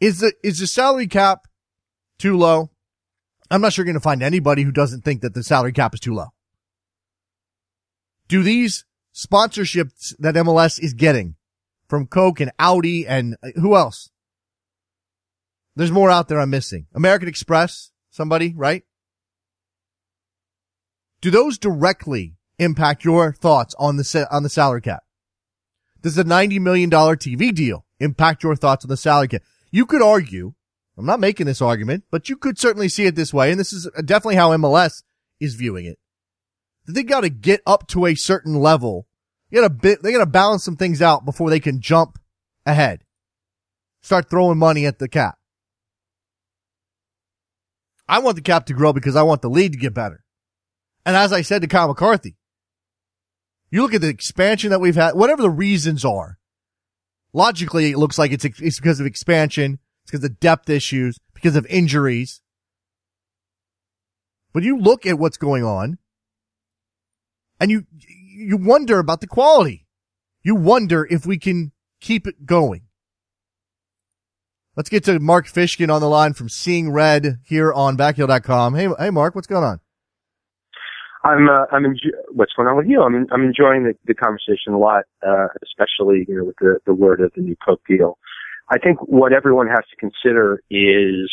Is 0.00 0.20
the, 0.20 0.32
is 0.42 0.60
the 0.60 0.66
salary 0.66 1.08
cap 1.08 1.48
too 2.18 2.36
low? 2.36 2.70
I'm 3.50 3.60
not 3.60 3.72
sure 3.72 3.84
you're 3.84 3.92
going 3.92 4.00
to 4.00 4.04
find 4.04 4.22
anybody 4.22 4.62
who 4.62 4.72
doesn't 4.72 5.04
think 5.04 5.22
that 5.22 5.34
the 5.34 5.42
salary 5.42 5.72
cap 5.72 5.94
is 5.94 6.00
too 6.00 6.14
low. 6.14 6.28
Do 8.28 8.42
these 8.42 8.84
sponsorships 9.14 10.14
that 10.18 10.34
MLS 10.34 10.78
is 10.78 10.92
getting 10.92 11.34
from 11.88 12.06
Coke 12.06 12.40
and 12.40 12.52
Audi 12.58 13.06
and 13.06 13.36
uh, 13.42 13.48
who 13.56 13.74
else? 13.74 14.10
There's 15.74 15.90
more 15.90 16.10
out 16.10 16.28
there 16.28 16.40
I'm 16.40 16.50
missing. 16.50 16.86
American 16.94 17.28
Express, 17.28 17.90
somebody, 18.10 18.52
right? 18.54 18.82
Do 21.20 21.30
those 21.30 21.58
directly 21.58 22.36
impact 22.58 23.04
your 23.04 23.32
thoughts 23.32 23.74
on 23.78 23.96
the, 23.96 24.28
on 24.30 24.42
the 24.42 24.48
salary 24.48 24.80
cap? 24.80 25.02
Does 26.02 26.14
the 26.14 26.24
$90 26.24 26.60
million 26.60 26.90
TV 26.90 27.52
deal 27.52 27.84
impact 27.98 28.42
your 28.42 28.54
thoughts 28.54 28.84
on 28.84 28.88
the 28.88 28.96
salary 28.96 29.28
cap? 29.28 29.42
You 29.70 29.84
could 29.84 30.02
argue, 30.02 30.54
I'm 30.96 31.06
not 31.06 31.20
making 31.20 31.46
this 31.46 31.60
argument, 31.60 32.04
but 32.10 32.28
you 32.28 32.36
could 32.36 32.58
certainly 32.58 32.88
see 32.88 33.06
it 33.06 33.16
this 33.16 33.34
way. 33.34 33.50
And 33.50 33.58
this 33.58 33.72
is 33.72 33.88
definitely 34.04 34.36
how 34.36 34.56
MLS 34.56 35.02
is 35.40 35.54
viewing 35.54 35.86
it. 35.86 35.98
They 36.86 37.02
got 37.02 37.20
to 37.20 37.28
get 37.28 37.60
up 37.66 37.86
to 37.88 38.06
a 38.06 38.14
certain 38.14 38.54
level. 38.54 39.06
You 39.50 39.60
got 39.60 39.82
to 39.82 39.98
they 40.02 40.12
got 40.12 40.18
to 40.18 40.26
balance 40.26 40.64
some 40.64 40.76
things 40.76 41.02
out 41.02 41.24
before 41.24 41.50
they 41.50 41.60
can 41.60 41.80
jump 41.80 42.18
ahead. 42.64 43.04
Start 44.00 44.30
throwing 44.30 44.58
money 44.58 44.86
at 44.86 44.98
the 44.98 45.08
cap. 45.08 45.38
I 48.08 48.20
want 48.20 48.36
the 48.36 48.42
cap 48.42 48.66
to 48.66 48.72
grow 48.72 48.92
because 48.92 49.16
I 49.16 49.22
want 49.22 49.42
the 49.42 49.50
league 49.50 49.72
to 49.72 49.78
get 49.78 49.92
better. 49.92 50.24
And 51.04 51.16
as 51.16 51.32
I 51.32 51.42
said 51.42 51.62
to 51.62 51.68
Kyle 51.68 51.88
McCarthy, 51.88 52.36
you 53.70 53.82
look 53.82 53.94
at 53.94 54.00
the 54.00 54.08
expansion 54.08 54.70
that 54.70 54.80
we've 54.80 54.94
had, 54.94 55.14
whatever 55.14 55.42
the 55.42 55.50
reasons 55.50 56.04
are, 56.04 56.38
logically, 57.32 57.90
it 57.90 57.98
looks 57.98 58.18
like 58.18 58.32
it's, 58.32 58.44
it's 58.44 58.80
because 58.80 59.00
of 59.00 59.06
expansion. 59.06 59.78
It's 60.02 60.12
because 60.12 60.24
of 60.24 60.40
depth 60.40 60.70
issues, 60.70 61.18
because 61.34 61.56
of 61.56 61.66
injuries. 61.66 62.40
But 64.52 64.62
you 64.62 64.78
look 64.78 65.04
at 65.04 65.18
what's 65.18 65.36
going 65.36 65.64
on 65.64 65.98
and 67.60 67.70
you, 67.70 67.84
you 67.98 68.56
wonder 68.56 68.98
about 68.98 69.20
the 69.20 69.26
quality. 69.26 69.86
You 70.42 70.54
wonder 70.54 71.06
if 71.10 71.26
we 71.26 71.38
can 71.38 71.72
keep 72.00 72.26
it 72.26 72.46
going. 72.46 72.82
Let's 74.76 74.88
get 74.88 75.04
to 75.04 75.18
Mark 75.18 75.46
Fishkin 75.48 75.92
on 75.92 76.00
the 76.00 76.08
line 76.08 76.32
from 76.32 76.48
Seeing 76.48 76.90
Red 76.90 77.40
here 77.44 77.72
on 77.72 77.96
backheel.com. 77.96 78.74
Hey, 78.74 78.88
hey, 78.98 79.10
Mark, 79.10 79.34
what's 79.34 79.48
going 79.48 79.64
on? 79.64 79.80
I'm 81.28 81.48
uh, 81.48 81.66
I'm 81.72 81.84
enjo- 81.84 82.16
what's 82.32 82.52
going 82.54 82.68
on 82.68 82.76
with 82.76 82.86
you? 82.86 83.02
I'm 83.02 83.26
I'm 83.30 83.42
enjoying 83.42 83.84
the, 83.84 83.94
the 84.06 84.14
conversation 84.14 84.72
a 84.72 84.78
lot, 84.78 85.04
uh, 85.26 85.48
especially 85.62 86.24
you 86.28 86.36
know 86.36 86.44
with 86.44 86.56
the 86.60 86.78
the 86.86 86.94
word 86.94 87.20
of 87.20 87.32
the 87.36 87.42
new 87.42 87.56
Pope 87.64 87.82
deal. 87.88 88.18
I 88.70 88.78
think 88.78 88.98
what 89.02 89.32
everyone 89.32 89.66
has 89.68 89.84
to 89.90 89.96
consider 89.96 90.62
is 90.70 91.30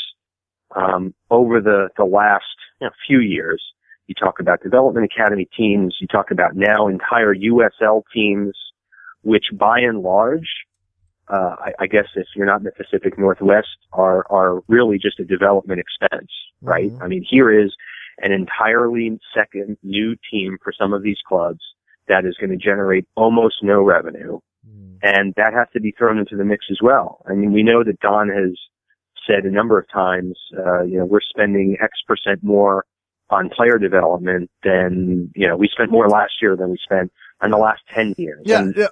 um, 0.76 1.14
over 1.32 1.62
the 1.62 1.89
the 1.98 2.06
last 2.06 2.43
you 2.82 2.88
know, 2.88 2.91
few 3.08 3.20
years. 3.20 3.62
You 4.08 4.14
talk 4.14 4.39
about 4.39 4.62
development 4.62 5.10
academy 5.12 5.48
teams. 5.58 5.96
You 6.00 6.08
talk 6.08 6.30
about 6.30 6.56
now 6.56 6.88
entire 6.88 7.34
USL 7.34 8.04
teams, 8.14 8.56
which 9.24 9.46
by 9.52 9.80
and 9.80 10.02
large, 10.02 10.48
uh, 11.28 11.56
I, 11.58 11.74
I 11.80 11.88
guess 11.88 12.06
if 12.16 12.28
you're 12.36 12.46
not 12.46 12.60
in 12.60 12.66
the 12.66 12.72
Pacific 12.72 13.18
Northwest, 13.18 13.78
are 13.93 14.26
are 14.30 14.62
really 14.68 15.00
just 15.00 15.20
a 15.20 15.26
development 15.26 15.80
expense, 15.80 16.32
right? 16.62 16.91
Mm-hmm. 16.91 17.04
I 17.04 17.08
mean, 17.08 17.26
here 17.28 17.50
is 17.52 17.74
an 18.20 18.32
entirely 18.32 19.20
second 19.36 19.78
new 19.84 20.16
team 20.32 20.57
for 20.63 20.72
some 20.78 20.93
of 20.93 21.03
these 21.03 21.18
clubs 21.28 21.59
that 22.07 22.26
is 22.26 22.36
going 22.39 22.51
to 22.51 22.57
generate 22.57 23.05
almost 23.16 23.55
no 23.61 23.82
revenue. 23.82 24.39
And 25.03 25.34
that 25.38 25.53
has 25.53 25.68
to 25.74 25.80
be 25.80 25.93
thrown 25.97 26.18
into 26.18 26.36
the 26.36 26.43
mix 26.45 26.66
as 26.72 26.80
well. 26.82 27.24
I 27.30 27.34
mean, 27.34 27.51
we 27.53 27.61
know 27.61 27.84
that 27.84 27.99
Don 27.99 28.30
has 28.30 28.57
said 29.28 29.45
a 29.45 29.51
number 29.51 29.78
of 29.78 29.88
times, 29.89 30.38
uh, 30.57 30.84
you 30.84 30.97
know, 30.97 31.05
we're 31.05 31.20
spending 31.22 31.78
X 31.82 31.91
percent 32.07 32.43
more 32.43 32.86
on 33.30 33.49
player 33.49 33.78
development 33.78 34.49
than, 34.63 35.32
you 35.36 35.47
know, 35.47 35.57
we 35.57 35.68
spent 35.68 35.91
more 35.91 36.07
last 36.07 36.34
year 36.41 36.55
than 36.55 36.70
we 36.72 36.78
spent 36.84 37.11
in 37.43 37.51
the 37.51 37.57
last 37.57 37.82
10 37.93 38.16
years. 38.18 38.41
Yeah, 38.45 38.59
And. 38.61 38.89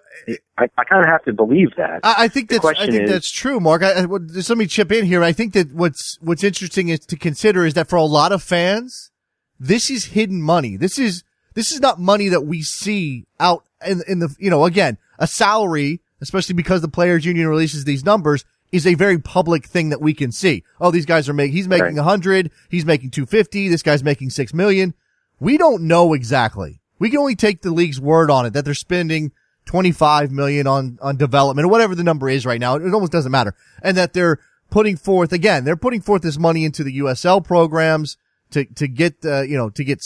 I, 0.57 0.67
I 0.77 0.83
kind 0.83 1.03
of 1.03 1.09
have 1.09 1.23
to 1.25 1.33
believe 1.33 1.69
that. 1.77 2.01
I, 2.03 2.25
I 2.25 2.27
think 2.27 2.49
that's 2.49 2.65
I 2.65 2.73
think 2.73 3.03
is- 3.03 3.09
that's 3.09 3.31
true, 3.31 3.59
Mark. 3.59 3.83
I, 3.83 4.03
I, 4.03 4.05
just 4.31 4.49
let 4.49 4.57
me 4.57 4.67
chip 4.67 4.91
in 4.91 5.05
here. 5.05 5.23
I 5.23 5.31
think 5.31 5.53
that 5.53 5.71
what's 5.73 6.19
what's 6.21 6.43
interesting 6.43 6.89
is 6.89 6.99
to 7.07 7.15
consider 7.15 7.65
is 7.65 7.73
that 7.75 7.89
for 7.89 7.95
a 7.95 8.03
lot 8.03 8.31
of 8.31 8.43
fans, 8.43 9.11
this 9.59 9.89
is 9.89 10.05
hidden 10.05 10.41
money. 10.41 10.77
This 10.77 10.97
is 10.99 11.23
this 11.53 11.71
is 11.71 11.79
not 11.79 11.99
money 11.99 12.29
that 12.29 12.41
we 12.41 12.61
see 12.61 13.25
out 13.39 13.63
in 13.85 14.01
in 14.07 14.19
the 14.19 14.35
you 14.39 14.49
know 14.49 14.65
again 14.65 14.97
a 15.19 15.27
salary, 15.27 16.01
especially 16.21 16.55
because 16.55 16.81
the 16.81 16.87
players 16.87 17.25
union 17.25 17.47
releases 17.47 17.85
these 17.85 18.03
numbers. 18.05 18.45
Is 18.71 18.87
a 18.87 18.95
very 18.95 19.19
public 19.19 19.67
thing 19.67 19.89
that 19.89 20.01
we 20.01 20.15
can 20.15 20.31
see. 20.31 20.63
Oh, 20.81 20.89
these 20.89 21.05
guys 21.05 21.29
are 21.29 21.33
making, 21.33 21.55
he's 21.55 21.67
making 21.67 21.83
Right. 21.85 21.97
a 21.99 22.01
hundred, 22.03 22.49
he's 22.69 22.85
making 22.87 23.11
250, 23.11 23.67
this 23.69 23.83
guy's 23.83 24.03
making 24.03 24.31
six 24.31 24.51
million. 24.51 24.95
We 25.39 25.59
don't 25.59 25.83
know 25.83 26.13
exactly. 26.13 26.81
We 26.97 27.11
can 27.11 27.19
only 27.19 27.35
take 27.35 27.61
the 27.61 27.69
league's 27.69 28.01
word 28.01 28.31
on 28.31 28.47
it 28.47 28.53
that 28.53 28.65
they're 28.65 28.73
spending 28.73 29.31
25 29.65 30.31
million 30.31 30.65
on, 30.65 30.97
on 31.03 31.17
development 31.17 31.67
or 31.67 31.69
whatever 31.69 31.93
the 31.93 32.03
number 32.03 32.27
is 32.27 32.47
right 32.47 32.59
now. 32.59 32.75
It 32.77 32.91
almost 32.91 33.11
doesn't 33.11 33.31
matter. 33.31 33.53
And 33.83 33.95
that 33.95 34.13
they're 34.13 34.39
putting 34.71 34.97
forth, 34.97 35.31
again, 35.33 35.65
they're 35.65 35.75
putting 35.75 36.01
forth 36.01 36.23
this 36.23 36.39
money 36.39 36.65
into 36.65 36.83
the 36.83 36.97
USL 36.97 37.43
programs 37.43 38.17
to, 38.53 38.65
to 38.65 38.87
get, 38.87 39.15
uh, 39.25 39.41
you 39.41 39.57
know, 39.57 39.69
to 39.71 39.83
get, 39.83 40.03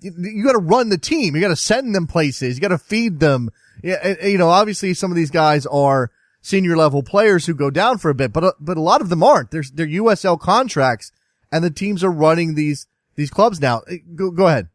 you, 0.00 0.12
you 0.16 0.44
gotta 0.44 0.58
run 0.58 0.88
the 0.88 0.98
team. 0.98 1.34
You 1.34 1.40
gotta 1.40 1.56
send 1.56 1.94
them 1.94 2.06
places. 2.06 2.56
You 2.56 2.60
gotta 2.60 2.78
feed 2.78 3.20
them. 3.20 3.50
Yeah, 3.82 4.26
you 4.26 4.38
know, 4.38 4.48
obviously 4.48 4.94
some 4.94 5.10
of 5.10 5.16
these 5.16 5.30
guys 5.30 5.66
are 5.66 6.10
senior 6.40 6.76
level 6.76 7.02
players 7.02 7.46
who 7.46 7.54
go 7.54 7.70
down 7.70 7.98
for 7.98 8.10
a 8.10 8.14
bit, 8.14 8.32
but, 8.32 8.44
uh, 8.44 8.52
but 8.60 8.76
a 8.76 8.82
lot 8.82 9.00
of 9.00 9.08
them 9.08 9.22
aren't. 9.22 9.50
There's, 9.50 9.70
they're 9.70 9.86
USL 9.86 10.38
contracts 10.38 11.10
and 11.50 11.64
the 11.64 11.70
teams 11.70 12.02
are 12.04 12.10
running 12.10 12.54
these, 12.54 12.86
these 13.14 13.30
clubs 13.30 13.60
now. 13.60 13.82
Uh, 13.90 13.94
Go, 14.14 14.30
go 14.30 14.48
ahead. 14.48 14.68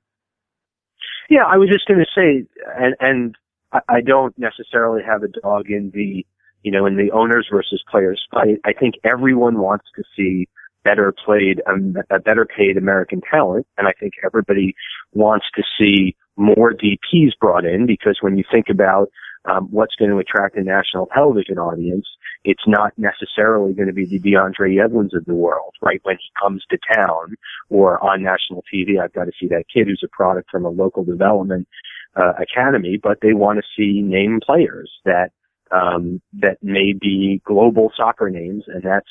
Yeah, 1.29 1.43
I 1.45 1.57
was 1.57 1.69
just 1.69 1.87
going 1.87 1.99
to 1.99 2.05
say, 2.15 2.47
and 2.75 2.95
and 2.99 3.35
I, 3.71 3.79
I 3.87 4.01
don't 4.01 4.37
necessarily 4.37 5.03
have 5.03 5.21
a 5.23 5.27
dog 5.27 5.69
in 5.69 5.91
the, 5.93 6.25
you 6.63 6.71
know, 6.71 6.85
in 6.87 6.97
the 6.97 7.11
owners 7.11 7.47
versus 7.51 7.83
players 7.89 8.21
fight. 8.31 8.59
I 8.65 8.73
think 8.73 8.95
everyone 9.03 9.59
wants 9.59 9.85
to 9.95 10.03
see 10.15 10.47
better 10.83 11.13
played, 11.25 11.61
um, 11.67 11.95
a 12.09 12.19
better 12.19 12.45
paid 12.45 12.77
American 12.77 13.21
talent, 13.29 13.67
and 13.77 13.87
I 13.87 13.93
think 13.99 14.13
everybody 14.23 14.75
wants 15.13 15.45
to 15.55 15.63
see 15.77 16.15
more 16.37 16.73
DPs 16.73 17.31
brought 17.39 17.65
in 17.65 17.85
because 17.85 18.19
when 18.21 18.37
you 18.37 18.43
think 18.51 18.67
about 18.69 19.09
um, 19.45 19.67
what's 19.71 19.95
going 19.95 20.11
to 20.11 20.17
attract 20.17 20.57
a 20.57 20.63
national 20.63 21.07
television 21.13 21.57
audience, 21.57 22.05
it's 22.43 22.63
not 22.67 22.93
necessarily 22.97 23.73
going 23.73 23.87
to 23.87 23.93
be 23.93 24.05
the 24.05 24.19
DeAndre 24.19 24.83
Edmonds 24.83 25.13
of 25.13 25.25
the 25.25 25.33
world, 25.33 25.73
right? 25.81 25.99
When 26.03 26.17
he 26.17 26.29
comes 26.41 26.63
to 26.69 26.77
town 26.95 27.35
or 27.69 28.01
on 28.03 28.23
national 28.23 28.63
TV, 28.73 29.01
I've 29.01 29.13
got 29.13 29.25
to 29.25 29.31
see 29.39 29.47
that 29.47 29.65
kid 29.73 29.87
who's 29.87 30.03
a 30.03 30.07
product 30.09 30.49
from 30.49 30.65
a 30.65 30.69
local 30.69 31.03
development 31.03 31.67
uh, 32.15 32.33
academy, 32.39 32.99
but 33.01 33.19
they 33.21 33.33
want 33.33 33.59
to 33.59 33.63
see 33.75 34.01
name 34.01 34.39
players 34.45 34.91
that 35.05 35.31
um, 35.71 36.19
that 36.33 36.57
may 36.63 36.93
be 36.99 37.41
global 37.45 37.91
soccer 37.95 38.29
names, 38.29 38.63
and 38.67 38.81
that's 38.81 39.07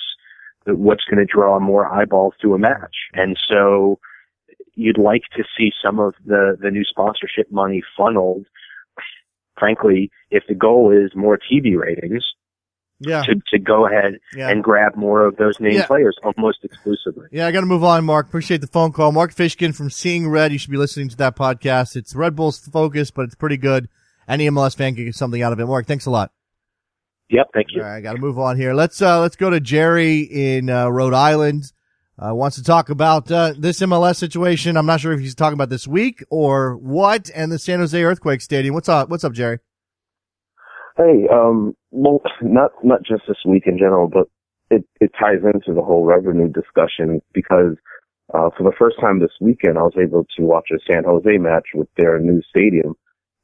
what's 0.66 1.04
going 1.04 1.18
to 1.18 1.32
draw 1.32 1.58
more 1.60 1.86
eyeballs 1.92 2.34
to 2.42 2.54
a 2.54 2.58
match. 2.58 2.94
And 3.14 3.38
so, 3.48 3.98
you'd 4.74 4.98
like 4.98 5.22
to 5.36 5.42
see 5.56 5.72
some 5.84 5.98
of 5.98 6.14
the 6.24 6.56
the 6.60 6.70
new 6.70 6.84
sponsorship 6.84 7.50
money 7.50 7.82
funneled. 7.96 8.46
Frankly, 9.58 10.10
if 10.30 10.44
the 10.48 10.54
goal 10.54 10.92
is 10.92 11.10
more 11.16 11.36
TV 11.38 11.76
ratings, 11.76 12.24
Yeah. 13.00 13.22
to 13.24 13.34
to 13.48 13.58
go 13.58 13.86
ahead 13.86 14.18
Yeah. 14.36 14.50
and 14.50 14.62
grab 14.62 14.94
more 14.94 15.24
of 15.24 15.36
those 15.36 15.58
name 15.58 15.72
Yeah. 15.74 15.86
players 15.86 16.16
almost 16.22 16.58
exclusively. 16.64 17.26
Yeah, 17.32 17.46
I 17.48 17.50
got 17.52 17.60
to 17.60 17.66
move 17.66 17.82
on, 17.82 18.04
Mark. 18.04 18.28
Appreciate 18.28 18.60
the 18.60 18.66
phone 18.68 18.92
call. 18.92 19.10
Mark 19.10 19.34
Fishkin 19.34 19.74
from 19.74 19.90
Seeing 19.90 20.28
Red. 20.28 20.52
You 20.52 20.58
should 20.58 20.70
be 20.70 20.76
listening 20.76 21.08
to 21.08 21.16
that 21.16 21.34
podcast. 21.36 21.96
It's 21.96 22.14
Red 22.14 22.36
Bull's 22.36 22.58
focus, 22.68 23.10
but 23.10 23.22
it's 23.22 23.34
pretty 23.34 23.56
good. 23.56 23.88
Any 24.28 24.46
MLS 24.48 24.76
fan 24.76 24.94
can 24.94 25.06
get 25.06 25.14
something 25.16 25.42
out 25.42 25.52
of 25.52 25.58
it. 25.60 25.66
Mark, 25.66 25.86
thanks 25.86 26.06
a 26.06 26.10
lot. 26.10 26.30
Yep, 27.30 27.50
thank 27.52 27.66
you. 27.70 27.82
All 27.82 27.88
right, 27.88 28.02
got 28.02 28.14
to 28.14 28.20
move 28.20 28.38
on 28.38 28.56
here. 28.56 28.72
Let's 28.72 29.02
uh 29.02 29.20
let's 29.20 29.36
go 29.36 29.50
to 29.50 29.60
Jerry 29.60 30.20
in 30.20 30.70
uh, 30.70 30.88
Rhode 30.88 31.14
Island. 31.14 31.72
Uh, 32.20 32.34
wants 32.34 32.56
to 32.56 32.64
talk 32.64 32.88
about 32.90 33.30
uh, 33.30 33.54
this 33.56 33.78
MLS 33.80 34.16
situation. 34.16 34.76
I'm 34.76 34.86
not 34.86 35.00
sure 35.00 35.12
if 35.12 35.20
he's 35.20 35.36
talking 35.36 35.54
about 35.54 35.68
this 35.68 35.86
week 35.86 36.24
or 36.30 36.76
what, 36.76 37.30
and 37.32 37.52
the 37.52 37.60
San 37.60 37.78
Jose 37.78 38.02
Earthquake 38.02 38.40
Stadium. 38.40 38.74
What's 38.74 38.88
up? 38.88 39.08
What's 39.08 39.22
up, 39.22 39.34
Jerry? 39.34 39.60
Hey, 40.96 41.28
um, 41.32 41.76
well, 41.92 42.20
not 42.42 42.72
not 42.82 43.04
just 43.04 43.22
this 43.28 43.36
week 43.46 43.64
in 43.66 43.78
general, 43.78 44.08
but 44.08 44.26
it 44.70 44.84
it 45.00 45.12
ties 45.18 45.44
into 45.44 45.74
the 45.74 45.82
whole 45.82 46.04
revenue 46.04 46.48
discussion 46.48 47.20
because 47.32 47.76
uh, 48.34 48.50
for 48.56 48.64
the 48.64 48.72
first 48.78 48.96
time 49.00 49.20
this 49.20 49.30
weekend, 49.40 49.78
I 49.78 49.82
was 49.82 49.94
able 50.00 50.26
to 50.36 50.42
watch 50.42 50.70
a 50.72 50.78
San 50.86 51.04
Jose 51.04 51.38
match 51.38 51.68
with 51.74 51.88
their 51.96 52.18
new 52.18 52.42
stadium, 52.50 52.94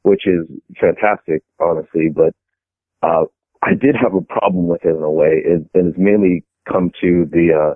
which 0.03 0.27
is 0.27 0.47
fantastic, 0.81 1.43
honestly. 1.61 2.09
But 2.13 2.35
uh, 3.03 3.27
I 3.65 3.75
did 3.75 3.97
have 3.97 4.15
a 4.15 4.21
problem 4.21 4.67
with 4.69 4.85
it 4.85 4.95
in 4.97 5.03
a 5.03 5.11
way, 5.11 5.43
and 5.45 5.69
and 5.75 5.89
it's 5.89 5.99
mainly 5.99 6.45
come 6.71 6.91
to 7.01 7.25
the 7.31 7.75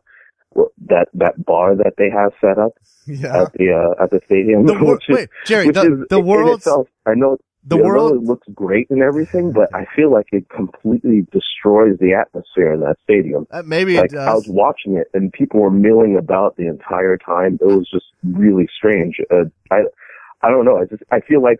uh, 0.56 0.62
that 0.88 1.06
that 1.14 1.44
bar 1.44 1.74
that 1.76 1.94
they 1.98 2.10
have 2.10 2.32
set 2.40 2.58
up 2.58 2.72
Yeah. 3.06 3.42
at 3.42 3.52
the 3.54 3.72
uh, 3.72 4.02
at 4.02 4.10
the 4.10 4.20
stadium. 4.26 4.66
The 4.66 4.74
wor- 4.80 4.94
which 4.94 5.08
is- 5.08 5.16
wait, 5.16 5.28
Jerry, 5.46 5.70
the, 5.70 5.80
is 5.82 6.06
the 6.10 6.18
in 6.18 6.26
world's 6.26 6.58
itself, 6.66 6.88
I 7.06 7.14
know 7.14 7.38
the 7.64 7.76
know 7.76 7.82
world 7.84 8.12
it 8.12 8.22
looks 8.22 8.48
great 8.54 8.88
and 8.90 9.02
everything, 9.02 9.52
but 9.52 9.68
I 9.74 9.86
feel 9.94 10.10
like 10.12 10.26
it 10.32 10.48
completely 10.48 11.26
destroys 11.32 11.98
the 11.98 12.14
atmosphere 12.14 12.72
in 12.72 12.80
that 12.80 12.96
stadium. 13.02 13.46
uh, 13.50 13.62
maybe 13.64 13.96
like 13.96 14.12
it 14.12 14.18
I 14.18 14.32
was 14.34 14.46
watching 14.48 14.96
it 14.96 15.08
and 15.12 15.32
people 15.32 15.60
were 15.60 15.70
milling 15.70 16.16
about 16.16 16.56
the 16.56 16.66
entire 16.66 17.16
time. 17.18 17.58
It 17.60 17.66
was 17.66 17.88
just 17.92 18.06
really 18.24 18.68
strange. 18.74 19.16
Uh, 19.30 19.44
I 19.70 19.80
I 20.42 20.50
don't 20.50 20.64
know. 20.64 20.78
I 20.78 20.84
just 20.86 21.02
I 21.10 21.20
feel 21.20 21.42
like 21.42 21.58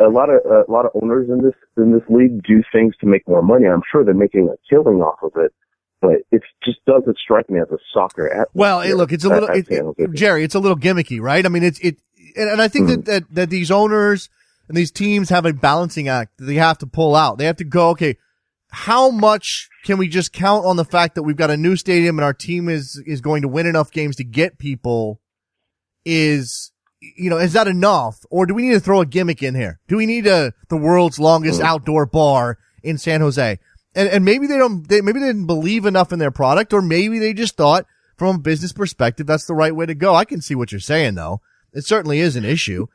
a, 0.00 0.08
lot 0.08 0.28
of 0.30 0.40
a 0.44 0.70
lot 0.70 0.86
of 0.86 0.92
owners 1.00 1.28
in 1.28 1.42
this 1.42 1.54
in 1.76 1.92
this 1.92 2.02
league 2.08 2.42
do 2.44 2.62
things 2.72 2.94
to 3.00 3.06
make 3.06 3.26
more 3.28 3.42
money. 3.42 3.66
I'm 3.66 3.82
sure 3.90 4.04
they're 4.04 4.14
making 4.14 4.48
a 4.48 4.56
killing 4.68 5.00
off 5.00 5.18
of 5.22 5.32
it, 5.36 5.52
but 6.00 6.16
it 6.30 6.42
just 6.64 6.84
doesn't 6.86 7.16
strike 7.18 7.48
me 7.50 7.60
as 7.60 7.70
a 7.70 7.78
soccer 7.92 8.28
atmosphere. 8.28 8.50
Well, 8.54 8.80
hey, 8.80 8.94
look, 8.94 9.12
it's 9.12 9.24
a 9.24 9.28
little, 9.28 9.48
it, 9.48 9.66
it- 9.70 10.12
Jerry, 10.14 10.44
it's 10.44 10.54
a 10.54 10.60
little 10.60 10.76
gimmicky, 10.76 11.20
right? 11.20 11.44
I 11.44 11.48
mean, 11.48 11.62
it's, 11.62 11.78
it, 11.80 11.98
and, 12.36 12.50
and 12.50 12.62
I 12.62 12.68
think 12.68 12.88
mm-hmm. 12.88 13.00
that, 13.02 13.04
that, 13.06 13.34
that 13.34 13.50
these 13.50 13.70
owners 13.70 14.28
and 14.68 14.76
these 14.76 14.90
teams 14.90 15.30
have 15.30 15.46
a 15.46 15.52
balancing 15.52 16.08
act 16.08 16.38
that 16.38 16.44
they 16.44 16.54
have 16.54 16.78
to 16.78 16.86
pull 16.86 17.14
out. 17.14 17.38
They 17.38 17.46
have 17.46 17.56
to 17.56 17.64
go, 17.64 17.90
okay, 17.90 18.16
how 18.70 19.10
much 19.10 19.68
can 19.84 19.96
we 19.96 20.08
just 20.08 20.32
count 20.32 20.66
on 20.66 20.76
the 20.76 20.84
fact 20.84 21.14
that 21.14 21.22
we've 21.22 21.36
got 21.36 21.50
a 21.50 21.56
new 21.56 21.76
stadium 21.76 22.18
and 22.18 22.24
our 22.24 22.34
team 22.34 22.68
is, 22.68 23.02
is 23.06 23.20
going 23.20 23.42
to 23.42 23.48
win 23.48 23.66
enough 23.66 23.90
games 23.90 24.16
to 24.16 24.24
get 24.24 24.58
people 24.58 25.20
is, 26.04 26.72
you 27.00 27.30
know, 27.30 27.38
is 27.38 27.52
that 27.52 27.68
enough? 27.68 28.24
Or 28.30 28.46
do 28.46 28.54
we 28.54 28.62
need 28.68 28.74
to 28.74 28.80
throw 28.80 29.00
a 29.00 29.06
gimmick 29.06 29.42
in 29.42 29.54
here? 29.54 29.80
Do 29.88 29.96
we 29.96 30.06
need 30.06 30.26
a, 30.26 30.52
the 30.68 30.76
world's 30.76 31.18
longest 31.18 31.60
outdoor 31.60 32.06
bar 32.06 32.58
in 32.82 32.98
San 32.98 33.20
Jose? 33.20 33.58
And, 33.94 34.08
and 34.08 34.24
maybe 34.24 34.46
they 34.46 34.58
don't, 34.58 34.86
they, 34.88 35.00
maybe 35.00 35.20
they 35.20 35.26
didn't 35.26 35.46
believe 35.46 35.86
enough 35.86 36.12
in 36.12 36.18
their 36.18 36.30
product 36.30 36.72
or 36.72 36.82
maybe 36.82 37.18
they 37.18 37.32
just 37.32 37.56
thought 37.56 37.86
from 38.16 38.36
a 38.36 38.38
business 38.38 38.72
perspective, 38.72 39.26
that's 39.26 39.44
the 39.46 39.54
right 39.54 39.74
way 39.76 39.86
to 39.86 39.94
go. 39.94 40.14
I 40.14 40.24
can 40.24 40.40
see 40.40 40.54
what 40.54 40.72
you're 40.72 40.80
saying 40.80 41.14
though. 41.16 41.40
It 41.72 41.84
certainly 41.84 42.20
is 42.20 42.36
an 42.36 42.44
issue. 42.44 42.86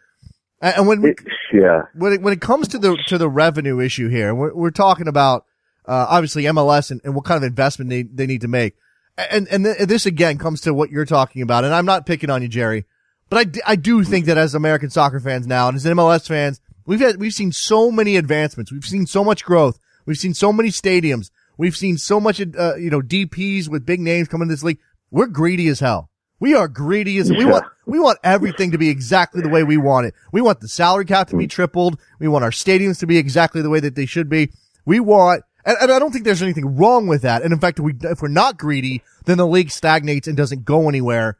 And 0.62 0.76
and 0.78 0.88
when 0.88 1.02
we, 1.02 1.12
It- 1.12 1.20
yeah. 1.54 1.84
when 1.96 2.14
it, 2.14 2.22
when 2.22 2.34
it 2.34 2.42
comes 2.42 2.68
to 2.70 2.80
the 2.80 2.98
to 3.08 3.18
the 3.18 3.30
revenue 3.30 3.80
issue 3.80 4.10
here, 4.10 4.34
we're, 4.34 4.54
we're 4.54 4.72
talking 4.72 5.08
about 5.08 5.46
uh, 5.88 6.06
obviously 6.10 6.44
MLS 6.44 6.90
and, 6.92 7.02
and 7.04 7.14
what 7.16 7.26
kind 7.26 7.38
of 7.38 7.44
investment 7.44 7.90
they, 7.90 8.04
they 8.04 8.26
need 8.28 8.42
to 8.42 8.48
make, 8.48 8.76
and 9.18 9.48
and 9.50 9.66
th- 9.66 9.88
this 9.88 10.06
again 10.06 10.38
comes 10.38 10.62
to 10.62 10.74
what 10.74 10.90
you're 10.92 11.06
talking 11.06 11.42
about. 11.42 11.64
And 11.66 11.74
I'm 11.74 11.86
not 11.86 12.06
picking 12.06 12.30
on 12.30 12.42
you, 12.44 12.48
Jerry, 12.48 12.86
but 13.32 13.38
I, 13.38 13.44
d- 13.46 13.62
I 13.66 13.76
do 13.78 14.04
think 14.04 14.26
that 14.26 14.38
as 14.38 14.54
American 14.54 14.90
soccer 14.90 15.22
fans 15.22 15.48
now 15.48 15.70
and 15.70 15.78
as 15.78 15.86
MLS 15.86 16.28
fans, 16.28 16.60
we've 16.86 17.00
had 17.00 17.16
we've 17.16 17.32
seen 17.34 17.54
so 17.54 17.90
many 17.90 18.18
advancements, 18.18 18.74
we've 18.74 18.86
seen 18.86 19.08
so 19.08 19.24
much 19.24 19.46
growth, 19.46 19.80
we've 20.06 20.18
seen 20.18 20.34
so 20.34 20.52
many 20.52 20.68
stadiums, 20.68 21.32
we've 21.58 21.78
seen 21.78 21.98
so 21.98 22.20
much 22.20 22.42
uh, 22.42 22.76
you 22.76 22.90
know 22.90 23.02
DPS 23.02 23.70
with 23.70 23.86
big 23.86 24.02
names 24.02 24.28
coming 24.28 24.50
to 24.50 24.54
this 24.54 24.64
league. 24.64 24.80
We're 25.12 25.28
greedy 25.28 25.70
as 25.70 25.80
hell. 25.80 26.10
We 26.42 26.56
are 26.56 26.68
greedy 26.68 27.20
as 27.20 27.30
we 27.30 27.46
want. 27.46 27.66
We 27.86 28.00
want 28.00 28.20
everything 28.24 28.72
to 28.72 28.78
be 28.78 28.90
exactly 28.90 29.42
the 29.42 29.50
way 29.50 29.64
we 29.64 29.78
want 29.78 30.08
it. 30.08 30.14
We 30.34 30.42
want 30.42 30.60
the 30.60 30.68
salary 30.68 31.06
cap 31.06 31.30
to 31.30 31.38
be 31.38 31.48
tripled. 31.48 32.00
We 32.20 32.28
want 32.28 32.44
our 32.44 32.52
stadiums 32.52 33.00
to 33.00 33.08
be 33.08 33.18
exactly 33.18 33.62
the 33.62 33.70
way 33.70 33.80
that 33.80 33.96
they 33.96 34.06
should 34.06 34.28
be. 34.28 34.52
We 34.86 35.00
want, 35.00 35.44
and, 35.66 35.78
and 35.80 35.92
I 35.92 36.00
don't 36.00 36.12
think 36.12 36.26
there's 36.26 36.42
anything 36.42 36.76
wrong 36.76 37.08
with 37.08 37.22
that. 37.22 37.44
And 37.44 37.54
in 37.54 37.60
fact, 37.60 37.80
if, 37.80 37.86
we, 37.86 37.94
if 38.02 38.22
we're 38.22 38.28
not 38.28 38.58
greedy, 38.58 39.04
then 39.26 39.38
the 39.38 39.46
league 39.46 39.70
stagnates 39.70 40.28
and 40.28 40.36
doesn't 40.36 40.66
go 40.66 40.90
anywhere. 40.90 41.38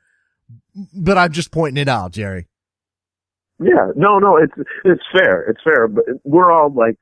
But 0.94 1.18
I'm 1.18 1.32
just 1.32 1.52
pointing 1.52 1.82
it 1.82 1.88
out, 1.88 2.12
Jerry. 2.14 2.48
Yeah, 3.60 3.92
no, 3.96 4.18
no, 4.18 4.38
it's 4.38 4.54
it's 4.84 5.04
fair, 5.14 5.44
it's 5.50 5.62
fair, 5.64 5.88
but 5.88 6.04
we're 6.24 6.52
all 6.52 6.74
like 6.74 6.98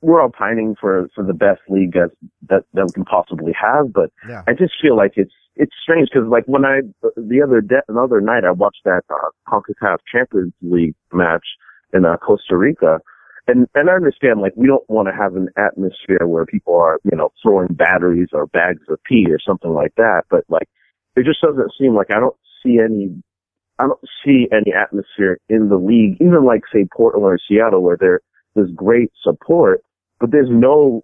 we're 0.00 0.20
all 0.20 0.30
pining 0.30 0.76
for 0.80 1.08
for 1.14 1.24
the 1.24 1.32
best 1.32 1.60
league 1.68 1.96
as, 1.96 2.10
that 2.48 2.64
that 2.74 2.86
we 2.86 2.92
can 2.92 3.04
possibly 3.04 3.52
have, 3.52 3.92
but 3.92 4.10
Yeah. 4.28 4.42
I 4.46 4.52
just 4.52 4.74
feel 4.80 4.96
like 4.96 5.12
it's 5.16 5.32
it's 5.56 5.72
strange 5.82 6.08
because 6.12 6.28
like 6.28 6.44
when 6.46 6.64
I 6.64 6.82
the 7.16 7.42
other 7.42 7.60
de- 7.60 7.82
another 7.88 8.20
night 8.20 8.44
I 8.44 8.52
watched 8.52 8.82
that 8.84 9.02
uh, 9.10 9.30
Concacaf 9.48 9.98
Champions 10.10 10.52
League 10.62 10.94
match 11.12 11.46
in 11.92 12.04
uh, 12.04 12.16
Costa 12.18 12.56
Rica. 12.56 13.00
And, 13.48 13.66
and 13.74 13.90
I 13.90 13.94
understand, 13.94 14.40
like, 14.40 14.52
we 14.54 14.68
don't 14.68 14.88
want 14.88 15.08
to 15.08 15.14
have 15.14 15.34
an 15.34 15.48
atmosphere 15.56 16.28
where 16.28 16.46
people 16.46 16.76
are, 16.76 17.00
you 17.02 17.16
know, 17.16 17.32
throwing 17.42 17.74
batteries 17.74 18.28
or 18.32 18.46
bags 18.46 18.82
of 18.88 19.02
pee 19.02 19.26
or 19.28 19.40
something 19.44 19.72
like 19.72 19.92
that. 19.96 20.22
But 20.30 20.44
like, 20.48 20.68
it 21.16 21.24
just 21.24 21.40
doesn't 21.40 21.72
seem 21.76 21.96
like 21.96 22.12
I 22.14 22.20
don't 22.20 22.36
see 22.62 22.78
any, 22.78 23.22
I 23.78 23.84
don't 23.86 24.00
see 24.24 24.48
any 24.52 24.72
atmosphere 24.72 25.38
in 25.48 25.68
the 25.68 25.76
league, 25.76 26.16
even 26.20 26.44
like 26.44 26.62
say 26.72 26.86
Portland 26.94 27.24
or 27.24 27.38
Seattle 27.48 27.82
where 27.82 27.96
there, 27.98 28.20
there's 28.54 28.70
great 28.74 29.10
support 29.22 29.82
but 30.22 30.30
there's 30.30 30.48
no, 30.48 31.02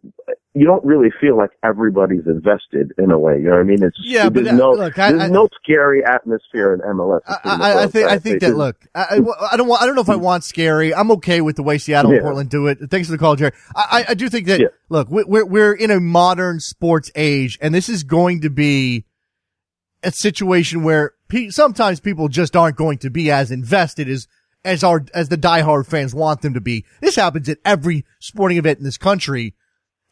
you 0.55 0.65
don't 0.65 0.85
really 0.85 1.09
feel 1.21 1.37
like 1.37 1.51
everybody's 1.65 2.25
invested 2.27 2.93
in 2.99 3.11
a 3.11 3.19
way. 3.19 3.39
You 3.39 3.47
know 3.47 3.51
what 3.51 3.61
I 3.61 3.65
mean? 3.65 3.83
It's 3.83 3.97
yeah, 4.01 4.29
but 4.31 4.45
there's 4.45 4.57
no, 4.57 4.71
look, 4.71 4.97
I, 4.97 5.11
there's 5.11 5.25
I, 5.25 5.29
no 5.29 5.49
scary 5.61 6.05
atmosphere 6.05 6.73
in 6.73 6.79
MLS. 6.97 7.23
I, 7.27 7.83
I, 7.83 7.87
think 7.89 8.09
I 8.09 8.19
think 8.21 8.43
that 8.43 8.55
look, 8.55 8.77
I, 8.95 9.21
I 9.51 9.57
don't 9.57 9.67
want 9.67 9.83
I 9.83 9.87
don't 9.87 9.97
know 9.97 10.03
if 10.03 10.09
I 10.09 10.15
want 10.15 10.45
scary. 10.45 10.95
I'm 10.95 11.11
okay 11.11 11.41
with 11.41 11.57
the 11.57 11.65
way 11.65 11.79
Seattle 11.79 12.13
Yeah. 12.13 12.19
and 12.19 12.25
Portland 12.27 12.49
do 12.49 12.69
it. 12.69 12.79
Thanks 12.93 13.09
for 13.09 13.13
the 13.13 13.19
call, 13.19 13.35
Jerry. 13.35 13.51
I 13.75 13.83
I, 13.91 14.05
I 14.11 14.15
do 14.15 14.29
think 14.29 14.47
that 14.47 14.61
Yeah. 14.61 14.69
look, 14.89 15.09
we're 15.11 15.45
we're 15.45 15.75
in 15.75 15.91
a 15.91 15.99
modern 15.99 16.61
sports 16.61 17.11
age, 17.17 17.59
and 17.61 17.75
this 17.75 17.89
is 17.89 18.05
going 18.05 18.43
to 18.43 18.51
be 18.51 19.05
a 20.05 20.13
situation 20.13 20.85
where 20.85 21.15
pe- 21.29 21.51
sometimes 21.51 22.01
people 22.01 22.29
just 22.29 22.57
aren't 22.57 22.77
going 22.77 22.99
to 22.99 23.11
be 23.11 23.31
as 23.31 23.51
invested 23.51 24.09
as 24.09 24.27
as 24.65 24.83
our 24.83 25.05
as 25.15 25.29
the 25.29 25.39
diehard 25.39 25.87
fans 25.87 26.15
want 26.15 26.43
them 26.43 26.55
to 26.55 26.61
be. 26.61 26.85
This 27.01 27.17
happens 27.17 27.49
at 27.49 27.59
every 27.65 28.05
sporting 28.19 28.59
event 28.59 28.79
in 28.79 28.85
this 28.85 28.99
country. 28.99 29.55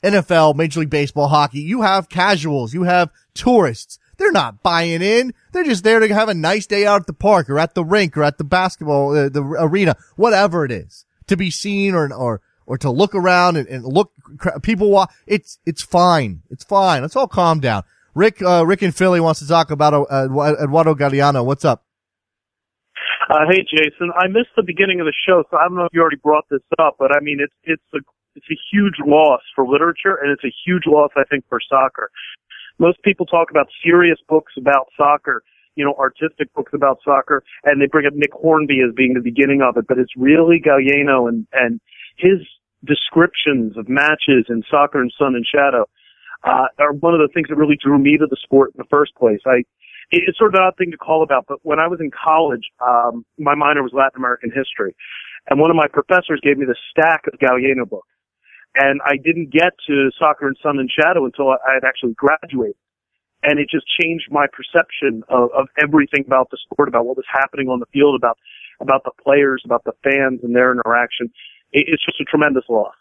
NFL, 0.03 0.55
Major 0.55 0.81
League 0.81 0.91
Baseball, 0.91 1.29
hockey, 1.29 1.61
you 1.61 1.83
have 1.83 2.09
casuals, 2.09 2.75
you 2.75 2.85
have 2.85 3.11
tourists. 3.35 3.99
They're 4.19 4.33
not 4.33 4.63
buying 4.63 5.03
in. 5.03 5.35
They're 5.53 5.65
just 5.65 5.85
there 5.85 6.01
to 6.01 6.15
have 6.15 6.29
a 6.29 6.35
nice 6.35 6.67
day 6.67 6.87
out 6.87 7.01
at 7.01 7.07
the 7.07 7.13
park 7.13 7.51
or 7.51 7.59
at 7.59 7.75
the 7.75 7.85
rink 7.85 8.17
or 8.17 8.23
at 8.23 8.39
the 8.39 8.45
basketball, 8.45 9.17
uh, 9.17 9.29
the 9.29 9.43
arena, 9.43 9.97
whatever 10.17 10.65
it 10.65 10.71
is, 10.71 11.05
to 11.27 11.37
be 11.37 11.51
seen 11.51 11.95
or, 11.95 12.13
or, 12.13 12.41
or 12.67 12.79
to 12.79 12.91
look 12.91 13.15
around 13.15 13.57
and, 13.57 13.69
and 13.69 13.85
look, 13.85 14.13
people 14.63 14.91
walk. 14.91 15.13
It's, 15.27 15.59
it's 15.67 15.83
fine. 15.83 16.43
It's 16.51 16.65
fine. 16.65 17.03
Let's 17.03 17.17
all 17.17 17.29
calm 17.29 17.61
down. 17.61 17.83
Rick, 18.17 18.41
uh, 18.41 18.65
Rick 18.65 18.83
in 18.83 18.93
Philly 18.93 19.21
wants 19.21 19.41
to 19.41 19.47
talk 19.47 19.71
about, 19.71 19.93
uh, 19.93 20.25
Eduardo 20.65 20.95
Galeano. 20.95 21.45
What's 21.45 21.67
up? 21.67 21.85
Uh, 23.29 23.45
hey, 23.51 23.61
Jason. 23.61 24.11
I 24.17 24.27
missed 24.29 24.57
the 24.57 24.63
beginning 24.63 25.01
of 25.01 25.07
the 25.07 25.13
show, 25.29 25.45
so 25.51 25.59
I 25.59 25.65
don't 25.69 25.77
know 25.77 25.85
if 25.85 25.93
you 25.93 26.01
already 26.01 26.17
brought 26.17 26.49
this 26.51 26.63
up, 26.79 26.97
but 26.99 27.15
I 27.15 27.21
mean, 27.21 27.39
it's 27.41 27.53
it's 27.65 27.83
a 27.95 27.99
it's 28.35 28.47
a 28.51 28.57
huge 28.73 28.95
loss 29.05 29.43
for 29.55 29.69
literature, 29.69 30.17
and 30.23 30.33
it's 30.33 30.45
a 30.45 30.55
huge 30.65 30.85
loss, 30.87 31.11
I 31.17 31.25
think, 31.25 31.45
for 31.49 31.61
soccer. 31.69 32.11
Most 32.79 33.03
people 33.03 33.27
talk 33.27 33.51
about 33.51 33.67
serious 33.85 34.19
books 34.29 34.53
about 34.57 34.89
soccer, 34.97 35.43
you 35.75 35.85
know, 35.85 35.95
artistic 35.99 36.53
books 36.55 36.73
about 36.73 37.01
soccer, 37.05 37.43
and 37.65 37.83
they 37.83 37.87
bring 37.87 38.07
up 38.07 38.15
Nick 38.15 38.33
Hornby 38.33 38.81
as 38.81 38.95
being 38.95 39.13
the 39.13 39.21
beginning 39.21 39.61
of 39.61 39.77
it, 39.77 39.87
but 39.87 39.99
it's 39.99 40.17
really 40.17 40.63
Galeano 40.65 41.29
and 41.29 41.47
and 41.53 41.81
his 42.17 42.41
descriptions 42.83 43.77
of 43.77 43.91
matches 43.91 44.47
in 44.49 44.63
soccer 44.71 45.03
and 45.03 45.13
Sun 45.19 45.35
and 45.35 45.45
Shadow 45.45 45.85
uh, 46.47 46.69
are 46.79 46.93
one 46.93 47.13
of 47.13 47.21
the 47.21 47.29
things 47.35 47.49
that 47.49 47.57
really 47.57 47.77
drew 47.77 47.99
me 47.99 48.17
to 48.17 48.27
the 48.27 48.37
sport 48.43 48.71
in 48.75 48.79
the 48.79 48.89
first 48.89 49.15
place. 49.17 49.41
I 49.47 49.65
it's 50.13 50.39
sort 50.39 50.55
of 50.55 50.61
an 50.61 50.63
odd 50.63 50.77
thing 50.79 50.93
to 50.93 50.97
call 50.97 51.25
about, 51.25 51.47
but 51.49 51.59
when 51.63 51.81
I 51.81 51.89
was 51.89 51.99
in 51.99 52.13
college, 52.15 52.63
um, 52.79 53.27
my 53.39 53.57
minor 53.57 53.83
was 53.83 53.91
Latin 53.93 54.19
American 54.19 54.53
history, 54.55 54.95
and 55.51 55.59
one 55.59 55.69
of 55.69 55.77
my 55.77 55.89
professors 55.89 56.41
gave 56.45 56.59
me 56.59 56.65
the 56.65 56.77
stack 56.91 57.27
of 57.27 57.41
Galeano 57.41 57.89
books, 57.89 58.09
and 58.77 59.01
I 59.05 59.17
didn't 59.17 59.51
get 59.51 59.75
to 59.89 60.11
Soccer 60.17 60.47
and 60.47 60.57
Sun 60.63 60.79
and 60.79 60.89
Shadow 60.89 61.25
until 61.25 61.51
I 61.51 61.75
had 61.75 61.83
actually 61.83 62.15
graduated, 62.15 62.79
and 63.43 63.59
it 63.59 63.67
just 63.69 63.87
changed 64.01 64.31
my 64.31 64.47
perception 64.47 65.25
of, 65.29 65.51
of 65.51 65.67
everything 65.83 66.23
about 66.25 66.51
the 66.51 66.59
sport, 66.71 66.89
about 66.89 67.05
what 67.05 67.17
was 67.17 67.27
happening 67.27 67.69
on 67.69 67.81
the 67.81 67.91
field, 67.93 68.15
about 68.15 68.39
about 68.81 69.03
the 69.05 69.13
players, 69.23 69.63
about 69.65 69.83
the 69.85 69.93
fans 70.05 70.39
and 70.45 70.55
their 70.55 70.71
interaction. 70.71 71.33
It, 71.73 71.87
it's 71.89 72.05
just 72.05 72.21
a 72.21 72.25
tremendous 72.25 72.65
loss. 72.69 72.95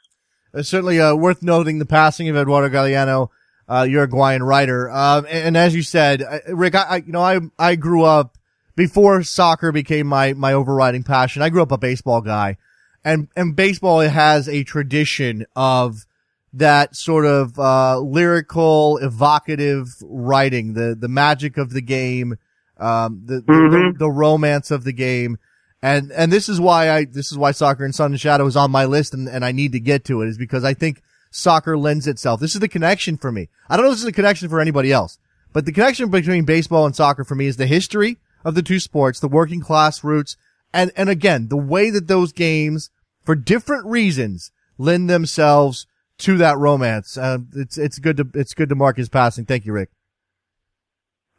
It's 0.55 0.69
certainly 0.69 0.99
uh, 0.99 1.15
worth 1.15 1.43
noting 1.43 1.79
the 1.79 1.85
passing 1.85 2.29
of 2.29 2.37
Eduardo 2.37 2.69
Galeano, 2.69 3.29
uh, 3.67 3.85
Uruguayan 3.89 4.41
writer. 4.41 4.89
Um, 4.89 5.25
and, 5.25 5.47
and 5.47 5.57
as 5.57 5.75
you 5.75 5.83
said, 5.83 6.21
uh, 6.21 6.39
Rick, 6.47 6.75
I, 6.75 6.81
I, 6.81 6.95
you 6.97 7.11
know, 7.11 7.21
I 7.21 7.39
I 7.59 7.75
grew 7.75 8.03
up 8.03 8.37
before 8.75 9.21
soccer 9.23 9.71
became 9.71 10.07
my 10.07 10.33
my 10.33 10.53
overriding 10.53 11.03
passion. 11.03 11.41
I 11.41 11.49
grew 11.49 11.61
up 11.61 11.71
a 11.71 11.77
baseball 11.77 12.21
guy, 12.21 12.57
and 13.03 13.27
and 13.35 13.55
baseball 13.55 13.99
has 13.99 14.47
a 14.47 14.63
tradition 14.63 15.45
of 15.55 16.05
that 16.53 16.95
sort 16.95 17.25
of 17.25 17.59
uh, 17.59 17.99
lyrical, 17.99 18.97
evocative 18.97 19.95
writing, 20.01 20.73
the 20.73 20.95
the 20.97 21.09
magic 21.09 21.57
of 21.57 21.71
the 21.71 21.81
game, 21.81 22.37
um, 22.77 23.23
the, 23.25 23.35
the, 23.41 23.43
the 23.47 23.93
the 23.99 24.09
romance 24.09 24.71
of 24.71 24.83
the 24.83 24.93
game. 24.93 25.37
And, 25.85 26.11
and 26.13 26.31
this 26.31 26.49
is 26.49 26.59
why 26.59 26.89
I, 26.89 27.05
this 27.05 27.31
is 27.31 27.37
why 27.37 27.51
soccer 27.51 27.85
and 27.85 27.93
sun 27.93 28.11
and 28.11 28.19
shadow 28.19 28.47
is 28.47 28.55
on 28.55 28.71
my 28.71 28.85
list 28.85 29.13
and, 29.13 29.29
and 29.29 29.45
I 29.45 29.51
need 29.51 29.71
to 29.73 29.79
get 29.79 30.03
to 30.05 30.23
it 30.23 30.29
is 30.29 30.35
because 30.35 30.63
I 30.63 30.73
think 30.73 31.03
soccer 31.29 31.77
lends 31.77 32.07
itself. 32.07 32.39
This 32.39 32.55
is 32.55 32.59
the 32.59 32.67
connection 32.67 33.17
for 33.17 33.31
me. 33.31 33.49
I 33.69 33.77
don't 33.77 33.85
know 33.85 33.91
if 33.91 33.97
this 33.97 34.01
is 34.01 34.07
a 34.07 34.11
connection 34.11 34.49
for 34.49 34.59
anybody 34.59 34.91
else, 34.91 35.19
but 35.53 35.65
the 35.65 35.71
connection 35.71 36.09
between 36.09 36.43
baseball 36.43 36.87
and 36.87 36.95
soccer 36.95 37.23
for 37.23 37.35
me 37.35 37.45
is 37.45 37.57
the 37.57 37.67
history 37.67 38.17
of 38.43 38.55
the 38.55 38.63
two 38.63 38.79
sports, 38.79 39.19
the 39.19 39.27
working 39.27 39.61
class 39.61 40.03
roots, 40.03 40.37
and, 40.73 40.91
and 40.95 41.07
again, 41.07 41.49
the 41.49 41.55
way 41.55 41.91
that 41.91 42.07
those 42.07 42.33
games, 42.33 42.89
for 43.23 43.35
different 43.35 43.85
reasons, 43.85 44.51
lend 44.79 45.07
themselves 45.07 45.85
to 46.17 46.35
that 46.37 46.57
romance. 46.57 47.15
Uh, 47.15 47.37
it's, 47.55 47.77
it's 47.77 47.99
good 47.99 48.17
to, 48.17 48.27
it's 48.33 48.55
good 48.55 48.69
to 48.69 48.75
mark 48.75 48.97
his 48.97 49.07
passing. 49.07 49.45
Thank 49.45 49.67
you, 49.67 49.73
Rick. 49.73 49.91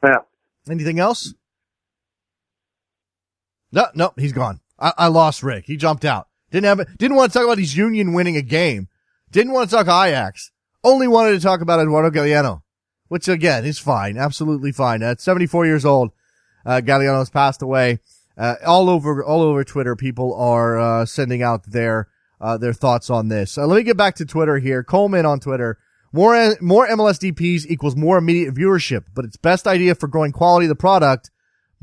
Yeah. 0.05 0.19
Anything 0.71 1.01
else? 1.01 1.35
No, 3.73 3.87
no, 3.95 4.13
he's 4.17 4.33
gone. 4.33 4.61
I, 4.79 4.93
I 4.97 5.07
lost 5.09 5.43
Rick. 5.43 5.65
He 5.67 5.77
jumped 5.77 6.05
out. 6.05 6.29
Didn't 6.51 6.67
have, 6.67 6.99
didn't 6.99 7.17
want 7.17 7.33
to 7.33 7.39
talk 7.39 7.45
about 7.45 7.59
his 7.59 7.77
union 7.77 8.13
winning 8.13 8.37
a 8.37 8.43
game. 8.43 8.89
Didn't 9.31 9.53
want 9.53 9.69
to 9.69 9.77
talk 9.77 9.87
Ajax. 9.87 10.51
Only 10.85 11.09
wanted 11.09 11.33
to 11.33 11.41
talk 11.41 11.61
about 11.61 11.81
Eduardo 11.81 12.11
Galeano, 12.11 12.63
which 13.09 13.29
again 13.29 13.65
is 13.65 13.79
fine. 13.79 14.17
Absolutely 14.17 14.73
fine. 14.73 15.03
At 15.03 15.21
74 15.21 15.67
years 15.67 15.85
old, 15.85 16.13
uh, 16.65 16.81
has 16.81 17.31
passed 17.31 17.63
away. 17.63 18.01
Uh, 18.39 18.55
all 18.67 18.89
over, 18.91 19.25
all 19.25 19.43
over 19.43 19.65
Twitter, 19.65 19.97
people 19.97 20.35
are, 20.35 20.79
uh, 20.79 21.07
sending 21.07 21.43
out 21.43 21.65
their, 21.65 22.09
uh, 22.41 22.57
their 22.59 22.75
thoughts 22.75 23.11
on 23.11 23.29
this. 23.29 23.57
Uh, 23.57 23.67
let 23.67 23.77
me 23.77 23.83
get 23.83 23.97
back 23.97 24.15
to 24.17 24.27
Twitter 24.27 24.59
here. 24.59 24.85
Coleman 24.85 25.27
on 25.27 25.41
Twitter. 25.41 25.79
More, 26.13 26.55
more 26.61 26.87
MLS 26.87 27.19
DPs 27.19 27.67
equals 27.67 27.97
more 27.97 28.19
immediate 28.19 28.55
viewership, 28.55 29.05
but 29.15 29.25
it's 29.25 29.37
best 29.37 29.67
idea 29.67 29.95
for 29.95 30.07
growing 30.07 30.33
quality 30.33 30.67
of 30.67 30.69
the 30.69 30.77
product 30.77 31.31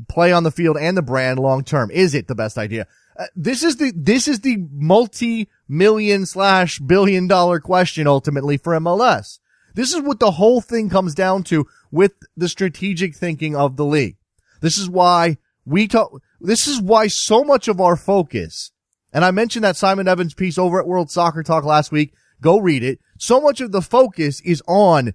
play 0.08 0.32
on 0.32 0.42
the 0.42 0.50
field 0.50 0.76
and 0.76 0.96
the 0.96 1.02
brand 1.02 1.38
long 1.38 1.64
term. 1.64 1.90
Is 1.90 2.14
it 2.14 2.28
the 2.28 2.34
best 2.34 2.58
idea? 2.58 2.86
Uh, 3.18 3.26
this 3.36 3.62
is 3.62 3.76
the 3.76 3.92
this 3.94 4.26
is 4.26 4.40
the 4.40 4.56
multi-million 4.72 6.26
slash 6.26 6.78
billion 6.80 7.28
dollar 7.28 7.60
question 7.60 8.06
ultimately 8.06 8.56
for 8.56 8.74
MLS. 8.74 9.38
This 9.74 9.92
is 9.92 10.02
what 10.02 10.20
the 10.20 10.32
whole 10.32 10.60
thing 10.60 10.88
comes 10.88 11.14
down 11.14 11.42
to 11.44 11.66
with 11.90 12.12
the 12.36 12.48
strategic 12.48 13.14
thinking 13.14 13.56
of 13.56 13.76
the 13.76 13.84
league. 13.84 14.16
This 14.60 14.78
is 14.78 14.88
why 14.88 15.38
we 15.64 15.86
talk. 15.86 16.22
This 16.40 16.66
is 16.66 16.80
why 16.80 17.06
so 17.06 17.44
much 17.44 17.68
of 17.68 17.80
our 17.80 17.96
focus, 17.96 18.72
and 19.12 19.24
I 19.24 19.30
mentioned 19.30 19.64
that 19.64 19.76
Simon 19.76 20.08
Evans 20.08 20.34
piece 20.34 20.58
over 20.58 20.80
at 20.80 20.86
World 20.86 21.10
Soccer 21.10 21.42
Talk 21.42 21.64
last 21.64 21.92
week. 21.92 22.14
Go 22.40 22.58
read 22.58 22.82
it. 22.82 22.98
So 23.18 23.40
much 23.40 23.60
of 23.60 23.72
the 23.72 23.80
focus 23.80 24.40
is 24.40 24.62
on 24.66 25.14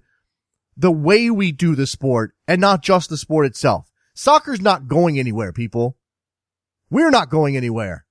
the 0.76 0.90
way 0.90 1.30
we 1.30 1.52
do 1.52 1.74
the 1.74 1.86
sport 1.86 2.34
and 2.48 2.60
not 2.60 2.82
just 2.82 3.10
the 3.10 3.18
sport 3.18 3.46
itself. 3.46 3.89
Soccer's 4.20 4.60
not 4.60 4.86
going 4.86 5.18
anywhere, 5.18 5.50
people. 5.50 5.96
We're 6.90 7.08
not 7.08 7.30
going 7.30 7.56
anywhere. 7.56 8.04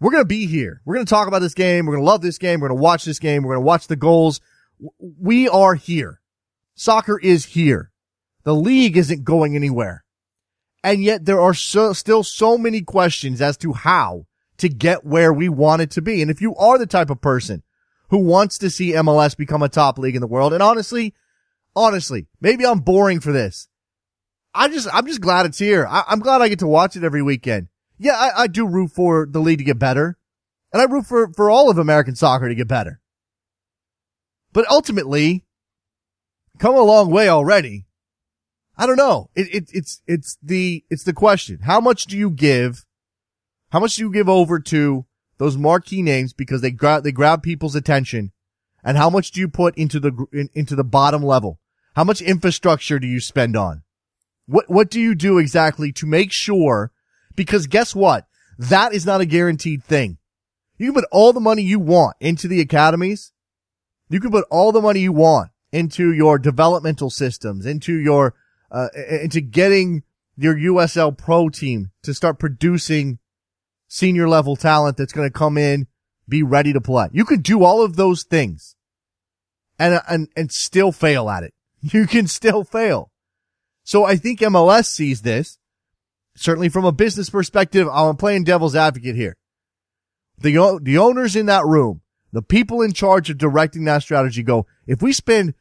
We're 0.00 0.10
going 0.10 0.22
to 0.22 0.26
be 0.26 0.46
here. 0.46 0.80
We're 0.86 0.94
going 0.94 1.04
to 1.04 1.10
talk 1.10 1.28
about 1.28 1.40
this 1.40 1.52
game. 1.52 1.84
We're 1.84 1.96
going 1.96 2.04
to 2.06 2.10
love 2.10 2.22
this 2.22 2.38
game. 2.38 2.60
We're 2.60 2.68
going 2.68 2.78
to 2.78 2.82
watch 2.82 3.04
this 3.04 3.18
game. 3.18 3.42
We're 3.42 3.56
going 3.56 3.62
to 3.62 3.66
watch 3.66 3.86
the 3.86 3.94
goals. 3.94 4.40
We 4.98 5.46
are 5.46 5.74
here. 5.74 6.22
Soccer 6.76 7.18
is 7.18 7.44
here. 7.44 7.92
The 8.44 8.54
league 8.54 8.96
isn't 8.96 9.24
going 9.24 9.54
anywhere. 9.54 10.06
And 10.82 11.04
yet 11.04 11.26
there 11.26 11.42
are 11.42 11.52
so, 11.52 11.92
still 11.92 12.22
so 12.22 12.56
many 12.56 12.80
questions 12.80 13.42
as 13.42 13.58
to 13.58 13.74
how 13.74 14.24
to 14.56 14.70
get 14.70 15.04
where 15.04 15.30
we 15.30 15.50
want 15.50 15.82
it 15.82 15.90
to 15.90 16.00
be. 16.00 16.22
And 16.22 16.30
if 16.30 16.40
you 16.40 16.56
are 16.56 16.78
the 16.78 16.86
type 16.86 17.10
of 17.10 17.20
person 17.20 17.62
who 18.08 18.16
wants 18.20 18.56
to 18.56 18.70
see 18.70 18.92
MLS 18.92 19.36
become 19.36 19.62
a 19.62 19.68
top 19.68 19.98
league 19.98 20.14
in 20.14 20.22
the 20.22 20.26
world, 20.26 20.54
and 20.54 20.62
honestly, 20.62 21.12
honestly, 21.76 22.28
maybe 22.40 22.64
I'm 22.64 22.80
boring 22.80 23.20
for 23.20 23.30
this. 23.32 23.68
I 24.54 24.68
just, 24.68 24.88
I'm 24.92 25.06
just 25.06 25.20
glad 25.20 25.46
it's 25.46 25.58
here. 25.58 25.86
I, 25.88 26.04
I'm 26.08 26.20
glad 26.20 26.40
I 26.40 26.48
get 26.48 26.60
to 26.60 26.66
watch 26.66 26.96
it 26.96 27.04
every 27.04 27.22
weekend. 27.22 27.68
Yeah, 27.98 28.14
I, 28.14 28.42
I 28.42 28.46
do 28.46 28.66
root 28.66 28.92
for 28.92 29.26
the 29.28 29.40
league 29.40 29.58
to 29.58 29.64
get 29.64 29.78
better. 29.78 30.16
And 30.72 30.80
I 30.80 30.84
root 30.84 31.06
for, 31.06 31.32
for 31.32 31.50
all 31.50 31.70
of 31.70 31.78
American 31.78 32.16
soccer 32.16 32.48
to 32.48 32.54
get 32.54 32.68
better. 32.68 33.00
But 34.52 34.68
ultimately, 34.70 35.44
come 36.58 36.74
a 36.74 36.82
long 36.82 37.10
way 37.10 37.28
already. 37.28 37.86
I 38.76 38.86
don't 38.86 38.96
know. 38.96 39.30
It, 39.34 39.54
it, 39.54 39.70
it's, 39.72 40.02
it's 40.06 40.38
the, 40.42 40.84
it's 40.90 41.04
the 41.04 41.12
question. 41.12 41.60
How 41.62 41.80
much 41.80 42.04
do 42.04 42.16
you 42.16 42.30
give? 42.30 42.84
How 43.70 43.80
much 43.80 43.96
do 43.96 44.02
you 44.02 44.12
give 44.12 44.28
over 44.28 44.58
to 44.60 45.06
those 45.38 45.56
marquee 45.56 46.02
names 46.02 46.32
because 46.32 46.60
they 46.60 46.70
grab, 46.70 47.02
they 47.02 47.12
grab 47.12 47.42
people's 47.42 47.74
attention? 47.74 48.32
And 48.84 48.96
how 48.96 49.10
much 49.10 49.30
do 49.30 49.40
you 49.40 49.48
put 49.48 49.76
into 49.76 49.98
the, 49.98 50.26
in, 50.32 50.50
into 50.54 50.76
the 50.76 50.84
bottom 50.84 51.22
level? 51.22 51.58
How 51.96 52.04
much 52.04 52.20
infrastructure 52.20 52.98
do 52.98 53.06
you 53.06 53.20
spend 53.20 53.56
on? 53.56 53.82
What, 54.46 54.68
what 54.68 54.90
do 54.90 55.00
you 55.00 55.14
do 55.14 55.38
exactly 55.38 55.92
to 55.92 56.06
make 56.06 56.32
sure? 56.32 56.92
Because 57.34 57.66
guess 57.66 57.94
what? 57.94 58.26
That 58.58 58.92
is 58.92 59.06
not 59.06 59.20
a 59.20 59.26
guaranteed 59.26 59.84
thing. 59.84 60.18
You 60.76 60.86
can 60.86 61.02
put 61.02 61.08
all 61.10 61.32
the 61.32 61.40
money 61.40 61.62
you 61.62 61.78
want 61.78 62.16
into 62.20 62.48
the 62.48 62.60
academies. 62.60 63.32
You 64.08 64.20
can 64.20 64.30
put 64.30 64.46
all 64.50 64.72
the 64.72 64.82
money 64.82 65.00
you 65.00 65.12
want 65.12 65.50
into 65.72 66.12
your 66.12 66.38
developmental 66.38 67.10
systems, 67.10 67.66
into 67.66 67.94
your, 67.94 68.34
uh, 68.70 68.88
into 69.22 69.40
getting 69.40 70.02
your 70.36 70.54
USL 70.54 71.16
pro 71.16 71.48
team 71.48 71.90
to 72.02 72.14
start 72.14 72.38
producing 72.38 73.18
senior 73.88 74.28
level 74.28 74.56
talent 74.56 74.96
that's 74.96 75.12
going 75.12 75.28
to 75.28 75.32
come 75.32 75.56
in, 75.56 75.86
be 76.28 76.42
ready 76.42 76.72
to 76.72 76.80
play. 76.80 77.08
You 77.12 77.24
can 77.24 77.40
do 77.40 77.62
all 77.62 77.82
of 77.82 77.96
those 77.96 78.24
things 78.24 78.76
and, 79.78 80.00
and, 80.08 80.28
and 80.36 80.50
still 80.52 80.92
fail 80.92 81.28
at 81.28 81.42
it. 81.44 81.54
You 81.92 82.06
can 82.06 82.26
still 82.26 82.64
fail. 82.64 83.10
So 83.84 84.04
I 84.04 84.16
think 84.16 84.40
MLS 84.40 84.86
sees 84.86 85.22
this 85.22 85.58
certainly 86.36 86.68
from 86.68 86.84
a 86.84 86.92
business 86.92 87.30
perspective. 87.30 87.88
I'm 87.90 88.16
playing 88.16 88.44
devil's 88.44 88.74
advocate 88.74 89.16
here. 89.16 89.36
The, 90.38 90.80
the 90.82 90.98
owners 90.98 91.36
in 91.36 91.46
that 91.46 91.64
room, 91.64 92.00
the 92.32 92.42
people 92.42 92.82
in 92.82 92.92
charge 92.92 93.30
of 93.30 93.38
directing 93.38 93.84
that 93.84 94.02
strategy 94.02 94.42
go, 94.42 94.66
if 94.86 95.00
we 95.00 95.12
spend, 95.12 95.54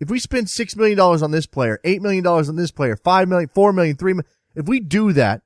if 0.00 0.08
we 0.08 0.18
spend 0.18 0.46
$6 0.46 0.76
million 0.76 0.98
on 0.98 1.30
this 1.30 1.46
player, 1.46 1.78
$8 1.84 2.00
million 2.00 2.26
on 2.26 2.56
this 2.56 2.70
player, 2.70 2.96
$5 2.96 3.28
million, 3.28 3.48
$4 3.48 3.74
million, 3.74 3.96
$3 3.96 4.02
million, 4.02 4.24
if 4.54 4.66
we 4.66 4.80
do 4.80 5.12
that, 5.12 5.42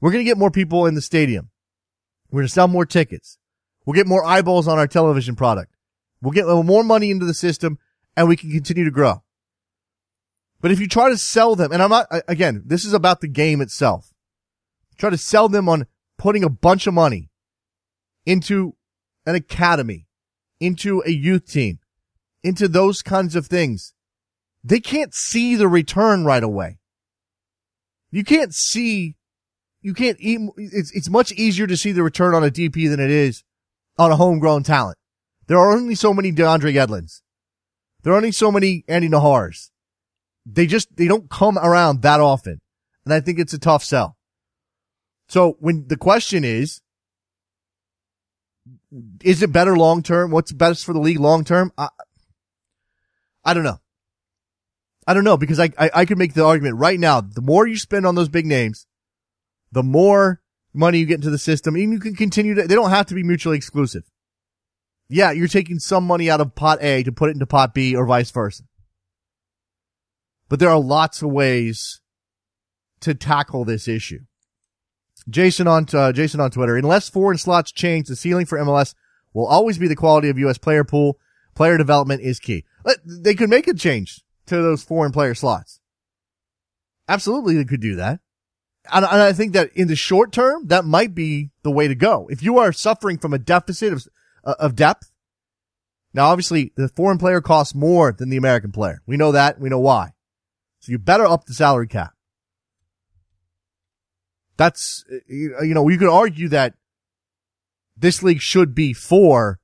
we're 0.00 0.12
going 0.12 0.24
to 0.24 0.28
get 0.28 0.38
more 0.38 0.50
people 0.50 0.86
in 0.86 0.94
the 0.94 1.00
stadium. 1.00 1.50
We're 2.30 2.40
going 2.40 2.48
to 2.48 2.52
sell 2.52 2.68
more 2.68 2.84
tickets. 2.84 3.38
We'll 3.86 3.94
get 3.94 4.06
more 4.06 4.24
eyeballs 4.24 4.68
on 4.68 4.78
our 4.78 4.86
television 4.86 5.34
product. 5.34 5.74
We'll 6.20 6.32
get 6.32 6.46
more 6.46 6.84
money 6.84 7.10
into 7.10 7.24
the 7.24 7.34
system 7.34 7.78
and 8.16 8.28
we 8.28 8.36
can 8.36 8.50
continue 8.50 8.84
to 8.84 8.90
grow. 8.90 9.22
But 10.60 10.72
if 10.72 10.80
you 10.80 10.88
try 10.88 11.08
to 11.08 11.16
sell 11.16 11.54
them, 11.54 11.72
and 11.72 11.82
I'm 11.82 11.90
not, 11.90 12.06
again, 12.26 12.62
this 12.66 12.84
is 12.84 12.92
about 12.92 13.20
the 13.20 13.28
game 13.28 13.60
itself. 13.60 14.12
Try 14.96 15.10
to 15.10 15.18
sell 15.18 15.48
them 15.48 15.68
on 15.68 15.86
putting 16.16 16.42
a 16.42 16.48
bunch 16.48 16.86
of 16.86 16.94
money 16.94 17.30
into 18.26 18.74
an 19.24 19.36
academy, 19.36 20.06
into 20.58 21.02
a 21.06 21.10
youth 21.10 21.46
team, 21.46 21.78
into 22.42 22.66
those 22.66 23.02
kinds 23.02 23.36
of 23.36 23.46
things. 23.46 23.94
They 24.64 24.80
can't 24.80 25.14
see 25.14 25.54
the 25.54 25.68
return 25.68 26.24
right 26.24 26.42
away. 26.42 26.78
You 28.10 28.24
can't 28.24 28.52
see, 28.52 29.14
you 29.80 29.94
can't, 29.94 30.16
it's, 30.20 30.90
it's 30.92 31.08
much 31.08 31.30
easier 31.32 31.68
to 31.68 31.76
see 31.76 31.92
the 31.92 32.02
return 32.02 32.34
on 32.34 32.42
a 32.42 32.50
DP 32.50 32.90
than 32.90 32.98
it 32.98 33.10
is 33.10 33.44
on 33.96 34.10
a 34.10 34.16
homegrown 34.16 34.64
talent. 34.64 34.98
There 35.46 35.58
are 35.58 35.70
only 35.70 35.94
so 35.94 36.12
many 36.12 36.32
DeAndre 36.32 36.74
Yedlins. 36.74 37.22
There 38.02 38.12
are 38.12 38.16
only 38.16 38.32
so 38.32 38.50
many 38.50 38.84
Andy 38.88 39.08
Najars 39.08 39.70
they 40.50 40.66
just, 40.66 40.96
they 40.96 41.06
don't 41.06 41.30
come 41.30 41.58
around 41.58 42.02
that 42.02 42.20
often. 42.20 42.60
And 43.04 43.12
I 43.12 43.20
think 43.20 43.38
it's 43.38 43.52
a 43.52 43.58
tough 43.58 43.84
sell. 43.84 44.16
So 45.28 45.56
when 45.60 45.86
the 45.88 45.96
question 45.96 46.44
is, 46.44 46.80
is 49.22 49.42
it 49.42 49.52
better 49.52 49.76
long 49.76 50.02
term? 50.02 50.30
What's 50.30 50.52
best 50.52 50.84
for 50.84 50.92
the 50.92 51.00
league 51.00 51.20
long 51.20 51.44
term? 51.44 51.72
I, 51.76 51.88
I 53.44 53.54
don't 53.54 53.64
know. 53.64 53.78
I 55.06 55.14
don't 55.14 55.24
know 55.24 55.36
because 55.36 55.58
I, 55.58 55.70
I, 55.78 55.90
I 55.94 56.04
could 56.04 56.18
make 56.18 56.34
the 56.34 56.44
argument 56.44 56.76
right 56.76 56.98
now. 56.98 57.20
The 57.20 57.40
more 57.40 57.66
you 57.66 57.78
spend 57.78 58.06
on 58.06 58.14
those 58.14 58.28
big 58.28 58.46
names, 58.46 58.86
the 59.72 59.82
more 59.82 60.42
money 60.74 60.98
you 60.98 61.06
get 61.06 61.16
into 61.16 61.30
the 61.30 61.38
system 61.38 61.74
and 61.74 61.92
you 61.92 61.98
can 61.98 62.14
continue 62.14 62.54
to, 62.54 62.66
they 62.66 62.74
don't 62.74 62.90
have 62.90 63.06
to 63.06 63.14
be 63.14 63.22
mutually 63.22 63.56
exclusive. 63.56 64.04
Yeah, 65.08 65.30
you're 65.30 65.48
taking 65.48 65.78
some 65.78 66.06
money 66.06 66.30
out 66.30 66.42
of 66.42 66.54
pot 66.54 66.82
A 66.82 67.02
to 67.04 67.12
put 67.12 67.30
it 67.30 67.32
into 67.32 67.46
pot 67.46 67.72
B 67.72 67.96
or 67.96 68.04
vice 68.04 68.30
versa. 68.30 68.64
But 70.48 70.60
there 70.60 70.70
are 70.70 70.80
lots 70.80 71.22
of 71.22 71.30
ways 71.30 72.00
to 73.00 73.14
tackle 73.14 73.64
this 73.64 73.86
issue. 73.86 74.20
Jason 75.28 75.66
on 75.66 75.86
uh, 75.92 76.12
Jason 76.12 76.40
on 76.40 76.50
Twitter. 76.50 76.76
Unless 76.76 77.10
foreign 77.10 77.38
slots 77.38 77.70
change, 77.70 78.08
the 78.08 78.16
ceiling 78.16 78.46
for 78.46 78.58
MLS 78.58 78.94
will 79.34 79.46
always 79.46 79.78
be 79.78 79.88
the 79.88 79.96
quality 79.96 80.28
of 80.28 80.38
U.S. 80.38 80.58
player 80.58 80.84
pool. 80.84 81.18
Player 81.54 81.76
development 81.76 82.22
is 82.22 82.38
key. 82.38 82.64
They 83.04 83.34
could 83.34 83.50
make 83.50 83.66
a 83.66 83.74
change 83.74 84.22
to 84.46 84.56
those 84.56 84.82
foreign 84.82 85.12
player 85.12 85.34
slots. 85.34 85.80
Absolutely, 87.08 87.56
they 87.56 87.64
could 87.64 87.80
do 87.80 87.96
that. 87.96 88.20
And, 88.92 89.04
and 89.04 89.22
I 89.22 89.32
think 89.32 89.52
that 89.54 89.70
in 89.74 89.88
the 89.88 89.96
short 89.96 90.32
term, 90.32 90.68
that 90.68 90.84
might 90.84 91.14
be 91.14 91.50
the 91.62 91.70
way 91.70 91.88
to 91.88 91.94
go. 91.94 92.28
If 92.30 92.42
you 92.42 92.58
are 92.58 92.72
suffering 92.72 93.18
from 93.18 93.34
a 93.34 93.38
deficit 93.38 93.92
of, 93.92 94.06
uh, 94.44 94.54
of 94.58 94.76
depth, 94.76 95.10
now 96.14 96.28
obviously 96.28 96.72
the 96.76 96.88
foreign 96.88 97.18
player 97.18 97.40
costs 97.40 97.74
more 97.74 98.12
than 98.12 98.30
the 98.30 98.36
American 98.36 98.72
player. 98.72 99.02
We 99.06 99.16
know 99.16 99.32
that. 99.32 99.58
We 99.60 99.68
know 99.68 99.80
why. 99.80 100.12
So 100.80 100.92
you 100.92 100.98
better 100.98 101.26
up 101.26 101.44
the 101.46 101.54
salary 101.54 101.88
cap. 101.88 102.12
That's, 104.56 105.04
you 105.28 105.54
know, 105.60 105.88
you 105.88 105.98
could 105.98 106.08
argue 106.08 106.48
that 106.48 106.74
this 107.96 108.22
league 108.22 108.40
should 108.40 108.74
be 108.74 108.92
for 108.92 109.60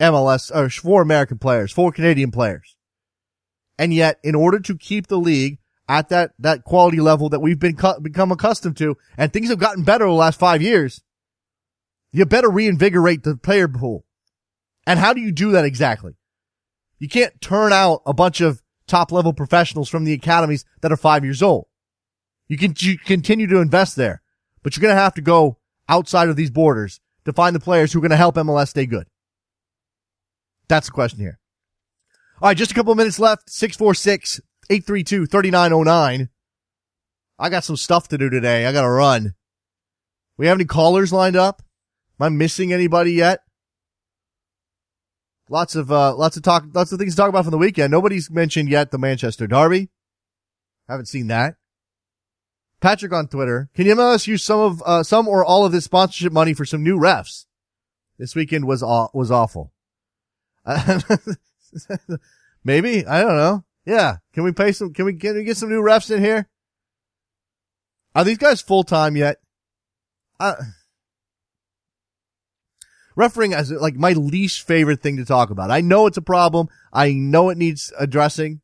MLS 0.00 0.54
or 0.54 0.68
for 0.70 1.02
American 1.02 1.38
players, 1.38 1.72
for 1.72 1.92
Canadian 1.92 2.30
players. 2.30 2.76
And 3.78 3.94
yet, 3.94 4.18
in 4.22 4.34
order 4.34 4.60
to 4.60 4.76
keep 4.76 5.06
the 5.06 5.18
league 5.18 5.58
at 5.88 6.08
that, 6.10 6.32
that 6.38 6.64
quality 6.64 7.00
level 7.00 7.28
that 7.30 7.40
we've 7.40 7.58
been 7.58 7.76
become 8.02 8.32
accustomed 8.32 8.76
to, 8.78 8.96
and 9.16 9.32
things 9.32 9.48
have 9.48 9.58
gotten 9.58 9.84
better 9.84 10.04
the 10.04 10.12
last 10.12 10.38
five 10.38 10.60
years, 10.60 11.02
you 12.12 12.26
better 12.26 12.50
reinvigorate 12.50 13.22
the 13.22 13.36
player 13.36 13.68
pool. 13.68 14.04
And 14.86 14.98
how 14.98 15.12
do 15.12 15.20
you 15.20 15.32
do 15.32 15.52
that 15.52 15.64
exactly? 15.64 16.16
You 16.98 17.08
can't 17.08 17.40
turn 17.40 17.72
out 17.72 18.02
a 18.04 18.12
bunch 18.12 18.40
of 18.40 18.60
top 18.90 19.12
level 19.12 19.32
professionals 19.32 19.88
from 19.88 20.04
the 20.04 20.12
academies 20.12 20.64
that 20.82 20.92
are 20.92 20.96
five 20.96 21.24
years 21.24 21.42
old. 21.42 21.66
You 22.48 22.58
can 22.58 22.74
you 22.78 22.98
continue 22.98 23.46
to 23.46 23.60
invest 23.60 23.96
there, 23.96 24.22
but 24.62 24.76
you're 24.76 24.82
going 24.82 24.94
to 24.94 25.00
have 25.00 25.14
to 25.14 25.22
go 25.22 25.58
outside 25.88 26.28
of 26.28 26.36
these 26.36 26.50
borders 26.50 27.00
to 27.24 27.32
find 27.32 27.54
the 27.54 27.60
players 27.60 27.92
who 27.92 28.00
are 28.00 28.02
going 28.02 28.10
to 28.10 28.16
help 28.16 28.34
MLS 28.34 28.68
stay 28.68 28.86
good. 28.86 29.06
That's 30.68 30.88
the 30.88 30.92
question 30.92 31.20
here. 31.20 31.38
All 32.42 32.48
right, 32.48 32.56
just 32.56 32.72
a 32.72 32.74
couple 32.74 32.92
of 32.92 32.98
minutes 32.98 33.18
left. 33.18 33.50
646 33.50 34.40
832 34.68 35.26
3909. 35.26 36.28
I 37.38 37.48
got 37.48 37.64
some 37.64 37.76
stuff 37.76 38.08
to 38.08 38.18
do 38.18 38.28
today. 38.28 38.66
I 38.66 38.72
got 38.72 38.82
to 38.82 38.90
run. 38.90 39.34
We 40.36 40.46
have 40.46 40.56
any 40.56 40.64
callers 40.64 41.12
lined 41.12 41.36
up? 41.36 41.62
Am 42.18 42.24
I 42.24 42.28
missing 42.30 42.72
anybody 42.72 43.12
yet? 43.12 43.40
Lots 45.50 45.74
of, 45.74 45.90
uh, 45.90 46.14
lots 46.14 46.36
of 46.36 46.44
talk, 46.44 46.64
lots 46.72 46.92
of 46.92 47.00
things 47.00 47.14
to 47.14 47.16
talk 47.16 47.28
about 47.28 47.42
from 47.42 47.50
the 47.50 47.58
weekend. 47.58 47.90
Nobody's 47.90 48.30
mentioned 48.30 48.68
yet 48.68 48.92
the 48.92 48.98
Manchester 48.98 49.48
Derby. 49.48 49.88
Haven't 50.88 51.06
seen 51.06 51.26
that. 51.26 51.56
Patrick 52.80 53.12
on 53.12 53.26
Twitter. 53.26 53.68
Can 53.74 53.84
you 53.86 53.96
MLS 53.96 54.28
use 54.28 54.44
some 54.44 54.60
of, 54.60 54.80
uh, 54.86 55.02
some 55.02 55.26
or 55.26 55.44
all 55.44 55.66
of 55.66 55.72
this 55.72 55.84
sponsorship 55.86 56.32
money 56.32 56.54
for 56.54 56.64
some 56.64 56.84
new 56.84 56.96
refs? 56.96 57.46
This 58.16 58.36
weekend 58.36 58.64
was, 58.64 58.80
aw- 58.80 59.08
was 59.12 59.32
awful. 59.32 59.72
Maybe. 62.64 63.04
I 63.04 63.20
don't 63.20 63.36
know. 63.36 63.64
Yeah. 63.84 64.18
Can 64.32 64.44
we 64.44 64.52
pay 64.52 64.70
some, 64.70 64.94
can 64.94 65.04
we, 65.04 65.14
can 65.14 65.34
we 65.34 65.42
get 65.42 65.56
some 65.56 65.68
new 65.68 65.82
refs 65.82 66.14
in 66.14 66.22
here? 66.22 66.48
Are 68.14 68.22
these 68.22 68.38
guys 68.38 68.60
full 68.60 68.84
time 68.84 69.16
yet? 69.16 69.38
Uh, 70.38 70.54
refereeing 73.20 73.52
as 73.52 73.70
like 73.70 73.94
my 73.94 74.12
least 74.12 74.66
favorite 74.66 75.00
thing 75.00 75.18
to 75.18 75.24
talk 75.24 75.50
about. 75.50 75.70
I 75.70 75.80
know 75.80 76.06
it's 76.06 76.16
a 76.16 76.22
problem. 76.22 76.68
I 76.92 77.12
know 77.12 77.50
it 77.50 77.58
needs 77.58 77.92
addressing. 77.98 78.62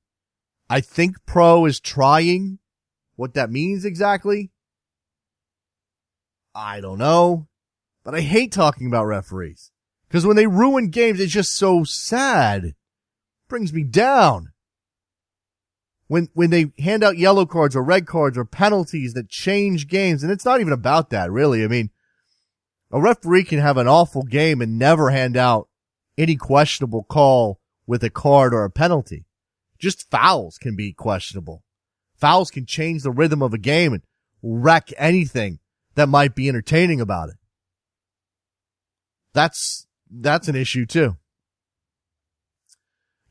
I 0.68 0.80
think 0.80 1.24
PRO 1.26 1.66
is 1.66 1.78
trying 1.78 2.58
what 3.14 3.34
that 3.34 3.50
means 3.50 3.84
exactly. 3.84 4.50
I 6.54 6.80
don't 6.80 6.98
know, 6.98 7.48
but 8.02 8.14
I 8.14 8.22
hate 8.22 8.50
talking 8.50 8.86
about 8.86 9.04
referees 9.04 9.70
because 10.08 10.26
when 10.26 10.36
they 10.36 10.46
ruin 10.46 10.88
games, 10.88 11.20
it's 11.20 11.32
just 11.32 11.52
so 11.52 11.84
sad. 11.84 12.64
It 12.64 12.74
brings 13.48 13.72
me 13.72 13.84
down. 13.84 14.52
When, 16.08 16.28
when 16.34 16.50
they 16.50 16.72
hand 16.78 17.02
out 17.02 17.18
yellow 17.18 17.46
cards 17.46 17.74
or 17.74 17.82
red 17.82 18.06
cards 18.06 18.38
or 18.38 18.44
penalties 18.44 19.14
that 19.14 19.28
change 19.28 19.88
games, 19.88 20.22
and 20.22 20.30
it's 20.30 20.44
not 20.44 20.60
even 20.60 20.72
about 20.72 21.10
that 21.10 21.32
really. 21.32 21.64
I 21.64 21.66
mean, 21.66 21.90
a 22.90 23.00
referee 23.00 23.44
can 23.44 23.58
have 23.58 23.76
an 23.76 23.88
awful 23.88 24.22
game 24.22 24.60
and 24.60 24.78
never 24.78 25.10
hand 25.10 25.36
out 25.36 25.68
any 26.16 26.36
questionable 26.36 27.04
call 27.04 27.60
with 27.86 28.02
a 28.04 28.10
card 28.10 28.54
or 28.54 28.64
a 28.64 28.70
penalty. 28.70 29.26
Just 29.78 30.10
fouls 30.10 30.58
can 30.58 30.76
be 30.76 30.92
questionable. 30.92 31.62
Fouls 32.16 32.50
can 32.50 32.64
change 32.64 33.02
the 33.02 33.10
rhythm 33.10 33.42
of 33.42 33.52
a 33.52 33.58
game 33.58 33.92
and 33.92 34.02
wreck 34.42 34.90
anything 34.96 35.58
that 35.94 36.08
might 36.08 36.34
be 36.34 36.48
entertaining 36.48 37.00
about 37.00 37.28
it. 37.28 37.36
That's, 39.34 39.86
that's 40.10 40.48
an 40.48 40.56
issue 40.56 40.86
too. 40.86 41.16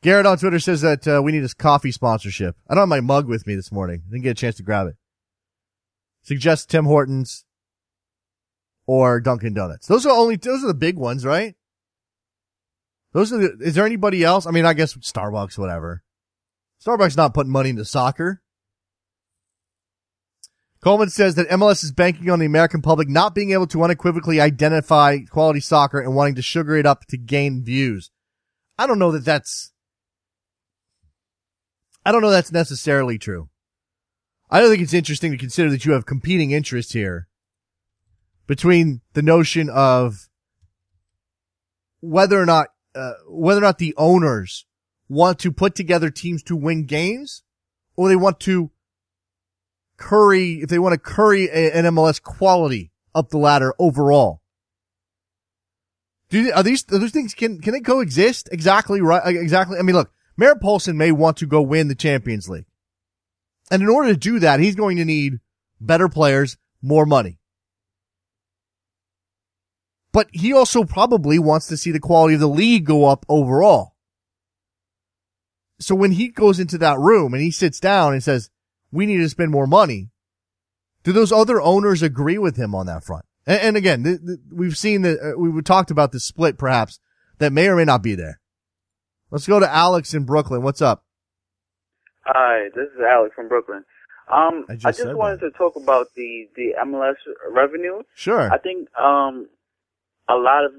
Garrett 0.02 0.26
on 0.26 0.38
Twitter 0.38 0.60
says 0.60 0.82
that 0.82 1.08
uh, 1.08 1.20
we 1.20 1.32
need 1.32 1.42
a 1.42 1.48
coffee 1.48 1.90
sponsorship. 1.90 2.54
I 2.68 2.74
don't 2.74 2.82
have 2.82 2.88
my 2.88 3.00
mug 3.00 3.26
with 3.26 3.46
me 3.46 3.56
this 3.56 3.72
morning. 3.72 4.02
Didn't 4.08 4.22
get 4.22 4.30
a 4.30 4.34
chance 4.34 4.56
to 4.56 4.62
grab 4.62 4.86
it. 4.86 4.96
Suggest 6.22 6.70
Tim 6.70 6.84
Hortons 6.84 7.45
or 8.86 9.20
Dunkin' 9.20 9.54
Donuts. 9.54 9.86
Those 9.86 10.06
are 10.06 10.12
only, 10.12 10.36
those 10.36 10.62
are 10.62 10.68
the 10.68 10.74
big 10.74 10.96
ones, 10.96 11.24
right? 11.26 11.54
Those 13.12 13.32
are 13.32 13.38
the, 13.38 13.56
is 13.60 13.74
there 13.74 13.86
anybody 13.86 14.22
else? 14.22 14.46
I 14.46 14.50
mean, 14.50 14.66
I 14.66 14.74
guess 14.74 14.94
Starbucks, 14.94 15.58
whatever. 15.58 16.02
Starbucks 16.84 17.16
not 17.16 17.34
putting 17.34 17.52
money 17.52 17.70
into 17.70 17.84
soccer. 17.84 18.42
Coleman 20.82 21.08
says 21.08 21.34
that 21.34 21.48
MLS 21.48 21.82
is 21.82 21.90
banking 21.90 22.30
on 22.30 22.38
the 22.38 22.46
American 22.46 22.82
public 22.82 23.08
not 23.08 23.34
being 23.34 23.50
able 23.50 23.66
to 23.68 23.82
unequivocally 23.82 24.40
identify 24.40 25.18
quality 25.30 25.58
soccer 25.58 25.98
and 25.98 26.14
wanting 26.14 26.36
to 26.36 26.42
sugar 26.42 26.76
it 26.76 26.86
up 26.86 27.06
to 27.06 27.16
gain 27.16 27.64
views. 27.64 28.10
I 28.78 28.86
don't 28.86 28.98
know 28.98 29.10
that 29.12 29.24
that's, 29.24 29.72
I 32.04 32.12
don't 32.12 32.22
know 32.22 32.30
that's 32.30 32.52
necessarily 32.52 33.18
true. 33.18 33.48
I 34.48 34.60
don't 34.60 34.70
think 34.70 34.82
it's 34.82 34.94
interesting 34.94 35.32
to 35.32 35.38
consider 35.38 35.70
that 35.70 35.84
you 35.84 35.92
have 35.92 36.06
competing 36.06 36.52
interests 36.52 36.92
here 36.92 37.26
between 38.46 39.00
the 39.12 39.22
notion 39.22 39.68
of 39.68 40.28
whether 42.00 42.40
or 42.40 42.46
not, 42.46 42.68
uh, 42.94 43.12
whether 43.28 43.60
or 43.60 43.62
not 43.62 43.78
the 43.78 43.94
owners 43.96 44.66
want 45.08 45.38
to 45.40 45.52
put 45.52 45.74
together 45.74 46.10
teams 46.10 46.42
to 46.44 46.56
win 46.56 46.84
games 46.84 47.42
or 47.96 48.08
they 48.08 48.16
want 48.16 48.40
to 48.40 48.70
curry, 49.96 50.60
if 50.62 50.68
they 50.68 50.78
want 50.78 50.92
to 50.92 50.98
curry 50.98 51.50
an 51.50 51.84
MLS 51.84 52.22
quality 52.22 52.90
up 53.14 53.30
the 53.30 53.38
ladder 53.38 53.74
overall. 53.78 54.42
Do, 56.28 56.52
are 56.52 56.62
these, 56.62 56.84
are 56.90 56.98
those 56.98 57.12
things, 57.12 57.34
can, 57.34 57.60
can 57.60 57.72
they 57.72 57.80
coexist? 57.80 58.48
Exactly 58.50 59.00
right. 59.00 59.22
Exactly. 59.36 59.78
I 59.78 59.82
mean, 59.82 59.96
look, 59.96 60.12
Merritt 60.36 60.60
Paulson 60.60 60.96
may 60.96 61.12
want 61.12 61.36
to 61.38 61.46
go 61.46 61.62
win 61.62 61.88
the 61.88 61.94
Champions 61.94 62.48
League. 62.48 62.66
And 63.70 63.82
in 63.82 63.88
order 63.88 64.12
to 64.12 64.18
do 64.18 64.38
that, 64.40 64.60
he's 64.60 64.74
going 64.74 64.96
to 64.98 65.04
need 65.04 65.40
better 65.80 66.08
players, 66.08 66.56
more 66.82 67.06
money. 67.06 67.38
But 70.16 70.28
he 70.32 70.54
also 70.54 70.82
probably 70.82 71.38
wants 71.38 71.66
to 71.66 71.76
see 71.76 71.90
the 71.90 72.00
quality 72.00 72.32
of 72.32 72.40
the 72.40 72.48
league 72.48 72.86
go 72.86 73.04
up 73.04 73.26
overall. 73.28 73.96
So 75.78 75.94
when 75.94 76.12
he 76.12 76.28
goes 76.28 76.58
into 76.58 76.78
that 76.78 76.98
room 76.98 77.34
and 77.34 77.42
he 77.42 77.50
sits 77.50 77.78
down 77.78 78.14
and 78.14 78.24
says, 78.24 78.48
we 78.90 79.04
need 79.04 79.18
to 79.18 79.28
spend 79.28 79.50
more 79.50 79.66
money, 79.66 80.08
do 81.04 81.12
those 81.12 81.32
other 81.32 81.60
owners 81.60 82.00
agree 82.00 82.38
with 82.38 82.56
him 82.56 82.74
on 82.74 82.86
that 82.86 83.04
front? 83.04 83.26
And, 83.46 83.60
and 83.60 83.76
again, 83.76 84.04
th- 84.04 84.20
th- 84.26 84.38
we've 84.50 84.78
seen 84.78 85.02
that 85.02 85.18
uh, 85.20 85.38
we 85.38 85.60
talked 85.60 85.90
about 85.90 86.12
the 86.12 86.18
split 86.18 86.56
perhaps 86.56 86.98
that 87.36 87.52
may 87.52 87.68
or 87.68 87.76
may 87.76 87.84
not 87.84 88.02
be 88.02 88.14
there. 88.14 88.40
Let's 89.30 89.46
go 89.46 89.60
to 89.60 89.70
Alex 89.70 90.14
in 90.14 90.24
Brooklyn. 90.24 90.62
What's 90.62 90.80
up? 90.80 91.04
Hi, 92.24 92.70
this 92.74 92.86
is 92.86 93.02
Alex 93.06 93.34
from 93.34 93.48
Brooklyn. 93.48 93.84
Um, 94.32 94.64
I 94.70 94.72
I 94.72 94.76
just 94.76 94.98
just, 95.00 95.14
wanted 95.14 95.40
that. 95.40 95.52
to 95.52 95.58
talk 95.58 95.76
about 95.76 96.06
the 96.16 96.48
the 96.56 96.74
MLS 96.86 97.16
revenue. 97.50 98.02
Sure. 98.14 98.50
I 98.50 98.56
think 98.56 98.88
um 98.96 99.46
a 100.28 100.34
lot 100.34 100.64
of 100.64 100.72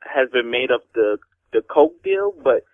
has 0.00 0.28
been 0.30 0.50
made 0.50 0.70
up 0.70 0.82
the 0.94 1.18
the 1.52 1.62
Coke 1.62 2.02
deal, 2.02 2.32
but 2.42 2.64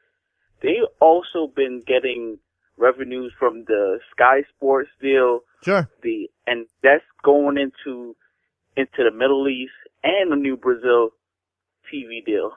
they 0.63 0.77
also 1.01 1.51
been 1.55 1.83
getting 1.87 2.39
revenues 2.77 3.33
from 3.39 3.65
the 3.67 3.99
Sky 4.13 4.43
Sports 4.57 4.91
deal, 5.01 5.41
Sure. 5.65 5.89
the 6.03 6.29
and 6.47 6.67
that's 6.83 7.05
going 7.25 7.57
into 7.59 8.15
into 8.77 8.99
the 8.99 9.11
Middle 9.11 9.49
East 9.49 9.73
and 10.05 10.31
the 10.31 10.37
new 10.37 10.57
Brazil 10.57 11.11
TV 11.93 12.25
deal. 12.25 12.53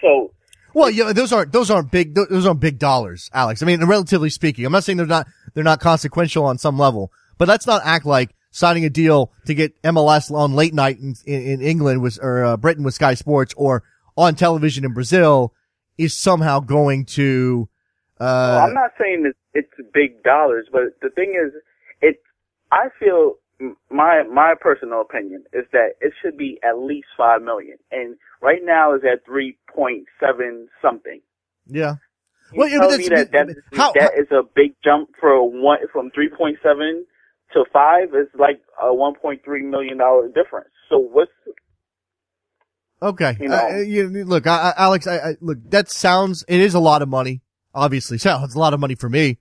So 0.00 0.32
Well, 0.74 0.90
yeah, 0.90 1.12
those 1.12 1.32
aren't 1.32 1.52
those 1.52 1.70
aren't 1.70 1.90
big 1.90 2.14
those 2.14 2.46
aren't 2.46 2.60
big 2.60 2.78
dollars, 2.78 3.30
Alex. 3.32 3.62
I 3.62 3.66
mean, 3.66 3.84
relatively 3.86 4.30
speaking, 4.30 4.66
I'm 4.66 4.72
not 4.72 4.84
saying 4.84 4.98
they're 4.98 5.06
not 5.06 5.26
they're 5.54 5.64
not 5.64 5.80
consequential 5.80 6.44
on 6.44 6.58
some 6.58 6.78
level, 6.78 7.10
but 7.38 7.48
let's 7.48 7.66
not 7.66 7.82
act 7.84 8.04
like 8.04 8.34
signing 8.52 8.84
a 8.84 8.90
deal 8.90 9.32
to 9.46 9.54
get 9.54 9.80
MLS 9.82 10.30
on 10.30 10.52
late 10.54 10.72
night 10.74 10.98
in, 11.00 11.14
in, 11.26 11.60
England 11.60 12.00
with 12.02 12.18
or 12.22 12.44
uh, 12.44 12.56
Britain 12.56 12.84
with 12.84 12.94
Sky 12.94 13.14
Sports 13.14 13.52
or 13.56 13.82
on 14.16 14.34
television 14.36 14.84
in 14.84 14.92
Brazil 14.94 15.52
is 15.98 16.16
somehow 16.16 16.60
going 16.60 17.04
to. 17.06 17.68
Well, 18.20 18.28
Uh, 18.60 18.66
I'm 18.68 18.74
not 18.74 18.92
saying 19.00 19.24
it's, 19.26 19.38
it's 19.54 19.88
big 19.92 20.22
dollars, 20.22 20.68
but 20.70 20.82
the 21.02 21.10
thing 21.10 21.34
is, 21.44 21.52
it. 22.00 22.20
I 22.70 22.88
feel 23.00 23.34
my 23.90 24.22
my 24.32 24.54
personal 24.60 25.00
opinion 25.00 25.44
is 25.52 25.64
that 25.72 25.94
it 26.00 26.12
should 26.22 26.36
be 26.36 26.58
at 26.62 26.78
least 26.78 27.08
five 27.16 27.42
million, 27.42 27.78
and 27.90 28.16
right 28.40 28.60
now 28.62 28.94
is 28.94 29.02
at 29.10 29.24
three 29.24 29.56
point 29.74 30.04
seven 30.20 30.68
something. 30.80 31.20
yeah. 31.66 31.94
You 32.52 32.58
Well, 32.60 32.68
tell 32.68 32.98
me 32.98 33.08
that's- 33.08 33.28
that 33.30 33.46
that, 33.46 33.56
how- 33.72 33.92
that 33.94 34.12
is 34.18 34.26
a 34.30 34.42
big 34.54 34.74
jump 34.84 35.08
for 35.18 35.32
one 35.50 35.78
from 35.90 36.10
three 36.10 36.28
point 36.28 36.58
seven 36.62 37.06
to 37.52 37.64
five 37.72 38.08
is 38.14 38.28
like 38.38 38.60
a 38.82 38.94
one 38.94 39.14
point 39.14 39.42
three 39.44 39.62
million 39.62 39.98
dollar 39.98 40.28
difference. 40.28 40.70
So 40.88 40.98
what's 40.98 41.30
Okay. 43.02 43.36
You 43.40 43.48
know. 43.48 43.56
Uh, 43.56 43.76
you, 43.78 44.08
look, 44.24 44.46
I, 44.46 44.72
Alex, 44.76 45.06
I, 45.06 45.16
I, 45.16 45.34
look, 45.40 45.58
that 45.70 45.90
sounds, 45.90 46.44
it 46.46 46.60
is 46.60 46.74
a 46.74 46.78
lot 46.80 47.02
of 47.02 47.08
money. 47.08 47.42
Obviously, 47.74 48.18
so 48.18 48.40
it's 48.44 48.54
a 48.54 48.58
lot 48.58 48.74
of 48.74 48.80
money 48.80 48.94
for 48.94 49.08
me. 49.08 49.38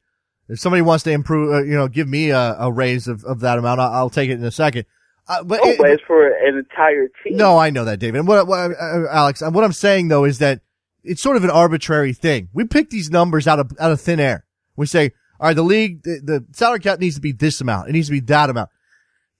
If 0.50 0.60
somebody 0.60 0.82
wants 0.82 1.04
to 1.06 1.12
improve, 1.12 1.54
uh, 1.54 1.64
you 1.64 1.76
know, 1.76 1.88
give 1.88 2.08
me 2.08 2.32
a, 2.32 2.56
a 2.60 2.72
raise 2.72 3.08
of, 3.08 3.24
of 3.24 3.40
that 3.42 3.58
amount, 3.58 3.80
I'll, 3.80 3.92
I'll 3.92 4.10
take 4.10 4.30
it 4.30 4.34
in 4.34 4.44
a 4.44 4.52
second. 4.52 4.86
Uh, 5.28 5.44
but, 5.44 5.60
oh, 5.64 5.70
it- 5.70 5.78
but 5.78 5.90
it's 5.92 6.04
for 6.06 6.28
an 6.28 6.58
entire 6.58 7.08
team. 7.24 7.38
no, 7.38 7.58
I 7.58 7.70
know 7.70 7.86
that, 7.86 8.00
David. 8.00 8.20
And 8.20 8.28
what, 8.28 8.48
what 8.48 8.72
uh, 8.72 9.08
Alex, 9.10 9.42
what 9.42 9.64
I'm 9.64 9.72
saying 9.74 10.08
though 10.08 10.26
is 10.26 10.40
that 10.40 10.62
it's 11.04 11.22
sort 11.22 11.38
of 11.38 11.44
an 11.44 11.50
arbitrary 11.52 12.14
thing. 12.14 12.50
We 12.54 12.66
pick 12.66 12.90
these 12.90 13.10
numbers 13.12 13.48
out 13.48 13.60
of, 13.60 13.72
out 13.80 13.92
of 13.92 14.02
thin 14.02 14.20
air. 14.20 14.46
We 14.76 14.88
say, 14.88 15.12
all 15.42 15.48
right, 15.48 15.56
the 15.56 15.64
league, 15.64 16.04
the, 16.04 16.22
the 16.24 16.46
salary 16.54 16.80
cap 16.80 17.00
needs 17.00 17.16
to 17.16 17.22
be 17.22 17.32
this 17.32 17.62
amount. 17.62 17.90
It 17.90 17.94
needs 17.94 18.08
to 18.08 18.12
be 18.12 18.20
that 18.22 18.52
amount. 18.52 18.70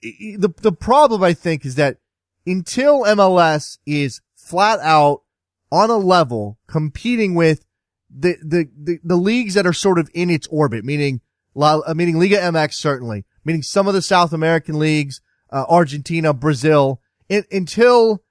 The, 0.02 0.52
the 0.60 0.72
problem 0.72 1.22
I 1.22 1.34
think 1.34 1.64
is 1.64 1.76
that 1.76 1.98
until 2.48 3.04
MLS 3.04 3.78
is 3.86 4.20
flat 4.36 4.80
out 4.80 5.22
on 5.72 5.92
a 5.92 5.98
level 5.98 6.58
competing 6.66 7.36
with 7.36 7.66
the, 8.10 8.36
the, 8.44 8.68
the, 8.76 8.98
the 9.04 9.16
leagues 9.16 9.54
that 9.54 9.68
are 9.68 9.74
sort 9.74 10.00
of 10.00 10.10
in 10.16 10.32
its 10.32 10.48
orbit, 10.48 10.84
meaning, 10.84 11.22
La- 11.54 11.82
uh, 11.86 11.94
meaning 11.94 12.18
Liga 12.18 12.38
MX 12.38 12.74
certainly, 12.74 13.24
meaning 13.46 13.62
some 13.62 13.88
of 13.88 13.94
the 13.94 14.02
South 14.02 14.34
American 14.34 14.80
leagues, 14.80 15.22
uh, 15.52 15.66
Argentina, 15.70 16.34
Brazil, 16.34 17.00
until, 17.30 18.24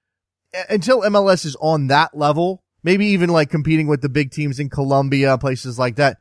uh, 0.53 0.65
until 0.69 1.03
MLS 1.03 1.45
is 1.45 1.57
on 1.61 1.87
that 1.87 2.17
level, 2.17 2.65
maybe 2.83 3.07
even 3.07 3.31
like 3.31 3.49
competing 3.49 3.87
with 3.87 4.03
the 4.03 4.09
big 4.09 4.33
teams 4.33 4.59
in 4.59 4.69
Colombia, 4.69 5.39
places 5.39 5.79
like 5.79 5.95
that. 5.97 6.19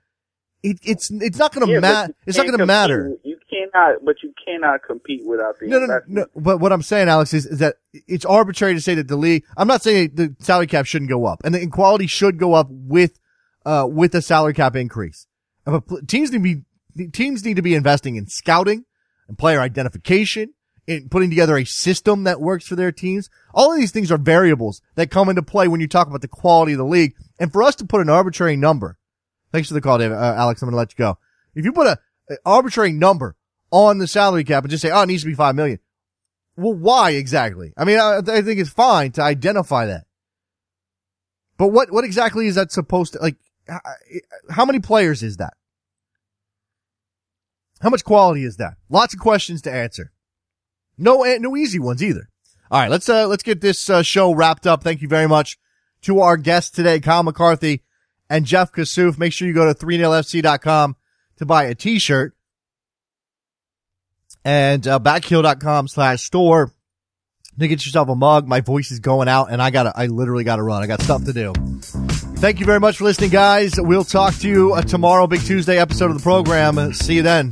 It, 0.62 0.78
it's, 0.84 1.10
it's 1.10 1.38
not 1.38 1.54
going 1.54 1.68
Yeah, 1.68 1.80
matter. 1.80 2.14
It's 2.26 2.38
not 2.38 2.46
going 2.46 2.58
to 2.58 2.66
matter. 2.66 3.16
You 3.24 3.38
cannot, 3.50 4.04
but 4.04 4.22
you 4.22 4.34
cannot 4.46 4.84
compete 4.84 5.26
without 5.26 5.58
the 5.60 5.68
No, 5.68 5.80
no, 5.80 5.86
no, 5.86 6.00
no. 6.08 6.26
But 6.36 6.60
what 6.60 6.74
I'm 6.74 6.82
saying, 6.82 7.08
Alex, 7.08 7.34
is, 7.34 7.46
is 7.46 7.60
that 7.60 7.78
it's 7.94 8.26
arbitrary 8.26 8.74
to 8.74 8.82
say 8.82 8.94
that 8.96 9.08
the 9.08 9.16
league. 9.16 9.46
I'm 9.56 9.68
not 9.68 9.82
saying 9.82 10.12
the 10.16 10.36
salary 10.40 10.68
cap 10.68 10.86
shouldn't 10.86 11.10
go 11.10 11.26
up, 11.26 11.42
and 11.46 11.56
the 11.56 11.66
quality 11.68 12.08
should 12.08 12.38
go 12.38 12.54
up 12.54 12.68
with, 12.70 13.20
uh, 13.66 13.88
with 13.90 14.12
the 14.12 14.22
salary 14.22 14.54
cap 14.54 14.76
increase. 14.76 15.28
But 15.66 16.08
teams 16.08 16.32
need 16.32 16.44
to 16.44 16.64
be 16.98 17.10
teams 17.12 17.46
need 17.46 17.56
to 17.56 17.62
be 17.62 17.76
investing 17.76 18.16
in 18.16 18.28
scouting 18.28 18.86
and 19.28 19.38
player 19.38 19.62
identification, 19.62 20.54
in 20.88 21.08
putting 21.08 21.30
together 21.30 21.58
a 21.58 21.66
system 21.66 22.24
that 22.24 22.42
works 22.42 22.68
for 22.68 22.76
their 22.76 22.92
teams. 22.92 23.30
All 23.54 23.72
of 23.72 23.78
these 23.78 23.92
things 23.92 24.12
are 24.12 24.18
variables 24.18 24.82
that 24.96 25.12
come 25.12 25.30
into 25.30 25.44
play 25.44 25.68
when 25.68 25.80
you 25.80 25.88
talk 25.88 26.08
about 26.08 26.22
the 26.22 26.28
quality 26.28 26.74
of 26.74 26.80
the 26.80 26.86
league. 26.86 27.14
And 27.40 27.52
for 27.52 27.62
us 27.64 27.76
to 27.76 27.86
put 27.86 28.02
an 28.02 28.10
arbitrary 28.10 28.58
number, 28.58 28.98
thanks 29.52 29.68
for 29.68 29.74
the 29.74 29.82
call, 29.82 29.98
David. 29.98 30.18
Uh, 30.18 30.36
Alex, 30.38 30.62
I'm 30.62 30.68
going 30.68 30.74
to 30.74 30.78
let 30.78 30.92
you 30.92 30.98
go. 30.98 31.18
If 31.56 31.66
you 31.66 31.74
put 31.74 31.88
a, 31.88 32.00
arbitrary 32.46 32.92
number 32.92 33.36
on 33.72 33.98
the 33.98 34.08
salary 34.08 34.44
cap 34.44 34.64
and 34.64 34.72
just 34.72 34.82
say, 34.82 34.92
oh, 34.92 35.02
it 35.02 35.08
needs 35.08 35.24
to 35.24 35.30
be 35.30 35.36
five 35.36 35.56
million. 35.56 35.80
Well, 36.56 36.74
why 36.74 37.12
exactly? 37.12 37.74
I 37.78 37.86
mean, 37.86 38.00
I, 38.00 38.18
I 38.18 38.42
think 38.42 38.60
it's 38.60 38.70
fine 38.70 39.12
to 39.14 39.22
identify 39.22 39.86
that. 39.88 40.06
But 41.58 41.70
what, 41.70 41.92
what 41.92 42.04
exactly 42.04 42.48
is 42.48 42.56
that 42.56 42.72
supposed 42.72 43.14
to, 43.14 43.20
like, 43.20 43.38
h- 43.70 44.22
how 44.50 44.66
many 44.66 44.80
players 44.80 45.24
is 45.24 45.38
that? 45.38 45.54
How 47.82 47.90
much 47.90 48.04
quality 48.04 48.44
is 48.44 48.58
that? 48.58 48.76
Lots 48.90 49.14
of 49.14 49.20
questions 49.20 49.62
to 49.64 49.72
answer. 49.72 50.12
No, 50.98 51.24
eh, 51.24 51.38
no 51.40 51.56
easy 51.56 51.80
ones 51.80 52.04
either. 52.04 52.30
All 52.72 52.82
right, 52.82 52.92
let's, 52.92 53.08
uh, 53.08 53.28
let's 53.28 53.44
get 53.44 53.62
this, 53.62 53.90
uh, 53.90 54.04
show 54.04 54.34
wrapped 54.34 54.68
up. 54.68 54.84
Thank 54.84 55.02
you 55.02 55.08
very 55.08 55.28
much 55.28 55.58
to 56.02 56.20
our 56.20 56.38
guest 56.38 56.76
today, 56.76 57.00
Kyle 57.00 57.24
McCarthy 57.24 57.84
and 58.30 58.46
Jeff 58.46 58.72
Kassouf. 58.72 59.18
Make 59.18 59.34
sure 59.34 59.48
you 59.48 59.54
go 59.54 59.72
to 59.72 59.74
3nilfc.com 59.74 60.96
to 61.38 61.46
buy 61.46 61.66
a 61.66 61.76
t-shirt 61.76 62.36
and 64.46 64.88
uh, 64.88 65.00
backheel.com 65.00 65.88
slash 65.88 66.24
store 66.24 66.72
to 67.60 67.68
get 67.68 67.86
yourself 67.86 68.10
a 68.10 68.16
mug. 68.16 68.48
My 68.48 68.62
voice 68.62 68.92
is 68.92 69.00
going 69.00 69.28
out 69.28 69.52
and 69.52 69.62
I 69.62 69.70
gotta, 69.70 69.92
I 69.96 70.08
literally 70.08 70.44
gotta 70.44 70.64
run. 70.64 70.82
I 70.82 70.88
got 70.88 71.02
stuff 71.02 71.26
to 71.26 71.34
do. 71.34 71.54
Thank 72.40 72.60
you 72.62 72.66
very 72.66 72.80
much 72.80 72.98
for 72.98 73.04
listening, 73.04 73.32
guys. 73.32 73.74
We'll 73.78 74.06
talk 74.06 74.34
to 74.36 74.48
you 74.48 74.74
uh, 74.74 74.82
tomorrow, 74.82 75.28
Big 75.28 75.42
Tuesday 75.42 75.78
episode 75.78 76.12
of 76.12 76.18
the 76.18 76.24
program. 76.24 76.94
See 76.94 77.16
you 77.16 77.24
then. 77.24 77.52